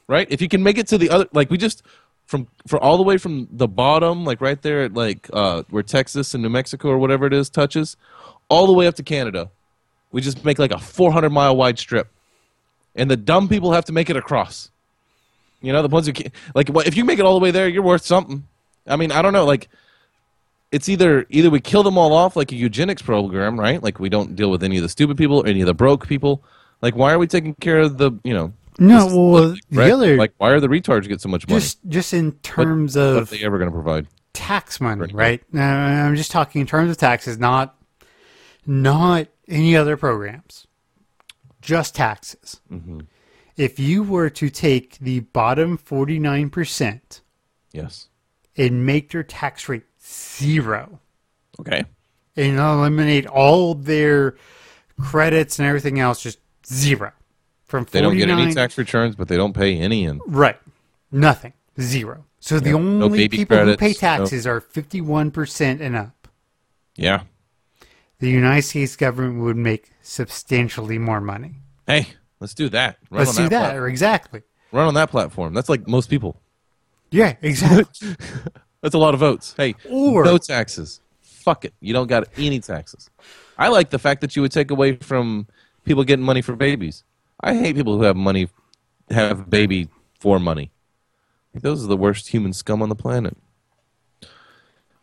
right? 0.07 0.27
If 0.30 0.41
you 0.41 0.48
can 0.48 0.64
make 0.64 0.77
it 0.77 0.88
to 0.88 0.98
the 0.98 1.10
other, 1.10 1.27
like 1.34 1.49
we 1.49 1.57
just 1.57 1.84
from 2.26 2.48
for 2.68 2.80
all 2.80 2.98
the 2.98 3.03
way 3.03 3.18
from 3.18 3.48
the 3.52 3.68
bottom, 3.68 4.26
like 4.26 4.41
right 4.41 4.61
there 4.61 4.84
at 4.84 4.94
like 4.94 5.30
uh, 5.34 5.64
where 5.69 5.84
Texas 5.84 6.34
and 6.34 6.44
New 6.44 6.49
Mexico 6.49 6.90
or 6.90 6.98
whatever 6.98 7.26
it 7.26 7.34
is 7.34 7.49
touches, 7.49 7.98
all 8.49 8.68
the 8.68 8.73
way 8.73 8.88
up 8.88 8.95
to 8.95 9.03
Canada, 9.03 9.49
we 10.11 10.22
just 10.22 10.44
make 10.45 10.60
like 10.60 10.72
a 10.72 10.80
400 10.80 11.30
mile 11.30 11.56
wide 11.56 11.80
strip, 11.80 12.10
and 12.95 13.10
the 13.10 13.18
dumb 13.18 13.48
people 13.48 13.72
have 13.72 13.85
to 13.85 13.94
make 13.94 14.10
it 14.10 14.18
across. 14.18 14.69
You 15.61 15.72
know, 15.72 15.81
the 15.81 15.88
ones 15.88 16.07
who 16.07 16.14
can't, 16.14 16.34
like 16.53 16.69
if 16.69 16.98
you 16.98 17.06
make 17.06 17.19
it 17.19 17.26
all 17.26 17.34
the 17.34 17.44
way 17.44 17.52
there, 17.52 17.68
you're 17.68 17.84
worth 17.84 18.06
something. 18.06 18.45
I 18.85 18.95
mean, 18.95 19.11
I 19.11 19.22
don't 19.22 19.34
know, 19.34 19.45
like. 19.45 19.69
It's 20.72 20.90
either 20.90 21.27
either 21.30 21.52
we 21.52 21.61
kill 21.61 21.84
them 21.84 21.99
all 21.99 22.14
off 22.14 22.35
like 22.35 22.52
a 22.52 22.56
eugenics 22.56 23.03
program, 23.03 23.60
right? 23.60 23.84
Like 23.84 23.99
we 23.99 24.10
don't 24.10 24.35
deal 24.35 24.49
with 24.49 24.64
any 24.64 24.77
of 24.77 24.81
the 24.81 24.90
stupid 24.90 25.18
people 25.18 25.41
or 25.41 25.45
any 25.45 25.61
of 25.61 25.68
the 25.68 25.76
broke 25.76 26.07
people. 26.07 26.44
Like 26.84 26.95
why 26.95 27.14
are 27.14 27.18
we 27.18 27.26
taking 27.27 27.55
care 27.55 27.80
of 27.80 27.97
the 27.97 28.11
you 28.23 28.34
know 28.34 28.53
No, 28.77 29.07
well, 29.07 29.49
the 29.51 29.60
right? 29.72 29.91
other 29.91 30.18
like 30.18 30.34
why 30.38 30.51
are 30.51 30.60
the 30.60 30.68
retards 30.68 31.07
get 31.07 31.22
so 31.22 31.30
much 31.30 31.47
money? 31.47 31.60
just 31.61 31.80
just 31.88 32.14
in 32.14 32.26
What- 32.27 32.43
terms 32.43 32.95
what 32.95 33.01
are 33.05 33.18
of 33.19 33.30
they 33.31 33.43
ever 33.43 33.57
going 33.57 33.69
to 33.72 33.73
provide? 33.73 34.05
tax 34.34 34.81
money, 34.81 35.14
right? 35.14 35.41
Now, 35.53 36.05
I'm 36.07 36.15
just 36.15 36.31
talking 36.31 36.60
in 36.61 36.68
terms 36.68 36.89
of 36.91 36.97
taxes, 36.97 37.38
not 37.39 37.76
not 38.65 39.27
any 39.47 39.76
other 39.76 39.95
programs, 39.97 40.68
just 41.61 41.95
taxes. 41.95 42.60
Mm-hmm. 42.72 43.01
If 43.57 43.80
you 43.80 44.01
were 44.03 44.30
to 44.31 44.49
take 44.49 44.97
the 44.99 45.19
bottom 45.22 45.77
49 45.77 46.49
percent 46.49 47.22
Yes. 47.72 48.07
and 48.57 48.85
make 48.85 49.11
their 49.11 49.23
tax 49.23 49.69
rate 49.69 49.84
zero, 50.03 50.99
Okay. 51.60 51.85
and 52.35 52.57
eliminate 52.60 53.27
all 53.27 53.76
their 53.76 54.35
credits 54.99 55.60
and 55.60 55.68
everything 55.68 55.99
else, 55.99 56.22
just 56.23 56.39
zero 56.68 57.11
from 57.65 57.85
49, 57.85 57.91
They 57.91 58.02
don't 58.02 58.18
get 58.18 58.30
any 58.44 58.53
tax 58.53 58.77
returns, 58.77 59.15
but 59.15 59.27
they 59.27 59.38
don't 59.38 59.53
pay 59.53 59.77
any 59.77 60.03
in. 60.06 60.19
Right. 60.27 60.60
Nothing. 61.11 61.53
Zero. 61.80 62.26
So 62.40 62.60
the 62.60 62.72
Yeah, 62.72 62.77
no 62.77 63.06
only 63.06 63.19
baby 63.19 63.38
people 63.38 63.57
who 63.57 63.76
pay 63.77 63.94
credits, 63.94 64.02
no- 64.02 64.07
taxes 64.19 64.48
are 64.48 64.61
51% 64.61 65.81
and 65.81 65.95
up. 65.95 66.27
Yeah. 66.95 67.23
The 68.19 68.30
United 68.30 68.61
States 68.64 68.95
government 68.95 69.41
would 69.44 69.57
make 69.57 69.90
substantially 70.02 70.98
more 70.98 71.19
money. 71.22 71.56
Hey, 71.88 72.07
let's 72.40 72.53
do 72.53 72.69
that. 72.69 72.98
Run 73.10 73.26
Let's 73.26 73.38
on 73.38 73.45
do 73.45 73.49
that. 73.49 73.69
plat- 73.72 73.77
Or 73.77 73.88
exactly. 73.88 74.41
Run 74.72 74.88
on 74.88 74.94
that 74.95 75.10
platform. 75.10 75.53
That's 75.53 75.69
like 75.69 75.88
most 75.88 76.10
people. 76.10 76.40
Yeah, 77.11 77.35
exactly. 77.41 78.15
That's 78.81 78.95
a 78.95 78.98
lot 78.98 79.14
of 79.14 79.19
votes. 79.19 79.53
Hey, 79.57 79.76
Or- 79.90 80.23
no 80.26 80.38
taxes. 80.38 80.99
Fuck 81.22 81.65
it. 81.65 81.73
You 81.81 81.94
don't 81.94 82.07
got 82.07 82.27
any 82.38 82.60
taxes. 82.60 83.10
I 83.57 83.68
like 83.68 83.90
the 83.90 83.99
fact 83.99 84.22
that 84.22 84.35
you 84.35 84.41
would 84.41 84.52
take 84.52 84.72
away 84.72 84.95
from 84.95 85.48
people 85.84 86.03
getting 86.03 86.26
money 86.26 86.41
for 86.41 86.55
babies. 86.55 87.03
I 87.41 87.55
hate 87.55 87.76
people 87.76 87.97
who 87.97 88.03
have 88.03 88.15
money, 88.15 88.49
have 89.10 89.49
baby 89.49 89.89
for 90.19 90.39
money. 90.39 90.72
Those 91.53 91.84
are 91.84 91.88
the 91.88 91.97
worst 91.97 92.30
human 92.30 92.53
scum 92.53 92.81
on 92.81 92.89
the 92.89 92.95
planet. 92.95 93.38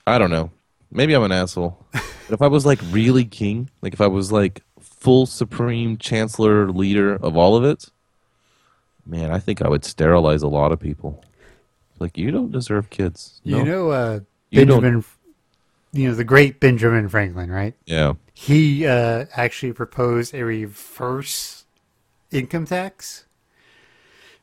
I 0.07 0.19
don't 0.19 0.31
know. 0.31 0.51
Maybe 0.91 1.15
I'm 1.15 1.23
an 1.23 1.33
asshole. 1.33 1.87
but 1.93 2.03
if 2.31 2.43
I 2.43 2.49
was 2.49 2.67
like 2.67 2.81
really 2.91 3.25
king, 3.25 3.71
like 3.83 3.93
if 3.93 4.01
I 4.01 4.09
was 4.09 4.33
like 4.33 4.63
full 4.81 5.27
supreme 5.27 5.97
chancellor 5.97 6.71
leader 6.71 7.15
of 7.15 7.37
all 7.37 7.57
of 7.57 7.65
it, 7.65 7.87
man, 9.07 9.31
I 9.31 9.39
think 9.39 9.63
I 9.63 9.69
would 9.69 9.85
sterilize 9.85 10.43
a 10.43 10.49
lot 10.49 10.73
of 10.73 10.81
people. 10.81 11.25
Like 12.01 12.19
you 12.19 12.31
don't 12.31 12.51
deserve 12.51 12.91
kids. 12.91 13.41
You 13.45 13.59
No. 13.59 13.65
know, 13.65 13.91
uh, 13.91 14.21
You 14.51 14.65
don't- 14.65 14.81
Benjamin, 14.83 15.05
you 15.93 16.09
know, 16.09 16.15
the 16.15 16.25
great 16.25 16.61
Benjamin 16.61 17.09
Franklin, 17.09 17.51
right? 17.51 17.75
Yeah. 17.87 18.15
He 18.35 18.87
uh, 18.87 19.27
actually 19.35 19.73
proposed 19.73 20.35
a 20.35 20.45
reverse 20.45 21.65
income 22.31 22.67
tax. 22.67 23.27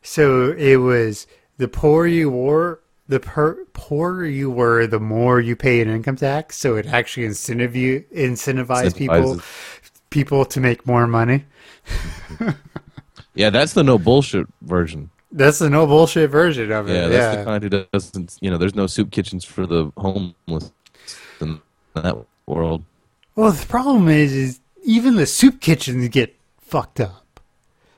So 0.02 0.52
it 0.52 0.76
was 0.76 1.26
the 1.56 1.68
poorer 1.68 2.06
you 2.06 2.30
were, 2.30 2.80
the 3.08 3.20
per- 3.20 3.64
poorer 3.72 4.24
you 4.24 4.50
were, 4.50 4.86
the 4.86 5.00
more 5.00 5.40
you 5.40 5.56
pay 5.56 5.80
an 5.80 5.88
income 5.88 6.16
tax. 6.16 6.58
So 6.58 6.76
it 6.76 6.86
actually 6.86 7.26
incentive 7.26 7.74
you 7.74 8.04
incentivize 8.14 8.96
people 8.96 9.40
people 10.10 10.44
to 10.46 10.60
make 10.60 10.86
more 10.86 11.06
money. 11.06 11.44
Yeah, 13.34 13.50
that's 13.50 13.72
the 13.72 13.84
no 13.84 13.98
bullshit 13.98 14.48
version. 14.62 15.10
That's 15.30 15.60
the 15.60 15.70
no 15.70 15.86
bullshit 15.86 16.28
version 16.28 16.72
of 16.72 16.88
it. 16.88 16.94
Yeah, 16.94 17.02
Yeah, 17.02 17.08
that's 17.08 17.36
the 17.36 17.44
kind 17.44 17.62
who 17.62 17.68
doesn't. 17.68 18.36
You 18.40 18.50
know, 18.50 18.58
there's 18.58 18.74
no 18.74 18.88
soup 18.88 19.12
kitchens 19.12 19.44
for 19.44 19.64
the 19.64 19.92
homeless 19.96 20.72
in 21.40 21.60
that 21.94 22.16
world. 22.46 22.84
Well, 23.34 23.52
the 23.52 23.66
problem 23.66 24.08
is, 24.08 24.32
is 24.32 24.60
even 24.82 25.16
the 25.16 25.26
soup 25.26 25.60
kitchens 25.60 26.08
get 26.08 26.36
fucked 26.60 27.00
up. 27.00 27.40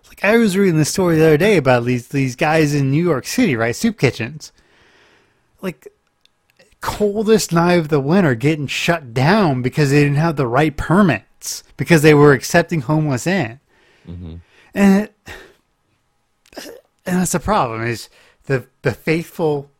Like 0.08 0.24
I 0.24 0.36
was 0.36 0.56
reading 0.56 0.76
the 0.76 0.84
story 0.84 1.16
the 1.16 1.26
other 1.26 1.36
day 1.36 1.56
about 1.56 1.84
these 1.84 2.08
these 2.08 2.36
guys 2.36 2.74
in 2.74 2.90
New 2.90 3.02
York 3.02 3.26
City, 3.26 3.56
right? 3.56 3.74
Soup 3.74 3.96
kitchens. 3.98 4.52
Like 5.62 5.88
coldest 6.80 7.52
night 7.52 7.74
of 7.74 7.88
the 7.88 8.00
winter 8.00 8.34
getting 8.34 8.66
shut 8.66 9.12
down 9.12 9.62
because 9.62 9.90
they 9.90 10.02
didn't 10.02 10.16
have 10.16 10.36
the 10.36 10.46
right 10.46 10.76
permits 10.76 11.62
because 11.76 12.02
they 12.02 12.14
were 12.14 12.32
accepting 12.32 12.82
homeless 12.82 13.26
in. 13.26 13.60
Mm-hmm. 14.08 14.36
And 14.74 15.02
it, 15.04 15.14
and 17.06 17.20
that's 17.20 17.32
the 17.32 17.40
problem 17.40 17.82
is 17.86 18.08
the 18.44 18.66
the 18.82 18.92
faithful 18.92 19.70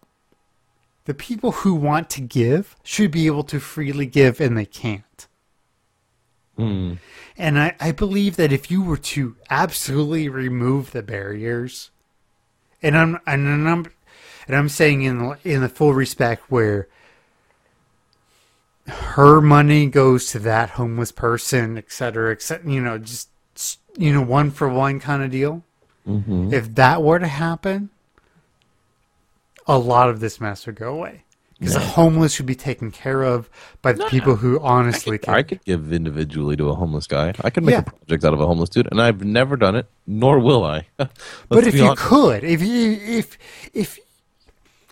the 1.11 1.15
people 1.15 1.51
who 1.51 1.75
want 1.75 2.09
to 2.09 2.21
give 2.21 2.77
should 2.85 3.11
be 3.11 3.27
able 3.27 3.43
to 3.43 3.59
freely 3.59 4.07
give 4.07 4.41
and 4.41 4.57
they 4.57 4.65
can't. 4.65 5.27
Mm. 6.57 6.99
And 7.37 7.59
I, 7.59 7.75
I 7.81 7.91
believe 7.91 8.37
that 8.37 8.53
if 8.53 8.71
you 8.71 8.81
were 8.81 8.97
to 8.97 9.35
absolutely 9.51 10.29
remove 10.29 10.93
the 10.93 11.03
barriers, 11.03 11.91
and 12.81 12.97
I'm 12.97 13.19
and 13.27 13.69
I'm 13.69 13.87
and 14.47 14.57
I'm 14.57 14.69
saying 14.69 15.03
in 15.03 15.19
the- 15.19 15.39
in 15.43 15.63
the 15.63 15.69
full 15.69 15.95
respect 15.95 16.45
where 16.49 16.87
her 18.87 19.41
money 19.41 19.87
goes 19.87 20.31
to 20.31 20.39
that 20.39 20.71
homeless 20.71 21.11
person, 21.11 21.77
et 21.77 21.91
cetera, 21.91 22.31
et 22.31 22.41
cetera, 22.41 22.71
you 22.71 22.81
know, 22.81 22.99
just 22.99 23.31
you 23.97 24.13
know, 24.13 24.23
one 24.23 24.53
for 24.53 24.69
one 24.69 25.01
kind 25.01 25.25
of 25.25 25.33
deal. 25.33 25.65
hmm 26.05 26.55
If 26.55 26.77
that 26.77 27.03
were 27.03 27.19
to 27.19 27.27
happen, 27.27 27.91
a 29.77 29.79
lot 29.79 30.09
of 30.11 30.21
this 30.21 30.41
mess 30.41 30.67
would 30.67 30.75
go 30.77 30.93
away. 30.95 31.25
Because 31.59 31.75
the 31.75 31.81
homeless 31.81 32.33
should 32.33 32.47
be 32.47 32.55
taken 32.55 32.91
care 32.91 33.23
of 33.23 33.51
by 33.83 33.93
the 33.93 34.07
people 34.07 34.37
who 34.37 34.59
I 34.61 34.79
honestly 34.79 35.19
could, 35.19 35.27
can. 35.27 35.35
I 35.35 35.43
could 35.43 35.63
give 35.67 35.93
individually 35.93 36.57
to 36.57 36.71
a 36.71 36.75
homeless 36.75 37.07
guy. 37.07 37.35
I 37.45 37.51
could 37.51 37.65
make 37.65 37.75
Yeah. 37.75 37.81
a 37.81 37.83
project 37.83 38.25
out 38.25 38.33
of 38.33 38.41
a 38.41 38.47
homeless 38.47 38.71
dude, 38.71 38.89
and 38.91 38.99
I've 39.01 39.23
never 39.23 39.59
done 39.59 39.77
it, 39.77 39.87
nor 40.07 40.39
will 40.39 40.65
I. 40.65 40.87
But 41.51 41.67
if 41.67 41.75
be 41.75 41.81
you 41.81 41.85
honest. 41.89 42.03
could, 42.03 42.45
if 42.45 42.63
you 42.63 42.93
if 42.93 43.37
if 43.75 43.99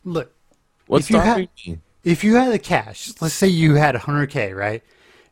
look, 0.05 0.31
what's 0.87 1.07
if 1.07 1.11
you 1.11 1.17
stopping 1.23 1.49
me? 1.67 1.79
if 2.05 2.23
you 2.23 2.35
had 2.37 2.53
the 2.53 2.59
cash, 2.59 3.13
let's 3.23 3.33
say 3.35 3.47
you 3.49 3.77
had 3.77 3.95
100k, 3.95 4.55
right? 4.55 4.83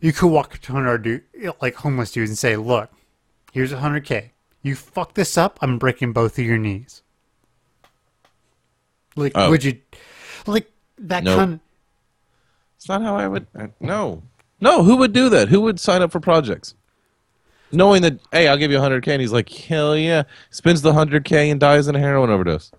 You 0.01 0.14
could 0.14 0.28
walk 0.28 0.55
up 0.55 0.60
to 0.62 0.77
another 0.77 0.97
dude, 0.97 1.23
like 1.60 1.74
homeless 1.74 2.12
dudes, 2.12 2.31
and 2.31 2.39
say, 2.39 2.56
"Look, 2.56 2.90
here's 3.52 3.73
100k. 3.74 4.31
You 4.62 4.74
fuck 4.74 5.12
this 5.12 5.36
up, 5.36 5.59
I'm 5.60 5.78
breaking 5.78 6.14
both 6.14 6.39
of 6.39 6.44
your 6.47 6.56
knees." 6.59 7.02
Like, 9.16 9.32
Oh. 9.34 9.51
would 9.51 9.64
you, 9.64 9.78
like 10.47 10.70
that 10.98 11.24
No. 11.24 11.36
kind? 11.36 11.60
It's 12.76 12.88
not 12.88 13.02
how 13.02 13.16
I 13.16 13.26
would. 13.26 13.47
I, 13.59 13.70
no, 13.80 14.22
no. 14.60 14.82
Who 14.84 14.97
would 14.97 15.12
do 15.12 15.28
that? 15.30 15.48
Who 15.48 15.62
would 15.62 15.80
sign 15.80 16.02
up 16.02 16.12
for 16.12 16.20
projects, 16.20 16.74
knowing 17.72 18.02
that? 18.02 18.18
Hey, 18.30 18.47
I'll 18.48 18.59
give 18.59 18.70
you 18.70 18.78
100k, 18.78 19.09
and 19.09 19.20
he's 19.22 19.32
like, 19.32 19.48
hell 19.51 19.97
yeah, 19.97 20.24
spends 20.51 20.82
the 20.82 20.93
100k 20.93 21.51
and 21.51 21.59
dies 21.59 21.88
in 21.88 21.97
a 21.97 21.98
heroin 21.98 22.30
overdose. 22.30 22.70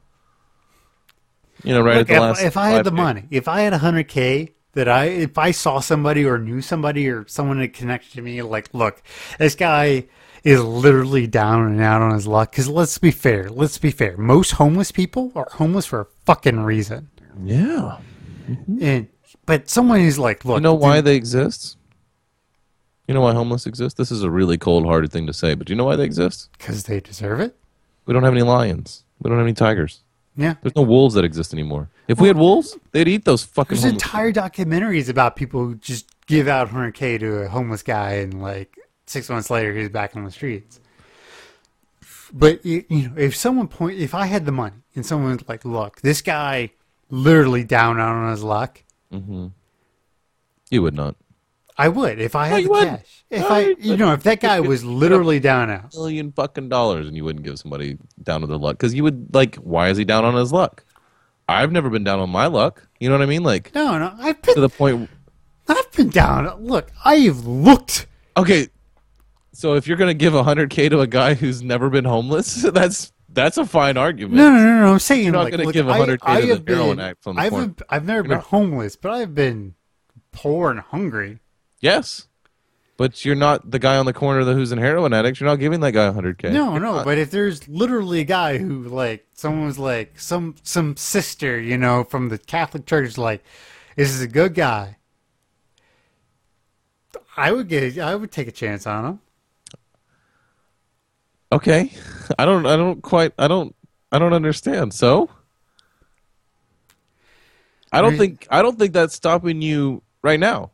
You 1.64 1.74
know, 1.74 1.82
right 1.82 1.98
Look, 1.98 2.02
at 2.02 2.08
the 2.08 2.14
if, 2.14 2.20
last. 2.22 2.42
if 2.44 2.58
I 2.58 2.70
had 2.70 2.86
the 2.86 2.92
5K. 2.92 2.96
money, 2.96 3.24
if 3.32 3.48
I 3.48 3.62
had 3.62 3.74
100k 3.74 4.52
that 4.74 4.88
I, 4.88 5.06
if 5.06 5.38
I 5.40 5.50
saw 5.50 5.80
somebody 5.80 6.24
or 6.24 6.38
knew 6.38 6.62
somebody 6.62 7.10
or 7.10 7.28
someone 7.28 7.58
that 7.60 7.74
connected 7.74 8.14
to 8.14 8.22
me, 8.22 8.44
like, 8.44 8.70
look, 8.74 9.02
this 9.40 9.56
guy 9.56 10.06
is 10.48 10.64
literally 10.64 11.28
down 11.28 11.66
and 11.66 11.82
out 11.82 12.02
on 12.02 12.14
his 12.14 12.26
luck. 12.26 12.52
Because 12.52 12.70
let's 12.70 12.98
be 12.98 13.12
fair, 13.12 13.50
let's 13.50 13.78
be 13.78 13.92
fair. 13.92 14.16
Most 14.16 14.52
homeless 14.52 14.94
people 14.94 15.34
are 15.36 15.50
homeless 15.52 15.86
for 15.86 16.00
a 16.02 16.06
fucking 16.26 16.62
reason. 16.62 17.10
Yeah. 17.44 17.98
Mm-hmm. 18.50 18.78
And 18.82 19.08
but 19.46 19.70
someone 19.70 20.00
who's 20.00 20.18
like, 20.18 20.46
look, 20.46 20.56
You 20.56 20.62
know 20.62 20.74
why 20.74 20.98
dude, 20.98 21.06
they 21.06 21.16
exist? 21.18 21.76
You 23.10 23.14
know 23.14 23.22
why 23.22 23.34
homeless 23.34 23.66
exist? 23.66 23.98
This 23.98 24.10
is 24.10 24.24
a 24.24 24.32
really 24.32 24.58
cold-hearted 24.58 25.12
thing 25.12 25.28
to 25.28 25.34
say, 25.34 25.54
but 25.54 25.68
do 25.68 25.74
you 25.74 25.78
know 25.78 25.86
why 25.86 25.98
they 25.98 26.06
exist? 26.06 26.50
because 26.58 26.84
they 26.84 27.02
deserve 27.02 27.42
it. 27.42 27.56
We 28.06 28.14
don't 28.14 28.24
have 28.24 28.34
any 28.34 28.44
lions. 28.44 29.04
We 29.20 29.30
don't 29.30 29.38
have 29.38 29.46
any 29.46 29.54
tigers. 29.54 30.02
Yeah. 30.38 30.56
There's 30.62 30.76
no 30.76 30.84
wolves 30.84 31.16
that 31.16 31.26
exist 31.26 31.54
anymore. 31.54 31.90
If 32.08 32.22
we 32.22 32.28
had 32.28 32.38
wolves, 32.38 32.78
they'd 32.92 33.08
eat 33.08 33.26
those 33.26 33.44
fucking 33.44 33.80
There's 33.80 33.92
entire 33.92 34.32
documentaries 34.32 35.10
about 35.10 35.36
people 35.36 35.66
who 35.66 35.76
just 35.76 36.08
give 36.26 36.48
out 36.48 36.70
100k 36.70 37.20
to 37.20 37.40
a 37.40 37.48
homeless 37.50 37.84
guy, 37.84 38.12
and 38.14 38.42
like 38.42 38.77
six 39.08 39.30
months 39.30 39.50
later, 39.50 39.74
he's 39.74 39.90
back 39.90 40.16
on 40.16 40.24
the 40.24 40.32
streets. 40.32 40.80
But 42.34 42.66
you, 42.66 42.86
know, 42.90 43.14
if 43.18 43.36
someone 43.36 43.68
point, 43.68 43.98
if 44.00 44.14
I 44.14 44.26
had 44.28 44.46
the 44.46 44.52
money, 44.52 44.76
and 44.96 45.06
someone's 45.06 45.48
like, 45.48 45.64
"Look, 45.66 46.02
this 46.02 46.22
guy 46.22 46.72
literally 47.10 47.64
down 47.64 48.00
on 48.00 48.30
his 48.32 48.44
luck," 48.44 48.84
hmm 49.12 49.48
You 50.70 50.82
would 50.82 50.94
not. 50.94 51.16
I 51.78 51.88
would 51.90 52.20
if 52.20 52.36
I 52.36 52.48
had 52.48 52.58
you 52.58 52.64
the 52.66 52.70
wouldn't. 52.72 53.00
cash. 53.00 53.24
If 53.30 53.42
No, 53.42 53.50
I, 53.50 53.60
you 53.62 53.76
you 53.80 53.98
know, 53.98 54.12
if 54.14 54.24
that 54.24 54.42
guy 54.42 54.60
was 54.60 54.84
literally 54.84 55.40
down 55.40 55.70
out. 55.70 55.94
million 55.94 56.32
fucking 56.32 56.70
dollars 56.70 57.08
and 57.08 57.16
you 57.16 57.24
wouldn't 57.24 57.46
give 57.46 57.60
somebody 57.60 57.98
down 58.24 58.42
on 58.44 58.50
their 58.50 58.58
luck 58.58 58.78
because 58.78 58.94
you 58.94 59.04
would 59.04 59.34
like 59.34 59.56
why 59.58 59.90
is 59.90 59.98
he 59.98 60.04
down 60.06 60.26
on 60.26 60.34
his 60.36 60.52
luck 60.52 60.84
i've 61.48 61.72
never 61.72 61.90
been 61.90 62.04
down 62.04 62.20
on 62.20 62.30
my 62.30 62.48
luck 62.48 62.88
you 63.00 63.08
know 63.10 63.16
what 63.16 63.22
i 63.22 63.26
mean 63.28 63.44
like 63.44 63.74
No, 63.76 63.98
no, 64.00 64.14
I've 64.18 64.42
been 64.42 64.56
to 64.56 64.62
the 64.62 64.70
point 64.70 65.10
I've 65.70 65.92
been 65.92 66.10
down. 66.10 66.48
Look, 66.64 66.92
I've 67.06 67.46
looked. 67.46 68.08
okay 68.38 68.70
so 69.58 69.74
if 69.74 69.88
you're 69.88 69.98
gonna 69.98 70.14
give 70.14 70.34
100k 70.34 70.90
to 70.92 71.00
a 71.02 71.08
guy 71.08 71.34
who's 71.34 71.62
never 71.64 71.90
been 71.90 72.06
homeless 72.06 72.62
that's 72.74 73.12
that's 73.30 73.58
a 73.58 73.66
fine 73.66 73.98
argument 73.98 74.36
No, 74.36 74.50
no, 74.50 74.58
no, 74.64 74.80
no. 74.86 74.92
I'm 74.94 75.00
saying 75.00 75.24
You're 75.24 75.34
not 75.34 75.46
like, 75.46 75.52
gonna 75.52 75.64
look, 75.66 75.74
give 75.74 75.86
100K 75.86 76.18
I 76.22 76.42
to 76.42 76.48
the 76.48 76.54
have 76.56 76.68
heroin 76.68 76.96
been- 76.98 77.00
addict 77.06 77.28
on 77.28 77.36
the 77.36 77.42
I've, 77.42 77.50
corner. 77.52 77.76
I've 77.90 78.06
never 78.06 78.24
been 78.24 78.30
You're 78.32 78.38
not- 78.40 78.46
homeless, 78.48 78.96
but 78.96 79.12
I've 79.12 79.34
been 79.36 79.76
poor 80.32 80.70
and 80.72 80.80
hungry. 80.80 81.40
yes 81.82 82.28
but 82.98 83.24
you're 83.24 83.36
not 83.36 83.70
the 83.70 83.78
guy 83.78 83.96
on 83.98 84.08
the 84.08 84.14
corner 84.14 84.44
who's 84.56 84.72
an 84.72 84.80
heroin 84.80 85.14
addict 85.14 85.40
you're 85.40 85.48
not 85.50 85.58
giving 85.60 85.80
that 85.82 85.92
guy 85.92 86.10
100k 86.10 86.52
No, 86.52 86.72
You're 86.72 86.80
no, 86.80 86.94
not. 86.96 87.06
but 87.06 87.18
if 87.20 87.30
there's 87.32 87.68
literally 87.68 88.22
a 88.22 88.24
guy 88.24 88.58
who 88.58 88.84
like 88.88 89.28
someone 89.34 89.66
was 89.68 89.78
like 89.78 90.20
some 90.20 90.56
some 90.64 90.96
sister, 90.98 91.60
you 91.60 91.78
know, 91.78 92.04
from 92.04 92.30
the 92.30 92.40
Catholic 92.40 92.88
Church 92.88 93.06
is 93.10 93.18
like, 93.20 93.44
this 93.96 94.10
is 94.10 94.22
a 94.22 94.28
good 94.28 94.56
guy. 94.56 94.98
I 97.36 97.52
would 97.52 97.68
get 97.68 97.98
I 98.00 98.16
would 98.16 98.32
take 98.32 98.48
a 98.48 98.52
chance 98.52 98.88
on 98.88 99.06
him. 99.06 99.20
Okay 101.52 101.92
i 102.38 102.46
don't 102.46 102.66
i 102.66 102.76
don't 102.76 103.02
quite 103.02 103.32
i 103.40 103.48
don't 103.48 103.76
i 104.12 104.20
don't 104.20 104.34
understand 104.34 104.94
so 104.94 105.30
I 107.94 108.02
don't 108.02 108.18
think 108.18 108.46
I 108.50 108.62
don't 108.62 108.78
think 108.78 108.92
that's 108.94 109.16
stopping 109.16 109.62
you 109.62 110.04
right 110.22 110.40
now. 110.40 110.72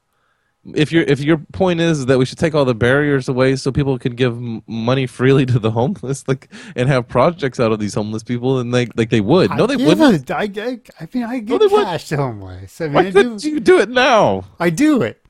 If 0.74 0.92
your 0.92 1.04
if 1.04 1.20
your 1.20 1.38
point 1.52 1.80
is 1.80 2.08
that 2.08 2.18
we 2.18 2.26
should 2.26 2.40
take 2.40 2.56
all 2.56 2.66
the 2.66 2.74
barriers 2.74 3.30
away 3.30 3.56
so 3.56 3.72
people 3.72 4.00
can 4.00 4.16
give 4.16 4.36
money 4.68 5.06
freely 5.06 5.46
to 5.46 5.60
the 5.60 5.70
homeless, 5.72 6.28
like 6.28 6.50
and 6.76 6.90
have 6.90 7.08
projects 7.08 7.60
out 7.60 7.72
of 7.72 7.80
these 7.80 7.94
homeless 7.94 8.24
people, 8.24 8.60
and 8.60 8.72
like 8.72 8.92
like 8.98 9.10
they 9.12 9.22
would. 9.22 9.52
No, 9.52 9.68
they 9.68 9.76
wouldn't. 9.76 10.30
a- 10.30 10.36
I, 10.36 10.42
I, 10.58 10.80
I 11.00 11.08
mean, 11.14 11.24
I 11.24 11.40
No, 11.40 11.42
give 11.42 11.60
they 11.60 11.66
wouldn't. 11.68 11.84
cash 11.86 12.08
to 12.10 12.18
homeless. 12.18 12.82
I 12.82 12.86
mean, 12.86 12.94
Why 12.94 13.02
I 13.02 13.12
do, 13.12 13.38
you 13.42 13.60
do 13.60 13.80
it 13.80 13.90
now? 13.90 14.46
I 14.60 14.72
do 14.72 15.04
it. 15.04 15.24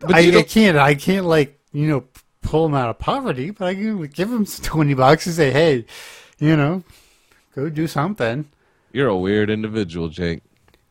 But 0.00 0.16
I, 0.16 0.18
you 0.20 0.38
I 0.38 0.42
can't. 0.42 0.76
I 0.76 0.94
can't 0.94 1.24
like 1.24 1.58
you 1.72 1.86
know 1.88 2.04
pull 2.42 2.64
them 2.68 2.74
out 2.74 2.88
of 2.90 2.98
poverty, 2.98 3.50
but 3.50 3.66
I 3.66 3.74
can 3.74 4.02
give 4.06 4.30
them 4.30 4.46
twenty 4.62 4.94
bucks 4.94 5.26
and 5.26 5.34
say, 5.34 5.50
hey, 5.50 5.84
you 6.38 6.56
know, 6.56 6.82
go 7.54 7.68
do 7.68 7.86
something. 7.86 8.48
You're 8.92 9.08
a 9.08 9.16
weird 9.16 9.50
individual, 9.50 10.08
Jake. 10.08 10.42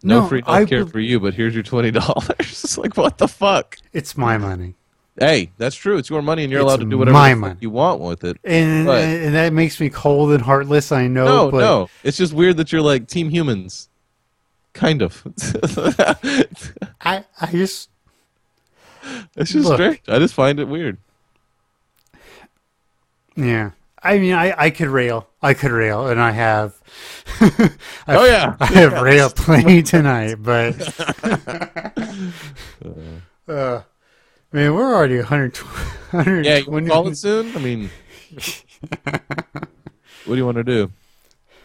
No, 0.01 0.21
No, 0.21 0.27
free 0.27 0.41
I 0.47 0.63
healthcare 0.63 0.85
be- 0.85 0.91
for 0.91 0.99
you, 0.99 1.19
but 1.19 1.34
here's 1.34 1.53
your 1.53 1.63
twenty 1.63 1.91
dollars. 1.91 2.35
it's 2.39 2.77
like 2.77 2.95
what 2.95 3.17
the 3.17 3.27
fuck? 3.27 3.77
It's 3.93 4.15
my 4.15 4.38
money, 4.38 4.76
Hey, 5.19 5.51
that's 5.57 5.76
true. 5.76 5.97
It's 5.97 6.09
your 6.09 6.21
money, 6.21 6.43
and 6.43 6.51
you're 6.51 6.61
It's 6.61 6.65
allowed 6.67 6.80
to 6.80 6.85
do 6.85 6.97
whatever 6.97 7.13
my 7.17 7.31
the 7.31 7.35
money. 7.35 7.57
you 7.59 7.69
want 7.69 7.99
with 7.99 8.23
it. 8.23 8.38
and 8.45 8.85
But- 8.85 9.03
and 9.03 9.35
that 9.35 9.51
makes 9.51 9.80
me 9.81 9.89
cold 9.89 10.31
and 10.31 10.41
heartless. 10.41 10.93
I 10.93 11.07
know, 11.07 11.26
No, 11.26 11.51
but 11.51 11.57
no, 11.59 11.89
it's 12.03 12.15
just 12.17 12.31
weird 12.31 12.55
that 12.57 12.71
you're 12.71 12.81
like 12.81 13.07
Team 13.09 13.30
Humans, 13.30 13.89
kind 14.73 15.01
of. 15.01 15.21
I 17.01 17.26
I 17.41 17.51
just 17.51 17.89
it's 19.35 19.51
just 19.51 19.65
Look. 19.67 19.76
strange. 19.76 20.01
I 20.07 20.19
just 20.19 20.34
find 20.34 20.59
it 20.61 20.69
weird. 20.69 20.97
Yeah. 23.40 23.72
I 24.02 24.18
mean, 24.18 24.34
I, 24.34 24.53
I 24.57 24.70
could 24.70 24.88
rail. 24.88 25.28
I 25.41 25.53
could 25.53 25.72
rail, 25.72 26.07
and 26.07 26.22
I 26.22 26.32
have. 26.32 26.76
I 27.41 27.72
Oh 28.07 28.26
yeah, 28.26 28.56
I 28.60 28.66
have 28.68 29.02
rail 29.02 29.30
plenty 29.30 29.84
tonight, 29.84 30.36
but 30.40 30.74
uh, 33.48 33.82
man, 34.52 34.74
we're 34.74 34.95
already 34.95 35.18
100, 35.18 35.57
yeah. 36.14 36.57
You 36.57 36.66
120 36.66 36.88
call 36.90 37.07
it 37.07 37.16
soon? 37.18 37.56
I 37.56 37.60
mean, 37.60 37.90
what 39.03 39.22
do 40.28 40.36
you 40.36 40.45
want 40.45 40.57
to 40.57 40.64
do? 40.64 40.91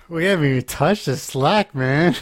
We 0.08 0.24
haven't 0.26 0.46
even 0.46 0.62
touched 0.64 1.06
the 1.06 1.16
slack, 1.16 1.74
man. 1.74 2.14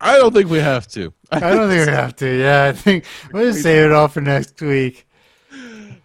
I 0.00 0.16
don't 0.18 0.32
think 0.32 0.48
we 0.48 0.58
have 0.58 0.86
to. 0.88 1.12
I 1.32 1.40
don't 1.40 1.68
think 1.68 1.86
we 1.86 1.92
have 1.92 2.16
to. 2.16 2.38
Yeah, 2.38 2.64
I 2.66 2.72
think 2.72 3.04
we'll 3.32 3.50
just 3.50 3.62
save 3.62 3.86
it 3.86 3.92
all 3.92 4.08
for 4.08 4.20
next 4.20 4.60
week. 4.60 5.06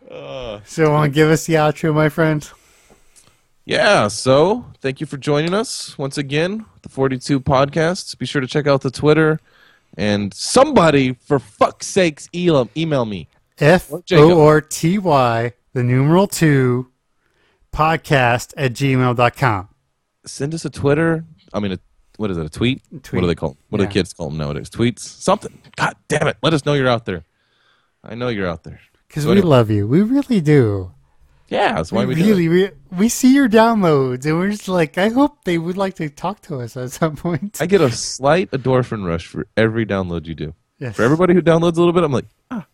Uh, 0.09 0.59
So, 0.65 0.91
want 0.91 1.13
to 1.13 1.15
give 1.15 1.29
us 1.29 1.45
the 1.45 1.53
outro, 1.53 1.93
my 1.93 2.09
friend? 2.09 2.47
Yeah. 3.65 4.07
So 4.07 4.65
thank 4.81 4.99
you 4.99 5.05
for 5.07 5.17
joining 5.17 5.53
us 5.53 5.97
once 5.97 6.17
again. 6.17 6.65
The 6.81 6.89
42 6.89 7.39
podcasts. 7.39 8.17
Be 8.17 8.25
sure 8.25 8.41
to 8.41 8.47
check 8.47 8.67
out 8.67 8.81
the 8.81 8.91
Twitter. 8.91 9.39
And 9.97 10.33
somebody, 10.33 11.13
for 11.13 11.37
fuck's 11.39 11.85
sakes, 11.87 12.27
email, 12.33 12.69
email 12.75 13.05
me. 13.05 13.27
F. 13.59 13.91
O 14.11 14.41
R 14.41 14.59
T 14.61 14.97
Y, 14.97 15.53
the 15.73 15.83
numeral 15.83 16.27
two, 16.27 16.89
podcast 17.71 18.53
at 18.57 18.73
gmail.com. 18.73 19.69
Send 20.25 20.53
us 20.53 20.65
a 20.65 20.69
Twitter. 20.69 21.25
I 21.53 21.59
mean, 21.59 21.73
a, 21.73 21.79
what 22.17 22.31
is 22.31 22.37
it? 22.37 22.45
A 22.45 22.49
tweet? 22.49 22.81
What 22.89 23.03
Tweet. 23.03 23.21
do 23.21 23.27
they 23.27 23.35
call? 23.35 23.55
What 23.69 23.79
do 23.79 23.85
the 23.85 23.91
kids 23.91 24.13
call 24.13 24.29
them 24.29 24.37
nowadays? 24.39 24.69
Tweets? 24.69 24.99
Something. 24.99 25.59
God 25.75 25.95
damn 26.07 26.27
it! 26.27 26.37
Let 26.41 26.53
us 26.53 26.65
know 26.65 26.73
you're 26.73 26.87
out 26.87 27.05
there. 27.05 27.23
I 28.03 28.15
know 28.15 28.29
you're 28.29 28.47
out 28.47 28.63
there. 28.63 28.79
Because 29.07 29.23
So 29.23 29.29
we 29.29 29.33
anyway. 29.37 29.47
love 29.47 29.69
you. 29.69 29.87
We 29.87 30.01
really 30.01 30.41
do. 30.41 30.92
Yeah, 31.53 31.73
that's 31.75 31.91
why 31.91 32.05
we, 32.05 32.15
we 32.15 32.23
really, 32.23 32.49
we, 32.49 32.71
we 32.91 33.09
see 33.09 33.35
your 33.35 33.47
downloads, 33.47 34.25
and 34.25 34.39
we're 34.39 34.49
just 34.49 34.67
like, 34.67 34.97
I 34.97 35.09
hope 35.09 35.43
they 35.43 35.59
would 35.59 35.77
like 35.77 35.93
to 35.95 36.09
talk 36.09 36.41
to 36.43 36.59
us 36.61 36.75
at 36.75 36.91
some 36.91 37.15
point. 37.15 37.61
I 37.61 37.67
get 37.67 37.79
a 37.79 37.91
slight 37.91 38.49
endorphin 38.49 39.05
rush 39.05 39.27
for 39.27 39.45
every 39.55 39.85
download 39.85 40.25
you 40.25 40.33
do. 40.33 40.55
yes. 40.79 40.95
For 40.95 41.03
everybody 41.03 41.35
who 41.35 41.43
downloads 41.43 41.77
a 41.77 41.79
little 41.79 41.93
bit, 41.93 42.03
I'm 42.03 42.11
like, 42.11 42.25
ah, 42.49 42.65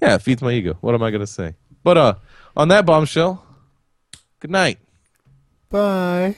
yeah, 0.00 0.14
it 0.14 0.22
feeds 0.22 0.40
my 0.40 0.52
ego. 0.52 0.78
What 0.80 0.94
am 0.94 1.02
I 1.02 1.10
gonna 1.10 1.26
say? 1.26 1.54
But 1.84 1.98
uh, 1.98 2.14
on 2.56 2.68
that 2.68 2.86
bombshell, 2.86 3.44
good 4.40 4.50
night. 4.50 4.78
Bye. 5.68 6.36